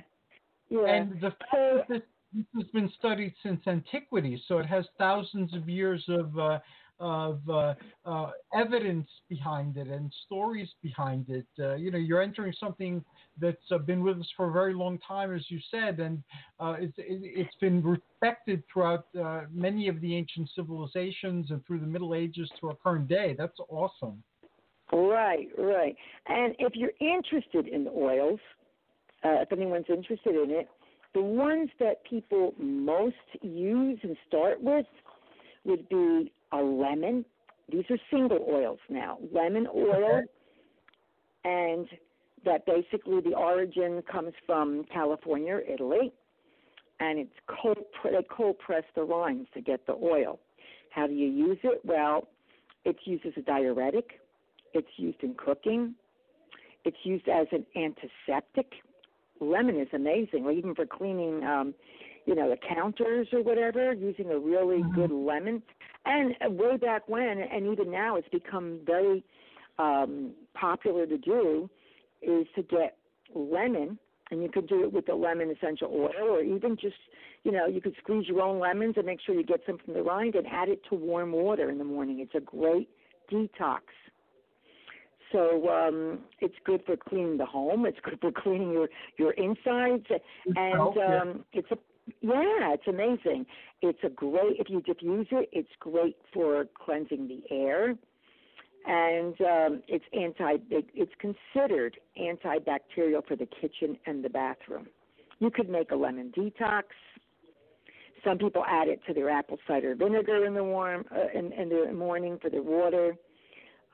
Yeah. 0.69 0.85
And 0.87 1.19
the 1.19 1.31
fact 1.31 1.51
that 1.51 1.85
this, 1.89 2.01
this 2.33 2.45
has 2.55 2.67
been 2.67 2.89
studied 2.97 3.33
since 3.43 3.59
antiquity, 3.67 4.41
so 4.47 4.57
it 4.59 4.65
has 4.65 4.85
thousands 4.97 5.53
of 5.53 5.67
years 5.67 6.03
of 6.07 6.37
uh, 6.39 6.59
of 7.01 7.41
uh, 7.49 7.73
uh, 8.05 8.29
evidence 8.53 9.07
behind 9.27 9.75
it 9.75 9.87
and 9.87 10.13
stories 10.25 10.69
behind 10.81 11.25
it. 11.29 11.47
Uh, 11.59 11.75
you 11.75 11.91
know, 11.91 11.97
you're 11.97 12.21
entering 12.21 12.53
something 12.59 13.03
that's 13.39 13.71
uh, 13.71 13.77
been 13.79 14.03
with 14.03 14.19
us 14.19 14.29
for 14.37 14.49
a 14.49 14.51
very 14.51 14.73
long 14.73 14.99
time, 15.05 15.35
as 15.35 15.43
you 15.49 15.59
said, 15.71 15.99
and 15.99 16.23
uh, 16.59 16.75
it's, 16.79 16.93
it, 16.97 17.19
it's 17.23 17.55
been 17.59 17.83
respected 17.83 18.63
throughout 18.71 19.07
uh, 19.19 19.41
many 19.51 19.87
of 19.87 19.99
the 20.01 20.15
ancient 20.15 20.49
civilizations 20.55 21.49
and 21.49 21.65
through 21.65 21.79
the 21.79 21.87
Middle 21.87 22.13
Ages 22.13 22.49
to 22.59 22.67
our 22.69 22.75
current 22.75 23.07
day. 23.07 23.35
That's 23.37 23.57
awesome. 23.69 24.23
Right, 24.93 25.47
right. 25.57 25.95
And 26.27 26.55
if 26.59 26.73
you're 26.75 26.91
interested 26.99 27.67
in 27.67 27.87
oils, 27.87 28.39
if 29.23 29.51
anyone's 29.51 29.85
interested 29.89 30.35
in 30.35 30.51
it, 30.51 30.67
the 31.13 31.21
ones 31.21 31.69
that 31.79 32.03
people 32.09 32.53
most 32.57 33.15
use 33.41 33.99
and 34.03 34.15
start 34.27 34.61
with 34.61 34.85
would 35.65 35.87
be 35.89 36.31
a 36.51 36.57
lemon. 36.57 37.25
These 37.71 37.85
are 37.89 37.97
single 38.11 38.45
oils 38.49 38.79
now. 38.89 39.17
Lemon 39.33 39.67
oil, 39.73 40.23
and 41.43 41.87
that 42.43 42.65
basically 42.65 43.21
the 43.21 43.35
origin 43.35 44.01
comes 44.11 44.33
from 44.45 44.83
California, 44.91 45.55
or 45.55 45.61
Italy, 45.61 46.11
and 46.99 47.19
it's 47.19 47.31
cold. 47.47 47.77
They 48.03 48.25
cold 48.29 48.59
press 48.59 48.83
the 48.95 49.03
rinds 49.03 49.47
to 49.53 49.61
get 49.61 49.85
the 49.87 49.93
oil. 49.93 50.39
How 50.89 51.07
do 51.07 51.13
you 51.13 51.27
use 51.27 51.59
it? 51.63 51.81
Well, 51.85 52.27
it's 52.83 52.99
used 53.05 53.25
as 53.25 53.33
a 53.37 53.41
diuretic. 53.41 54.19
It's 54.73 54.87
used 54.97 55.21
in 55.23 55.35
cooking. 55.35 55.95
It's 56.83 56.97
used 57.03 57.27
as 57.29 57.47
an 57.51 57.65
antiseptic. 57.75 58.73
Lemon 59.39 59.79
is 59.79 59.87
amazing, 59.93 60.45
or 60.45 60.51
even 60.51 60.75
for 60.75 60.85
cleaning, 60.85 61.43
um, 61.43 61.73
you 62.25 62.35
know, 62.35 62.49
the 62.49 62.57
counters 62.57 63.27
or 63.33 63.41
whatever, 63.41 63.93
using 63.93 64.29
a 64.29 64.37
really 64.37 64.83
good 64.95 65.11
lemon. 65.11 65.61
And 66.05 66.35
uh, 66.45 66.49
way 66.49 66.77
back 66.77 67.07
when, 67.07 67.39
and 67.39 67.67
even 67.71 67.91
now, 67.91 68.15
it's 68.15 68.29
become 68.29 68.79
very 68.85 69.23
um, 69.79 70.31
popular 70.53 71.05
to 71.05 71.17
do, 71.17 71.69
is 72.21 72.45
to 72.55 72.63
get 72.63 72.97
lemon, 73.35 73.97
and 74.29 74.41
you 74.41 74.49
could 74.49 74.67
do 74.67 74.83
it 74.83 74.93
with 74.93 75.05
the 75.07 75.15
lemon 75.15 75.51
essential 75.51 75.89
oil, 75.89 76.29
or 76.29 76.41
even 76.41 76.77
just, 76.79 76.95
you 77.43 77.51
know, 77.51 77.65
you 77.65 77.81
could 77.81 77.95
squeeze 78.01 78.27
your 78.27 78.41
own 78.41 78.59
lemons 78.59 78.95
and 78.97 79.05
make 79.05 79.19
sure 79.25 79.35
you 79.35 79.43
get 79.43 79.61
some 79.65 79.77
from 79.83 79.93
the 79.93 80.03
rind 80.03 80.35
and 80.35 80.47
add 80.47 80.69
it 80.69 80.81
to 80.89 80.95
warm 80.95 81.31
water 81.31 81.69
in 81.69 81.77
the 81.77 81.83
morning. 81.83 82.19
It's 82.19 82.35
a 82.35 82.39
great 82.39 82.89
detox. 83.31 83.81
So 85.31 85.69
um, 85.69 86.19
it's 86.39 86.55
good 86.65 86.81
for 86.85 86.97
cleaning 86.97 87.37
the 87.37 87.45
home. 87.45 87.85
It's 87.85 87.99
good 88.03 88.19
for 88.19 88.31
cleaning 88.43 88.71
your 88.71 88.89
your 89.17 89.31
insides, 89.31 90.05
and 90.55 90.97
um, 90.97 91.45
it's 91.53 91.71
a 91.71 91.77
yeah, 92.21 92.73
it's 92.73 92.87
amazing. 92.87 93.45
It's 93.81 93.99
a 94.03 94.09
great 94.09 94.59
if 94.59 94.69
you 94.69 94.81
diffuse 94.81 95.27
it. 95.31 95.49
It's 95.51 95.69
great 95.79 96.17
for 96.33 96.65
cleansing 96.83 97.27
the 97.27 97.41
air, 97.53 97.95
and 98.85 99.35
um, 99.41 99.83
it's 99.87 100.05
anti. 100.13 100.57
It's 100.69 101.11
considered 101.19 101.97
antibacterial 102.19 103.25
for 103.27 103.35
the 103.35 103.47
kitchen 103.59 103.97
and 104.05 104.23
the 104.23 104.29
bathroom. 104.29 104.87
You 105.39 105.49
could 105.49 105.69
make 105.69 105.91
a 105.91 105.95
lemon 105.95 106.31
detox. 106.37 106.83
Some 108.23 108.37
people 108.37 108.63
add 108.67 108.87
it 108.87 108.99
to 109.07 109.13
their 109.13 109.29
apple 109.29 109.57
cider 109.67 109.95
vinegar 109.95 110.45
in 110.45 110.53
the 110.53 110.63
warm 110.63 111.05
uh, 111.11 111.37
in, 111.37 111.51
in 111.53 111.69
the 111.69 111.91
morning 111.91 112.37
for 112.39 112.49
their 112.51 112.61
water. 112.61 113.15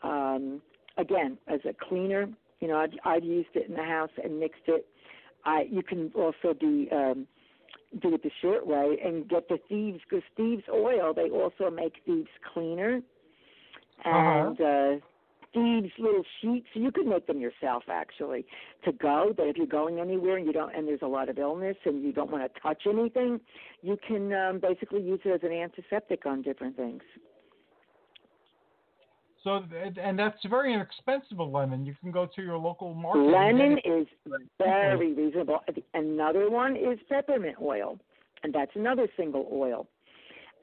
Um, 0.04 0.62
again, 0.98 1.38
as 1.48 1.62
a 1.64 1.74
cleaner, 1.88 2.28
you 2.60 2.68
know, 2.68 2.76
I've, 2.76 2.92
I've 3.06 3.24
used 3.24 3.50
it 3.56 3.70
in 3.70 3.76
the 3.76 3.84
house 3.84 4.10
and 4.22 4.38
mixed 4.38 4.64
it. 4.68 4.86
I 5.46 5.66
you 5.72 5.82
can 5.82 6.12
also 6.14 6.54
be 6.60 6.90
um, 6.92 7.26
do 8.02 8.14
it 8.14 8.24
the 8.24 8.32
short 8.42 8.68
way 8.68 8.98
and 9.04 9.28
get 9.28 9.48
the 9.48 9.58
thieves 9.70 10.00
because 10.10 10.24
thieves 10.36 10.64
oil 10.72 11.14
they 11.14 11.30
also 11.30 11.70
make 11.70 11.94
thieves 12.06 12.30
cleaner. 12.54 13.02
And 14.06 14.62
uh 14.62 15.06
thieves 15.54 15.92
little 15.98 16.24
sheets 16.42 16.68
you 16.74 16.92
could 16.92 17.08
make 17.08 17.26
them 17.26 17.40
yourself 17.40 17.84
actually 17.90 18.46
to 18.84 18.92
go. 18.92 19.34
That 19.38 19.48
if 19.48 19.58
you're 19.58 19.66
going 19.66 20.00
anywhere 20.00 20.38
and 20.38 20.46
you 20.46 20.54
don't 20.54 20.76
and 20.76 20.88
there's 20.88 21.02
a 21.02 21.08
lot 21.08 21.30
of 21.30 21.40
illness 21.40 21.78
and 21.86 22.04
you 22.04 22.12
don't 22.12 22.30
want 22.30 22.44
to 22.54 22.60
touch 22.62 22.84
anything 22.88 23.40
you 23.82 23.98
can 24.08 24.34
um 24.34 24.60
basically 24.60 25.02
use 25.02 25.20
it 25.26 25.30
as 25.30 25.42
an 25.44 25.52
antiseptic 25.52 26.26
on 26.26 26.42
different 26.42 26.76
things 26.76 27.02
So, 29.44 29.64
and 30.02 30.18
that's 30.18 30.38
very 30.50 30.74
inexpensive. 30.74 31.40
A 31.40 31.44
lemon, 31.44 31.86
you 31.86 31.96
can 32.02 32.12
go 32.12 32.28
to 32.36 32.42
your 32.42 32.58
local 32.58 32.94
market. 32.94 33.20
Lemon 33.20 33.78
is 33.86 34.08
very 34.58 35.14
reasonable. 35.14 35.60
Another 35.94 36.50
one 36.50 36.76
is 36.76 37.00
peppermint 37.08 37.56
oil, 37.62 38.00
and 38.44 38.54
that's 38.54 38.72
another 38.76 39.08
single 39.16 39.48
oil. 39.52 39.88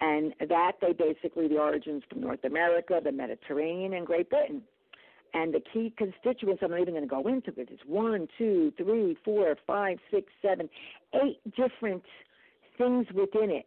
And 0.01 0.34
that 0.48 0.72
they 0.80 0.92
basically 0.92 1.48
the 1.48 1.56
origins 1.56 2.02
from 2.10 2.20
North 2.20 2.44
America, 2.44 3.01
the 3.02 3.12
Mediterranean, 3.12 3.94
and 3.94 4.06
Great 4.06 4.28
Britain. 4.28 4.62
And 5.34 5.52
the 5.52 5.60
key 5.72 5.92
constituents, 5.96 6.62
I'm 6.62 6.70
not 6.70 6.80
even 6.80 6.94
going 6.94 7.09
to 7.09 7.09
go 7.09 7.26
into 7.26 7.51
but 7.52 7.62
it, 7.62 7.72
is 7.72 7.80
one, 7.86 8.28
two, 8.38 8.72
three, 8.76 9.16
four, 9.24 9.56
five, 9.66 9.98
six, 10.10 10.32
seven, 10.42 10.68
eight 11.14 11.40
different 11.56 12.02
things 12.78 13.06
within 13.14 13.51
it, 13.51 13.66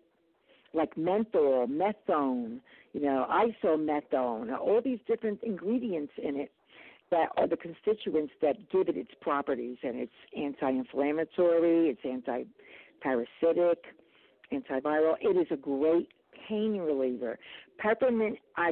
like 0.73 0.97
menthol, 0.97 1.67
menthone, 1.67 2.61
you 2.93 3.01
know, 3.01 3.25
isomenthone, 3.29 4.51
all 4.53 4.81
these 4.83 4.99
different 5.07 5.41
ingredients 5.43 6.13
in 6.21 6.35
it 6.35 6.51
that 7.11 7.29
are 7.37 7.47
the 7.47 7.57
constituents 7.57 8.33
that 8.41 8.69
give 8.69 8.89
it 8.89 8.97
its 8.97 9.11
properties. 9.21 9.77
And 9.83 9.95
it's 9.95 10.11
anti-inflammatory, 10.35 11.89
it's 11.89 12.01
anti-parasitic, 12.03 13.83
antiviral. 14.51 15.15
It 15.21 15.37
is 15.37 15.47
a 15.51 15.57
great 15.57 16.09
pain 16.47 16.77
reliever. 16.77 17.39
Peppermint, 17.77 18.37
I, 18.55 18.71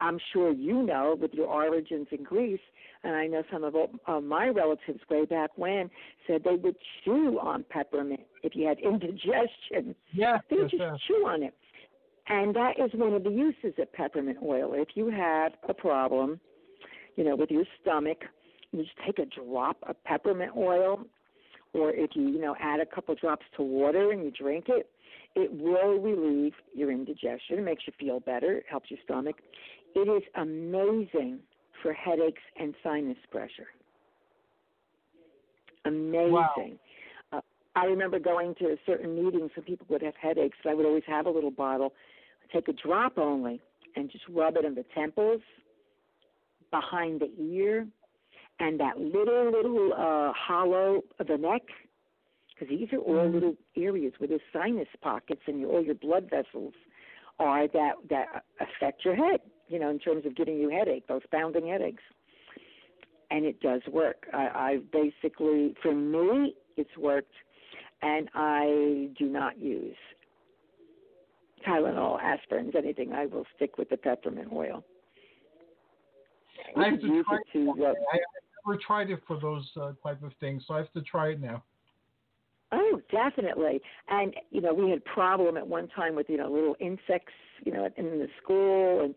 I'm 0.00 0.18
sure 0.32 0.52
you 0.52 0.82
know, 0.82 1.16
with 1.20 1.32
your 1.32 1.46
origins 1.46 2.08
in 2.10 2.22
Greece, 2.22 2.60
and 3.02 3.14
I 3.14 3.26
know 3.26 3.42
some 3.52 3.64
of 3.64 3.74
uh, 4.06 4.20
my 4.20 4.48
relatives 4.48 5.00
way 5.10 5.24
back 5.24 5.50
when 5.56 5.90
said 6.26 6.42
they 6.44 6.56
would 6.56 6.76
chew 7.04 7.38
on 7.40 7.64
peppermint 7.68 8.20
if 8.42 8.54
you 8.54 8.66
had 8.66 8.78
indigestion. 8.84 9.94
Yeah, 10.12 10.38
They 10.50 10.56
would 10.56 10.72
yes, 10.72 10.80
just 10.80 10.80
yes. 10.80 11.00
chew 11.06 11.26
on 11.26 11.42
it. 11.42 11.54
And 12.28 12.56
that 12.56 12.72
is 12.78 12.90
one 12.94 13.12
of 13.12 13.22
the 13.22 13.30
uses 13.30 13.78
of 13.78 13.92
peppermint 13.92 14.38
oil. 14.42 14.72
If 14.74 14.88
you 14.94 15.10
have 15.10 15.52
a 15.68 15.74
problem, 15.74 16.40
you 17.14 17.24
know, 17.24 17.36
with 17.36 17.50
your 17.50 17.64
stomach, 17.80 18.18
you 18.72 18.82
just 18.82 18.96
take 19.06 19.18
a 19.18 19.26
drop 19.26 19.76
of 19.88 20.02
peppermint 20.04 20.52
oil, 20.56 21.04
or 21.72 21.92
if 21.92 22.10
you, 22.14 22.28
you 22.28 22.40
know, 22.40 22.56
add 22.60 22.80
a 22.80 22.86
couple 22.86 23.14
drops 23.14 23.46
to 23.56 23.62
water 23.62 24.10
and 24.10 24.24
you 24.24 24.32
drink 24.32 24.64
it, 24.68 24.90
it 25.36 25.52
will 25.52 26.00
relieve 26.00 26.54
your 26.74 26.90
indigestion. 26.90 27.58
It 27.58 27.64
makes 27.64 27.84
you 27.86 27.92
feel 28.00 28.20
better. 28.20 28.56
It 28.56 28.64
helps 28.68 28.90
your 28.90 28.98
stomach. 29.04 29.36
It 29.94 30.08
is 30.08 30.22
amazing 30.34 31.40
for 31.82 31.92
headaches 31.92 32.42
and 32.58 32.74
sinus 32.82 33.18
pressure. 33.30 33.68
Amazing. 35.84 36.78
Uh, 37.32 37.40
I 37.76 37.84
remember 37.84 38.18
going 38.18 38.54
to 38.56 38.76
certain 38.86 39.14
meetings 39.14 39.50
when 39.54 39.64
people 39.64 39.86
would 39.90 40.02
have 40.02 40.14
headaches. 40.20 40.56
I 40.68 40.72
would 40.72 40.86
always 40.86 41.04
have 41.06 41.26
a 41.26 41.30
little 41.30 41.50
bottle, 41.50 41.92
take 42.52 42.68
a 42.68 42.72
drop 42.72 43.18
only, 43.18 43.60
and 43.94 44.10
just 44.10 44.24
rub 44.28 44.56
it 44.56 44.64
in 44.64 44.74
the 44.74 44.84
temples, 44.94 45.42
behind 46.70 47.20
the 47.20 47.30
ear, 47.42 47.86
and 48.58 48.80
that 48.80 48.98
little 48.98 49.52
little 49.52 49.92
uh, 49.92 50.32
hollow 50.32 51.02
of 51.20 51.26
the 51.26 51.36
neck 51.36 51.62
because 52.58 52.76
these 52.76 52.88
are 52.92 52.98
all 52.98 53.28
little 53.28 53.54
areas 53.76 54.12
where 54.18 54.28
the 54.28 54.40
sinus 54.52 54.88
pockets 55.02 55.42
and 55.46 55.60
your, 55.60 55.70
all 55.70 55.84
your 55.84 55.94
blood 55.94 56.28
vessels 56.30 56.72
are 57.38 57.68
that 57.68 57.92
that 58.08 58.44
affect 58.60 59.04
your 59.04 59.14
head. 59.14 59.40
You 59.68 59.78
know, 59.80 59.90
in 59.90 59.98
terms 59.98 60.24
of 60.26 60.36
giving 60.36 60.58
you 60.58 60.70
headache, 60.70 61.06
those 61.08 61.22
pounding 61.32 61.68
headaches, 61.68 62.02
and 63.30 63.44
it 63.44 63.60
does 63.60 63.82
work. 63.90 64.26
I, 64.32 64.38
I 64.38 64.78
basically, 64.92 65.74
for 65.82 65.92
me, 65.92 66.54
it's 66.76 66.96
worked, 66.96 67.32
and 68.00 68.28
I 68.34 69.08
do 69.18 69.26
not 69.26 69.58
use 69.58 69.96
Tylenol, 71.66 72.20
aspirins, 72.20 72.76
anything. 72.76 73.12
I 73.12 73.26
will 73.26 73.44
stick 73.56 73.76
with 73.76 73.90
the 73.90 73.96
peppermint 73.96 74.52
oil. 74.52 74.84
I 76.76 76.90
have 76.90 77.00
to 77.00 77.24
try. 77.24 77.36
it 77.36 77.42
to, 77.52 77.84
uh, 77.84 77.88
I, 77.88 77.90
I've 77.90 78.66
never 78.66 78.78
tried 78.86 79.10
it 79.10 79.20
for 79.26 79.40
those 79.40 79.68
uh, 79.80 79.92
type 80.02 80.22
of 80.22 80.32
things, 80.38 80.62
so 80.66 80.74
I 80.74 80.78
have 80.78 80.92
to 80.92 81.02
try 81.02 81.30
it 81.30 81.40
now. 81.40 81.62
Oh, 82.72 83.00
definitely. 83.10 83.80
And 84.08 84.34
you 84.50 84.60
know, 84.60 84.74
we 84.74 84.90
had 84.90 85.04
problem 85.04 85.56
at 85.56 85.66
one 85.66 85.88
time 85.88 86.14
with 86.14 86.26
you 86.28 86.36
know 86.36 86.50
little 86.50 86.76
insects, 86.80 87.32
you 87.64 87.72
know, 87.72 87.88
in 87.96 88.04
the 88.18 88.28
school 88.42 89.04
and 89.04 89.14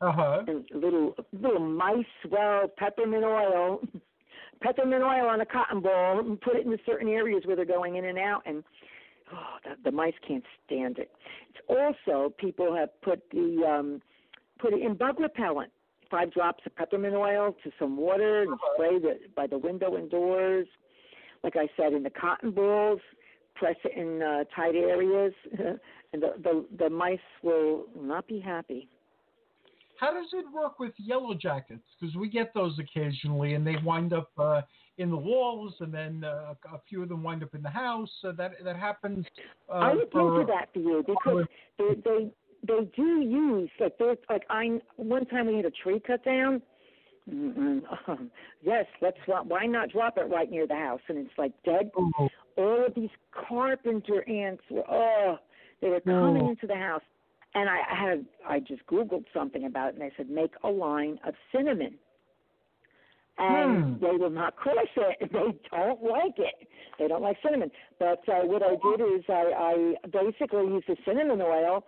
Uh 0.00 0.12
huh. 0.12 0.42
and 0.48 0.64
little 0.74 1.14
little 1.32 1.60
mice. 1.60 2.04
Well, 2.30 2.68
peppermint 2.76 3.24
oil, 3.24 3.80
peppermint 4.62 5.02
oil 5.02 5.26
on 5.28 5.40
a 5.40 5.46
cotton 5.46 5.80
ball, 5.80 6.18
and 6.18 6.40
put 6.40 6.56
it 6.56 6.66
in 6.66 6.76
certain 6.84 7.08
areas 7.08 7.42
where 7.44 7.56
they're 7.56 7.64
going 7.64 7.96
in 7.96 8.06
and 8.06 8.18
out, 8.18 8.42
and 8.44 8.64
oh, 9.32 9.56
the, 9.64 9.90
the 9.90 9.92
mice 9.92 10.14
can't 10.26 10.44
stand 10.66 10.98
it. 10.98 11.12
It's 11.50 11.64
also 11.68 12.34
people 12.38 12.74
have 12.74 12.90
put 13.02 13.22
the 13.30 13.64
um, 13.66 14.02
put 14.58 14.72
it 14.72 14.82
in 14.82 14.94
bug 14.94 15.20
repellent. 15.20 15.70
Five 16.10 16.32
drops 16.32 16.62
of 16.66 16.74
peppermint 16.76 17.14
oil 17.14 17.56
to 17.64 17.70
some 17.78 17.96
water 17.96 18.42
and 18.42 18.58
spray 18.74 18.98
the 18.98 19.18
by 19.34 19.46
the 19.46 19.58
window 19.58 19.96
indoors 19.96 20.66
like 21.44 21.56
I 21.56 21.68
said, 21.76 21.92
in 21.92 22.02
the 22.02 22.10
cotton 22.10 22.50
balls, 22.50 23.00
press 23.54 23.76
it 23.84 23.96
in 23.96 24.22
uh, 24.22 24.44
tight 24.56 24.74
areas, 24.74 25.32
and 26.12 26.22
the, 26.22 26.32
the 26.42 26.64
the 26.78 26.90
mice 26.90 27.18
will 27.42 27.84
not 27.96 28.26
be 28.26 28.40
happy. 28.40 28.88
How 30.00 30.12
does 30.12 30.26
it 30.32 30.44
work 30.52 30.80
with 30.80 30.92
yellow 30.96 31.34
jackets? 31.34 31.84
Because 32.00 32.16
we 32.16 32.28
get 32.28 32.52
those 32.52 32.76
occasionally, 32.80 33.54
and 33.54 33.64
they 33.64 33.76
wind 33.84 34.12
up 34.12 34.30
uh, 34.38 34.62
in 34.98 35.10
the 35.10 35.16
walls, 35.16 35.74
and 35.80 35.92
then 35.92 36.24
uh, 36.24 36.54
a 36.72 36.80
few 36.88 37.02
of 37.02 37.08
them 37.10 37.22
wind 37.22 37.42
up 37.42 37.54
in 37.54 37.62
the 37.62 37.70
house. 37.70 38.10
So 38.22 38.32
that 38.32 38.52
that 38.64 38.76
happens. 38.76 39.24
Uh, 39.68 39.72
I 39.72 39.94
would 39.94 40.10
for, 40.10 40.40
into 40.40 40.52
that 40.52 40.72
for 40.72 40.80
you 40.80 41.04
because 41.06 41.44
they 41.78 41.94
they 42.04 42.30
they 42.66 42.90
do 42.96 43.20
use 43.20 43.70
like 43.78 43.98
there's 43.98 44.18
like 44.30 44.44
I 44.50 44.80
one 44.96 45.26
time 45.26 45.46
we 45.46 45.56
had 45.56 45.66
a 45.66 45.70
tree 45.70 46.00
cut 46.04 46.24
down. 46.24 46.62
Um, 48.06 48.30
yes, 48.62 48.84
let's 49.00 49.16
why 49.26 49.66
not 49.66 49.90
drop 49.90 50.18
it 50.18 50.28
right 50.30 50.50
near 50.50 50.66
the 50.66 50.74
house 50.74 51.00
and 51.08 51.18
it's 51.18 51.30
like 51.38 51.52
dead. 51.64 51.90
Oh, 51.96 52.28
All 52.56 52.86
of 52.86 52.94
these 52.94 53.10
carpenter 53.48 54.28
ants 54.28 54.62
were 54.70 54.84
oh 54.90 55.38
they 55.80 55.88
were 55.88 56.00
coming 56.00 56.42
Oh. 56.42 56.48
into 56.50 56.66
the 56.66 56.76
house, 56.76 57.02
and 57.54 57.68
I 57.68 57.78
had 57.88 58.26
I 58.46 58.60
just 58.60 58.86
googled 58.86 59.24
something 59.32 59.64
about 59.64 59.88
it 59.88 59.94
and 59.94 60.02
they 60.02 60.12
said 60.16 60.28
make 60.28 60.52
a 60.64 60.68
line 60.68 61.18
of 61.26 61.34
cinnamon. 61.52 61.94
And 63.36 63.98
Hmm. 63.98 64.04
they 64.04 64.16
will 64.16 64.30
not 64.30 64.54
cross 64.56 64.86
it. 64.96 65.30
They 65.32 65.58
don't 65.70 66.02
like 66.02 66.38
it. 66.38 66.68
They 66.98 67.08
don't 67.08 67.22
like 67.22 67.36
cinnamon. 67.42 67.70
But 67.98 68.26
uh, 68.28 68.42
what 68.44 68.62
I 68.62 68.76
did 68.76 69.00
is 69.00 69.24
I, 69.28 69.94
I 70.04 70.08
basically 70.08 70.66
used 70.66 70.86
the 70.86 70.96
cinnamon 71.04 71.42
oil, 71.42 71.84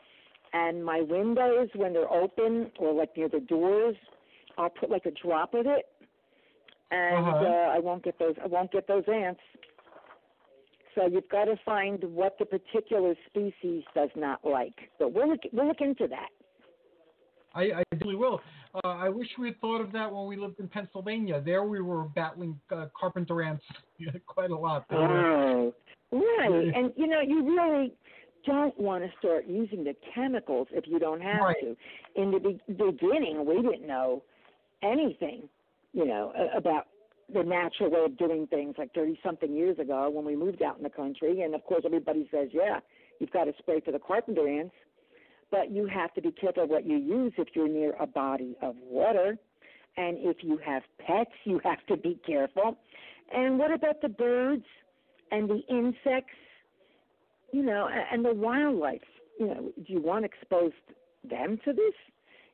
and 0.52 0.84
my 0.84 1.02
windows 1.02 1.68
when 1.76 1.92
they're 1.92 2.12
open 2.12 2.72
or 2.78 2.92
like 2.92 3.16
near 3.16 3.28
the 3.28 3.40
doors, 3.40 3.94
I'll 4.58 4.70
put 4.70 4.90
like 4.90 5.06
a 5.06 5.10
drop 5.10 5.54
of 5.54 5.66
it, 5.66 5.86
and 6.90 7.26
Uh-huh. 7.26 7.44
uh, 7.44 7.74
I 7.74 7.78
won't 7.78 8.02
get 8.02 8.18
those. 8.18 8.34
I 8.42 8.46
won't 8.46 8.70
get 8.72 8.86
those 8.86 9.04
ants. 9.08 9.40
So 10.94 11.06
you've 11.06 11.28
got 11.28 11.44
to 11.44 11.56
find 11.64 12.02
what 12.04 12.38
the 12.38 12.46
particular 12.46 13.14
species 13.26 13.84
does 13.94 14.08
not 14.16 14.42
like. 14.44 14.90
But 14.98 15.12
we'll 15.12 15.28
look, 15.28 15.40
we'll 15.52 15.66
look 15.68 15.82
into 15.82 16.06
that. 16.08 16.30
I, 17.54 17.62
I 17.64 17.82
definitely 17.90 18.16
will. 18.16 18.40
Uh, 18.74 18.88
I 18.88 19.08
wish 19.10 19.28
we 19.38 19.48
had 19.48 19.60
thought 19.60 19.80
of 19.80 19.92
that 19.92 20.10
when 20.12 20.26
we 20.26 20.36
lived 20.36 20.58
in 20.60 20.68
Pennsylvania. 20.68 21.40
There 21.44 21.64
we 21.64 21.80
were 21.80 22.04
battling 22.04 22.58
uh, 22.70 22.86
carpenter 22.98 23.42
ants 23.42 23.64
quite 24.26 24.50
a 24.50 24.56
lot. 24.56 24.86
Oh, 24.90 25.72
right. 26.12 26.72
And 26.74 26.92
you 26.96 27.06
know, 27.06 27.20
you 27.20 27.56
really 27.56 27.92
don't 28.46 28.78
want 28.78 29.04
to 29.04 29.10
start 29.18 29.46
using 29.46 29.84
the 29.84 29.94
chemicals 30.14 30.68
if 30.70 30.84
you 30.86 30.98
don't 30.98 31.20
have 31.20 31.40
Right. 31.42 31.56
to. 31.60 31.76
In 32.20 32.30
the 32.30 32.38
be- 32.38 32.60
beginning, 32.68 33.44
we 33.44 33.56
didn't 33.62 33.86
know 33.86 34.22
anything, 34.82 35.48
you 35.92 36.04
know, 36.04 36.32
about 36.54 36.86
the 37.32 37.42
natural 37.42 37.90
way 37.90 38.04
of 38.04 38.16
doing 38.16 38.46
things 38.46 38.74
like 38.78 38.94
30 38.94 39.18
something 39.24 39.54
years 39.54 39.78
ago 39.78 40.08
when 40.10 40.24
we 40.24 40.36
moved 40.36 40.62
out 40.62 40.76
in 40.76 40.82
the 40.82 40.90
country. 40.90 41.42
And 41.42 41.54
of 41.54 41.64
course, 41.64 41.82
everybody 41.84 42.28
says, 42.30 42.48
yeah, 42.52 42.80
you've 43.18 43.32
got 43.32 43.44
to 43.44 43.52
spray 43.58 43.80
for 43.80 43.92
the 43.92 43.98
carpenter 43.98 44.48
ants. 44.48 44.74
But 45.50 45.70
you 45.70 45.86
have 45.86 46.12
to 46.14 46.22
be 46.22 46.32
careful 46.32 46.66
what 46.66 46.86
you 46.86 46.96
use 46.96 47.32
if 47.38 47.48
you're 47.54 47.68
near 47.68 47.94
a 48.00 48.06
body 48.06 48.56
of 48.62 48.74
water. 48.82 49.38
And 49.96 50.18
if 50.20 50.38
you 50.42 50.58
have 50.64 50.82
pets, 50.98 51.30
you 51.44 51.60
have 51.64 51.84
to 51.86 51.96
be 51.96 52.18
careful. 52.26 52.76
And 53.32 53.58
what 53.58 53.72
about 53.72 54.02
the 54.02 54.08
birds 54.08 54.64
and 55.30 55.48
the 55.48 55.62
insects? 55.68 56.34
You 57.52 57.62
know, 57.62 57.88
and 58.12 58.24
the 58.24 58.34
wildlife. 58.34 59.00
You 59.38 59.46
know, 59.46 59.72
do 59.76 59.92
you 59.92 60.00
want 60.00 60.24
to 60.24 60.30
expose 60.30 60.72
them 61.24 61.58
to 61.64 61.72
this, 61.72 61.94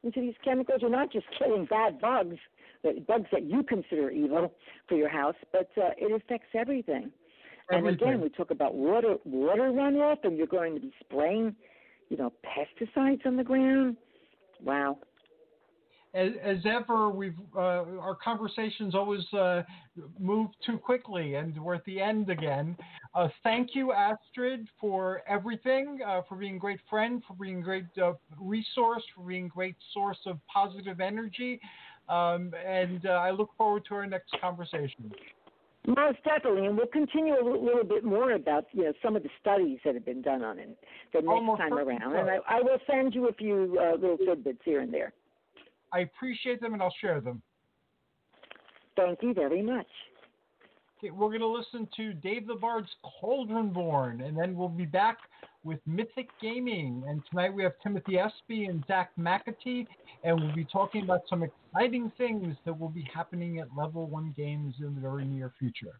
into 0.03 0.21
these 0.21 0.35
chemicals? 0.45 0.79
You're 0.81 0.91
not 0.91 1.13
just 1.13 1.27
killing 1.39 1.67
bad 1.67 2.01
bugs, 2.01 2.37
the 2.83 3.03
bugs 3.07 3.27
that 3.33 3.45
you 3.45 3.63
consider 3.63 4.11
evil 4.11 4.53
for 4.89 4.97
your 4.97 5.09
house, 5.09 5.37
but 5.53 5.71
uh, 5.77 5.91
it 5.97 6.13
affects 6.13 6.49
everything. 6.55 7.11
And 7.71 7.87
again, 7.89 8.21
we 8.21 8.29
talk 8.29 8.51
about 8.51 8.75
water 8.75 9.17
water 9.25 9.71
runoff, 9.71 10.19
and 10.25 10.37
you're 10.37 10.47
going 10.47 10.75
to 10.75 10.81
be 10.81 10.93
spraying, 11.01 11.55
you 12.09 12.17
know, 12.17 12.33
pesticides 12.45 13.25
on 13.25 13.37
the 13.37 13.45
ground. 13.45 13.97
Wow. 14.63 14.99
As, 16.15 16.33
as 16.43 16.59
ever, 16.67 17.09
we've 17.09 17.39
uh, 17.57 17.85
our 18.01 18.17
conversations 18.23 18.95
always 18.95 19.25
uh, 19.33 19.63
move 20.19 20.51
too 20.65 20.77
quickly, 20.77 21.37
and 21.37 21.59
we're 21.63 21.75
at 21.75 21.85
the 21.85 22.01
end 22.01 22.29
again. 22.29 22.77
Uh, 23.15 23.29
thank 23.43 23.71
you, 23.75 23.93
Astrid, 23.93 24.69
for 24.79 25.23
everything, 25.27 26.01
uh, 26.07 26.21
for 26.29 26.37
being 26.37 26.57
a 26.57 26.59
great 26.59 26.81
friend, 26.91 27.23
for 27.27 27.35
being 27.35 27.61
a 27.61 27.63
great 27.63 27.87
uh, 28.03 28.13
resource, 28.39 29.03
for 29.17 29.23
being 29.23 29.47
a 29.47 29.49
great 29.49 29.77
source 29.95 30.19
of 30.27 30.39
positive 30.53 31.01
energy, 31.01 31.61
um, 32.09 32.53
and 32.67 33.07
uh, 33.07 33.11
I 33.11 33.31
look 33.31 33.51
forward 33.57 33.85
to 33.89 33.95
our 33.95 34.07
next 34.07 34.35
conversation. 34.41 35.13
Most 35.87 36.19
definitely, 36.25 36.67
and 36.67 36.77
we'll 36.77 36.87
continue 36.87 37.35
a 37.35 37.43
little, 37.43 37.65
little 37.65 37.85
bit 37.85 38.05
more 38.05 38.33
about 38.33 38.67
you 38.73 38.85
know 38.85 38.93
some 39.03 39.17
of 39.17 39.23
the 39.23 39.31
studies 39.41 39.79
that 39.85 39.95
have 39.95 40.05
been 40.05 40.23
done 40.23 40.45
on 40.45 40.59
it 40.59 40.79
the 41.13 41.21
next 41.21 41.29
Almost 41.29 41.61
time 41.61 41.73
around, 41.73 42.15
and 42.15 42.31
I, 42.31 42.37
I 42.49 42.61
will 42.61 42.79
send 42.87 43.15
you 43.15 43.29
a 43.29 43.33
few 43.33 43.79
uh, 43.81 43.97
little 43.97 44.19
tidbits 44.19 44.61
here 44.65 44.81
and 44.81 44.93
there. 44.93 45.13
I 45.93 46.01
appreciate 46.01 46.61
them, 46.61 46.73
and 46.73 46.83
I'll 46.83 46.95
share 47.01 47.21
them. 47.21 47.43
Thank 48.97 49.23
you 49.23 49.35
very 49.35 49.63
much. 49.63 49.87
Okay, 50.99 51.11
we're 51.11 51.29
going 51.29 51.41
to 51.41 51.47
listen 51.47 51.89
to 51.97 52.13
Dave 52.15 52.47
the 52.47 52.55
Bard's 52.55 52.91
Cauldron 53.21 53.71
Born, 53.71 54.21
and 54.21 54.37
then 54.39 54.55
we'll 54.55 54.69
be 54.69 54.85
back 54.85 55.19
with 55.65 55.81
Mythic 55.87 56.29
Gaming. 56.41 57.03
And 57.09 57.23
tonight 57.31 57.53
we 57.53 57.63
have 57.63 57.73
Timothy 57.83 58.19
Espy 58.19 58.67
and 58.67 58.85
Zack 58.87 59.11
McAtee, 59.19 59.87
and 60.25 60.41
we'll 60.41 60.55
be 60.55 60.67
talking 60.71 61.03
about 61.03 61.23
some 61.29 61.43
exciting 61.43 62.13
things 62.17 62.57
that 62.65 62.79
will 62.79 62.89
be 62.89 63.09
happening 63.13 63.59
at 63.59 63.69
Level 63.77 64.07
1 64.07 64.35
Games 64.37 64.75
in 64.81 64.95
the 64.95 65.01
very 65.01 65.25
near 65.25 65.53
future. 65.59 65.99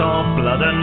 of 0.00 0.36
blood 0.36 0.62
and 0.62 0.73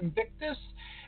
Invictus, 0.00 0.56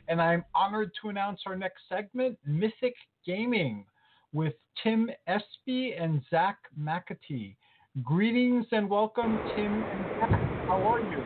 and 0.07 0.21
I'm 0.21 0.43
honored 0.55 0.91
to 1.01 1.09
announce 1.09 1.41
our 1.45 1.55
next 1.55 1.81
segment, 1.89 2.37
Mythic 2.45 2.95
Gaming, 3.25 3.85
with 4.33 4.53
Tim 4.83 5.09
Espy 5.27 5.93
and 5.93 6.21
Zack 6.29 6.57
McAtee. 6.79 7.55
Greetings 8.03 8.65
and 8.71 8.89
welcome, 8.89 9.37
Tim 9.55 9.73
and 9.73 10.05
Zack. 10.19 10.41
How 10.67 10.81
are 10.87 10.99
you? 10.99 11.23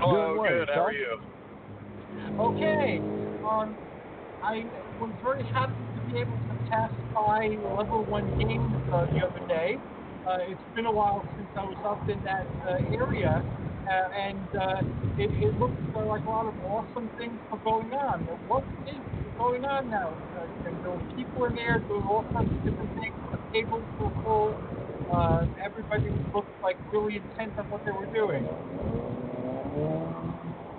Hello, 0.00 0.36
well, 0.38 0.48
good. 0.48 0.68
How 0.68 0.84
are 0.84 0.92
you? 0.92 1.20
Okay. 2.38 2.98
Um, 3.48 3.76
I 4.42 4.64
was 5.00 5.10
very 5.22 5.44
happy 5.52 5.72
to 5.72 6.12
be 6.12 6.20
able 6.20 6.32
to 6.32 6.70
pass 6.70 6.90
by 7.14 7.56
level 7.76 8.04
one 8.04 8.26
games 8.38 8.74
uh, 8.92 9.06
the 9.06 9.26
other 9.26 9.46
day. 9.48 9.78
Uh, 10.26 10.38
it's 10.46 10.60
been 10.76 10.86
a 10.86 10.92
while 10.92 11.26
since 11.36 11.48
I 11.56 11.64
was 11.64 11.78
up 11.84 12.08
in 12.08 12.22
that 12.22 12.46
uh, 12.62 12.94
area, 12.94 13.42
uh, 13.42 14.08
and 14.14 14.38
uh, 14.54 15.18
it, 15.18 15.30
it 15.42 15.58
looks 15.58 15.74
uh, 15.96 16.06
like 16.06 16.24
a 16.24 16.30
lot 16.30 16.46
of 16.46 16.54
awesome 16.62 17.10
things 17.18 17.34
are 17.50 17.58
going 17.58 17.92
on. 17.92 18.20
What 18.46 18.62
is 18.86 19.02
going 19.36 19.64
on 19.64 19.90
now? 19.90 20.14
Uh, 20.38 20.46
and 20.68 20.78
there 20.84 20.92
were 20.92 21.16
people 21.16 21.44
in 21.46 21.56
there 21.56 21.82
doing 21.88 22.06
all 22.06 22.24
kinds 22.32 22.54
of 22.54 22.62
different 22.62 22.94
things. 23.02 23.14
The 23.32 23.38
tables 23.52 23.82
were 23.98 24.14
full. 24.22 24.54
Uh, 25.12 25.46
everybody 25.58 26.10
looked 26.32 26.62
like 26.62 26.78
really 26.92 27.16
intent 27.16 27.58
on 27.58 27.66
what 27.68 27.84
they 27.84 27.90
were 27.90 28.06
doing. 28.14 28.46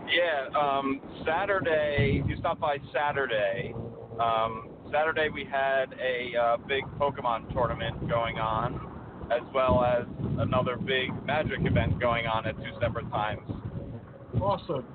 Yeah, 0.07 0.47
um, 0.57 1.01
Saturday, 1.25 2.23
you 2.25 2.37
stopped 2.37 2.61
by 2.61 2.77
Saturday. 2.93 3.73
Um, 4.21 4.69
Saturday 4.91 5.27
we 5.33 5.43
had 5.51 5.91
a 5.99 6.37
uh, 6.37 6.57
big 6.67 6.83
Pokemon 6.99 7.51
tournament 7.53 8.07
going 8.07 8.37
on, 8.37 8.92
as 9.35 9.53
well 9.53 9.83
as 9.83 10.05
another 10.39 10.77
big 10.77 11.09
Magic 11.25 11.59
event 11.61 11.99
going 11.99 12.25
on 12.27 12.45
at 12.45 12.55
two 12.57 12.71
separate 12.81 13.09
times. 13.09 13.49
Awesome. 14.41 14.85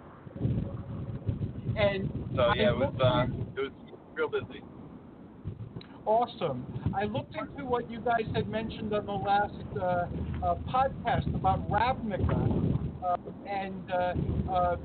And 1.77 2.11
So 2.35 2.53
yeah, 2.55 2.63
I 2.63 2.71
it 2.71 2.77
was 2.77 2.95
uh, 3.01 3.27
it 3.57 3.61
was 3.61 3.73
real 4.15 4.29
busy. 4.29 4.63
Awesome. 6.05 6.65
I 6.95 7.05
looked 7.05 7.37
into 7.37 7.65
what 7.65 7.91
you 7.91 8.01
guys 8.01 8.25
had 8.35 8.49
mentioned 8.49 8.93
on 8.95 9.05
the 9.07 9.13
last 9.13 9.53
uh, 9.77 10.07
uh, 10.43 10.55
podcast 10.67 11.35
about 11.35 11.69
Ravnica, 11.71 12.79
uh, 13.05 13.17
and 13.47 13.91
uh, 13.91 14.51
uh, 14.51 14.77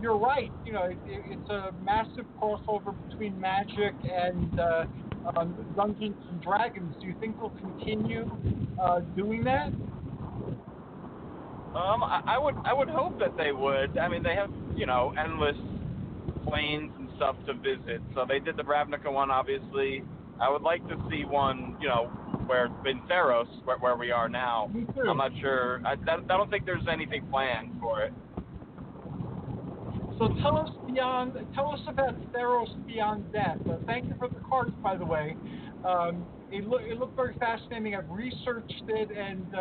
you're 0.00 0.16
right. 0.16 0.52
You 0.64 0.72
know, 0.72 0.84
it, 0.84 0.98
it's 1.06 1.50
a 1.50 1.72
massive 1.82 2.26
crossover 2.40 2.94
between 3.08 3.38
Magic 3.40 3.94
and 4.04 4.60
uh, 4.60 4.84
um, 5.36 5.54
Dungeons 5.76 6.16
and 6.30 6.42
Dragons. 6.42 6.94
Do 7.00 7.06
you 7.06 7.14
think 7.20 7.36
they'll 7.38 7.50
continue 7.50 8.30
uh, 8.80 9.00
doing 9.16 9.44
that? 9.44 9.68
Um, 11.76 12.02
I, 12.02 12.22
I 12.26 12.38
would 12.38 12.54
I 12.64 12.72
would 12.72 12.88
hope 12.88 13.18
that 13.18 13.36
they 13.36 13.52
would. 13.52 13.98
I 13.98 14.08
mean, 14.08 14.22
they 14.22 14.34
have 14.34 14.50
you 14.76 14.86
know 14.86 15.14
endless 15.18 15.56
planes 16.46 16.90
and 16.98 17.08
stuff 17.16 17.36
to 17.46 17.54
visit. 17.54 18.00
So 18.14 18.24
they 18.26 18.38
did 18.38 18.56
the 18.56 18.62
Ravnica 18.62 19.12
one, 19.12 19.30
obviously. 19.30 20.02
I 20.40 20.50
would 20.50 20.62
like 20.62 20.86
to 20.88 20.96
see 21.10 21.24
one, 21.24 21.76
you 21.80 21.88
know, 21.88 22.06
where 22.46 22.66
in 22.66 23.00
Theros, 23.10 23.46
where, 23.64 23.78
where 23.78 23.96
we 23.96 24.10
are 24.10 24.28
now. 24.28 24.70
I'm 25.08 25.16
not 25.16 25.32
sure. 25.40 25.80
I, 25.84 25.92
I 25.92 26.20
don't 26.26 26.50
think 26.50 26.66
there's 26.66 26.86
anything 26.90 27.26
planned 27.30 27.72
for 27.80 28.02
it. 28.02 28.12
So 30.18 30.28
tell 30.40 30.56
us 30.56 30.70
beyond, 30.86 31.34
tell 31.54 31.70
us 31.70 31.80
about 31.86 32.14
Theros 32.32 32.86
Beyond 32.86 33.30
Death. 33.32 33.58
Uh, 33.68 33.76
thank 33.84 34.06
you 34.06 34.14
for 34.18 34.28
the 34.28 34.40
cards, 34.48 34.72
by 34.82 34.96
the 34.96 35.04
way. 35.04 35.36
Um, 35.84 36.24
it, 36.50 36.66
look, 36.66 36.80
it 36.82 36.98
looked 36.98 37.16
very 37.16 37.34
fascinating. 37.34 37.94
I've 37.94 38.08
researched 38.08 38.82
it, 38.88 39.10
and 39.10 39.46
uh, 39.54 39.58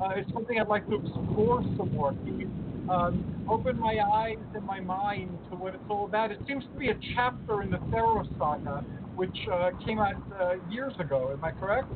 uh, 0.00 0.08
it's 0.16 0.32
something 0.32 0.60
I'd 0.60 0.68
like 0.68 0.86
to 0.88 0.96
explore 0.96 1.62
some 1.76 1.92
more. 1.92 2.14
You 2.24 2.48
um, 2.88 3.46
open 3.50 3.80
my 3.80 3.98
eyes 3.98 4.38
and 4.54 4.64
my 4.64 4.78
mind 4.78 5.36
to 5.50 5.56
what 5.56 5.74
it's 5.74 5.82
all 5.90 6.04
about? 6.04 6.30
It 6.30 6.38
seems 6.46 6.62
to 6.64 6.78
be 6.78 6.90
a 6.90 6.98
chapter 7.16 7.62
in 7.62 7.70
the 7.72 7.78
Theros 7.78 8.28
saga, 8.38 8.84
which 9.16 9.36
uh, 9.52 9.70
came 9.84 9.98
out 9.98 10.14
uh, 10.40 10.54
years 10.70 10.92
ago. 11.00 11.32
Am 11.32 11.44
I 11.44 11.50
correct? 11.50 11.88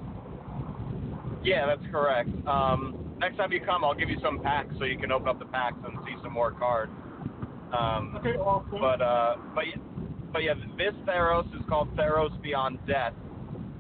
Yeah, 1.45 1.67
that's 1.67 1.89
correct. 1.93 2.31
Um, 2.49 3.15
next 3.19 3.37
time 3.37 3.53
you 3.53 3.61
come, 3.61 3.85
I'll 3.85 3.95
give 3.95 4.11
you 4.11 4.19
some 4.21 4.41
packs 4.41 4.75
so 4.79 4.85
you 4.85 4.99
can 4.99 5.13
open 5.13 5.29
up 5.29 5.39
the 5.39 5.45
packs 5.47 5.77
and 5.87 5.97
see 6.05 6.15
some 6.25 6.33
more 6.33 6.51
cards. 6.51 6.91
Um, 7.73 8.17
Okay, 8.19 8.37
awesome. 8.39 8.81
but 8.81 9.01
uh, 9.01 9.37
but 9.55 9.65
but 10.33 10.43
yeah, 10.43 10.55
this 10.77 10.95
Theros 11.07 11.47
is 11.55 11.63
called 11.69 11.95
Theros 11.97 12.41
Beyond 12.43 12.79
Death, 12.87 13.13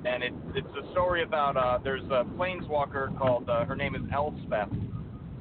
and 0.05 0.23
it, 0.23 0.33
it's 0.55 0.69
a 0.69 0.91
story 0.93 1.23
about 1.23 1.57
uh, 1.57 1.79
there's 1.83 2.05
a 2.05 2.25
planeswalker 2.39 3.17
called 3.19 3.49
uh, 3.49 3.65
her 3.65 3.77
name 3.77 3.95
is 3.95 4.03
Elspeth, 4.13 4.71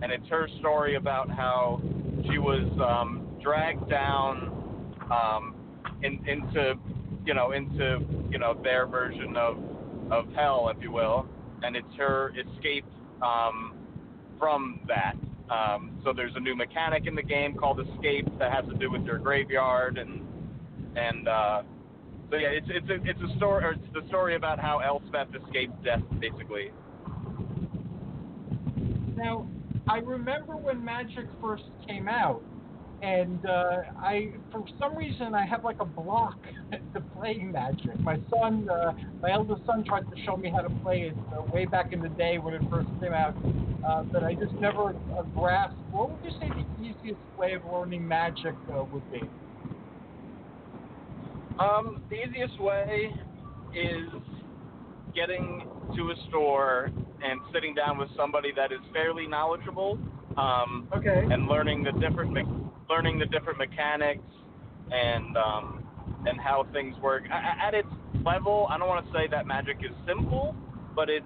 and 0.02 0.12
it's 0.12 0.28
her 0.30 0.48
story 0.60 0.96
about 0.96 1.30
how 1.30 1.80
she 2.30 2.38
was 2.38 2.68
um, 2.82 3.28
dragged 3.44 3.90
down 3.90 4.96
um, 5.12 5.56
in, 6.04 6.20
into 6.28 6.74
you 7.26 7.34
know 7.34 7.52
into 7.52 8.00
you 8.32 8.40
know 8.40 8.60
their 8.64 8.88
version 8.88 9.36
of 9.38 9.58
of 10.12 10.26
hell, 10.34 10.72
if 10.76 10.82
you 10.82 10.92
will, 10.92 11.28
and 11.62 11.76
it's 11.76 11.96
her 11.98 12.32
escape 12.32 12.86
um, 13.22 13.74
from 14.40 14.82
that. 14.88 15.14
Um, 15.50 16.00
so 16.04 16.14
there's 16.14 16.36
a 16.36 16.40
new 16.40 16.56
mechanic 16.56 17.08
in 17.08 17.16
the 17.16 17.24
game 17.24 17.56
called 17.56 17.80
Escape 17.80 18.28
that 18.38 18.52
has 18.52 18.66
to 18.66 18.76
do 18.76 18.92
with 18.92 19.04
your 19.04 19.18
graveyard 19.18 19.98
and 19.98 20.26
and 20.96 21.28
uh, 21.28 21.62
so 22.30 22.36
yeah, 22.36 22.50
it's 22.50 22.68
it's 22.70 22.90
a 22.90 23.10
it's 23.10 23.20
a 23.22 23.38
story 23.38 23.64
or 23.64 23.72
it's 23.72 23.94
the 23.94 24.08
story 24.08 24.36
about 24.36 24.60
how 24.60 24.80
Elspeth 24.80 25.30
escaped 25.44 25.84
death, 25.84 26.02
basically. 26.20 26.72
Now, 29.16 29.48
I 29.88 29.98
remember 29.98 30.56
when 30.56 30.84
Magic 30.84 31.26
first 31.42 31.64
came 31.88 32.08
out, 32.08 32.44
and 33.02 33.46
uh, 33.46 33.78
I, 34.02 34.34
for 34.52 34.64
some 34.80 34.96
reason, 34.98 35.34
I 35.34 35.46
have 35.46 35.64
like 35.64 35.78
a 35.80 35.86
block 35.86 36.36
to 36.72 37.02
playing 37.18 37.52
Magic. 37.52 38.00
My 38.02 38.18
son, 38.30 38.68
uh, 38.70 38.92
my 39.22 39.32
eldest 39.32 39.66
son, 39.66 39.84
tried 39.86 40.02
to 40.02 40.22
show 40.26 40.36
me 40.38 40.50
how 40.50 40.62
to 40.62 40.70
play 40.82 41.02
it 41.12 41.16
uh, 41.38 41.44
way 41.54 41.66
back 41.66 41.94
in 41.94 42.02
the 42.02 42.10
day 42.10 42.38
when 42.38 42.54
it 42.54 42.62
first 42.70 42.90
came 43.02 43.14
out, 43.14 43.36
uh, 43.88 44.04
but 44.12 44.24
I 44.24 44.34
just 44.34 44.54
never 44.60 44.90
uh, 44.90 45.24
grasped. 45.36 45.78
What 45.92 46.12
would 46.12 46.24
you 46.24 46.32
say 46.40 46.50
the 46.50 46.84
easiest 46.84 47.22
way 47.38 47.54
of 47.54 47.62
learning 47.72 48.08
Magic 48.08 48.54
uh, 48.74 48.84
would 48.92 49.10
be? 49.12 49.22
Um, 51.60 52.02
the 52.10 52.16
easiest 52.16 52.60
way 52.60 53.14
is 53.76 54.08
getting 55.16 55.68
to 55.96 56.02
a 56.12 56.16
store 56.30 56.86
and 57.24 57.40
sitting 57.54 57.74
down 57.76 57.98
with 57.98 58.10
somebody 58.16 58.52
that 58.56 58.72
is 58.72 58.80
fairly 58.94 59.28
knowledgeable. 59.28 59.98
Um, 60.38 60.88
Okay. 60.96 61.24
and 61.32 61.48
learning 61.48 61.84
the 61.84 61.92
different 61.94 62.32
me- 62.32 62.69
learning 62.90 63.20
the 63.20 63.28
different 63.28 63.60
mechanics 63.60 64.24
and 64.92 65.38
um, 65.38 65.84
and 66.28 66.40
how 66.40 66.68
things 66.74 66.96
work. 67.02 67.24
A- 67.32 67.66
At 67.68 67.74
its 67.76 67.90
level, 68.26 68.68
I 68.72 68.78
don't 68.78 68.88
want 68.90 69.06
to 69.06 69.14
say 69.14 69.28
that 69.32 69.48
Magic 69.48 69.78
is 69.82 69.96
simple, 70.08 70.56
but 70.96 71.10
it's 71.10 71.26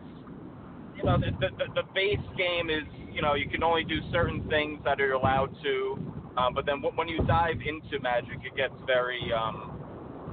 you 0.96 1.04
know 1.04 1.18
the, 1.20 1.32
the 1.40 1.66
the 1.76 1.84
base 1.96 2.24
game 2.38 2.70
is 2.70 2.86
you 3.14 3.22
know 3.22 3.36
you 3.36 3.50
can 3.50 3.64
only 3.64 3.84
do 3.86 4.00
certain 4.12 4.48
things 4.50 4.80
that 4.86 5.02
are 5.02 5.14
allowed 5.14 5.56
to, 5.64 6.00
um, 6.38 6.54
but 6.56 6.66
then 6.66 6.80
wh- 6.82 6.98
when 6.98 7.08
you 7.10 7.20
dive 7.28 7.58
into 7.62 8.00
Magic, 8.02 8.40
it 8.46 8.56
gets 8.58 8.76
very 8.88 9.32
um, 9.34 9.72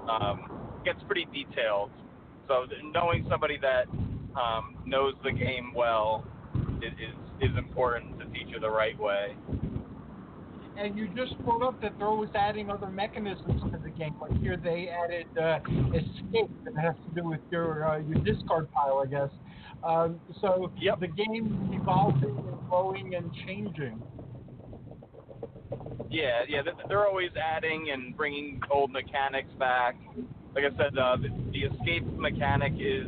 um, 0.08 0.82
gets 0.84 1.00
pretty 1.06 1.26
detailed. 1.32 1.92
So 2.48 2.66
knowing 2.94 3.26
somebody 3.30 3.58
that 3.62 3.86
um, 4.38 4.76
knows 4.86 5.14
the 5.24 5.32
game 5.32 5.74
well 5.74 6.24
is 6.82 6.92
is 7.40 7.50
important 7.58 8.18
to 8.20 8.26
teach 8.26 8.48
you 8.48 8.60
the 8.60 8.70
right 8.70 8.98
way. 8.98 9.36
And 10.80 10.96
you 10.96 11.08
just 11.08 11.38
brought 11.44 11.62
up 11.62 11.80
that 11.82 11.92
they're 11.98 12.06
always 12.08 12.30
adding 12.34 12.70
other 12.70 12.86
mechanisms 12.88 13.60
to 13.70 13.78
the 13.82 13.90
game. 13.90 14.14
Like 14.18 14.40
here, 14.40 14.56
they 14.56 14.88
added 14.88 15.26
uh, 15.36 15.58
escape 15.92 16.50
that 16.64 16.74
has 16.80 16.94
to 17.06 17.20
do 17.20 17.28
with 17.28 17.40
your 17.50 17.86
uh, 17.86 17.98
your 17.98 18.18
discard 18.24 18.70
pile, 18.72 19.02
I 19.04 19.06
guess. 19.06 19.28
Um, 19.84 20.20
so 20.40 20.72
Yep. 20.80 21.00
the 21.00 21.08
game 21.08 21.70
is 21.70 21.80
evolving 21.80 22.36
and 22.36 22.68
growing 22.70 23.14
and 23.14 23.30
changing. 23.46 24.02
Yeah, 26.08 26.40
yeah, 26.48 26.62
they're 26.88 27.06
always 27.06 27.30
adding 27.40 27.90
and 27.92 28.16
bringing 28.16 28.60
old 28.70 28.90
mechanics 28.90 29.50
back. 29.58 29.96
Like 30.54 30.64
I 30.64 30.76
said, 30.76 30.98
uh, 30.98 31.16
the, 31.16 31.28
the 31.52 31.74
escape 31.74 32.04
mechanic 32.18 32.72
is 32.78 33.06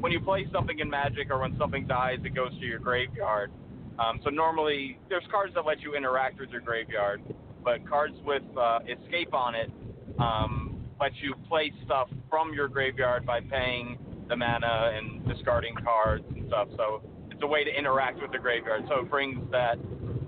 when 0.00 0.12
you 0.12 0.20
play 0.20 0.46
something 0.52 0.78
in 0.78 0.88
Magic 0.88 1.30
or 1.30 1.40
when 1.40 1.56
something 1.58 1.86
dies, 1.86 2.18
it 2.24 2.34
goes 2.34 2.52
to 2.60 2.64
your 2.66 2.78
graveyard. 2.78 3.50
Um, 3.98 4.20
so 4.24 4.30
normally, 4.30 4.98
there's 5.08 5.24
cards 5.30 5.54
that 5.54 5.64
let 5.64 5.80
you 5.80 5.94
interact 5.94 6.38
with 6.38 6.50
your 6.50 6.60
graveyard, 6.60 7.22
but 7.64 7.88
cards 7.88 8.14
with 8.24 8.42
uh, 8.56 8.80
escape 8.88 9.32
on 9.34 9.54
it 9.54 9.70
um, 10.18 10.84
let 11.00 11.12
you 11.22 11.34
play 11.48 11.72
stuff 11.84 12.08
from 12.30 12.52
your 12.54 12.68
graveyard 12.68 13.26
by 13.26 13.40
paying 13.40 13.98
the 14.28 14.36
mana 14.36 14.92
and 14.94 15.26
discarding 15.26 15.74
cards 15.84 16.24
and 16.34 16.46
stuff. 16.48 16.68
So 16.76 17.02
it's 17.30 17.42
a 17.42 17.46
way 17.46 17.64
to 17.64 17.70
interact 17.70 18.20
with 18.20 18.32
the 18.32 18.38
graveyard. 18.38 18.84
So 18.88 19.00
it 19.00 19.10
brings 19.10 19.38
that 19.50 19.76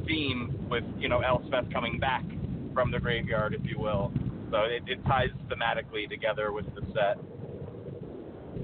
theme 0.07 0.67
with 0.71 0.85
you 0.99 1.09
know 1.09 1.21
Elspeth 1.21 1.73
coming 1.73 1.99
back 1.99 2.25
from 2.75 2.91
the 2.91 2.99
graveyard, 2.99 3.55
if 3.55 3.65
you 3.65 3.79
will. 3.79 4.13
So 4.51 4.63
it, 4.63 4.83
it 4.87 5.05
ties 5.07 5.31
thematically 5.49 6.09
together 6.09 6.53
with 6.53 6.67
the 6.75 6.83
set. 6.95 7.19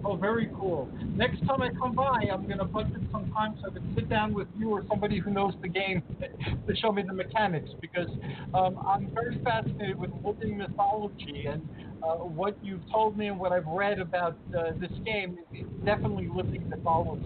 Oh, 0.03 0.17
very 0.17 0.51
cool. 0.59 0.89
Next 1.15 1.45
time 1.47 1.63
I 1.63 1.71
come 1.71 1.95
by, 1.95 2.27
I'm 2.33 2.47
going 2.47 2.59
to 2.59 2.65
budget 2.65 3.01
some 3.13 3.31
time 3.33 3.59
so 3.61 3.71
I 3.71 3.75
can 3.75 3.95
sit 3.95 4.09
down 4.09 4.35
with 4.35 4.49
you 4.59 4.71
or 4.71 4.85
somebody 4.89 5.19
who 5.19 5.31
knows 5.31 5.55
the 5.63 5.69
game 5.69 6.03
to 6.67 6.77
show 6.77 6.93
me 6.93 7.03
the 7.03 7.13
mechanics 7.13 7.71
because 7.81 8.09
um, 8.55 8.79
I'm 8.87 9.11
very 9.15 9.41
fascinated 9.45 9.99
with 9.99 10.11
living 10.25 10.59
mythology 10.59 11.47
and 11.49 11.67
uh, 12.03 12.17
what 12.17 12.57
you've 12.63 12.83
told 12.91 13.17
me 13.17 13.29
and 13.29 13.39
what 13.39 13.53
I've 13.53 13.67
read 13.67 13.99
about 13.99 14.37
uh, 14.57 14.73
this 14.81 14.91
game 15.05 15.39
is 15.53 15.67
definitely 15.85 16.29
living 16.35 16.69
mythology. 16.69 17.25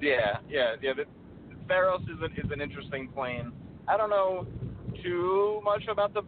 Yeah, 0.00 0.38
yeah, 0.48 0.76
yeah. 0.80 0.92
The, 0.94 1.04
Theros 1.68 2.02
is 2.02 2.18
an, 2.22 2.32
is 2.36 2.50
an 2.50 2.60
interesting 2.60 3.08
plane. 3.08 3.52
I 3.86 3.96
don't 3.96 4.10
know 4.10 4.46
too 5.02 5.60
much 5.64 5.82
about 5.90 6.14
the 6.14 6.22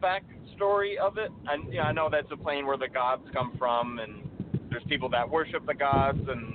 backstory 0.61 0.97
of 0.97 1.19
it. 1.19 1.31
And 1.49 1.73
yeah, 1.73 1.83
I 1.83 1.93
know 1.93 2.09
that's 2.11 2.31
a 2.31 2.37
plane 2.37 2.67
where 2.67 2.77
the 2.77 2.89
gods 2.89 3.23
come 3.33 3.55
from, 3.59 3.99
and 3.99 4.29
there's 4.71 4.83
people 4.89 5.09
that 5.11 5.29
worship 5.29 5.67
the 5.67 5.75
gods, 5.75 6.21
and 6.29 6.55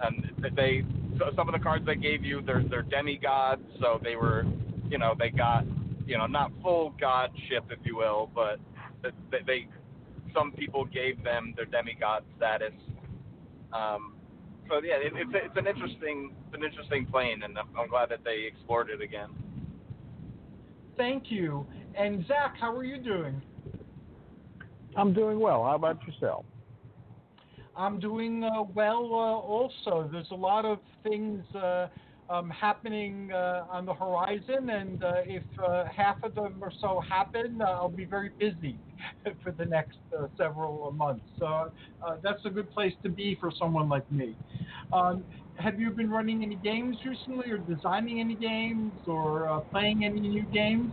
and 0.00 0.56
they 0.56 0.84
so 1.18 1.30
some 1.36 1.48
of 1.48 1.52
the 1.52 1.60
cards 1.60 1.84
they 1.86 1.96
gave 1.96 2.24
you, 2.24 2.42
they're 2.42 2.64
they're 2.68 2.82
demigods, 2.82 3.62
so 3.80 4.00
they 4.02 4.16
were, 4.16 4.44
you 4.88 4.98
know, 4.98 5.14
they 5.18 5.30
got, 5.30 5.64
you 6.06 6.16
know, 6.16 6.26
not 6.26 6.50
full 6.62 6.94
godship, 7.00 7.64
if 7.70 7.78
you 7.84 7.96
will, 7.96 8.30
but 8.34 8.58
they, 9.02 9.38
they 9.46 9.68
some 10.34 10.52
people 10.52 10.84
gave 10.84 11.22
them 11.24 11.52
their 11.56 11.66
demigod 11.66 12.24
status. 12.36 12.72
Um, 13.72 14.14
so 14.68 14.80
yeah, 14.82 14.94
it, 14.96 15.12
it's 15.14 15.30
it's 15.34 15.56
an 15.56 15.66
interesting 15.66 16.34
it's 16.46 16.56
an 16.56 16.64
interesting 16.64 17.06
plane, 17.06 17.42
and 17.42 17.58
I'm 17.58 17.88
glad 17.88 18.08
that 18.10 18.24
they 18.24 18.46
explored 18.46 18.90
it 18.90 19.02
again. 19.02 19.30
Thank 20.96 21.30
you. 21.30 21.66
And 21.96 22.26
Zack, 22.26 22.54
how 22.60 22.74
are 22.74 22.84
you 22.84 22.98
doing? 23.02 23.42
I'm 24.96 25.12
doing 25.12 25.38
well. 25.38 25.64
How 25.64 25.74
about 25.74 25.98
yourself? 26.06 26.44
I'm 27.76 28.00
doing 28.00 28.44
uh, 28.44 28.62
well 28.62 29.04
uh, 29.12 29.38
also. 29.38 30.08
There's 30.10 30.30
a 30.30 30.36
lot 30.36 30.64
of 30.64 30.78
things 31.02 31.44
uh, 31.54 31.88
um, 32.28 32.50
happening 32.50 33.30
uh, 33.32 33.64
on 33.70 33.86
the 33.86 33.94
horizon, 33.94 34.70
and 34.70 35.02
uh, 35.02 35.12
if 35.26 35.42
uh, 35.62 35.84
half 35.94 36.22
of 36.22 36.34
them 36.34 36.58
or 36.60 36.72
so 36.80 37.00
happen, 37.08 37.60
uh, 37.60 37.70
I'll 37.70 37.88
be 37.88 38.04
very 38.04 38.30
busy 38.38 38.78
for 39.42 39.52
the 39.52 39.64
next 39.64 39.98
uh, 40.16 40.26
several 40.36 40.92
months. 40.92 41.24
So 41.38 41.46
uh, 41.46 42.16
that's 42.22 42.44
a 42.44 42.50
good 42.50 42.70
place 42.70 42.94
to 43.02 43.08
be 43.08 43.36
for 43.40 43.50
someone 43.58 43.88
like 43.88 44.10
me. 44.10 44.36
Um, 44.92 45.24
have 45.56 45.78
you 45.78 45.90
been 45.90 46.10
running 46.10 46.42
any 46.42 46.56
games 46.56 46.98
recently, 47.04 47.50
or 47.50 47.58
designing 47.58 48.20
any 48.20 48.34
games, 48.36 48.92
or 49.06 49.48
uh, 49.48 49.60
playing 49.60 50.04
any 50.04 50.20
new 50.20 50.44
games? 50.46 50.92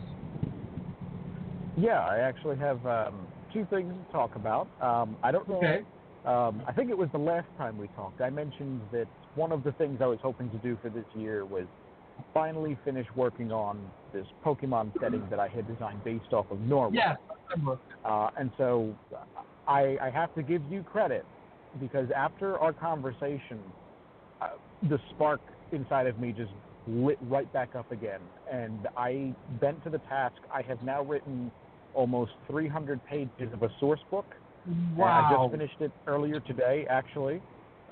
Yeah, 1.78 2.00
I 2.00 2.18
actually 2.20 2.58
have 2.58 2.84
um, 2.86 3.28
two 3.54 3.66
things 3.70 3.94
to 3.94 4.12
talk 4.12 4.36
about. 4.36 4.68
Um, 4.82 5.16
I 5.24 5.32
don't 5.32 5.48
know. 5.48 5.58
Okay. 5.58 5.84
Um, 6.26 6.62
I 6.68 6.74
think 6.74 6.90
it 6.90 6.98
was 6.98 7.08
the 7.12 7.20
last 7.20 7.48
time 7.58 7.78
we 7.78 7.88
talked. 7.90 8.20
I 8.20 8.30
mentioned 8.30 8.82
that 8.92 9.08
one 9.36 9.52
of 9.52 9.64
the 9.64 9.72
things 9.74 10.00
I 10.02 10.08
was 10.08 10.20
hoping 10.22 10.50
to 10.50 10.58
do 10.58 10.78
for 10.82 10.90
this 10.90 11.06
year 11.16 11.46
was 11.46 11.66
finally 12.34 12.78
finish 12.84 13.06
working 13.16 13.52
on 13.52 13.80
this 14.12 14.26
Pokemon 14.44 14.92
setting 15.00 15.24
that 15.30 15.40
I 15.40 15.48
had 15.48 15.68
designed 15.68 16.04
based 16.04 16.34
off 16.34 16.48
of 16.50 16.60
Norway. 16.62 16.98
Remember. 17.52 17.80
Uh, 18.04 18.30
and 18.38 18.52
so 18.58 18.94
I, 19.68 19.98
I 20.02 20.10
have 20.10 20.34
to 20.36 20.44
give 20.44 20.62
you 20.72 20.82
credit 20.84 21.26
because 21.80 22.10
after 22.16 22.58
our 22.58 22.74
conversation, 22.74 23.60
uh, 24.42 24.48
the 24.90 25.00
spark 25.12 25.42
inside 25.72 26.08
of 26.08 26.20
me 26.20 26.32
just 26.32 26.52
lit 26.88 27.20
right 27.30 27.52
back 27.54 27.76
up 27.76 27.92
again. 27.92 28.22
And 28.52 28.88
I 28.98 29.34
bent 29.62 29.84
to 29.84 29.90
the 29.90 30.00
task. 30.00 30.36
I 30.54 30.62
have 30.64 30.82
now 30.82 31.04
written 31.04 31.52
almost 31.98 32.32
300 32.48 33.04
pages 33.06 33.52
of 33.52 33.64
a 33.64 33.70
source 33.80 34.00
book. 34.12 34.26
And 34.66 35.02
I 35.04 35.32
just 35.32 35.52
finished 35.52 35.82
it 35.82 35.92
earlier 36.06 36.40
today, 36.42 36.86
actually. 36.90 37.42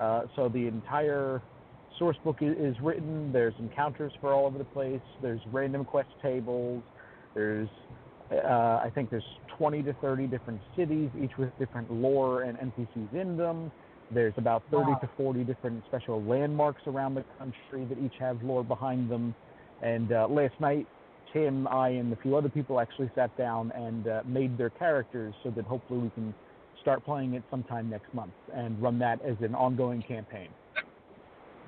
Uh, 0.00 0.22
so 0.36 0.48
the 0.48 0.66
entire 0.66 1.42
source 1.98 2.16
book 2.22 2.36
is, 2.40 2.56
is 2.58 2.76
written. 2.82 3.32
There's 3.32 3.54
encounters 3.58 4.12
for 4.20 4.32
all 4.32 4.46
over 4.46 4.58
the 4.58 4.64
place. 4.64 5.00
There's 5.22 5.40
random 5.52 5.84
quest 5.84 6.10
tables. 6.22 6.82
There's, 7.34 7.68
uh, 8.30 8.36
I 8.84 8.90
think 8.94 9.10
there's 9.10 9.24
20 9.58 9.82
to 9.84 9.94
30 9.94 10.26
different 10.26 10.60
cities, 10.76 11.10
each 11.22 11.36
with 11.38 11.50
different 11.58 11.90
lore 11.90 12.42
and 12.42 12.58
NPCs 12.58 13.14
in 13.14 13.36
them. 13.36 13.72
There's 14.12 14.34
about 14.36 14.62
30 14.70 14.92
Wow. 14.92 14.98
to 14.98 15.08
40 15.16 15.44
different 15.44 15.82
special 15.88 16.22
landmarks 16.22 16.82
around 16.86 17.14
the 17.14 17.24
country 17.38 17.86
that 17.86 17.98
each 17.98 18.14
have 18.20 18.40
lore 18.42 18.62
behind 18.62 19.10
them. 19.10 19.34
And 19.82 20.12
uh, 20.12 20.28
last 20.28 20.54
night, 20.60 20.86
Tim, 21.36 21.68
I, 21.68 21.90
and 21.90 22.10
a 22.10 22.16
few 22.16 22.34
other 22.34 22.48
people 22.48 22.80
actually 22.80 23.10
sat 23.14 23.36
down 23.36 23.70
and 23.72 24.08
uh, 24.08 24.22
made 24.26 24.56
their 24.56 24.70
characters 24.70 25.34
so 25.42 25.50
that 25.50 25.66
hopefully 25.66 26.00
we 26.00 26.10
can 26.10 26.34
start 26.80 27.04
playing 27.04 27.34
it 27.34 27.42
sometime 27.50 27.90
next 27.90 28.12
month 28.14 28.32
and 28.54 28.80
run 28.80 28.98
that 29.00 29.20
as 29.22 29.36
an 29.40 29.54
ongoing 29.54 30.00
campaign. 30.00 30.48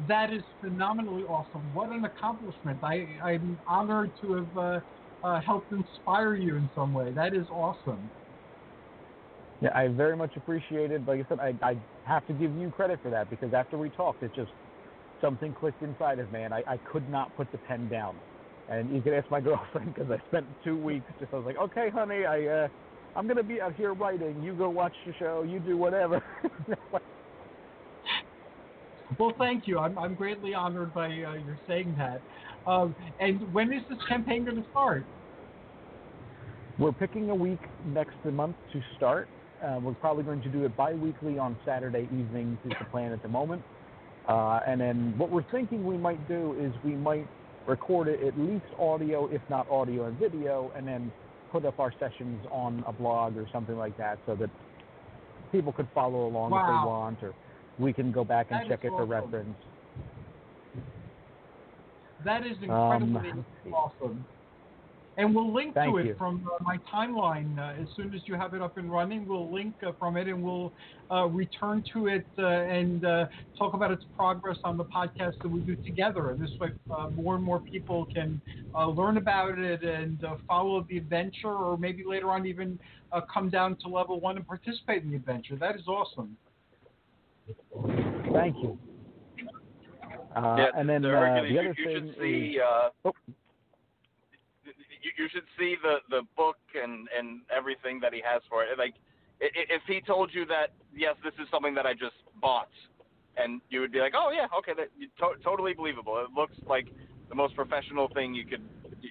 That 0.06 0.32
is 0.32 0.42
phenomenally 0.62 1.24
awesome. 1.24 1.60
What 1.74 1.90
an 1.90 2.06
accomplishment. 2.06 2.78
I, 2.82 3.06
I'm 3.22 3.58
honored 3.66 4.10
to 4.22 4.32
have 4.36 4.56
uh, 4.56 4.80
uh, 5.22 5.40
helped 5.42 5.70
inspire 5.70 6.34
you 6.34 6.56
in 6.56 6.70
some 6.74 6.94
way. 6.94 7.10
That 7.12 7.34
is 7.34 7.46
awesome. 7.50 8.08
Yeah, 9.60 9.70
I 9.74 9.88
very 9.88 10.16
much 10.16 10.34
appreciate 10.36 10.92
it. 10.92 11.06
Like 11.06 11.26
I 11.26 11.28
said, 11.28 11.40
I, 11.40 11.68
I 11.68 11.76
have 12.04 12.26
to 12.28 12.32
give 12.32 12.56
you 12.56 12.70
credit 12.70 13.00
for 13.02 13.10
that 13.10 13.28
because 13.28 13.52
after 13.52 13.76
we 13.76 13.90
talked, 13.90 14.22
it 14.22 14.30
just 14.34 14.52
something 15.20 15.52
clicked 15.52 15.82
inside 15.82 16.20
of 16.20 16.32
me, 16.32 16.44
and 16.44 16.54
I, 16.54 16.62
I 16.66 16.78
could 16.90 17.06
not 17.10 17.36
put 17.36 17.50
the 17.52 17.58
pen 17.58 17.88
down. 17.88 18.16
And 18.68 18.94
you 18.94 19.00
can 19.00 19.14
ask 19.14 19.30
my 19.30 19.40
girlfriend 19.42 19.94
because 19.94 20.10
I 20.10 20.18
spent 20.28 20.46
two 20.64 20.76
weeks 20.76 21.06
just 21.18 21.32
I 21.32 21.36
was 21.36 21.46
like, 21.46 21.56
okay, 21.56 21.90
honey, 21.90 22.24
I 22.24 22.46
uh, 22.46 22.68
I'm 23.16 23.26
gonna 23.26 23.42
be 23.42 23.60
out 23.60 23.74
here 23.74 23.94
writing. 23.94 24.42
You 24.42 24.54
go 24.54 24.68
watch 24.68 24.94
the 25.06 25.12
show. 25.18 25.42
You 25.42 25.60
do 25.60 25.76
whatever. 25.76 26.22
Well, 29.18 29.32
thank 29.38 29.66
you. 29.66 29.78
I'm, 29.78 29.98
I'm 29.98 30.14
greatly 30.14 30.54
honored 30.54 30.94
by 30.94 31.06
uh, 31.06 31.08
your 31.08 31.58
saying 31.66 31.96
that. 31.98 32.20
Um, 32.70 32.94
and 33.20 33.52
when 33.52 33.72
is 33.72 33.82
this 33.88 33.98
campaign 34.08 34.44
going 34.44 34.62
to 34.62 34.70
start? 34.70 35.04
We're 36.78 36.92
picking 36.92 37.30
a 37.30 37.34
week 37.34 37.58
next 37.86 38.16
month 38.24 38.56
to 38.72 38.80
start. 38.96 39.28
Uh, 39.64 39.80
we're 39.82 39.94
probably 39.94 40.22
going 40.22 40.42
to 40.42 40.48
do 40.48 40.64
it 40.64 40.76
bi-weekly 40.76 41.38
on 41.38 41.56
Saturday 41.64 42.04
evenings 42.04 42.58
is 42.64 42.72
the 42.78 42.84
plan 42.86 43.12
at 43.12 43.22
the 43.22 43.28
moment. 43.28 43.62
Uh, 44.28 44.60
and 44.66 44.80
then 44.80 45.14
what 45.18 45.30
we're 45.30 45.50
thinking 45.50 45.84
we 45.84 45.96
might 45.96 46.28
do 46.28 46.54
is 46.60 46.72
we 46.84 46.92
might 46.92 47.26
record 47.68 48.08
it 48.08 48.22
at 48.26 48.36
least 48.38 48.64
audio, 48.78 49.26
if 49.26 49.42
not 49.48 49.70
audio 49.70 50.06
and 50.06 50.18
video, 50.18 50.72
and 50.74 50.88
then 50.88 51.12
put 51.52 51.64
up 51.64 51.78
our 51.78 51.92
sessions 52.00 52.44
on 52.50 52.82
a 52.86 52.92
blog 52.92 53.36
or 53.36 53.46
something 53.52 53.76
like 53.76 53.96
that 53.98 54.18
so 54.26 54.34
that 54.34 54.50
people 55.52 55.72
could 55.72 55.88
follow 55.94 56.26
along 56.26 56.50
if 56.50 56.66
they 56.66 56.88
want, 56.88 57.22
or 57.22 57.34
we 57.78 57.92
can 57.92 58.10
go 58.10 58.24
back 58.24 58.48
and 58.50 58.60
That 58.62 58.68
check 58.68 58.84
it 58.84 58.90
for 58.90 59.04
reference. 59.04 59.54
That 62.24 62.44
is 62.44 62.56
Um, 62.68 63.14
incredibly 63.14 63.42
let's 63.64 63.74
awesome. 63.74 64.24
And 65.18 65.34
we'll 65.34 65.52
link 65.52 65.74
Thank 65.74 65.92
to 65.92 65.98
it 65.98 66.06
you. 66.06 66.14
from 66.16 66.48
uh, 66.48 66.62
my 66.62 66.78
timeline. 66.94 67.58
Uh, 67.58 67.82
as 67.82 67.88
soon 67.96 68.14
as 68.14 68.20
you 68.26 68.34
have 68.34 68.54
it 68.54 68.62
up 68.62 68.78
and 68.78 68.88
running, 68.90 69.26
we'll 69.26 69.52
link 69.52 69.74
uh, 69.84 69.90
from 69.98 70.16
it 70.16 70.28
and 70.28 70.40
we'll 70.40 70.72
uh, 71.10 71.26
return 71.26 71.82
to 71.92 72.06
it 72.06 72.24
uh, 72.38 72.46
and 72.46 73.04
uh, 73.04 73.26
talk 73.58 73.74
about 73.74 73.90
its 73.90 74.04
progress 74.16 74.56
on 74.62 74.76
the 74.76 74.84
podcast 74.84 75.34
that 75.42 75.48
we 75.48 75.58
do 75.60 75.74
together. 75.76 76.30
And 76.30 76.40
this 76.40 76.50
way, 76.60 76.68
uh, 76.96 77.10
more 77.10 77.34
and 77.34 77.42
more 77.42 77.58
people 77.58 78.06
can 78.14 78.40
uh, 78.76 78.86
learn 78.86 79.16
about 79.16 79.58
it 79.58 79.82
and 79.82 80.24
uh, 80.24 80.36
follow 80.46 80.86
the 80.88 80.98
adventure, 80.98 81.48
or 81.52 81.76
maybe 81.76 82.04
later 82.06 82.30
on 82.30 82.46
even 82.46 82.78
uh, 83.10 83.20
come 83.22 83.50
down 83.50 83.76
to 83.82 83.88
level 83.88 84.20
one 84.20 84.36
and 84.36 84.46
participate 84.46 85.02
in 85.02 85.10
the 85.10 85.16
adventure. 85.16 85.56
That 85.56 85.74
is 85.74 85.88
awesome. 85.88 86.36
Thank 88.32 88.54
you. 88.62 88.78
Uh, 90.36 90.54
yeah, 90.58 90.66
and 90.76 90.88
then 90.88 91.02
so 91.02 91.08
uh, 91.10 91.42
the 91.42 91.48
you, 91.48 91.58
other 91.58 91.74
you 91.76 91.84
thing 91.84 92.06
should 92.14 92.22
see. 92.22 92.56
is, 92.56 92.60
Uh, 92.62 92.90
Oh. 93.06 93.12
You, 95.02 95.10
you 95.16 95.28
should 95.32 95.46
see 95.58 95.76
the 95.82 95.96
the 96.10 96.22
book 96.36 96.56
and 96.74 97.08
and 97.16 97.40
everything 97.54 98.00
that 98.00 98.12
he 98.12 98.20
has 98.24 98.42
for 98.48 98.64
it. 98.64 98.78
Like, 98.78 98.94
i- 99.40 99.46
i- 99.46 99.68
if 99.70 99.82
he 99.86 100.00
told 100.00 100.32
you 100.32 100.44
that 100.46 100.72
yes, 100.94 101.16
this 101.24 101.34
is 101.40 101.48
something 101.50 101.74
that 101.74 101.86
I 101.86 101.94
just 101.94 102.16
bought, 102.40 102.70
and 103.36 103.60
you 103.70 103.80
would 103.80 103.92
be 103.92 104.00
like, 104.00 104.14
oh 104.16 104.30
yeah, 104.34 104.46
okay, 104.58 104.72
that 104.74 104.88
to- 105.18 105.38
totally 105.42 105.74
believable. 105.74 106.18
It 106.18 106.30
looks 106.36 106.56
like 106.66 106.86
the 107.28 107.34
most 107.34 107.54
professional 107.54 108.08
thing 108.14 108.34
you 108.34 108.44
could 108.44 108.62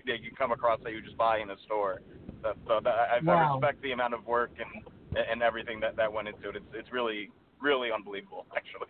that 0.06 0.22
you 0.24 0.32
come 0.38 0.52
across 0.52 0.80
that 0.84 0.92
you 0.92 1.02
just 1.02 1.18
buy 1.18 1.40
in 1.40 1.50
a 1.52 1.58
store. 1.66 2.02
So, 2.44 2.54
so 2.68 2.80
that, 2.84 2.94
I, 2.94 3.18
I 3.18 3.54
respect 3.54 3.82
the 3.82 3.92
amount 3.94 4.14
of 4.14 4.26
work 4.26 4.52
and 4.60 4.84
and 5.30 5.42
everything 5.42 5.80
that 5.82 5.96
that 5.96 6.12
went 6.12 6.28
into 6.28 6.50
it. 6.50 6.56
It's 6.58 6.66
it's 6.74 6.92
really 6.92 7.30
really 7.62 7.92
unbelievable, 7.92 8.46
actually. 8.56 8.88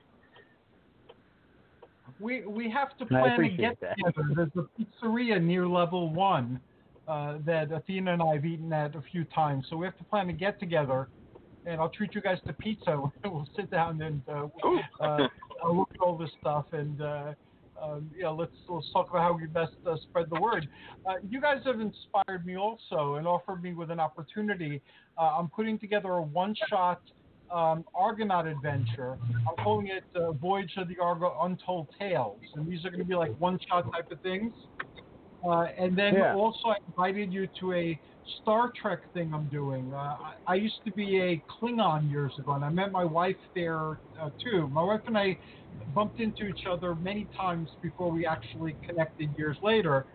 We 2.19 2.45
we 2.45 2.69
have 2.69 2.98
to 2.98 3.06
plan 3.06 3.44
a 3.44 3.49
get 3.49 3.80
that. 3.82 3.95
together. 3.98 4.30
There's 4.36 4.52
a 4.65 5.06
pizzeria 5.06 5.41
near 5.41 5.68
level 5.68 6.10
one 6.14 6.60
uh, 7.08 7.38
that 7.46 7.72
Athena 7.72 8.14
and 8.14 8.22
I 8.22 8.36
have 8.36 8.46
eaten 8.46 8.72
at 8.74 8.96
a 8.96 9.04
few 9.12 9.24
times. 9.26 9.66
So 9.70 9.78
we 9.78 9.86
have 9.86 9.98
to 9.98 10.04
plan 10.04 10.30
a 10.30 10.34
get 10.34 10.60
together, 10.60 11.08
and 11.66 11.80
I'll 11.80 11.90
treat 11.90 12.14
you 12.14 12.22
guys 12.22 12.38
to 12.48 12.54
pizza. 12.54 13.02
we'll 13.24 13.48
sit 13.56 13.72
down 13.72 14.02
and 14.02 14.22
uh, 14.28 14.48
uh, 15.04 15.28
I'll 15.64 15.78
look 15.78 15.90
at 15.94 16.00
all 16.00 16.18
this 16.18 16.32
stuff 16.40 16.66
and. 16.72 17.02
Uh, 17.02 17.34
um, 17.82 18.10
know, 18.24 18.34
let's 18.34 18.52
let's 18.68 18.92
talk 18.92 19.10
about 19.10 19.22
how 19.22 19.34
we 19.34 19.46
best 19.46 19.74
uh, 19.86 19.96
spread 20.10 20.32
the 20.32 20.40
word. 20.42 20.68
Uh, 21.06 21.14
you 21.30 21.40
guys 21.40 21.58
have 21.66 21.80
inspired 21.80 22.44
me 22.44 22.58
also 22.58 23.16
and 23.16 23.28
offered 23.28 23.62
me 23.62 23.74
with 23.74 23.92
an 23.92 24.00
opportunity. 24.00 24.82
Uh, 25.18 25.38
I'm 25.38 25.48
putting 25.48 25.78
together 25.78 26.10
a 26.14 26.22
one-shot 26.22 27.02
um, 27.52 27.86
Argonaut 27.94 28.48
adventure. 28.48 29.18
I'm 29.48 29.64
calling 29.64 29.88
it 29.88 30.04
uh, 30.16 30.32
Voyage 30.34 30.74
of 30.78 30.88
the 30.88 30.98
Argo 31.00 31.38
Untold 31.42 31.88
Tales, 32.00 32.40
and 32.56 32.68
these 32.68 32.84
are 32.84 32.90
going 32.90 33.00
to 33.00 33.06
be 33.06 33.16
like 33.16 33.38
one-shot 33.40 33.92
type 33.92 34.12
of 34.12 34.20
things. 34.22 34.54
Uh, 35.46 35.68
and 35.78 35.98
then 35.98 36.16
Yeah. 36.16 36.34
also, 36.34 36.70
I 36.70 36.76
invited 36.88 37.32
you 37.32 37.48
to 37.60 37.74
a 37.74 38.00
Star 38.42 38.72
Trek 38.80 39.00
thing 39.14 39.34
I'm 39.34 39.48
doing. 39.48 39.94
Uh, 39.94 39.98
I, 39.98 40.34
I 40.48 40.56
used 40.56 40.84
to 40.86 40.92
be 40.92 41.20
a 41.22 41.44
Klingon 41.50 42.10
years 42.10 42.34
ago, 42.40 42.54
and 42.54 42.66
I 42.66 42.70
met 42.70 42.92
my 42.92 43.06
wife 43.06 43.38
there 43.56 44.00
uh, 44.20 44.30
too. 44.44 44.68
My 44.68 44.84
wife 44.84 45.02
and 45.08 45.18
I 45.18 45.38
bumped 45.94 46.20
into 46.20 46.46
each 46.46 46.66
other 46.70 46.96
many 46.96 47.28
times 47.38 47.70
before 47.82 48.12
we 48.12 48.26
actually 48.26 48.76
connected 48.86 49.30
years 49.38 49.58
later, 49.62 50.06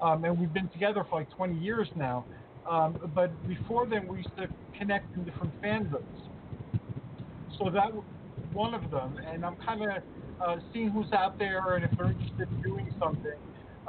um, 0.00 0.24
and 0.24 0.38
we've 0.38 0.52
been 0.52 0.68
together 0.70 1.04
for 1.08 1.18
like 1.20 1.30
20 1.36 1.58
years 1.58 1.88
now. 1.94 2.26
Um, 2.70 2.96
but 3.14 3.30
before 3.46 3.86
then, 3.86 4.06
we 4.06 4.18
used 4.18 4.36
to 4.38 4.48
connect 4.78 5.14
in 5.16 5.24
different 5.24 5.52
fandoms. 5.62 6.02
So 7.58 7.70
that 7.70 7.92
was 7.92 8.04
one 8.52 8.74
of 8.74 8.90
them, 8.90 9.18
and 9.30 9.44
I'm 9.44 9.56
kind 9.56 9.82
of 9.82 9.88
uh, 10.46 10.56
seeing 10.72 10.90
who's 10.90 11.12
out 11.12 11.38
there 11.38 11.74
and 11.74 11.84
if 11.84 11.90
they're 11.98 12.10
interested 12.10 12.48
in 12.50 12.62
doing 12.62 12.88
something. 12.98 13.32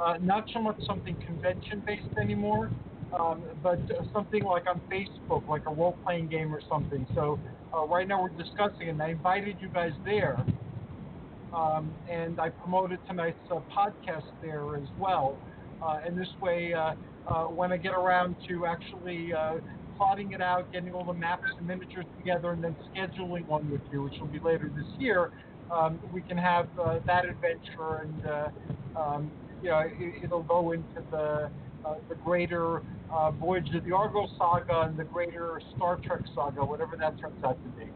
Uh, 0.00 0.14
not 0.22 0.46
so 0.52 0.60
much 0.60 0.76
something 0.86 1.14
convention 1.26 1.82
based 1.86 2.16
anymore, 2.18 2.70
um, 3.18 3.42
but 3.62 3.78
uh, 3.90 4.02
something 4.14 4.42
like 4.44 4.62
on 4.66 4.80
Facebook, 4.90 5.46
like 5.46 5.60
a 5.66 5.74
role 5.74 5.98
playing 6.04 6.26
game 6.26 6.54
or 6.54 6.62
something. 6.70 7.06
So 7.14 7.38
uh, 7.76 7.84
right 7.86 8.08
now 8.08 8.22
we're 8.22 8.30
discussing, 8.30 8.86
it, 8.86 8.90
and 8.90 9.02
I 9.02 9.10
invited 9.10 9.56
you 9.60 9.68
guys 9.68 9.92
there, 10.06 10.42
um, 11.54 11.92
and 12.10 12.40
I 12.40 12.48
promoted 12.48 12.98
tonight's 13.06 13.36
uh, 13.50 13.60
podcast 13.76 14.24
there 14.40 14.74
as 14.76 14.88
well. 14.98 15.38
Uh, 15.82 15.98
and 16.06 16.16
this 16.16 16.28
way, 16.40 16.72
uh, 16.72 16.94
when 17.44 17.70
I 17.70 17.76
get 17.76 17.92
around 17.92 18.36
to 18.48 18.64
actually 18.64 19.34
plotting 19.98 20.32
it 20.32 20.40
out, 20.40 20.72
getting 20.72 20.94
all 20.94 21.04
the 21.04 21.12
maps 21.12 21.48
and 21.58 21.66
miniatures 21.66 22.06
together, 22.16 22.52
and 22.52 22.64
then 22.64 22.74
scheduling 22.94 23.46
one 23.46 23.70
with 23.70 23.82
you, 23.92 24.02
which 24.02 24.14
will 24.18 24.28
be 24.28 24.40
later 24.40 24.70
this 24.74 24.86
year, 24.98 25.30
um, 25.70 26.00
we 26.10 26.22
can 26.22 26.38
have 26.38 26.68
that 27.06 27.26
adventure, 27.26 27.96
and 28.02 28.24
um, 28.96 29.30
you 29.62 29.70
know, 29.70 29.78
it, 29.80 30.24
it'll 30.24 30.42
go 30.42 30.72
into 30.72 31.02
the 31.10 31.50
uh, 31.84 31.94
the 32.08 32.14
greater 32.16 32.82
uh, 33.12 33.30
Voyage 33.32 33.74
of 33.74 33.84
the 33.84 33.92
Argo 33.92 34.26
saga 34.38 34.82
and 34.82 34.96
the 34.96 35.04
greater 35.04 35.60
Star 35.76 35.96
Trek 35.96 36.20
saga, 36.34 36.64
whatever 36.64 36.96
that 36.96 37.18
turns 37.18 37.42
out 37.44 37.58
to 37.62 37.68
be. 37.78 37.90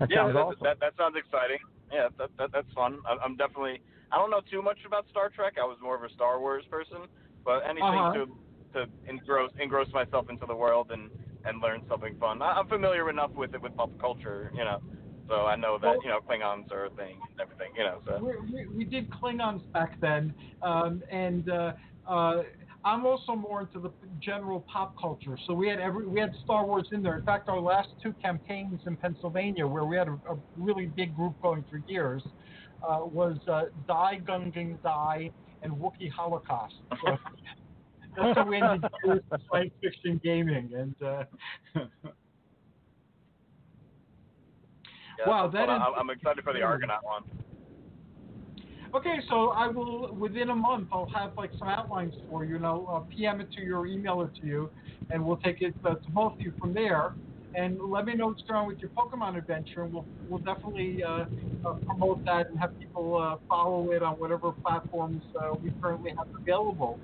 that 0.00 0.10
yeah, 0.10 0.24
sounds 0.24 0.34
that, 0.34 0.40
awesome. 0.40 0.58
that 0.62 0.80
that 0.80 0.92
sounds 0.96 1.16
exciting. 1.16 1.58
Yeah, 1.92 2.08
that, 2.18 2.30
that 2.38 2.50
that's 2.52 2.72
fun. 2.74 2.98
I, 3.06 3.16
I'm 3.24 3.36
definitely. 3.36 3.80
I 4.12 4.16
don't 4.18 4.30
know 4.30 4.40
too 4.50 4.62
much 4.62 4.78
about 4.86 5.04
Star 5.10 5.30
Trek. 5.30 5.54
I 5.60 5.64
was 5.64 5.78
more 5.82 5.96
of 5.96 6.02
a 6.02 6.12
Star 6.14 6.40
Wars 6.40 6.64
person, 6.70 7.08
but 7.44 7.60
anything 7.68 7.82
Uh-huh. 7.82 8.24
to 8.24 8.26
to 8.74 8.86
engross 9.08 9.50
engross 9.60 9.88
myself 9.92 10.30
into 10.30 10.46
the 10.46 10.54
world 10.56 10.90
and 10.90 11.10
and 11.44 11.60
learn 11.60 11.82
something 11.88 12.14
fun. 12.18 12.42
I, 12.42 12.52
I'm 12.52 12.68
familiar 12.68 13.08
enough 13.10 13.30
with 13.32 13.54
it 13.54 13.62
with 13.62 13.76
pop 13.76 13.90
culture, 14.00 14.50
you 14.54 14.64
know. 14.64 14.80
So 15.28 15.46
I 15.46 15.56
know 15.56 15.78
that 15.82 15.96
you 16.02 16.08
know 16.08 16.20
Klingons 16.28 16.70
are 16.72 16.86
a 16.86 16.90
thing 16.90 17.16
and 17.30 17.40
everything, 17.40 17.72
you 17.76 17.84
know. 17.84 17.98
So 18.06 18.24
we, 18.24 18.32
we, 18.52 18.66
we 18.78 18.84
did 18.84 19.08
Klingons 19.10 19.62
back 19.72 20.00
then, 20.00 20.34
um, 20.62 21.02
and 21.10 21.48
uh, 21.50 21.72
uh, 22.08 22.42
I'm 22.84 23.04
also 23.04 23.34
more 23.34 23.62
into 23.62 23.80
the 23.80 23.92
general 24.20 24.64
pop 24.72 24.94
culture. 25.00 25.36
So 25.46 25.52
we 25.52 25.68
had 25.68 25.80
every 25.80 26.06
we 26.06 26.20
had 26.20 26.32
Star 26.44 26.64
Wars 26.64 26.88
in 26.92 27.02
there. 27.02 27.16
In 27.16 27.24
fact, 27.24 27.48
our 27.48 27.60
last 27.60 27.88
two 28.02 28.14
campaigns 28.22 28.80
in 28.86 28.96
Pennsylvania, 28.96 29.66
where 29.66 29.84
we 29.84 29.96
had 29.96 30.08
a, 30.08 30.18
a 30.30 30.36
really 30.56 30.86
big 30.86 31.14
group 31.16 31.34
going 31.42 31.64
for 31.68 31.82
years, 31.88 32.22
uh, 32.88 33.00
was 33.02 33.36
uh, 33.50 33.62
Die 33.88 34.20
Gungan 34.24 34.80
Die 34.82 35.30
and 35.62 35.72
Wookiee 35.72 36.10
Holocaust. 36.10 36.74
So 37.04 37.16
that's 38.16 38.38
how 38.38 38.46
we 38.46 38.56
ended 38.56 38.84
science 39.50 39.72
fiction 39.82 40.20
gaming. 40.22 40.70
And 40.74 40.94
uh, 41.02 41.24
yeah, 45.18 45.28
Wow, 45.28 45.48
that 45.48 45.68
I'm, 45.68 45.82
I'm 45.98 46.10
excited 46.10 46.44
for 46.44 46.52
the 46.52 46.62
Argonaut 46.62 47.04
one. 47.04 47.22
Okay, 48.94 49.16
so 49.28 49.50
I 49.50 49.66
will 49.66 50.14
within 50.14 50.50
a 50.50 50.54
month 50.54 50.88
I'll 50.92 51.10
have 51.14 51.36
like 51.36 51.50
some 51.58 51.68
outlines 51.68 52.14
for 52.30 52.44
you, 52.44 52.56
and 52.56 52.64
I'll 52.64 52.86
uh, 52.88 53.14
PM 53.14 53.40
it 53.40 53.50
to 53.52 53.60
you 53.60 53.76
or 53.76 53.86
email 53.86 54.22
it 54.22 54.34
to 54.40 54.46
you, 54.46 54.70
and 55.10 55.24
we'll 55.24 55.36
take 55.38 55.60
it 55.60 55.74
uh, 55.84 55.94
to 55.96 56.10
both 56.10 56.34
of 56.34 56.40
you 56.40 56.52
from 56.58 56.72
there. 56.72 57.12
and 57.54 57.80
let 57.80 58.04
me 58.04 58.14
know 58.14 58.28
what's 58.28 58.42
going 58.42 58.60
on 58.60 58.66
with 58.66 58.78
your 58.78 58.90
Pokemon 58.90 59.36
adventure, 59.38 59.82
and 59.82 59.92
we'll 59.92 60.06
we'll 60.28 60.40
definitely 60.40 61.02
uh, 61.02 61.24
uh, 61.64 61.74
promote 61.86 62.24
that 62.24 62.48
and 62.50 62.58
have 62.58 62.78
people 62.78 63.16
uh, 63.16 63.36
follow 63.48 63.90
it 63.92 64.02
on 64.02 64.14
whatever 64.14 64.52
platforms 64.52 65.22
uh, 65.40 65.54
we 65.62 65.72
currently 65.82 66.12
have 66.16 66.28
available. 66.38 66.98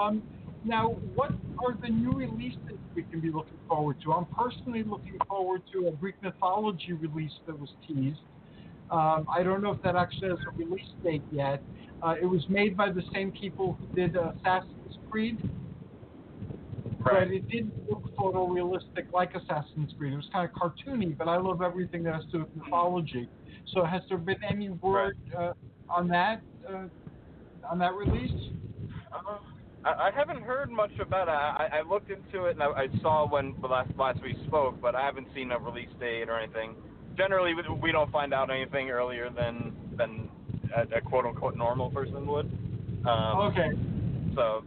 Um, 0.00 0.22
now, 0.64 0.90
what 1.14 1.32
are 1.64 1.76
the 1.80 1.88
new 1.88 2.12
releases 2.12 2.58
we 2.94 3.02
can 3.04 3.20
be 3.20 3.30
looking 3.30 3.58
forward 3.68 3.96
to? 4.04 4.12
I'm 4.12 4.26
personally 4.26 4.82
looking 4.82 5.18
forward 5.28 5.62
to 5.72 5.88
a 5.88 5.92
Greek 5.92 6.16
mythology 6.22 6.92
release 6.92 7.32
that 7.46 7.58
was 7.58 7.70
teased. 7.86 8.18
Um, 8.90 9.26
I 9.32 9.42
don't 9.42 9.62
know 9.62 9.72
if 9.72 9.82
that 9.82 9.96
actually 9.96 10.30
has 10.30 10.38
a 10.46 10.56
release 10.58 10.86
date 11.02 11.22
yet. 11.30 11.62
Uh, 12.02 12.14
it 12.20 12.26
was 12.26 12.44
made 12.48 12.76
by 12.76 12.90
the 12.90 13.02
same 13.14 13.30
people 13.32 13.78
who 13.80 13.94
did 13.94 14.16
Assassin's 14.16 14.98
Creed, 15.10 15.38
Right. 17.00 17.26
but 17.26 17.34
it 17.34 17.48
didn't 17.48 17.72
look 17.88 18.14
photorealistic 18.16 19.10
like 19.12 19.34
Assassin's 19.34 19.92
Creed. 19.98 20.12
It 20.12 20.16
was 20.16 20.28
kind 20.32 20.48
of 20.48 20.54
cartoony, 20.54 21.16
but 21.16 21.28
I 21.28 21.38
love 21.38 21.62
everything 21.62 22.02
that 22.04 22.14
has 22.14 22.24
to 22.26 22.30
do 22.32 22.38
with 22.40 22.64
mythology. 22.64 23.28
So, 23.72 23.84
has 23.84 24.02
there 24.08 24.18
been 24.18 24.42
any 24.48 24.68
word 24.68 25.16
uh, 25.38 25.52
on 25.88 26.08
that 26.08 26.42
uh, 26.68 26.86
on 27.70 27.78
that 27.78 27.94
release? 27.94 28.50
I, 29.84 30.08
I 30.08 30.10
haven't 30.14 30.42
heard 30.42 30.70
much 30.70 30.92
about 31.00 31.28
it. 31.28 31.32
I, 31.32 31.78
I 31.78 31.82
looked 31.88 32.10
into 32.10 32.46
it 32.46 32.52
and 32.52 32.62
I, 32.62 32.66
I 32.66 32.86
saw 33.00 33.28
when 33.28 33.54
the 33.60 33.66
last 33.68 33.90
last 33.98 34.20
we 34.22 34.36
spoke, 34.46 34.80
but 34.80 34.94
I 34.94 35.04
haven't 35.04 35.28
seen 35.34 35.52
a 35.52 35.58
release 35.58 35.88
date 35.98 36.28
or 36.28 36.38
anything. 36.38 36.74
Generally, 37.16 37.54
we- 37.54 37.78
we 37.82 37.92
don't 37.92 38.10
find 38.12 38.32
out 38.34 38.50
anything 38.50 38.90
earlier 38.90 39.30
than 39.30 39.74
than 39.96 40.28
a, 40.74 40.98
a 40.98 41.00
quote 41.00 41.26
unquote 41.26 41.56
normal 41.56 41.90
person 41.90 42.26
would. 42.26 42.46
Um, 43.06 43.38
Okay. 43.50 43.70
So, 44.34 44.64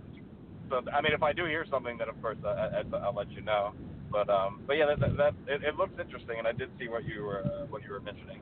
so 0.69 0.81
I 0.91 1.02
mean, 1.02 1.14
if 1.14 1.23
I 1.23 1.31
do 1.34 1.45
hear 1.45 1.65
something, 1.69 1.98
then 1.98 2.10
of 2.10 2.19
course 2.22 2.38
I, 2.45 2.49
I, 2.49 2.98
I'll 3.03 3.14
let 3.15 3.31
you 3.31 3.41
know. 3.41 3.73
But 4.11 4.30
um, 4.30 4.61
but 4.68 4.73
yeah, 4.77 4.85
that, 4.88 4.99
that, 4.99 5.18
that 5.18 5.34
it, 5.48 5.64
it 5.64 5.76
looks 5.77 5.94
interesting, 5.99 6.38
and 6.40 6.48
I 6.48 6.52
did 6.52 6.69
see 6.80 6.88
what 6.88 7.06
you 7.06 7.23
were 7.23 7.40
uh, 7.45 7.65
what 7.68 7.84
you 7.84 7.91
were 7.91 8.02
mentioning. 8.02 8.40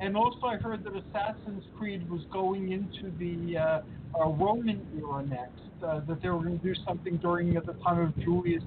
And 0.00 0.16
also, 0.16 0.46
I 0.46 0.56
heard 0.56 0.82
that 0.84 0.96
Assassin's 0.96 1.62
Creed 1.78 2.08
was 2.10 2.22
going 2.32 2.72
into 2.72 3.10
the 3.18 3.56
uh, 3.56 3.80
uh, 4.18 4.28
Roman 4.28 4.80
era 4.96 5.24
next. 5.26 5.60
Uh, 5.82 6.00
that 6.06 6.22
they 6.22 6.28
were 6.28 6.38
going 6.38 6.56
to 6.56 6.64
do 6.64 6.74
something 6.86 7.16
during 7.16 7.56
at 7.56 7.66
the 7.66 7.72
time 7.84 7.98
of 7.98 8.16
Julius 8.20 8.62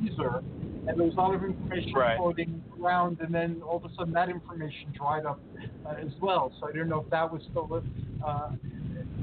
Caesar, 0.00 0.42
and 0.88 0.98
there 0.98 1.06
was 1.06 1.14
a 1.14 1.20
lot 1.20 1.32
of 1.32 1.44
information 1.44 1.92
Right. 1.94 2.18
floating 2.18 2.60
around, 2.82 3.20
and 3.20 3.32
then 3.32 3.62
all 3.62 3.76
of 3.76 3.84
a 3.84 3.94
sudden 3.94 4.12
that 4.14 4.28
information 4.28 4.92
dried 4.96 5.24
up 5.24 5.38
uh, 5.86 5.94
as 6.04 6.10
well. 6.20 6.52
So 6.58 6.66
I 6.66 6.72
didn't 6.72 6.88
know 6.88 7.02
if 7.02 7.10
that 7.10 7.32
was 7.32 7.40
still 7.50 7.82
uh, 8.26 8.50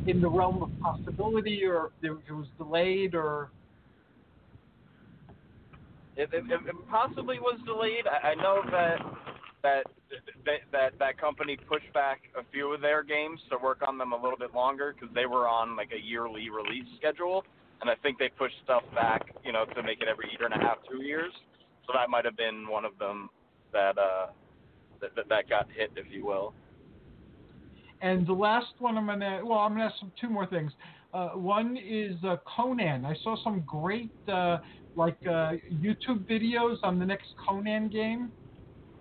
in 0.07 0.21
the 0.21 0.29
realm 0.29 0.63
of 0.63 0.69
possibility, 0.81 1.65
or 1.65 1.91
if 2.01 2.17
it 2.29 2.31
was 2.31 2.47
delayed, 2.57 3.13
or 3.13 3.49
It, 6.15 6.29
it, 6.31 6.45
it 6.49 6.59
it 6.69 6.75
possibly 6.89 7.39
was 7.39 7.59
delayed. 7.65 8.05
I, 8.07 8.29
I 8.29 8.35
know 8.35 8.61
that 8.71 8.99
that 9.63 9.83
that 10.71 10.91
that 10.99 11.17
company 11.17 11.57
pushed 11.67 11.91
back 11.93 12.21
a 12.37 12.43
few 12.51 12.73
of 12.73 12.81
their 12.81 13.01
games 13.01 13.39
to 13.49 13.57
work 13.57 13.81
on 13.87 13.97
them 13.97 14.11
a 14.11 14.15
little 14.15 14.37
bit 14.37 14.53
longer 14.53 14.93
because 14.93 15.13
they 15.15 15.25
were 15.25 15.47
on 15.47 15.75
like 15.75 15.89
a 15.91 15.99
yearly 15.99 16.49
release 16.49 16.85
schedule, 16.97 17.43
and 17.81 17.89
I 17.89 17.95
think 18.03 18.19
they 18.19 18.29
pushed 18.29 18.55
stuff 18.63 18.83
back, 18.93 19.21
you 19.43 19.51
know, 19.51 19.65
to 19.65 19.83
make 19.83 20.01
it 20.01 20.07
every 20.07 20.29
year 20.31 20.45
and 20.45 20.53
a 20.53 20.65
half, 20.65 20.77
two 20.89 21.03
years. 21.03 21.31
So 21.87 21.93
that 21.95 22.09
might 22.09 22.25
have 22.25 22.37
been 22.37 22.67
one 22.67 22.85
of 22.85 22.97
them 22.99 23.29
that 23.71 23.97
uh 23.97 24.27
that 25.01 25.15
that, 25.15 25.29
that 25.29 25.49
got 25.49 25.67
hit, 25.75 25.91
if 25.95 26.05
you 26.11 26.25
will. 26.25 26.53
And 28.01 28.27
the 28.27 28.33
last 28.33 28.73
one 28.79 28.97
I'm 28.97 29.05
gonna 29.05 29.41
well, 29.43 29.59
I'm 29.59 29.71
gonna 29.71 29.85
ask 29.85 29.99
some 29.99 30.11
two 30.19 30.29
more 30.29 30.45
things. 30.45 30.71
Uh, 31.13 31.29
one 31.29 31.77
is 31.77 32.15
uh, 32.25 32.37
Conan. 32.55 33.05
I 33.05 33.15
saw 33.23 33.35
some 33.43 33.63
great 33.67 34.11
uh, 34.27 34.57
like 34.95 35.17
uh, 35.25 35.53
YouTube 35.71 36.27
videos 36.29 36.77
on 36.83 36.97
the 36.99 37.05
next 37.05 37.27
Conan 37.47 37.87
game, 37.87 38.31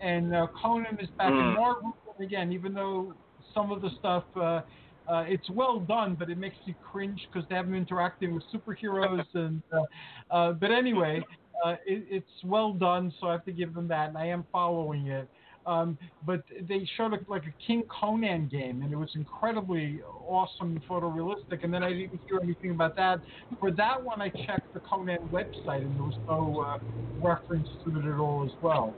and 0.02 0.34
uh, 0.34 0.46
Conan 0.60 0.98
is 1.00 1.08
back 1.18 1.30
in 1.30 1.36
Mm. 1.36 1.54
Marvel 1.56 1.92
and 2.18 2.26
again. 2.26 2.52
Even 2.52 2.74
though 2.74 3.14
some 3.54 3.70
of 3.70 3.80
the 3.80 3.90
stuff 3.98 4.24
uh, 4.36 4.60
uh, 5.08 5.24
it's 5.26 5.48
well 5.50 5.80
done, 5.80 6.14
but 6.14 6.30
it 6.30 6.38
makes 6.38 6.56
you 6.64 6.74
cringe 6.80 7.20
because 7.32 7.48
they 7.48 7.54
have 7.54 7.66
him 7.66 7.74
interacting 7.74 8.34
with 8.34 8.44
superheroes 8.54 9.24
and. 9.34 9.62
Uh, 9.72 10.34
uh, 10.34 10.52
but 10.52 10.70
anyway, 10.70 11.22
uh, 11.64 11.72
it, 11.86 12.04
it's 12.10 12.30
well 12.44 12.72
done, 12.72 13.12
so 13.18 13.28
I 13.28 13.32
have 13.32 13.44
to 13.44 13.52
give 13.52 13.74
them 13.74 13.88
that, 13.88 14.08
and 14.08 14.18
I 14.18 14.26
am 14.26 14.46
following 14.52 15.08
it. 15.08 15.28
Um, 15.64 15.96
but 16.24 16.42
they 16.68 16.88
showed 16.96 17.12
a, 17.12 17.18
like 17.28 17.44
a 17.44 17.54
King 17.64 17.84
Conan 17.88 18.48
game, 18.48 18.82
and 18.82 18.92
it 18.92 18.96
was 18.96 19.10
incredibly 19.14 20.00
awesome 20.26 20.72
and 20.72 20.82
photorealistic. 20.88 21.62
And 21.62 21.72
then 21.72 21.84
I 21.84 21.92
didn't 21.92 22.20
hear 22.28 22.40
anything 22.42 22.72
about 22.72 22.96
that. 22.96 23.20
For 23.60 23.70
that 23.72 24.02
one, 24.02 24.20
I 24.20 24.28
checked 24.44 24.72
the 24.74 24.80
Conan 24.80 25.18
website, 25.30 25.82
and 25.82 25.96
there 25.96 26.02
was 26.02 26.18
no 26.28 26.64
uh, 26.66 26.78
reference 27.24 27.68
to 27.84 27.96
it 27.96 28.04
at 28.12 28.18
all 28.18 28.44
as 28.44 28.50
well. 28.60 28.96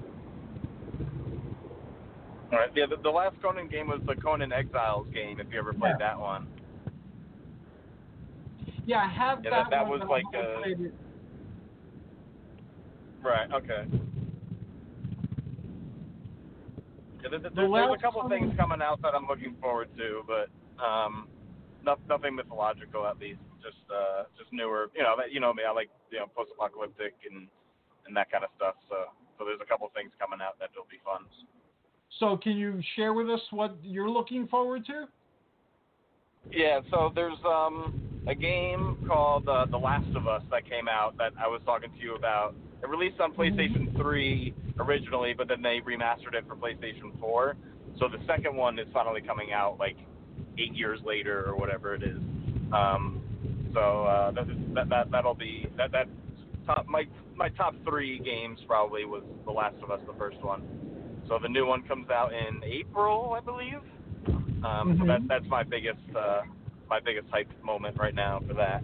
All 2.52 2.58
right. 2.58 2.70
Yeah, 2.74 2.86
the, 2.88 2.96
the 3.02 3.10
last 3.10 3.36
Conan 3.42 3.68
game 3.68 3.88
was 3.88 4.00
the 4.06 4.14
Conan 4.14 4.52
Exiles 4.52 5.06
game. 5.12 5.40
If 5.40 5.46
you 5.52 5.58
ever 5.58 5.72
played 5.72 5.94
Yeah. 5.98 6.06
that 6.14 6.20
one. 6.20 6.46
Yeah, 8.86 8.98
I 9.04 9.08
have 9.08 9.42
Yeah, 9.42 9.50
that, 9.50 9.70
that- 9.70 9.70
that 9.70 9.86
was 9.88 10.02
like. 10.08 10.24
Right. 13.22 13.50
Okay. 13.50 13.84
Yeah, 17.22 17.30
there, 17.30 17.38
there, 17.40 17.50
The 17.50 17.64
there's 17.72 17.94
a 17.96 18.02
couple 18.02 18.20
one- 18.20 18.28
things 18.30 18.52
coming 18.58 18.82
out 18.82 19.00
that 19.00 19.14
I'm 19.14 19.26
looking 19.26 19.56
forward 19.60 19.88
to, 19.96 20.22
but 20.28 20.50
um, 20.84 21.26
no, 21.82 21.96
nothing 22.08 22.34
mythological 22.34 23.06
at 23.06 23.18
least. 23.18 23.40
Just 23.64 23.80
uh, 23.88 24.24
just 24.36 24.52
newer. 24.52 24.90
You 24.94 25.02
know, 25.02 25.16
you 25.30 25.40
know 25.40 25.54
me. 25.54 25.62
I 25.66 25.72
like 25.72 25.88
you 26.12 26.18
know 26.20 26.26
post-apocalyptic 26.36 27.14
and 27.24 27.48
and 28.06 28.12
that 28.14 28.30
kind 28.30 28.44
of 28.44 28.50
stuff. 28.60 28.74
So 28.92 29.08
so 29.38 29.46
there's 29.48 29.60
a 29.62 29.64
couple 29.64 29.88
things 29.96 30.12
coming 30.20 30.44
out 30.44 30.58
that 30.60 30.68
will 30.76 30.84
be 30.92 31.00
fun. 31.00 31.24
So, 32.20 32.36
can 32.36 32.56
you 32.56 32.80
share 32.96 33.12
with 33.12 33.28
us 33.28 33.40
what 33.50 33.76
you're 33.82 34.10
looking 34.10 34.46
forward 34.48 34.86
to? 34.86 35.06
Yeah, 36.50 36.80
so 36.90 37.10
there's 37.14 37.38
um 37.46 38.00
a 38.26 38.34
game 38.34 38.96
called 39.06 39.48
uh, 39.48 39.66
The 39.66 39.76
Last 39.76 40.08
of 40.16 40.26
Us 40.26 40.42
that 40.50 40.68
came 40.68 40.88
out 40.88 41.16
that 41.18 41.32
I 41.38 41.46
was 41.46 41.60
talking 41.66 41.90
to 41.90 41.98
you 41.98 42.14
about. 42.14 42.54
It 42.82 42.88
released 42.88 43.20
on 43.20 43.34
PlayStation 43.34 43.94
3 43.96 44.54
originally, 44.78 45.34
but 45.36 45.48
then 45.48 45.60
they 45.60 45.80
remastered 45.86 46.34
it 46.34 46.46
for 46.48 46.56
PlayStation 46.56 47.18
4. 47.20 47.56
So 47.98 48.08
the 48.08 48.24
second 48.26 48.56
one 48.56 48.78
is 48.78 48.86
finally 48.92 49.20
coming 49.20 49.52
out 49.52 49.78
like 49.78 49.96
eight 50.58 50.74
years 50.74 51.00
later 51.04 51.44
or 51.46 51.56
whatever 51.56 51.94
it 51.94 52.02
is. 52.02 52.18
Um, 52.72 53.20
so 53.74 54.04
uh, 54.04 54.30
that, 54.32 54.46
that 54.74 54.88
that 54.88 55.10
that'll 55.10 55.34
be 55.34 55.66
that 55.76 55.92
that 55.92 56.06
top 56.66 56.86
my 56.88 57.04
my 57.36 57.48
top 57.50 57.74
three 57.88 58.18
games 58.20 58.58
probably 58.66 59.04
was 59.04 59.22
The 59.44 59.52
Last 59.52 59.76
of 59.82 59.90
Us, 59.90 60.00
the 60.06 60.18
first 60.18 60.42
one. 60.42 60.62
So 61.28 61.38
the 61.40 61.48
new 61.48 61.66
one 61.66 61.82
comes 61.84 62.10
out 62.10 62.32
in 62.32 62.62
April, 62.64 63.34
I 63.36 63.40
believe. 63.40 63.80
Um, 64.64 64.96
So 64.98 65.04
Mhm. 65.04 65.06
that 65.08 65.28
that's 65.28 65.46
my 65.46 65.62
biggest 65.62 66.00
uh, 66.16 66.42
my 66.88 67.00
biggest 67.00 67.28
hype 67.30 67.48
moment 67.62 67.96
right 67.98 68.14
now 68.14 68.40
for 68.46 68.54
that. 68.54 68.82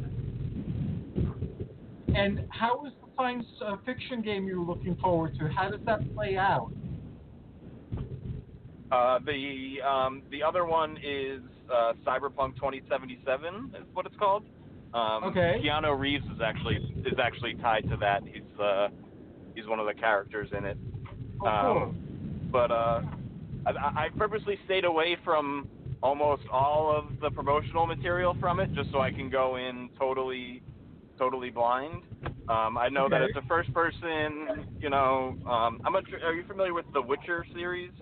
And 2.14 2.46
how 2.50 2.84
is 2.86 2.92
the 3.00 3.08
science 3.16 3.46
uh, 3.64 3.76
fiction 3.86 4.20
game 4.22 4.46
you're 4.46 4.58
looking 4.64 4.96
forward 4.96 5.34
to? 5.38 5.48
How 5.48 5.70
does 5.70 5.80
that 5.86 6.00
play 6.14 6.36
out? 6.36 6.70
Uh, 8.90 9.20
the 9.24 9.80
um, 9.86 10.22
the 10.30 10.42
other 10.42 10.64
one 10.64 10.96
is 11.04 11.40
uh, 11.72 11.92
Cyberpunk 12.04 12.56
2077 12.56 13.72
is 13.78 13.86
what 13.92 14.06
it's 14.06 14.16
called. 14.16 14.44
Um, 14.92 15.24
Okay. 15.24 15.60
Keanu 15.62 15.96
Reeves 15.98 16.24
is 16.26 16.40
actually 16.44 16.76
is 17.06 17.18
actually 17.22 17.54
tied 17.54 17.88
to 17.90 17.96
that. 17.98 18.22
He's 18.24 18.58
uh, 18.60 18.88
he's 19.54 19.66
one 19.68 19.78
of 19.78 19.86
the 19.86 19.94
characters 19.94 20.48
in 20.56 20.64
it. 20.64 20.76
Oh, 21.42 21.46
Um, 21.46 21.64
cool. 21.78 21.94
But 22.50 22.70
uh, 22.70 23.02
I, 23.66 24.04
I 24.04 24.08
purposely 24.16 24.58
stayed 24.64 24.84
away 24.84 25.16
from 25.24 25.68
almost 26.02 26.42
all 26.50 26.94
of 26.94 27.20
the 27.20 27.30
promotional 27.30 27.86
material 27.86 28.36
from 28.40 28.60
it, 28.60 28.72
just 28.74 28.90
so 28.90 29.00
I 29.00 29.10
can 29.10 29.30
go 29.30 29.56
in 29.56 29.90
totally, 29.98 30.62
totally 31.18 31.50
blind. 31.50 32.02
Um, 32.48 32.78
I 32.78 32.88
know 32.88 33.08
that 33.08 33.22
it's 33.22 33.36
a 33.36 33.46
first 33.46 33.72
person. 33.72 34.66
You 34.80 34.90
know, 34.90 35.36
um, 35.46 35.80
I'm 35.84 35.92
not. 35.92 36.04
Are 36.24 36.34
you 36.34 36.44
familiar 36.46 36.74
with 36.74 36.86
the 36.92 37.02
Witcher 37.02 37.44
series? 37.54 37.92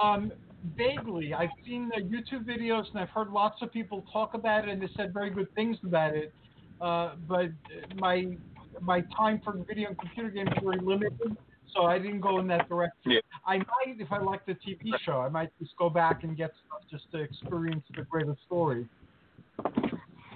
Um, 0.00 0.30
vaguely, 0.76 1.34
I've 1.34 1.50
seen 1.66 1.90
the 1.94 2.02
YouTube 2.02 2.44
videos 2.44 2.84
and 2.90 3.00
I've 3.00 3.10
heard 3.10 3.30
lots 3.30 3.60
of 3.62 3.72
people 3.72 4.04
talk 4.12 4.34
about 4.34 4.68
it 4.68 4.70
and 4.70 4.80
they 4.80 4.88
said 4.96 5.12
very 5.12 5.30
good 5.30 5.52
things 5.54 5.76
about 5.84 6.14
it. 6.14 6.32
Uh, 6.80 7.14
but 7.26 7.48
my 7.96 8.36
my 8.80 9.00
time 9.16 9.40
for 9.44 9.54
video 9.66 9.88
and 9.88 9.98
computer 9.98 10.30
games 10.30 10.50
is 10.56 10.62
very 10.62 10.78
limited, 10.80 11.36
so 11.78 11.86
I 11.86 11.98
didn't 11.98 12.20
go 12.20 12.40
in 12.40 12.48
that 12.48 12.68
direction. 12.68 13.12
Yeah. 13.12 13.20
I 13.46 13.58
might, 13.58 14.00
if 14.00 14.10
I 14.10 14.18
like 14.18 14.44
the 14.46 14.54
TV 14.54 14.90
show, 15.04 15.20
I 15.20 15.28
might 15.28 15.50
just 15.60 15.76
go 15.76 15.88
back 15.88 16.24
and 16.24 16.36
get 16.36 16.50
stuff 16.66 16.82
just 16.90 17.10
to 17.12 17.18
experience 17.18 17.84
the 17.94 18.02
greater 18.02 18.36
story. 18.46 18.88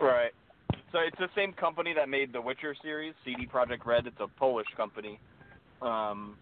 Right. 0.00 0.30
So 0.92 0.98
it's 0.98 1.18
the 1.18 1.28
same 1.34 1.52
company 1.52 1.92
that 1.94 2.08
made 2.08 2.32
the 2.32 2.40
Witcher 2.40 2.76
series, 2.80 3.14
CD 3.24 3.46
Projekt 3.46 3.84
Red. 3.84 4.06
It's 4.06 4.20
a 4.20 4.28
Polish 4.38 4.66
company. 4.76 5.18
Um, 5.80 6.36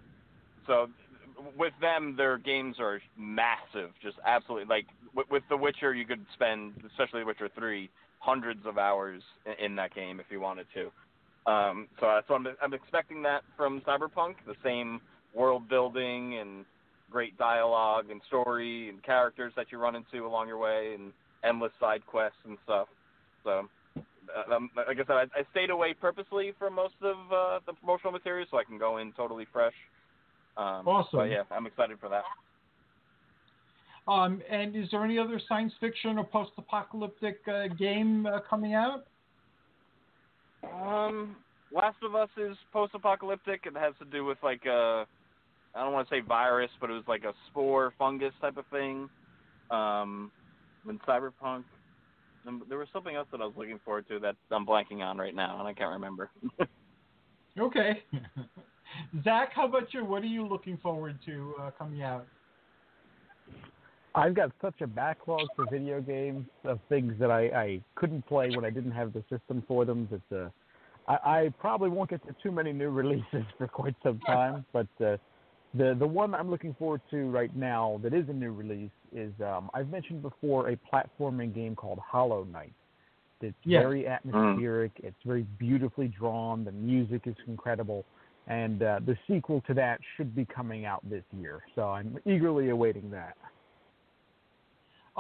so 0.67 0.89
with 1.57 1.73
them, 1.81 2.15
their 2.17 2.37
games 2.37 2.77
are 2.79 3.01
massive, 3.17 3.91
just 4.03 4.17
absolutely. 4.27 4.67
Like 4.69 4.87
with, 5.15 5.31
with 5.31 5.43
the 5.49 5.57
Witcher, 5.57 5.95
you 5.95 6.05
could 6.05 6.25
spend, 6.35 6.73
especially 6.91 7.25
Witcher 7.25 7.49
Three, 7.57 7.89
hundreds 8.19 8.67
of 8.67 8.77
hours 8.77 9.23
in, 9.47 9.65
in 9.65 9.77
that 9.77 9.95
game 9.95 10.21
if 10.21 10.27
you 10.31 10.41
wanted 10.41 10.67
to. 10.75 10.91
Um, 11.47 11.89
so 11.99 12.07
uh, 12.07 12.21
so 12.29 12.35
I'm 12.35 12.47
I'm 12.63 12.75
expecting 12.75 13.23
that 13.23 13.43
from 13.57 13.81
Cyberpunk, 13.83 14.35
the 14.47 14.55
same 14.63 15.01
world 15.35 15.69
building 15.69 16.39
and 16.39 16.65
great 17.11 17.37
dialogue 17.39 18.11
and 18.11 18.21
story 18.29 18.89
and 18.89 19.03
characters 19.03 19.53
that 19.57 19.67
you 19.73 19.79
run 19.79 19.97
into 19.97 20.27
along 20.27 20.49
your 20.49 20.59
way 20.59 20.95
and 20.95 21.13
endless 21.45 21.73
side 21.81 22.07
quests 22.07 22.39
and 22.47 22.57
stuff. 22.65 22.89
So, 23.45 23.69
uh, 23.97 24.55
um, 24.55 24.71
like 24.77 24.97
I 24.97 25.05
said, 25.07 25.11
I, 25.11 25.23
I 25.41 25.45
stayed 25.51 25.71
away 25.71 25.95
purposely 25.95 26.53
from 26.59 26.75
most 26.75 26.95
of 27.03 27.17
uh, 27.33 27.61
the 27.67 27.73
promotional 27.73 28.13
material 28.13 28.47
so 28.51 28.59
I 28.59 28.65
can 28.65 28.79
go 28.79 28.99
in 28.99 29.13
totally 29.13 29.47
fresh. 29.53 29.75
Um, 30.57 30.87
Awesome. 30.87 31.19
But 31.21 31.31
yeah, 31.31 31.43
I'm 31.51 31.67
excited 31.67 31.99
for 32.01 32.09
that. 32.11 32.25
Um, 34.11 34.43
and 34.51 34.75
is 34.75 34.89
there 34.91 35.05
any 35.05 35.19
other 35.19 35.41
science 35.49 35.73
fiction 35.81 36.19
or 36.19 36.25
post-apocalyptic 36.25 37.41
uh, 37.49 37.69
game 37.79 38.27
uh, 38.27 38.41
coming 38.49 38.75
out? 38.75 39.05
Um, 40.65 41.37
Last 41.73 41.97
of 42.03 42.15
Us 42.15 42.29
is 42.37 42.57
post-apocalyptic. 42.73 43.63
It 43.65 43.77
has 43.77 43.95
to 44.01 44.05
do 44.05 44.25
with 44.25 44.39
like 44.43 44.65
a, 44.67 45.07
I 45.75 45.83
don't 45.83 45.93
want 45.93 46.09
to 46.09 46.15
say 46.15 46.21
virus, 46.21 46.71
but 46.81 46.91
it 46.91 46.95
was 46.95 47.05
like 47.07 47.25
a 47.25 47.33
spore 47.49 47.93
fungus 47.99 48.33
type 48.41 48.57
of 48.57 48.67
thing. 48.73 49.09
Um, 49.71 50.33
in 50.89 50.99
Cyberpunk, 51.01 51.63
um, 52.47 52.63
there 52.69 52.79
was 52.79 52.89
something 52.93 53.15
else 53.15 53.29
that 53.31 53.41
I 53.41 53.45
was 53.45 53.55
looking 53.57 53.79
forward 53.85 54.07
to 54.09 54.19
that 54.21 54.35
I'm 54.51 54.67
blanking 54.67 55.01
on 55.01 55.19
right 55.19 55.35
now, 55.35 55.59
and 55.59 55.69
I 55.69 55.73
can't 55.73 55.93
remember. 55.93 56.31
Okay. 57.59 58.03
Zack, 59.25 59.53
how 59.53 59.67
about 59.67 59.93
you? 59.93 60.05
What 60.05 60.23
are 60.23 60.27
you 60.27 60.47
looking 60.47 60.77
forward 60.79 61.19
to 61.27 61.55
uh, 61.61 61.71
coming 61.73 62.03
out? 62.03 62.27
I've 64.15 64.35
got 64.35 64.51
such 64.61 64.81
a 64.81 64.87
backlog 64.87 65.49
for 65.55 65.67
video 65.67 66.01
games 66.01 66.47
of 66.65 66.81
things 66.89 67.15
that 67.21 67.31
I, 67.31 67.43
I 67.47 67.81
couldn't 67.95 68.27
play 68.27 68.51
when 68.51 68.65
I 68.65 68.71
didn't 68.71 68.91
have 68.93 69.13
the 69.13 69.23
system 69.31 69.63
for 69.69 69.85
them. 69.85 70.09
That 70.11 70.37
uh, 70.37 70.49
I, 71.07 71.45
I 71.45 71.49
probably 71.59 71.91
won't 71.91 72.11
get 72.11 72.27
to 72.27 72.35
too 72.43 72.51
many 72.51 72.73
new 72.73 72.91
releases 73.03 73.45
for 73.57 73.69
quite 73.69 73.95
some 74.03 74.19
time. 74.21 74.65
But 74.73 74.89
uh, 75.05 75.17
the 75.75 75.95
the 75.99 76.07
one 76.07 76.35
I'm 76.35 76.51
looking 76.51 76.75
forward 76.75 77.01
to 77.13 77.31
right 77.31 77.55
now 77.55 78.01
that 78.03 78.13
is 78.13 78.29
a 78.29 78.33
new 78.33 78.53
release 78.53 78.91
is 79.13 79.33
um, 79.41 79.71
I've 79.75 79.89
mentioned 79.89 80.23
before 80.23 80.71
a 80.71 80.77
platforming 80.93 81.55
game 81.55 81.77
called 81.77 81.99
Hollow 82.01 82.45
Knight. 82.45 82.73
It's 83.41 83.57
Yeah. 83.65 83.81
very 83.81 84.07
atmospheric. 84.07 84.93
It's 84.97 85.17
very 85.25 85.43
beautifully 85.59 86.09
drawn. 86.09 86.65
The 86.65 86.73
music 86.73 87.23
is 87.27 87.37
incredible. 87.47 88.05
And 88.49 88.83
uh, 88.83 89.01
the 89.07 89.17
sequel 89.29 89.63
to 89.69 89.75
that 89.75 90.01
should 90.17 90.35
be 90.35 90.45
coming 90.45 90.85
out 90.85 91.09
this 91.09 91.23
year. 91.39 91.61
So 91.75 91.89
I'm 91.89 92.19
eagerly 92.27 92.71
awaiting 92.71 93.11
that. 93.13 93.37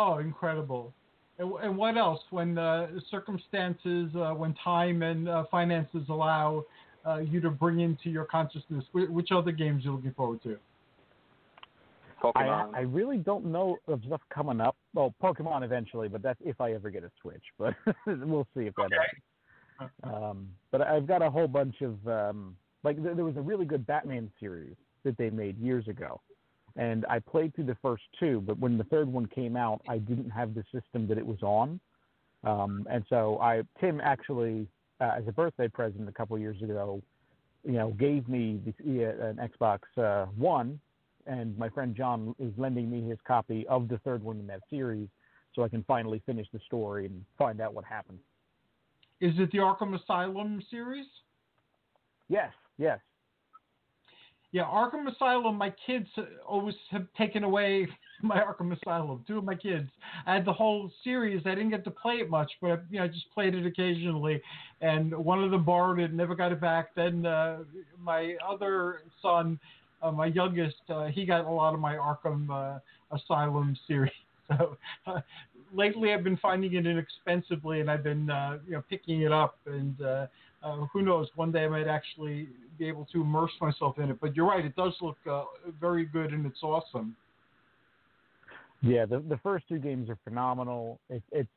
Oh, 0.03 0.17
incredible! 0.17 0.95
And, 1.39 1.53
and 1.63 1.77
what 1.77 1.99
else? 1.99 2.21
When 2.31 2.57
uh, 2.57 2.87
circumstances, 3.11 4.11
uh, 4.17 4.33
when 4.33 4.55
time 4.65 5.03
and 5.03 5.29
uh, 5.29 5.45
finances 5.51 6.05
allow 6.09 6.65
uh, 7.07 7.19
you 7.19 7.39
to 7.43 7.51
bring 7.51 7.81
into 7.81 8.09
your 8.09 8.25
consciousness, 8.25 8.83
which, 8.93 9.11
which 9.11 9.29
other 9.31 9.53
games 9.53 9.85
you're 9.85 9.93
looking 9.93 10.15
forward 10.15 10.43
to? 10.45 10.57
Pokemon. 12.23 12.75
I, 12.75 12.79
I 12.79 12.81
really 12.81 13.19
don't 13.19 13.45
know 13.45 13.77
of 13.89 14.01
stuff 14.07 14.23
coming 14.33 14.59
up. 14.63 14.75
Well, 14.95 15.15
Pokemon 15.23 15.65
eventually, 15.65 16.09
but 16.09 16.23
that's 16.23 16.41
if 16.43 16.63
I 16.63 16.73
ever 16.73 16.89
get 16.89 17.05
a 17.05 17.11
Switch. 17.21 17.45
But 17.59 17.75
we'll 18.07 18.49
see 18.57 18.65
if 18.65 18.75
that 18.77 18.89
happens. 18.93 19.93
Um, 20.03 20.49
but 20.71 20.81
I've 20.81 21.07
got 21.07 21.21
a 21.21 21.31
whole 21.31 21.49
bunch 21.49 21.83
of 21.83 22.09
um, 22.09 22.57
like 22.85 23.03
there, 23.03 23.15
there 23.15 23.25
was 23.27 23.37
a 23.37 23.43
really 23.43 23.67
good 23.67 23.87
Batman 23.87 24.31
series 24.41 24.77
that 25.05 25.19
they 25.19 25.29
made 25.29 25.59
years 25.59 25.89
ago, 25.89 26.23
and 26.77 27.07
I 27.07 27.19
played 27.19 27.55
through 27.55 27.67
the 27.67 27.77
first 27.83 28.05
two. 28.19 28.41
But 28.41 28.59
when 28.59 28.79
the 28.79 28.85
third 28.85 29.09
one 29.09 29.27
came 29.27 29.57
out, 29.57 29.81
I 29.89 29.99
didn't 29.99 30.31
have 30.31 30.55
the 30.55 30.65
system 30.73 31.07
that 31.09 31.19
it 31.19 31.27
was 31.27 31.43
on, 31.43 31.81
um, 32.45 32.87
and 32.91 33.05
so 33.09 33.39
I 33.41 33.63
Tim 33.81 34.01
actually 34.01 34.67
uh, 35.01 35.13
as 35.17 35.25
a 35.29 35.33
birthday 35.33 35.69
present 35.69 36.09
a 36.09 36.13
couple 36.13 36.39
years 36.39 36.61
ago, 36.63 37.03
you 37.65 37.73
know, 37.73 37.91
gave 37.91 38.29
me 38.29 38.61
the, 38.65 39.07
uh, 39.07 39.27
an 39.27 39.37
Xbox 39.37 39.81
uh, 39.97 40.27
One 40.37 40.81
and 41.27 41.57
my 41.59 41.69
friend 41.69 41.95
John 41.95 42.35
is 42.39 42.53
lending 42.57 42.91
me 42.91 43.09
his 43.09 43.19
copy 43.27 43.67
of 43.69 43.89
the 43.89 43.99
third 43.99 44.23
one 44.23 44.39
in 44.39 44.47
that 44.49 44.61
series, 44.71 45.09
so 45.55 45.63
I 45.63 45.69
can 45.69 45.85
finally 45.85 46.23
finish 46.27 46.47
the 46.53 46.61
story 46.67 47.07
and 47.07 47.25
find 47.39 47.61
out 47.61 47.75
what 47.75 47.85
happened. 47.85 48.19
Is 49.21 49.35
it 49.39 49.51
the 49.53 49.59
Arkham 49.59 49.95
Asylum 50.01 50.63
series? 50.71 51.07
Yes, 52.29 52.53
yes. 52.79 52.99
Yeah, 54.53 54.65
Arkham 54.65 55.07
Asylum. 55.13 55.57
My 55.57 55.73
kids 55.87 56.09
always 56.47 56.75
have 56.91 57.07
taken 57.17 57.45
away 57.45 57.87
my 58.23 58.41
Arkham 58.41 58.77
Asylum. 58.77 59.25
Two 59.27 59.39
of 59.39 59.45
my 59.45 59.55
kids. 59.55 59.89
I 60.27 60.35
had 60.35 60.45
the 60.45 60.53
whole 60.53 60.91
series. 61.05 61.43
I 61.47 61.51
didn't 61.51 61.71
get 61.71 61.85
to 61.85 61.91
play 61.91 62.15
it 62.15 62.29
much, 62.29 62.51
but 62.61 62.83
you 62.91 62.99
know, 62.99 63.05
I 63.05 63.09
just 63.09 63.31
played 63.33 63.55
it 63.55 63.65
occasionally. 63.65 64.43
And 64.81 65.15
one 65.17 65.43
of 65.43 65.51
them 65.53 65.65
borrowed 65.65 66.01
it, 66.01 66.13
never 66.13 66.35
got 66.35 66.51
it 66.51 66.61
back. 66.61 66.95
Then 66.97 67.25
uh, 67.27 67.59
my 68.03 68.35
other 68.47 69.03
son, 69.23 69.59
uh, 70.03 70.11
my 70.11 70.27
youngest, 70.27 70.77
uh, 70.89 71.07
he 71.07 71.25
got 71.25 71.45
a 71.45 71.51
lot 71.51 71.73
of 71.73 71.81
my 71.81 71.95
Arkham 71.95 72.51
uh, 72.51 73.15
Asylum 73.15 73.77
series. 73.87 74.13
So 74.49 74.77
uh, 75.07 75.21
lately, 75.73 76.13
I've 76.13 76.25
been 76.25 76.39
finding 76.39 76.75
it 76.75 76.85
inexpensively, 76.85 77.81
and 77.81 77.89
I've 77.89 78.03
been 78.03 78.29
uh, 78.29 78.59
you 78.67 78.73
know 78.73 78.83
picking 78.91 79.23
it 79.23 79.31
up. 79.31 79.59
And 79.67 79.95
uh, 80.63 80.87
who 80.93 81.03
knows? 81.03 81.29
One 81.37 81.53
day 81.53 81.65
I 81.65 81.69
might 81.69 81.89
actually 81.89 82.49
be 82.79 82.87
able 82.87 83.07
to 83.13 83.23
immerse 83.23 83.53
myself 83.61 83.99
in 83.99 84.11
it. 84.11 84.19
But 84.21 84.37
you're 84.37 84.47
right; 84.47 84.65
it 84.65 84.77
does 84.77 84.95
look 85.01 85.17
uh, 85.31 85.45
very 85.81 86.05
good, 86.05 86.33
and 86.33 86.45
it's 86.47 86.63
awesome. 86.63 87.17
Yeah, 88.83 89.07
the 89.07 89.21
the 89.21 89.39
first 89.43 89.67
two 89.69 89.79
games 89.79 90.09
are 90.11 90.19
phenomenal. 90.25 91.01
It, 91.09 91.23
it's 91.33 91.49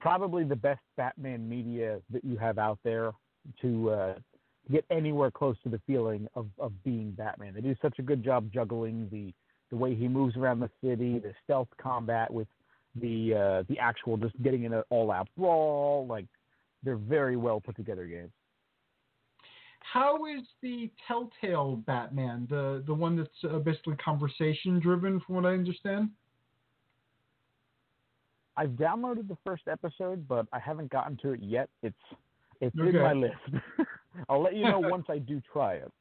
probably 0.00 0.44
the 0.44 0.56
best 0.56 0.80
Batman 0.96 1.48
media 1.48 2.00
that 2.10 2.24
you 2.24 2.36
have 2.36 2.58
out 2.58 2.78
there 2.84 3.12
to 3.62 3.90
uh, 3.90 4.14
get 4.70 4.84
anywhere 4.90 5.30
close 5.30 5.56
to 5.64 5.68
the 5.68 5.80
feeling 5.86 6.28
of, 6.34 6.46
of 6.58 6.72
being 6.84 7.10
Batman. 7.12 7.54
They 7.54 7.60
do 7.60 7.74
such 7.80 7.98
a 7.98 8.02
good 8.02 8.22
job 8.24 8.50
juggling 8.52 9.08
the 9.10 9.32
the 9.70 9.76
way 9.76 9.94
he 9.94 10.08
moves 10.08 10.34
around 10.36 10.60
the 10.60 10.70
city, 10.82 11.18
the 11.18 11.34
stealth 11.44 11.68
combat 11.78 12.32
with 12.32 12.48
the 12.94 13.34
uh, 13.34 13.62
the 13.68 13.78
actual 13.78 14.16
just 14.16 14.40
getting 14.42 14.64
in 14.64 14.72
an 14.72 14.82
all 14.90 15.10
out 15.10 15.28
brawl. 15.36 16.06
Like 16.06 16.26
they're 16.82 16.96
very 16.96 17.36
well 17.36 17.60
put 17.60 17.76
together 17.76 18.06
games. 18.06 18.30
How 19.92 20.26
is 20.26 20.42
the 20.62 20.90
Telltale 21.06 21.76
Batman, 21.86 22.46
the 22.50 22.82
the 22.86 22.94
one 22.94 23.16
that's 23.16 23.44
uh, 23.44 23.58
basically 23.58 23.96
conversation 23.96 24.80
driven, 24.80 25.20
from 25.20 25.36
what 25.36 25.46
I 25.46 25.50
understand? 25.50 26.10
I've 28.56 28.70
downloaded 28.70 29.28
the 29.28 29.36
first 29.46 29.62
episode, 29.70 30.26
but 30.26 30.46
I 30.52 30.58
haven't 30.58 30.90
gotten 30.90 31.16
to 31.22 31.32
it 31.32 31.40
yet. 31.42 31.68
It's 31.82 31.96
it's 32.60 32.76
Okay. 32.78 32.88
in 32.88 33.02
my 33.02 33.12
list. 33.12 33.34
I'll 34.28 34.42
let 34.42 34.56
you 34.56 34.64
know 34.64 34.80
once 34.80 35.06
I 35.08 35.18
do 35.18 35.40
try 35.52 35.74
it. 35.74 35.92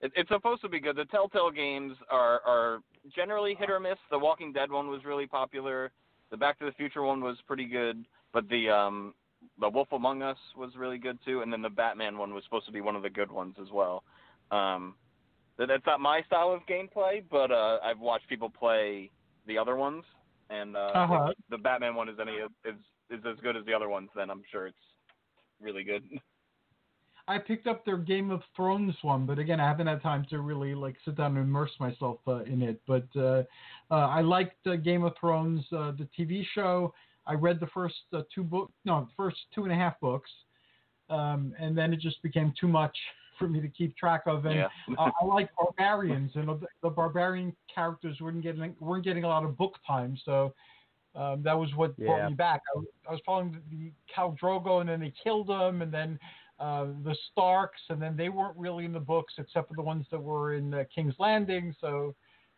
It, 0.00 0.12
it's 0.16 0.28
supposed 0.28 0.62
to 0.62 0.68
be 0.68 0.80
good. 0.80 0.96
The 0.96 1.06
Telltale 1.06 1.50
games 1.50 1.96
are 2.10 2.40
are 2.46 2.78
generally 3.14 3.54
hit 3.54 3.68
or 3.68 3.80
miss. 3.80 3.98
The 4.10 4.18
Walking 4.18 4.52
Dead 4.52 4.70
one 4.70 4.88
was 4.88 5.04
really 5.04 5.26
popular. 5.26 5.90
The 6.30 6.36
Back 6.36 6.58
to 6.60 6.64
the 6.64 6.72
Future 6.72 7.02
one 7.02 7.20
was 7.20 7.36
pretty 7.46 7.66
good, 7.66 8.06
but 8.32 8.48
the 8.48 8.70
um 8.70 9.14
the 9.60 9.68
Wolf 9.68 9.88
Among 9.92 10.22
Us 10.22 10.38
was 10.56 10.70
really 10.76 10.98
good 10.98 11.18
too, 11.24 11.42
and 11.42 11.52
then 11.52 11.62
the 11.62 11.70
Batman 11.70 12.18
one 12.18 12.34
was 12.34 12.44
supposed 12.44 12.66
to 12.66 12.72
be 12.72 12.80
one 12.80 12.96
of 12.96 13.02
the 13.02 13.10
good 13.10 13.30
ones 13.30 13.54
as 13.60 13.68
well. 13.72 14.02
Um, 14.50 14.94
that's 15.56 15.86
not 15.86 16.00
my 16.00 16.22
style 16.22 16.52
of 16.52 16.60
gameplay, 16.66 17.22
but 17.30 17.50
uh, 17.52 17.78
I've 17.84 18.00
watched 18.00 18.28
people 18.28 18.50
play 18.50 19.10
the 19.46 19.56
other 19.56 19.76
ones, 19.76 20.02
and 20.50 20.76
uh, 20.76 20.90
Uh-huh. 20.94 21.28
if 21.30 21.36
the 21.50 21.58
Batman 21.58 21.94
one 21.94 22.08
is 22.08 22.16
any 22.20 22.32
is 22.32 22.74
is 23.10 23.20
as 23.24 23.38
good 23.42 23.56
as 23.56 23.64
the 23.64 23.72
other 23.74 23.88
ones. 23.88 24.08
Then 24.16 24.30
I'm 24.30 24.42
sure 24.50 24.66
it's 24.66 24.76
really 25.60 25.84
good. 25.84 26.02
I 27.26 27.38
picked 27.38 27.66
up 27.66 27.86
their 27.86 27.96
Game 27.96 28.30
of 28.30 28.42
Thrones 28.54 28.94
one, 29.00 29.24
but 29.24 29.38
again, 29.38 29.58
I 29.58 29.66
haven't 29.66 29.86
had 29.86 30.02
time 30.02 30.26
to 30.28 30.40
really 30.40 30.74
like 30.74 30.96
sit 31.06 31.16
down 31.16 31.36
and 31.36 31.46
immerse 31.46 31.70
myself 31.80 32.18
uh, 32.26 32.42
in 32.42 32.60
it. 32.60 32.82
But 32.86 33.06
uh, 33.16 33.44
uh, 33.90 34.08
I 34.08 34.20
liked 34.20 34.66
uh, 34.66 34.76
Game 34.76 35.04
of 35.04 35.14
Thrones, 35.18 35.64
uh, 35.72 35.92
the 35.92 36.06
TV 36.18 36.44
show. 36.54 36.92
I 37.26 37.34
read 37.34 37.60
the 37.60 37.66
first 37.68 37.94
uh, 38.12 38.22
two 38.34 38.42
book, 38.44 38.70
no, 38.84 39.00
the 39.00 39.10
first 39.16 39.38
two 39.54 39.64
and 39.64 39.72
a 39.72 39.76
half 39.76 39.98
books, 40.00 40.30
um, 41.10 41.54
and 41.58 41.76
then 41.76 41.92
it 41.92 42.00
just 42.00 42.22
became 42.22 42.52
too 42.60 42.68
much 42.68 42.96
for 43.38 43.48
me 43.48 43.60
to 43.60 43.68
keep 43.68 43.96
track 43.96 44.22
of. 44.26 44.44
And 44.46 44.56
Yeah. 44.56 44.68
uh, 44.98 45.10
I 45.20 45.24
like 45.24 45.50
barbarians, 45.56 46.32
and 46.36 46.48
the, 46.48 46.60
the 46.82 46.90
barbarian 46.90 47.54
characters 47.74 48.20
weren't 48.20 48.42
getting 48.42 48.76
weren't 48.78 49.04
getting 49.04 49.24
a 49.24 49.28
lot 49.28 49.44
of 49.44 49.56
book 49.56 49.74
time, 49.86 50.16
so. 50.24 50.54
Um, 51.16 51.44
that 51.44 51.56
was 51.56 51.72
what 51.76 51.94
Yeah. 51.96 52.06
brought 52.08 52.28
me 52.30 52.34
back. 52.34 52.60
I, 52.74 52.78
was- 52.78 52.86
I 53.08 53.12
was 53.12 53.20
following 53.24 53.52
the, 53.52 53.60
the 53.76 53.92
Khal 54.12 54.36
Drogo, 54.36 54.80
and 54.80 54.88
then 54.88 54.98
they 54.98 55.12
killed 55.22 55.48
him, 55.48 55.80
and 55.80 55.94
then 55.94 56.18
uh, 56.58 56.86
the 57.04 57.14
Starks, 57.30 57.80
and 57.88 58.02
then 58.02 58.16
they 58.16 58.30
weren't 58.30 58.56
really 58.56 58.84
in 58.84 58.92
the 58.92 58.98
books 58.98 59.32
except 59.38 59.68
for 59.68 59.74
the 59.76 59.82
ones 59.82 60.06
that 60.10 60.18
were 60.20 60.54
in 60.54 60.74
uh, 60.74 60.82
King's 60.92 61.14
Landing. 61.20 61.72
So, 61.80 62.16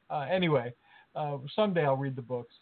uh, 0.09 0.21
anyway, 0.31 0.73
uh, 1.15 1.37
someday 1.55 1.85
I'll 1.85 1.99
read 1.99 2.17
the 2.17 2.23
books. 2.23 2.55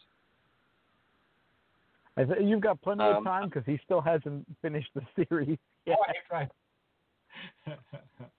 I 2.17 2.25
th- 2.25 2.39
you've 2.43 2.61
got 2.61 2.81
plenty 2.83 3.03
of 3.05 3.17
Um, 3.17 3.25
time 3.25 3.49
because 3.49 3.65
he 3.67 3.79
still 3.85 4.01
hasn't 4.01 4.47
finished 4.63 4.91
the 4.95 5.03
series. 5.29 5.59
yet. 5.87 5.99
Right, 6.31 6.51
right. 7.67 7.79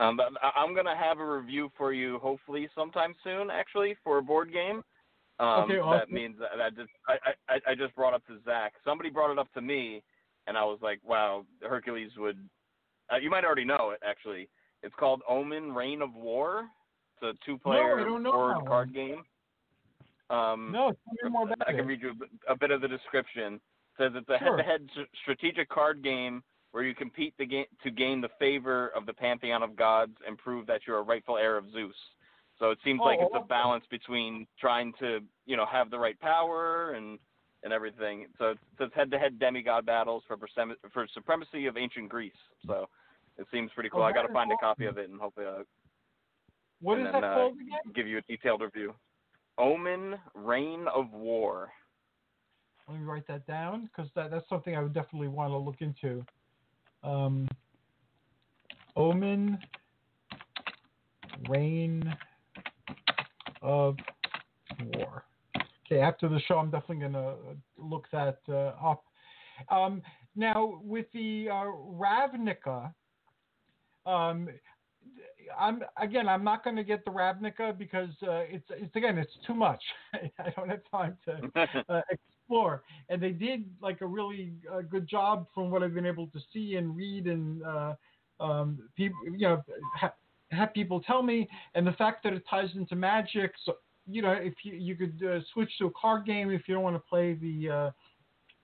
Um, 0.00 0.20
I'm 0.56 0.76
gonna 0.76 0.94
have 0.94 1.18
a 1.18 1.24
review 1.26 1.72
for 1.76 1.92
you 1.92 2.20
hopefully 2.20 2.68
sometime 2.72 3.16
soon, 3.24 3.50
actually, 3.50 3.96
for 4.04 4.18
a 4.18 4.22
board 4.22 4.52
game. 4.52 4.84
Um, 5.40 5.64
Okay, 5.64 5.80
That 5.80 6.08
means 6.08 6.36
that 6.38 6.60
I 6.60 6.70
just 6.70 6.90
I, 7.08 7.16
I 7.48 7.60
I 7.70 7.74
just 7.74 7.96
brought 7.96 8.14
up 8.14 8.24
to 8.28 8.38
Zack. 8.44 8.74
Somebody 8.84 9.10
brought 9.10 9.32
it 9.32 9.40
up 9.40 9.52
to 9.54 9.60
me, 9.60 10.04
and 10.46 10.56
I 10.56 10.62
was 10.64 10.78
like, 10.82 11.00
wow, 11.04 11.44
Hercules 11.62 12.12
would. 12.16 12.38
Uh, 13.12 13.16
you 13.16 13.28
might 13.28 13.44
already 13.44 13.64
know 13.64 13.90
it 13.90 14.00
actually. 14.08 14.48
It's 14.84 14.94
called 14.94 15.20
Omen: 15.28 15.72
Reign 15.74 16.00
of 16.00 16.14
War. 16.14 16.68
It's 17.20 17.36
a 17.36 17.44
two-player 17.44 17.96
No, 17.96 18.02
I 18.02 18.04
don't 18.06 18.22
know 18.22 18.30
board 18.30 18.66
card 18.68 18.94
game. 18.94 19.24
Um, 20.30 20.72
No, 20.72 20.92
tell 20.92 21.30
me 21.30 21.30
more 21.30 21.42
about 21.44 21.68
I 21.68 21.72
can 21.72 21.86
read 21.86 22.02
you 22.02 22.14
a 22.48 22.56
bit 22.56 22.70
of 22.70 22.80
the 22.80 22.88
description. 22.88 23.54
It 23.54 23.60
says 23.96 24.12
it's 24.14 24.28
a 24.28 24.38
Sure. 24.38 24.56
head-to-head 24.56 25.08
strategic 25.22 25.68
card 25.68 26.02
game 26.02 26.42
where 26.72 26.82
you 26.84 26.94
compete 26.94 27.36
to 27.38 27.46
gain, 27.46 27.66
to 27.82 27.90
gain 27.90 28.20
the 28.20 28.28
favor 28.38 28.88
of 28.88 29.06
the 29.06 29.14
pantheon 29.14 29.62
of 29.62 29.74
gods 29.74 30.14
and 30.26 30.36
prove 30.38 30.66
that 30.66 30.86
you're 30.86 30.98
a 30.98 31.02
rightful 31.02 31.38
heir 31.38 31.56
of 31.56 31.70
Zeus. 31.72 31.96
So 32.58 32.70
it 32.70 32.78
seems 32.84 33.00
Oh, 33.02 33.06
like 33.06 33.20
it's 33.20 33.34
a 33.34 33.46
balance 33.46 33.84
between 33.90 34.46
trying 34.60 34.92
to, 34.94 35.20
you 35.46 35.56
know, 35.56 35.64
have 35.66 35.90
the 35.90 35.98
right 35.98 36.18
power 36.20 36.92
and 36.92 37.18
and 37.64 37.72
everything. 37.72 38.26
So 38.38 38.50
it 38.50 38.58
says 38.78 38.90
head-to-head 38.94 39.38
demigod 39.40 39.84
battles 39.86 40.22
for 40.28 40.36
for 40.92 41.06
supremacy 41.08 41.66
of 41.66 41.76
ancient 41.76 42.08
Greece. 42.08 42.32
So 42.66 42.88
it 43.36 43.46
seems 43.50 43.72
pretty 43.72 43.88
cool. 43.90 44.02
Oh, 44.02 44.04
I 44.04 44.12
got 44.12 44.22
to 44.22 44.32
find 44.32 44.52
a 44.52 44.56
copy 44.58 44.84
of 44.84 44.98
it 44.98 45.08
and 45.10 45.18
hopefully 45.20 45.46
uh, 45.46 45.62
What 46.80 46.98
and 46.98 47.06
is 47.06 47.12
then, 47.12 47.22
that 47.22 47.26
uh, 47.26 47.46
again? 47.46 47.92
give 47.94 48.06
you 48.06 48.18
a 48.18 48.22
detailed 48.22 48.60
review. 48.60 48.94
Omen: 49.58 50.16
Reign 50.34 50.86
of 50.94 51.12
War. 51.12 51.70
Let 52.88 53.00
me 53.00 53.04
write 53.04 53.26
that 53.26 53.46
down 53.46 53.90
because 53.92 54.10
that, 54.14 54.30
that's 54.30 54.48
something 54.48 54.74
I 54.74 54.80
would 54.80 54.94
definitely 54.94 55.28
want 55.28 55.52
to 55.52 55.58
look 55.58 55.80
into. 55.80 56.24
Um, 57.04 57.46
Omen, 58.96 59.58
Reign 61.48 62.14
of 63.62 63.96
War. 64.94 65.24
Okay, 65.86 66.00
after 66.00 66.28
the 66.28 66.40
show, 66.40 66.58
I'm 66.58 66.70
definitely 66.70 67.08
going 67.08 67.12
to 67.12 67.34
look 67.76 68.06
that 68.12 68.38
uh, 68.48 68.72
up. 68.82 69.04
Um, 69.70 70.02
now, 70.36 70.80
with 70.82 71.06
the 71.12 71.48
uh, 71.50 71.64
Ravnica, 71.64 72.92
um, 74.06 74.48
I'm 75.58 75.82
again. 76.00 76.28
I'm 76.28 76.44
not 76.44 76.62
going 76.62 76.76
to 76.76 76.84
get 76.84 77.04
the 77.04 77.10
Ravnica 77.10 77.76
because 77.76 78.10
uh, 78.22 78.44
it's 78.48 78.66
it's 78.70 78.94
again 78.96 79.18
it's 79.18 79.32
too 79.46 79.54
much. 79.54 79.82
I 80.14 80.50
don't 80.56 80.68
have 80.68 80.80
time 80.90 81.16
to 81.24 81.84
uh, 81.88 82.00
explore. 82.10 82.82
And 83.08 83.22
they 83.22 83.30
did 83.30 83.64
like 83.80 84.00
a 84.00 84.06
really 84.06 84.52
uh, 84.72 84.82
good 84.82 85.08
job 85.08 85.46
from 85.54 85.70
what 85.70 85.82
I've 85.82 85.94
been 85.94 86.06
able 86.06 86.26
to 86.28 86.40
see 86.52 86.76
and 86.76 86.96
read 86.96 87.26
and 87.26 87.62
uh, 87.62 87.94
um, 88.40 88.78
people, 88.96 89.18
you 89.24 89.48
know, 89.48 89.62
ha- 89.96 90.14
have 90.50 90.72
people 90.74 91.00
tell 91.00 91.22
me. 91.22 91.48
And 91.74 91.86
the 91.86 91.92
fact 91.92 92.22
that 92.24 92.32
it 92.32 92.42
ties 92.48 92.70
into 92.74 92.96
magic, 92.96 93.52
so 93.64 93.74
you 94.06 94.22
know, 94.22 94.32
if 94.32 94.54
you 94.62 94.74
you 94.74 94.94
could 94.94 95.22
uh, 95.26 95.40
switch 95.52 95.70
to 95.78 95.86
a 95.86 95.90
card 95.90 96.24
game 96.26 96.50
if 96.50 96.62
you 96.66 96.74
don't 96.74 96.84
want 96.84 96.96
to 96.96 97.02
play 97.08 97.34
the 97.34 97.70
uh, 97.70 97.90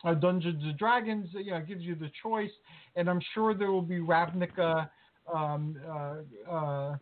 uh, 0.08 0.14
Dungeons 0.14 0.62
and 0.62 0.78
Dragons, 0.78 1.28
you 1.32 1.50
know, 1.50 1.58
it 1.58 1.68
gives 1.68 1.82
you 1.82 1.94
the 1.94 2.10
choice. 2.22 2.50
And 2.96 3.08
I'm 3.08 3.20
sure 3.34 3.54
there 3.54 3.72
will 3.72 3.82
be 3.82 3.98
Ravnica. 3.98 4.88
Um, 5.32 5.76
uh, 5.88 6.50
uh, 6.50 6.96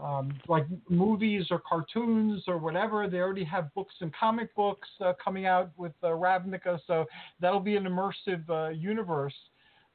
um, 0.00 0.32
like 0.46 0.64
movies 0.88 1.46
or 1.50 1.60
cartoons 1.68 2.44
or 2.46 2.58
whatever. 2.58 3.08
They 3.08 3.18
already 3.18 3.44
have 3.44 3.72
books 3.74 3.94
and 4.00 4.14
comic 4.14 4.54
books 4.54 4.88
uh, 5.00 5.14
coming 5.22 5.46
out 5.46 5.70
with 5.76 5.92
uh, 6.02 6.08
Ravnica, 6.08 6.78
so 6.86 7.06
that'll 7.40 7.60
be 7.60 7.76
an 7.76 7.84
immersive 7.84 8.48
uh, 8.48 8.70
universe. 8.70 9.34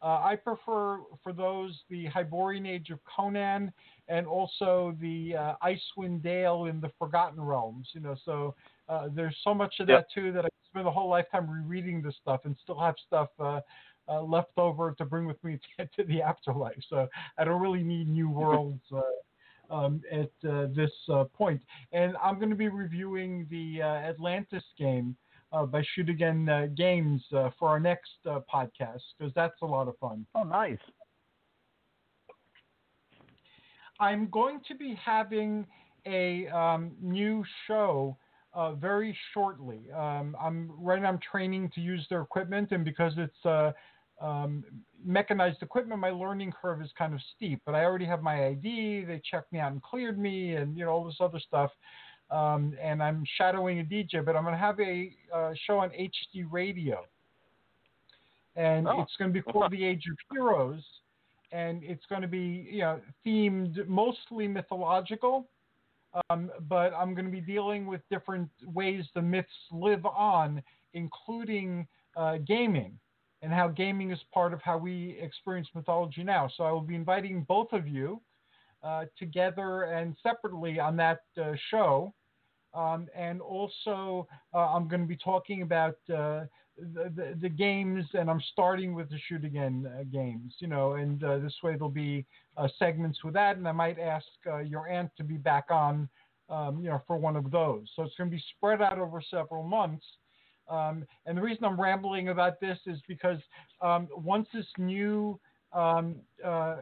Uh, 0.02 0.22
I 0.22 0.36
prefer 0.36 1.00
for 1.24 1.32
those 1.32 1.80
the 1.90 2.06
Hyborian 2.08 2.66
Age 2.66 2.90
of 2.90 3.00
Conan 3.06 3.72
and 4.10 4.28
also 4.28 4.98
the 5.00 5.36
uh, 5.38 5.54
Icewind 5.64 6.22
Dale 6.22 6.66
in 6.66 6.82
the 6.82 6.92
Forgotten 7.00 7.40
Realms. 7.40 7.88
You 7.94 8.02
know, 8.02 8.16
so 8.26 8.54
uh, 8.90 9.08
there's 9.16 9.38
so 9.46 9.54
much 9.54 9.76
of 9.80 9.88
Yep. 9.88 10.00
that 10.00 10.14
too 10.14 10.34
that 10.34 10.44
I 10.44 10.50
spend 10.68 10.88
a 10.88 10.92
whole 10.92 11.08
lifetime 11.10 11.50
rereading 11.50 12.02
this 12.02 12.16
stuff 12.22 12.42
and 12.44 12.58
still 12.64 12.80
have 12.80 12.96
stuff. 13.08 13.30
Uh, 14.10 14.22
left 14.22 14.52
over 14.58 14.92
to 14.92 15.06
bring 15.06 15.26
with 15.26 15.42
me 15.46 15.58
to, 15.80 15.88
to 15.96 16.04
the 16.04 16.22
afterlife, 16.22 16.78
so 16.90 17.08
I 17.38 17.46
don't 17.46 17.62
really 17.62 17.84
need 17.84 18.10
new 18.10 18.30
worlds 18.42 18.82
uh, 18.94 19.74
um, 19.74 20.02
at 20.12 20.32
uh, 20.50 20.68
this 20.76 20.92
uh, 21.10 21.24
point. 21.26 21.62
And 21.92 22.16
I'm 22.22 22.36
going 22.36 22.50
to 22.50 22.56
be 22.56 22.68
reviewing 22.68 23.48
the 23.50 23.82
uh, 23.82 23.86
Atlantis 23.86 24.64
game 24.78 25.16
uh, 25.54 25.66
by 25.66 25.84
Shoot 25.94 26.10
Again 26.10 26.50
uh, 26.50 26.68
Games 26.76 27.24
uh, 27.36 27.50
for 27.58 27.70
our 27.70 27.80
next 27.80 28.12
uh, 28.30 28.40
podcast 28.54 29.02
because 29.18 29.34
that's 29.36 29.62
a 29.62 29.66
lot 29.66 29.88
of 29.88 29.98
fun. 30.00 30.26
Oh, 30.36 30.44
nice. 30.44 30.80
I'm 34.00 34.28
going 34.30 34.60
to 34.68 34.76
be 34.76 35.00
having 35.04 35.66
a 36.06 36.48
um, 36.48 36.92
new 37.02 37.46
show 37.68 38.18
uh, 38.54 38.74
very 38.74 39.18
shortly. 39.34 39.92
Um, 39.96 40.36
I'm 40.42 40.72
right 40.78 41.02
now. 41.02 41.10
I'm 41.10 41.20
training 41.20 41.72
to 41.76 41.82
use 41.82 42.06
their 42.10 42.22
equipment, 42.22 42.72
and 42.72 42.84
because 42.84 43.14
it's 43.18 43.46
uh, 43.46 43.72
um, 44.24 44.64
mechanized 45.06 45.62
equipment, 45.62 46.00
my 46.00 46.10
learning 46.10 46.54
curve 46.60 46.82
is 46.82 46.90
kind 46.98 47.14
of 47.14 47.20
steep. 47.36 47.62
But 47.66 47.76
I 47.76 47.84
already 47.84 48.06
have 48.06 48.24
my 48.24 48.48
ID. 48.48 49.04
They 49.06 49.22
checked 49.30 49.52
me 49.52 49.60
out 49.60 49.74
and 49.74 49.84
cleared 49.84 50.18
me, 50.18 50.56
and 50.56 50.78
you 50.78 50.86
know 50.86 50.92
all 50.92 51.04
this 51.04 51.18
other 51.20 51.40
stuff. 51.40 51.72
Um, 52.32 52.74
and 52.82 53.04
I'm 53.04 53.24
shadowing 53.38 53.82
a 53.82 53.84
DJ, 53.84 54.26
but 54.26 54.36
I'm 54.36 54.44
going 54.44 54.56
to 54.56 54.60
have 54.60 54.80
a 54.80 55.12
uh, 55.34 55.52
show 55.68 55.80
on 55.80 55.90
HD 55.90 56.46
radio, 56.50 57.06
and 58.56 58.88
Oh. 58.88 59.02
it's 59.02 59.16
going 59.18 59.32
to 59.32 59.34
be 59.34 59.42
called 59.42 59.72
The 59.72 59.84
Age 59.84 60.06
of 60.10 60.18
Heroes, 60.32 60.84
and 61.52 61.84
it's 61.84 62.06
going 62.08 62.22
to 62.22 62.28
be 62.28 62.68
you 62.72 62.80
know 62.80 63.02
themed 63.26 63.86
mostly 63.88 64.48
mythological. 64.48 65.48
Um, 66.30 66.52
but 66.70 66.94
I'm 66.94 67.16
going 67.16 67.26
to 67.26 67.32
be 67.32 67.42
dealing 67.42 67.88
with 67.88 68.02
different 68.10 68.48
ways 68.74 69.04
the 69.16 69.22
myths 69.22 69.50
live 69.72 70.06
on, 70.06 70.62
including 70.94 71.88
uh, 72.16 72.38
gaming 72.38 73.00
and 73.44 73.52
how 73.52 73.68
gaming 73.68 74.10
is 74.12 74.20
part 74.34 74.54
of 74.54 74.62
how 74.62 74.78
we 74.78 75.20
experience 75.22 75.68
mythology 75.76 76.24
now. 76.24 76.50
So 76.56 76.64
I 76.64 76.72
will 76.72 76.82
be 76.82 76.96
inviting 76.96 77.46
both 77.48 77.74
of 77.74 77.88
you 77.88 78.22
uh, 78.82 79.06
together 79.20 79.84
and 79.84 80.16
separately 80.24 80.80
on 80.80 80.96
that 80.98 81.20
uh, 81.40 81.52
show. 81.70 82.14
Um, 82.74 83.08
and 83.16 83.42
also, 83.42 84.28
uh, 84.54 84.60
I'm 84.60 84.88
going 84.88 85.02
to 85.02 85.08
be 85.08 85.18
talking 85.18 85.62
about 85.62 85.98
uh, 86.10 86.46
the, 86.78 87.12
the, 87.16 87.38
the 87.40 87.50
games, 87.50 88.06
and 88.14 88.32
I'm 88.32 88.42
starting 88.54 88.96
with 88.96 89.10
the 89.10 89.20
shoot 89.28 89.46
again 89.46 89.92
uh, 89.94 90.04
games, 90.12 90.56
you 90.60 90.68
know, 90.68 90.94
and 90.94 91.24
uh, 91.24 91.38
this 91.38 91.54
way 91.62 91.74
there'll 91.74 91.90
be 91.90 92.26
segments 92.80 93.24
with 93.24 93.36
that, 93.36 93.58
and 93.58 93.68
I 93.68 93.74
might 93.74 94.00
ask 94.00 94.26
your 94.66 94.88
aunt 94.88 95.12
to 95.18 95.24
be 95.24 95.38
back 95.38 95.66
on, 95.70 96.10
um, 96.50 96.80
you 96.80 96.90
know, 96.90 97.02
for 97.06 97.18
one 97.18 97.36
of 97.36 97.52
those. 97.52 97.84
So 97.96 98.04
it's 98.04 98.16
going 98.16 98.32
to 98.32 98.36
be 98.36 98.44
spread 98.58 98.82
out 98.82 98.98
over 98.98 99.22
several 99.22 99.64
months. 99.64 100.06
Um, 100.70 101.06
and 101.26 101.38
the 101.38 101.42
reason 101.42 101.66
I'm 101.66 101.80
rambling 101.80 102.30
about 102.30 102.60
this 102.60 102.78
is 102.86 103.00
because 103.08 103.40
um, 103.82 104.08
once 104.16 104.48
this 104.54 104.66
new, 104.78 105.40
um, 105.74 106.16
uh, 106.44 106.78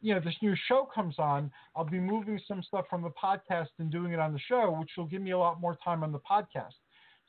you 0.00 0.14
know, 0.14 0.20
this 0.20 0.36
new 0.42 0.54
show 0.68 0.88
comes 0.94 1.18
on, 1.18 1.50
I'll 1.74 1.84
be 1.84 2.00
moving 2.00 2.40
some 2.46 2.62
stuff 2.62 2.86
from 2.90 3.02
the 3.02 3.10
podcast 3.10 3.68
and 3.78 3.90
doing 3.90 4.12
it 4.12 4.18
on 4.18 4.32
the 4.32 4.38
show, 4.38 4.76
which 4.78 4.90
will 4.96 5.06
give 5.06 5.22
me 5.22 5.30
a 5.30 5.38
lot 5.38 5.60
more 5.60 5.76
time 5.82 6.02
on 6.02 6.12
the 6.12 6.20
podcast. 6.20 6.74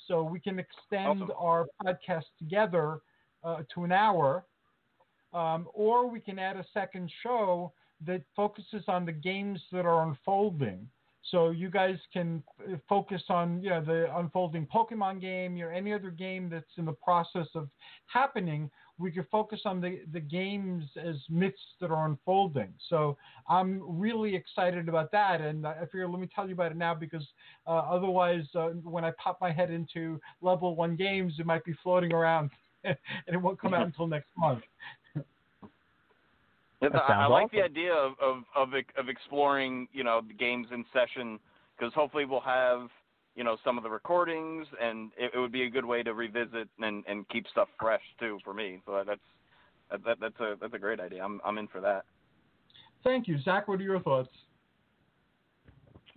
So 0.08 0.24
we 0.24 0.40
can 0.40 0.60
extend 0.60 1.24
Awesome. 1.24 1.32
our 1.40 1.68
podcast 1.84 2.26
together 2.38 3.00
uh, 3.44 3.64
to 3.74 3.84
an 3.84 3.92
hour, 3.92 4.46
um, 5.34 5.68
or 5.74 6.10
we 6.10 6.20
can 6.20 6.40
add 6.40 6.58
a 6.58 6.66
second 6.74 7.12
show 7.22 7.72
that 8.06 8.22
focuses 8.36 8.84
on 8.88 9.06
the 9.06 9.12
games 9.12 9.62
that 9.72 9.86
are 9.86 10.08
unfolding. 10.08 10.90
So 11.32 11.52
you 11.52 11.70
guys 11.70 11.98
can 12.12 12.44
uh, 12.62 12.76
focus 12.88 13.22
on 13.30 13.62
you 13.62 13.70
know 13.70 13.84
the 13.84 14.16
unfolding 14.18 14.68
Pokemon 14.68 15.22
game, 15.22 15.56
you 15.56 15.66
know 15.66 15.72
any 15.72 15.94
other 15.94 16.10
game 16.10 16.50
that's 16.50 16.78
in 16.78 16.86
the 16.86 16.94
process 16.94 17.48
of 17.56 17.70
happening. 18.08 18.70
We 18.98 19.12
could 19.12 19.28
focus 19.32 19.62
on 19.66 19.80
the 19.80 20.02
the 20.12 20.20
games 20.20 20.84
as 21.02 21.16
myths 21.30 21.58
that 21.80 21.92
are 21.92 22.06
unfolding. 22.08 22.74
So 22.90 23.18
I'm 23.48 23.82
really 23.84 24.36
excited 24.36 24.90
about 24.90 25.12
that, 25.14 25.42
and 25.42 25.66
I 25.66 25.86
figure 25.86 26.08
let 26.08 26.20
me 26.20 26.30
tell 26.34 26.48
you 26.48 26.54
about 26.54 26.72
it 26.72 26.78
now 26.78 26.94
because 26.94 27.26
uh, 27.68 27.72
otherwise, 27.72 28.46
uh, 28.56 28.70
when 28.84 29.06
I 29.06 29.12
pop 29.24 29.38
my 29.40 29.52
head 29.52 29.72
into 29.72 30.20
level 30.42 30.76
one 30.76 30.96
games, 30.96 31.36
it 31.40 31.46
might 31.46 31.64
be 31.64 31.74
floating 31.82 32.14
around, 32.14 32.52
and 32.84 32.98
it 33.28 33.42
won't 33.42 33.60
come 33.60 33.74
out 33.74 33.86
until 33.86 34.08
next 34.08 34.30
month. 34.38 34.64
Yeah, 36.84 36.90
That 36.90 37.04
I, 37.04 37.06
I 37.06 37.08
sounds 37.08 37.32
like 37.32 37.52
the 37.52 37.62
idea 37.62 37.94
of 37.94 38.14
of 38.22 38.44
of, 38.56 38.70
of 38.98 39.10
exploring, 39.10 39.88
you 39.94 40.04
know, 40.04 40.22
the 40.28 40.34
games 40.34 40.68
in 40.72 40.84
session 40.92 41.40
because 41.78 41.94
hopefully 41.94 42.26
we'll 42.26 42.42
have, 42.42 42.90
you 43.36 43.44
know, 43.44 43.58
some 43.64 43.78
of 43.78 43.84
the 43.84 43.90
recordings, 43.90 44.68
and 44.82 45.12
it, 45.18 45.32
it 45.34 45.40
would 45.40 45.52
be 45.52 45.64
a 45.64 45.70
good 45.70 45.86
way 45.86 46.04
to 46.04 46.14
revisit 46.14 46.68
and 46.80 47.04
and 47.08 47.28
keep 47.30 47.48
stuff 47.48 47.70
fresh 47.80 48.02
too 48.20 48.38
for 48.44 48.54
me. 48.54 48.82
So 48.86 49.02
that's 49.06 49.20
that, 49.90 50.04
that, 50.04 50.18
that's 50.20 50.40
a 50.40 50.56
that's 50.60 50.74
a 50.74 50.80
great 50.80 51.00
idea. 51.00 51.24
I'm 51.24 51.40
I'm 51.46 51.58
in 51.58 51.68
for 51.68 51.80
that. 51.80 52.04
Thank 53.04 53.28
you, 53.28 53.40
Zack. 53.42 53.68
What 53.68 53.80
are 53.80 53.84
your 53.84 54.00
thoughts? 54.02 54.30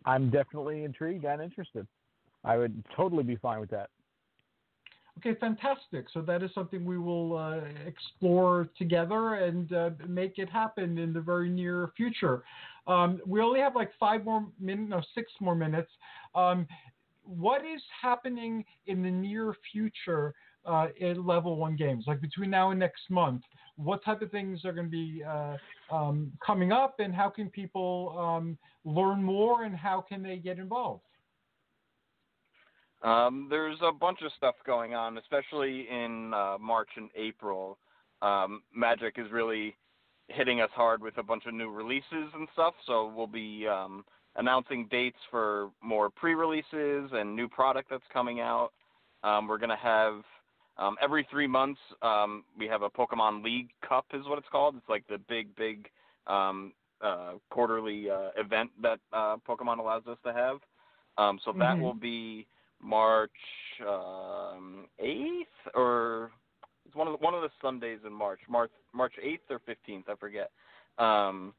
I'm 0.04 0.30
definitely 0.30 0.84
intrigued 0.84 1.24
and 1.24 1.42
interested. 1.42 1.86
I 2.44 2.56
would 2.56 2.84
totally 2.96 3.24
be 3.24 3.36
fine 3.36 3.60
with 3.60 3.70
that. 3.70 3.90
Okay, 5.18 5.34
fantastic. 5.40 6.06
So 6.12 6.20
that 6.22 6.42
is 6.42 6.50
something 6.54 6.84
we 6.84 6.98
will 6.98 7.38
uh, 7.38 7.60
explore 7.86 8.68
together 8.76 9.34
and 9.36 9.72
uh, 9.72 9.90
make 10.06 10.38
it 10.38 10.50
happen 10.50 10.98
in 10.98 11.12
the 11.12 11.20
very 11.20 11.48
near 11.48 11.90
future. 11.96 12.42
Um, 12.86 13.20
we 13.26 13.40
only 13.40 13.60
have 13.60 13.74
like 13.74 13.90
five 13.98 14.24
more 14.24 14.46
minutes, 14.60 14.90
no, 14.90 15.00
six 15.14 15.32
more 15.40 15.54
minutes. 15.54 15.90
Um, 16.34 16.66
what 17.24 17.62
is 17.64 17.82
happening 18.00 18.64
in 18.86 19.02
the 19.02 19.10
near 19.10 19.54
future 19.72 20.34
uh, 20.66 20.88
in 20.98 21.26
level 21.26 21.56
one 21.56 21.76
games? 21.76 22.04
Like 22.06 22.20
between 22.20 22.50
now 22.50 22.70
and 22.70 22.78
next 22.78 23.08
month, 23.08 23.42
what 23.76 24.04
type 24.04 24.22
of 24.22 24.30
things 24.30 24.64
are 24.64 24.72
going 24.72 24.86
to 24.86 24.90
be 24.90 25.24
uh, 25.24 25.56
um, 25.90 26.32
coming 26.44 26.72
up, 26.72 27.00
and 27.00 27.14
how 27.14 27.28
can 27.28 27.50
people 27.50 28.16
um, 28.18 28.56
learn 28.84 29.22
more, 29.22 29.64
and 29.64 29.74
how 29.74 30.04
can 30.06 30.22
they 30.22 30.36
get 30.36 30.58
involved? 30.58 31.02
Um, 33.02 33.46
there's 33.50 33.78
a 33.82 33.92
bunch 33.92 34.22
of 34.22 34.32
stuff 34.36 34.54
going 34.66 34.94
on, 34.94 35.18
especially 35.18 35.86
in 35.90 36.32
uh, 36.34 36.56
March 36.60 36.88
and 36.96 37.10
April. 37.14 37.78
Um, 38.22 38.62
Magic 38.74 39.14
is 39.18 39.30
really 39.30 39.76
hitting 40.28 40.60
us 40.60 40.70
hard 40.74 41.02
with 41.02 41.18
a 41.18 41.22
bunch 41.22 41.44
of 41.46 41.54
new 41.54 41.70
releases 41.70 42.32
and 42.34 42.48
stuff. 42.52 42.74
So 42.86 43.12
we'll 43.14 43.26
be 43.26 43.66
um, 43.68 44.04
announcing 44.36 44.88
dates 44.90 45.18
for 45.30 45.70
more 45.82 46.10
pre-releases 46.10 47.10
and 47.12 47.36
new 47.36 47.48
product 47.48 47.90
that's 47.90 48.02
coming 48.12 48.40
out. 48.40 48.70
Um, 49.22 49.46
we're 49.46 49.58
gonna 49.58 49.76
have 49.76 50.22
um, 50.78 50.96
every 51.00 51.26
three 51.30 51.46
months 51.46 51.80
um, 52.02 52.44
we 52.58 52.66
have 52.66 52.82
a 52.82 52.90
Pokemon 52.90 53.44
League 53.44 53.70
Cup, 53.86 54.06
is 54.12 54.26
what 54.26 54.38
it's 54.38 54.48
called. 54.50 54.74
It's 54.76 54.88
like 54.88 55.06
the 55.08 55.18
big, 55.28 55.54
big 55.56 55.88
um, 56.26 56.72
uh, 57.00 57.32
quarterly 57.50 58.10
uh, 58.10 58.30
event 58.36 58.70
that 58.82 59.00
uh, 59.12 59.36
Pokemon 59.48 59.78
allows 59.78 60.06
us 60.06 60.18
to 60.24 60.32
have. 60.32 60.58
Um, 61.18 61.38
so 61.44 61.52
that 61.52 61.76
Mhm. 61.76 61.80
will 61.80 61.94
be 61.94 62.46
March 62.82 63.30
um, 63.82 64.86
8th 65.02 65.74
or 65.74 66.30
it's 66.86 66.94
one 66.94 67.08
of 67.08 67.18
the, 67.18 67.24
one 67.24 67.34
of 67.34 67.42
the 67.42 67.50
Sundays 67.60 67.98
in 68.06 68.12
March, 68.12 68.40
March 68.48 68.70
March 68.94 69.14
8th 69.24 69.38
or 69.50 69.60
15th, 69.60 70.08
I 70.08 70.14
forget. 70.16 70.50
Um, 70.98 71.52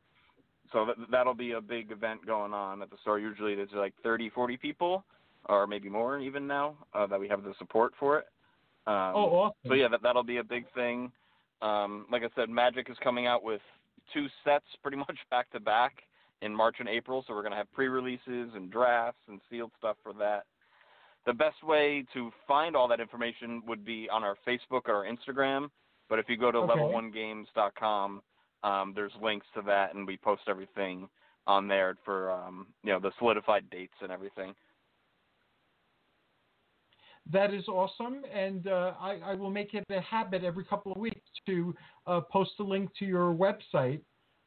so 0.71 0.85
that, 0.85 0.95
that'll 1.11 1.33
be 1.33 1.51
a 1.51 1.61
big 1.61 1.91
event 1.91 2.25
going 2.25 2.53
on 2.53 2.81
at 2.81 2.89
the 2.89 2.97
store. 3.01 3.19
Usually 3.19 3.55
there's 3.55 3.69
like 3.73 3.93
30, 4.03 4.29
40 4.29 4.57
people, 4.57 5.03
or 5.49 5.67
maybe 5.67 5.89
more 5.89 6.19
even 6.19 6.47
now 6.47 6.75
uh, 6.93 7.07
that 7.07 7.19
we 7.19 7.27
have 7.27 7.43
the 7.43 7.53
support 7.59 7.93
for 7.99 8.19
it. 8.19 8.25
Um, 8.85 9.13
oh, 9.15 9.29
awesome! 9.33 9.57
so 9.67 9.73
yeah, 9.73 9.89
that 9.89 10.01
that'll 10.01 10.23
be 10.23 10.37
a 10.37 10.43
big 10.43 10.65
thing. 10.73 11.11
Um, 11.61 12.05
like 12.11 12.23
I 12.23 12.29
said, 12.35 12.49
Magic 12.49 12.89
is 12.89 12.95
coming 13.03 13.27
out 13.27 13.43
with 13.43 13.61
two 14.13 14.27
sets 14.45 14.65
pretty 14.81 14.97
much 15.07 15.17
back 15.29 15.49
to 15.51 15.59
back 15.59 16.03
in 16.41 16.55
March 16.55 16.77
and 16.79 16.87
April. 16.87 17.23
So 17.27 17.33
we're 17.33 17.43
gonna 17.43 17.57
have 17.57 17.71
pre-releases 17.73 18.51
and 18.55 18.71
drafts 18.71 19.19
and 19.27 19.41
sealed 19.49 19.71
stuff 19.77 19.97
for 20.03 20.13
that. 20.13 20.45
The 21.27 21.33
best 21.33 21.61
way 21.61 22.05
to 22.13 22.31
find 22.47 22.73
all 22.73 22.87
that 22.87 23.01
information 23.01 23.61
would 23.67 23.83
be 23.83 24.07
on 24.09 24.23
our 24.23 24.37
Facebook 24.47 24.83
or 24.87 24.95
our 24.95 25.05
Instagram. 25.05 25.69
But 26.09 26.19
if 26.19 26.29
you 26.29 26.37
go 26.37 26.51
to 26.53 26.59
Okay. 26.59 26.79
level1games.com, 26.79 28.21
um, 28.63 28.93
there's 28.95 29.11
links 29.21 29.45
to 29.53 29.61
that, 29.63 29.93
and 29.93 30.07
we 30.07 30.15
post 30.15 30.43
everything 30.47 31.09
on 31.45 31.67
there 31.67 31.97
for 32.05 32.31
um, 32.31 32.67
you 32.81 32.93
know 32.93 32.99
the 32.99 33.11
solidified 33.19 33.69
dates 33.69 33.93
and 34.01 34.09
everything. 34.09 34.55
That 37.29 37.53
is 37.53 37.67
awesome, 37.67 38.23
and 38.33 38.67
uh, 38.67 38.93
I, 38.97 39.19
I 39.25 39.35
will 39.35 39.49
make 39.49 39.73
it 39.73 39.83
a 39.89 39.99
habit 39.99 40.45
every 40.45 40.63
couple 40.63 40.93
of 40.93 40.97
weeks 40.97 41.29
to 41.45 41.75
uh, 42.05 42.21
post 42.21 42.51
a 42.61 42.63
link 42.63 42.89
to 42.99 43.05
your 43.05 43.33
website, 43.33 43.99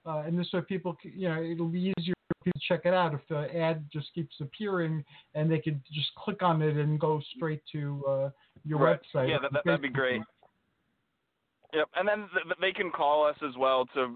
uh, 0.06 0.22
and 0.26 0.38
this 0.38 0.50
way 0.54 0.62
people, 0.62 0.96
you 1.02 1.28
know, 1.28 1.42
it'll 1.42 1.68
be 1.68 1.92
easier 1.98 2.14
to 2.52 2.60
check 2.66 2.82
it 2.84 2.94
out 2.94 3.14
if 3.14 3.20
the 3.28 3.54
ad 3.56 3.84
just 3.92 4.12
keeps 4.14 4.34
appearing, 4.40 5.04
and 5.34 5.50
they 5.50 5.58
can 5.58 5.82
just 5.92 6.14
click 6.16 6.42
on 6.42 6.62
it 6.62 6.76
and 6.76 6.98
go 6.98 7.20
straight 7.36 7.62
to 7.72 8.04
uh, 8.08 8.30
your 8.64 8.78
Right. 8.78 9.00
website. 9.14 9.28
Yeah, 9.28 9.38
that, 9.38 9.64
that'd 9.64 9.82
be 9.82 9.88
great. 9.88 10.22
Yep, 11.72 11.88
and 11.94 12.08
then 12.08 12.28
th- 12.32 12.44
th- 12.44 12.56
they 12.60 12.72
can 12.72 12.90
call 12.90 13.24
us 13.24 13.36
as 13.46 13.56
well 13.56 13.86
to 13.94 14.08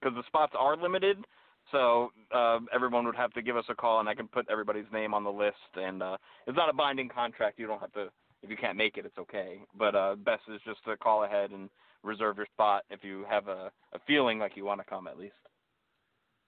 because 0.00 0.14
the 0.14 0.24
spots 0.26 0.54
are 0.58 0.76
limited, 0.76 1.24
so 1.70 2.10
uh, 2.34 2.58
everyone 2.74 3.04
would 3.06 3.16
have 3.16 3.32
to 3.34 3.42
give 3.42 3.56
us 3.56 3.64
a 3.68 3.74
call, 3.74 4.00
and 4.00 4.08
I 4.08 4.14
can 4.14 4.26
put 4.28 4.48
everybody's 4.50 4.90
name 4.92 5.14
on 5.14 5.22
the 5.22 5.30
list. 5.30 5.56
And 5.74 6.02
uh, 6.02 6.16
it's 6.46 6.56
not 6.56 6.68
a 6.68 6.72
binding 6.72 7.08
contract; 7.08 7.58
you 7.58 7.66
don't 7.66 7.80
have 7.80 7.92
to. 7.92 8.08
If 8.42 8.50
you 8.50 8.56
can't 8.56 8.76
make 8.76 8.96
it, 8.96 9.06
it's 9.06 9.18
okay. 9.18 9.60
But 9.78 9.94
uh, 9.94 10.16
best 10.16 10.42
is 10.52 10.60
just 10.64 10.84
to 10.84 10.96
call 10.96 11.24
ahead 11.24 11.50
and 11.50 11.70
reserve 12.02 12.36
your 12.36 12.46
spot 12.52 12.84
if 12.90 13.02
you 13.02 13.24
have 13.28 13.48
a, 13.48 13.70
a 13.92 13.98
feeling 14.06 14.38
like 14.38 14.56
you 14.56 14.64
want 14.64 14.80
to 14.80 14.84
come 14.84 15.06
at 15.06 15.18
least. 15.18 15.34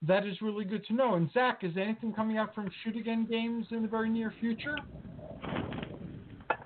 That 0.06 0.26
is 0.26 0.40
really 0.40 0.64
good 0.64 0.84
to 0.86 0.94
know. 0.94 1.14
And 1.14 1.30
Zack, 1.32 1.64
is 1.64 1.76
anything 1.76 2.12
coming 2.12 2.38
out 2.38 2.54
from 2.54 2.70
Shoot 2.82 2.96
Again 2.96 3.26
Games 3.28 3.66
in 3.70 3.82
the 3.82 3.88
very 3.88 4.08
near 4.08 4.32
future? 4.40 4.76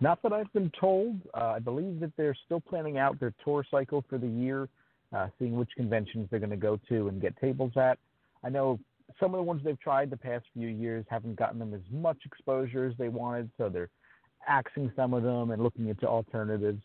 Not 0.00 0.20
that 0.22 0.32
I've 0.32 0.52
been 0.52 0.70
told. 0.78 1.20
Uh, 1.32 1.54
I 1.56 1.58
believe 1.58 2.00
that 2.00 2.12
they're 2.16 2.36
still 2.44 2.60
planning 2.60 2.98
out 2.98 3.18
their 3.20 3.32
tour 3.44 3.64
cycle 3.70 4.04
for 4.08 4.18
the 4.18 4.26
year, 4.26 4.68
uh, 5.16 5.28
seeing 5.38 5.56
which 5.56 5.70
conventions 5.76 6.28
they're 6.30 6.40
going 6.40 6.50
to 6.50 6.56
go 6.56 6.78
to 6.88 7.08
and 7.08 7.22
get 7.22 7.36
tables 7.40 7.72
at. 7.76 7.98
I 8.44 8.48
know 8.48 8.78
some 9.20 9.34
of 9.34 9.38
the 9.38 9.42
ones 9.42 9.62
they've 9.64 9.80
tried 9.80 10.10
the 10.10 10.16
past 10.16 10.44
few 10.54 10.68
years 10.68 11.04
haven't 11.08 11.36
gotten 11.36 11.58
them 11.58 11.72
as 11.72 11.80
much 11.90 12.18
exposure 12.24 12.84
as 12.84 12.94
they 12.98 13.08
wanted, 13.08 13.50
so 13.56 13.68
they're 13.68 13.90
axing 14.46 14.90
some 14.96 15.14
of 15.14 15.22
them 15.22 15.52
and 15.52 15.62
looking 15.62 15.88
into 15.88 16.06
alternatives. 16.06 16.82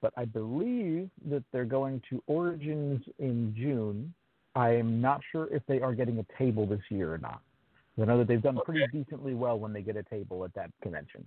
But 0.00 0.12
I 0.16 0.26
believe 0.26 1.10
that 1.28 1.42
they're 1.52 1.64
going 1.64 2.02
to 2.10 2.22
Origins 2.26 3.02
in 3.18 3.54
June. 3.56 4.12
I 4.58 4.74
am 4.74 5.00
not 5.00 5.20
sure 5.30 5.48
if 5.52 5.62
they 5.66 5.80
are 5.80 5.94
getting 5.94 6.18
a 6.18 6.26
table 6.36 6.66
this 6.66 6.80
year 6.90 7.14
or 7.14 7.18
not. 7.18 7.40
I 8.00 8.04
know 8.04 8.18
that 8.18 8.28
they've 8.28 8.42
done 8.42 8.58
pretty 8.64 8.86
decently 8.92 9.34
well 9.34 9.58
when 9.58 9.72
they 9.72 9.82
get 9.82 9.96
a 9.96 10.02
table 10.04 10.44
at 10.44 10.54
that 10.54 10.70
convention. 10.82 11.24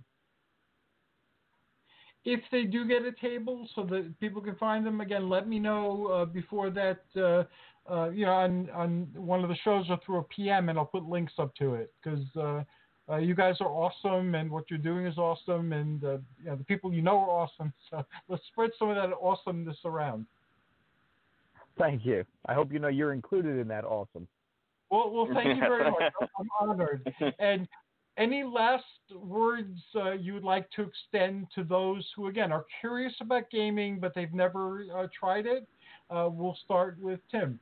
if 2.24 2.40
they 2.50 2.64
do 2.64 2.86
get 2.86 3.02
a 3.02 3.12
table 3.12 3.68
so 3.74 3.82
that 3.84 4.18
people 4.20 4.40
can 4.40 4.54
find 4.56 4.86
them 4.86 5.00
again 5.00 5.28
let 5.28 5.48
me 5.48 5.58
know 5.58 6.06
uh, 6.06 6.24
before 6.24 6.70
that 6.70 7.00
uh, 7.16 7.42
uh, 7.92 8.10
you 8.10 8.24
know 8.24 8.32
on, 8.32 8.70
on 8.70 9.08
one 9.16 9.42
of 9.42 9.48
the 9.48 9.56
shows 9.64 9.86
or 9.88 9.98
through 10.04 10.18
a 10.18 10.22
pm 10.24 10.68
and 10.68 10.78
i'll 10.78 10.84
put 10.84 11.04
links 11.04 11.32
up 11.38 11.54
to 11.56 11.74
it 11.74 11.92
because 12.02 12.24
uh, 12.36 12.62
uh, 13.12 13.16
you 13.16 13.34
guys 13.34 13.56
are 13.60 13.68
awesome 13.68 14.36
and 14.36 14.50
what 14.50 14.64
you're 14.70 14.78
doing 14.78 15.04
is 15.06 15.18
awesome 15.18 15.72
and 15.72 16.04
uh, 16.04 16.12
you 16.38 16.46
know, 16.46 16.56
the 16.56 16.64
people 16.64 16.92
you 16.92 17.02
know 17.02 17.18
are 17.18 17.30
awesome 17.30 17.72
so 17.90 18.04
let's 18.28 18.46
spread 18.52 18.70
some 18.78 18.88
of 18.88 18.96
that 18.96 19.10
awesomeness 19.20 19.78
around 19.84 20.24
Thank 21.78 22.04
you. 22.04 22.24
I 22.46 22.54
hope 22.54 22.72
you 22.72 22.78
know 22.78 22.88
you're 22.88 23.12
included 23.12 23.58
in 23.58 23.68
that 23.68 23.84
awesome. 23.84 24.28
well, 24.90 25.10
well 25.10 25.28
thank 25.32 25.56
you 25.56 25.60
very 25.60 25.90
much 25.90 26.12
i'm 26.38 26.48
honored 26.60 27.10
and 27.38 27.66
any 28.18 28.44
last 28.44 28.84
words 29.14 29.80
uh, 29.96 30.12
you 30.12 30.34
would 30.34 30.44
like 30.44 30.70
to 30.72 30.82
extend 30.82 31.46
to 31.54 31.64
those 31.64 32.06
who, 32.14 32.26
again, 32.26 32.52
are 32.52 32.66
curious 32.80 33.14
about 33.20 33.50
gaming 33.50 33.98
but 33.98 34.14
they've 34.14 34.32
never 34.32 34.84
uh, 34.94 35.06
tried 35.18 35.46
it? 35.46 35.66
Uh, 36.10 36.28
we'll 36.30 36.56
start 36.64 36.98
with 37.00 37.20
Tim. 37.30 37.58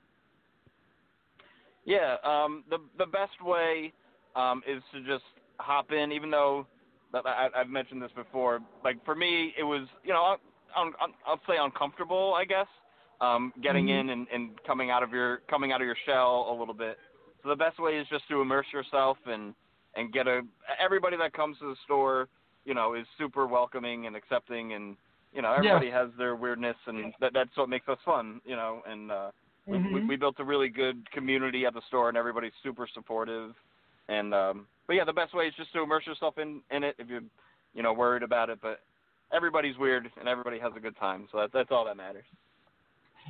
Yeah, 1.84 2.16
um, 2.24 2.64
the 2.68 2.78
the 2.98 3.06
best 3.06 3.42
way 3.42 3.92
um, 4.36 4.62
is 4.68 4.82
to 4.92 5.00
just 5.00 5.24
hop 5.58 5.92
in, 5.92 6.12
even 6.12 6.30
though 6.30 6.66
I, 7.14 7.48
I've 7.56 7.68
mentioned 7.68 8.02
this 8.02 8.10
before. 8.14 8.60
Like 8.84 9.02
for 9.04 9.14
me, 9.14 9.54
it 9.58 9.62
was 9.62 9.88
you 10.04 10.12
know 10.12 10.36
un, 10.76 10.92
un, 11.00 11.12
I'll 11.26 11.40
say 11.48 11.54
uncomfortable, 11.58 12.34
I 12.34 12.44
guess, 12.44 12.66
um, 13.20 13.52
getting 13.60 13.86
Mhm. 13.86 14.00
in 14.00 14.10
and, 14.10 14.28
and 14.32 14.62
coming 14.64 14.90
out 14.90 15.02
of 15.02 15.12
your 15.12 15.38
coming 15.48 15.72
out 15.72 15.80
of 15.80 15.86
your 15.86 15.96
shell 16.06 16.46
a 16.50 16.54
little 16.58 16.74
bit. 16.74 16.98
So 17.42 17.48
the 17.48 17.56
best 17.56 17.78
way 17.78 17.96
is 17.98 18.06
just 18.08 18.26
to 18.28 18.40
immerse 18.40 18.66
yourself 18.72 19.18
and 19.26 19.54
and 19.96 20.12
get 20.12 20.26
a 20.26 20.42
everybody 20.78 21.16
that 21.16 21.32
comes 21.32 21.58
to 21.58 21.66
the 21.70 21.76
store, 21.84 22.28
you 22.64 22.74
know, 22.74 22.94
is 22.94 23.06
super 23.18 23.46
welcoming 23.46 24.06
and 24.06 24.16
accepting 24.16 24.72
and 24.74 24.96
you 25.32 25.42
know 25.42 25.52
everybody 25.52 25.90
has 25.90 26.10
their 26.18 26.34
weirdness 26.36 26.76
and 26.86 27.12
that 27.20 27.32
that's 27.32 27.56
what 27.56 27.68
makes 27.68 27.88
us 27.88 27.98
fun, 28.04 28.40
you 28.44 28.56
know, 28.56 28.82
and 28.86 29.10
uh 29.10 29.30
we, 29.66 29.78
we, 29.78 30.00
Mhm. 30.00 30.08
we 30.08 30.16
built 30.16 30.40
a 30.40 30.44
really 30.44 30.68
good 30.68 31.08
community 31.12 31.64
at 31.64 31.74
the 31.74 31.82
store, 31.82 32.08
and 32.08 32.18
everybody's 32.18 32.52
super 32.62 32.88
supportive. 32.92 33.54
And 34.08 34.34
um, 34.34 34.66
but 34.88 34.94
yeah, 34.94 35.04
the 35.04 35.12
best 35.12 35.32
way 35.34 35.46
is 35.46 35.54
just 35.54 35.72
to 35.74 35.82
immerse 35.82 36.06
yourself 36.06 36.38
in 36.38 36.62
in 36.70 36.82
it 36.82 36.96
if 36.98 37.08
you're, 37.08 37.22
you 37.74 37.82
know, 37.82 37.92
worried 37.92 38.24
about 38.24 38.50
it. 38.50 38.58
But 38.60 38.80
everybody's 39.32 39.78
weird, 39.78 40.10
and 40.18 40.28
everybody 40.28 40.58
has 40.58 40.72
a 40.76 40.80
good 40.80 40.96
time, 40.96 41.28
so 41.30 41.38
that, 41.38 41.52
that's 41.52 41.70
all 41.70 41.84
that 41.84 41.96
matters. 41.96 42.24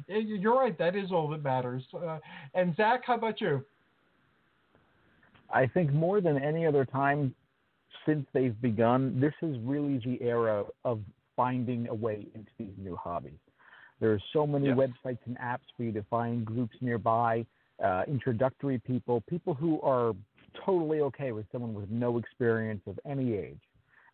You're 0.08 0.58
right. 0.58 0.76
That 0.78 0.96
is 0.96 1.12
all 1.12 1.28
that 1.28 1.42
matters. 1.42 1.82
Uh, 1.94 2.18
and 2.54 2.74
Zack, 2.76 3.02
how 3.04 3.14
about 3.14 3.40
you? 3.40 3.64
I 5.52 5.66
think 5.66 5.92
more 5.92 6.20
than 6.20 6.38
any 6.38 6.66
other 6.66 6.84
time 6.84 7.34
since 8.06 8.26
they've 8.32 8.60
begun, 8.60 9.20
this 9.20 9.34
is 9.42 9.56
really 9.60 9.98
the 9.98 10.22
era 10.22 10.64
of 10.84 11.00
finding 11.36 11.88
a 11.88 11.94
way 11.94 12.26
into 12.34 12.50
these 12.58 12.72
new 12.78 12.96
hobbies. 12.96 13.38
There 13.98 14.12
are 14.12 14.20
so 14.32 14.46
many 14.46 14.68
Yeah. 14.68 14.74
websites 14.74 15.18
and 15.26 15.38
apps 15.38 15.70
for 15.76 15.82
you 15.82 15.92
to 15.92 16.02
find 16.04 16.44
groups 16.44 16.76
nearby, 16.80 17.44
uh, 17.82 18.04
introductory 18.06 18.78
people, 18.78 19.20
people 19.22 19.54
who 19.54 19.80
are 19.82 20.14
totally 20.54 21.00
okay 21.00 21.32
with 21.32 21.46
someone 21.52 21.74
with 21.74 21.90
no 21.90 22.18
experience 22.18 22.82
of 22.86 22.98
any 23.04 23.34
age. 23.34 23.60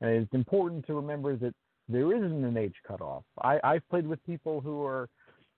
And 0.00 0.10
it's 0.10 0.34
important 0.34 0.86
to 0.86 0.94
remember 0.94 1.36
that 1.36 1.54
there 1.88 2.12
isn't 2.14 2.44
an 2.44 2.56
age 2.56 2.74
cutoff. 2.86 3.24
I, 3.42 3.60
I've 3.62 3.88
played 3.88 4.06
with 4.06 4.24
people 4.26 4.60
who 4.60 4.84
are 4.84 5.08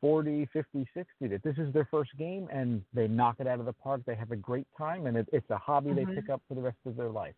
40, 0.01 0.47
50, 0.53 0.89
60 0.95 1.29
that 1.29 1.43
this 1.43 1.57
is 1.59 1.73
their 1.73 1.87
first 1.91 2.17
game 2.17 2.49
and 2.53 2.83
they 2.95 3.09
knock 3.09 3.37
it 3.41 3.47
out 3.47 3.61
of 3.61 3.67
the 3.67 3.73
park. 3.73 4.03
They 4.07 4.15
have 4.15 4.31
a 4.31 4.37
great 4.37 4.67
time 4.77 5.07
and 5.07 5.17
it, 5.17 5.29
it's 5.33 5.49
a 5.51 5.59
hobby 5.59 5.93
they 5.93 6.05
Mhm. 6.05 6.15
pick 6.15 6.31
up 6.31 6.43
for 6.49 6.55
the 6.55 6.61
rest 6.61 6.79
of 6.87 6.97
their 6.97 7.11
life. 7.11 7.35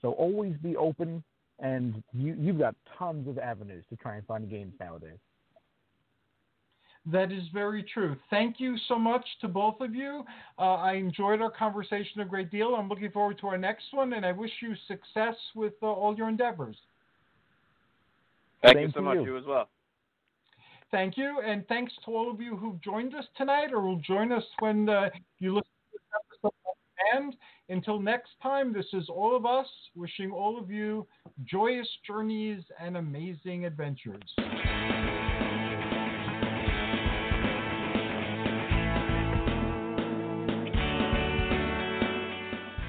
So 0.00 0.12
always 0.12 0.56
be 0.58 0.76
open 0.76 1.22
and 1.58 2.02
you, 2.12 2.34
you've 2.38 2.58
got 2.58 2.74
tons 2.98 3.28
of 3.28 3.38
avenues 3.38 3.84
to 3.90 3.96
try 3.96 4.16
and 4.16 4.26
find 4.26 4.48
games 4.48 4.74
nowadays. 4.78 5.18
That 7.06 7.30
is 7.30 7.46
very 7.52 7.84
true. 7.84 8.16
Thank 8.30 8.58
you 8.58 8.76
so 8.88 8.98
much 8.98 9.24
to 9.40 9.48
both 9.48 9.80
of 9.80 9.94
you. 9.94 10.24
Uh, 10.58 10.74
I 10.74 10.94
enjoyed 10.94 11.40
our 11.40 11.50
conversation 11.50 12.20
a 12.20 12.24
great 12.24 12.50
deal. 12.50 12.74
I'm 12.74 12.88
looking 12.88 13.12
forward 13.12 13.38
to 13.38 13.46
our 13.46 13.56
next 13.56 13.92
one, 13.92 14.14
and 14.14 14.26
I 14.26 14.32
wish 14.32 14.50
you 14.60 14.74
success 14.88 15.36
with 15.54 15.74
uh, 15.82 15.86
all 15.86 16.16
your 16.16 16.28
endeavors. 16.28 16.76
Thank 18.62 18.76
Same 18.78 18.86
you 18.88 18.92
so 18.92 19.02
much. 19.02 19.18
you. 19.18 19.24
You 19.24 19.38
as 19.38 19.44
well. 19.46 19.68
Thank 20.90 21.16
you, 21.16 21.40
and 21.44 21.66
thanks 21.66 21.92
to 22.04 22.12
all 22.12 22.30
of 22.30 22.40
you 22.40 22.56
who've 22.56 22.80
joined 22.80 23.14
us 23.14 23.24
tonight 23.36 23.72
or 23.72 23.80
will 23.80 24.00
join 24.00 24.30
us 24.30 24.44
when 24.60 24.88
uh, 24.88 25.10
you 25.40 25.54
listen 25.54 25.70
to 25.92 25.98
this 25.98 26.02
episode 26.14 26.52
demand. 27.12 27.36
Until 27.68 27.98
next 28.00 28.30
time, 28.42 28.72
this 28.72 28.86
is 28.92 29.08
all 29.08 29.36
of 29.36 29.44
us 29.44 29.66
wishing 29.94 30.30
all 30.30 30.58
of 30.58 30.70
you 30.70 31.06
joyous 31.44 31.88
journeys 32.06 32.62
and 32.80 32.96
amazing 32.96 33.64
adventures. 33.64 34.22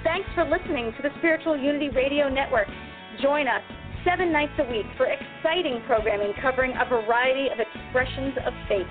Thanks 0.03 0.30
for 0.36 0.45
listening 0.45 0.94
to 0.98 1.02
the 1.02 1.10
Spiritual 1.18 1.57
Unity 1.57 1.90
Radio 1.90 2.30
Network. 2.30 2.68
Join 3.22 3.48
us 3.48 3.64
seven 4.06 4.32
nights 4.32 4.53
a 4.60 4.69
week 4.69 4.86
for 4.98 5.07
exciting 5.07 5.82
programming 5.86 6.34
covering 6.41 6.74
a 6.80 6.86
variety 6.86 7.49
of 7.49 7.60
expressions 7.60 8.34
of 8.45 8.53
faith. 8.68 8.88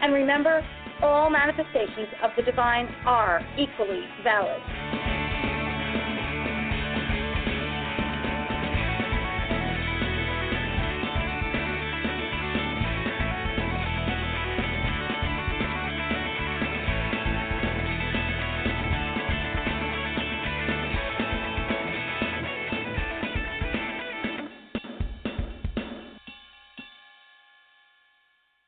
And 0.00 0.12
remember, 0.12 0.64
all 1.02 1.30
manifestations 1.30 2.08
of 2.22 2.30
the 2.36 2.42
divine 2.42 2.86
are 3.06 3.40
equally 3.58 4.04
valid. 4.22 4.60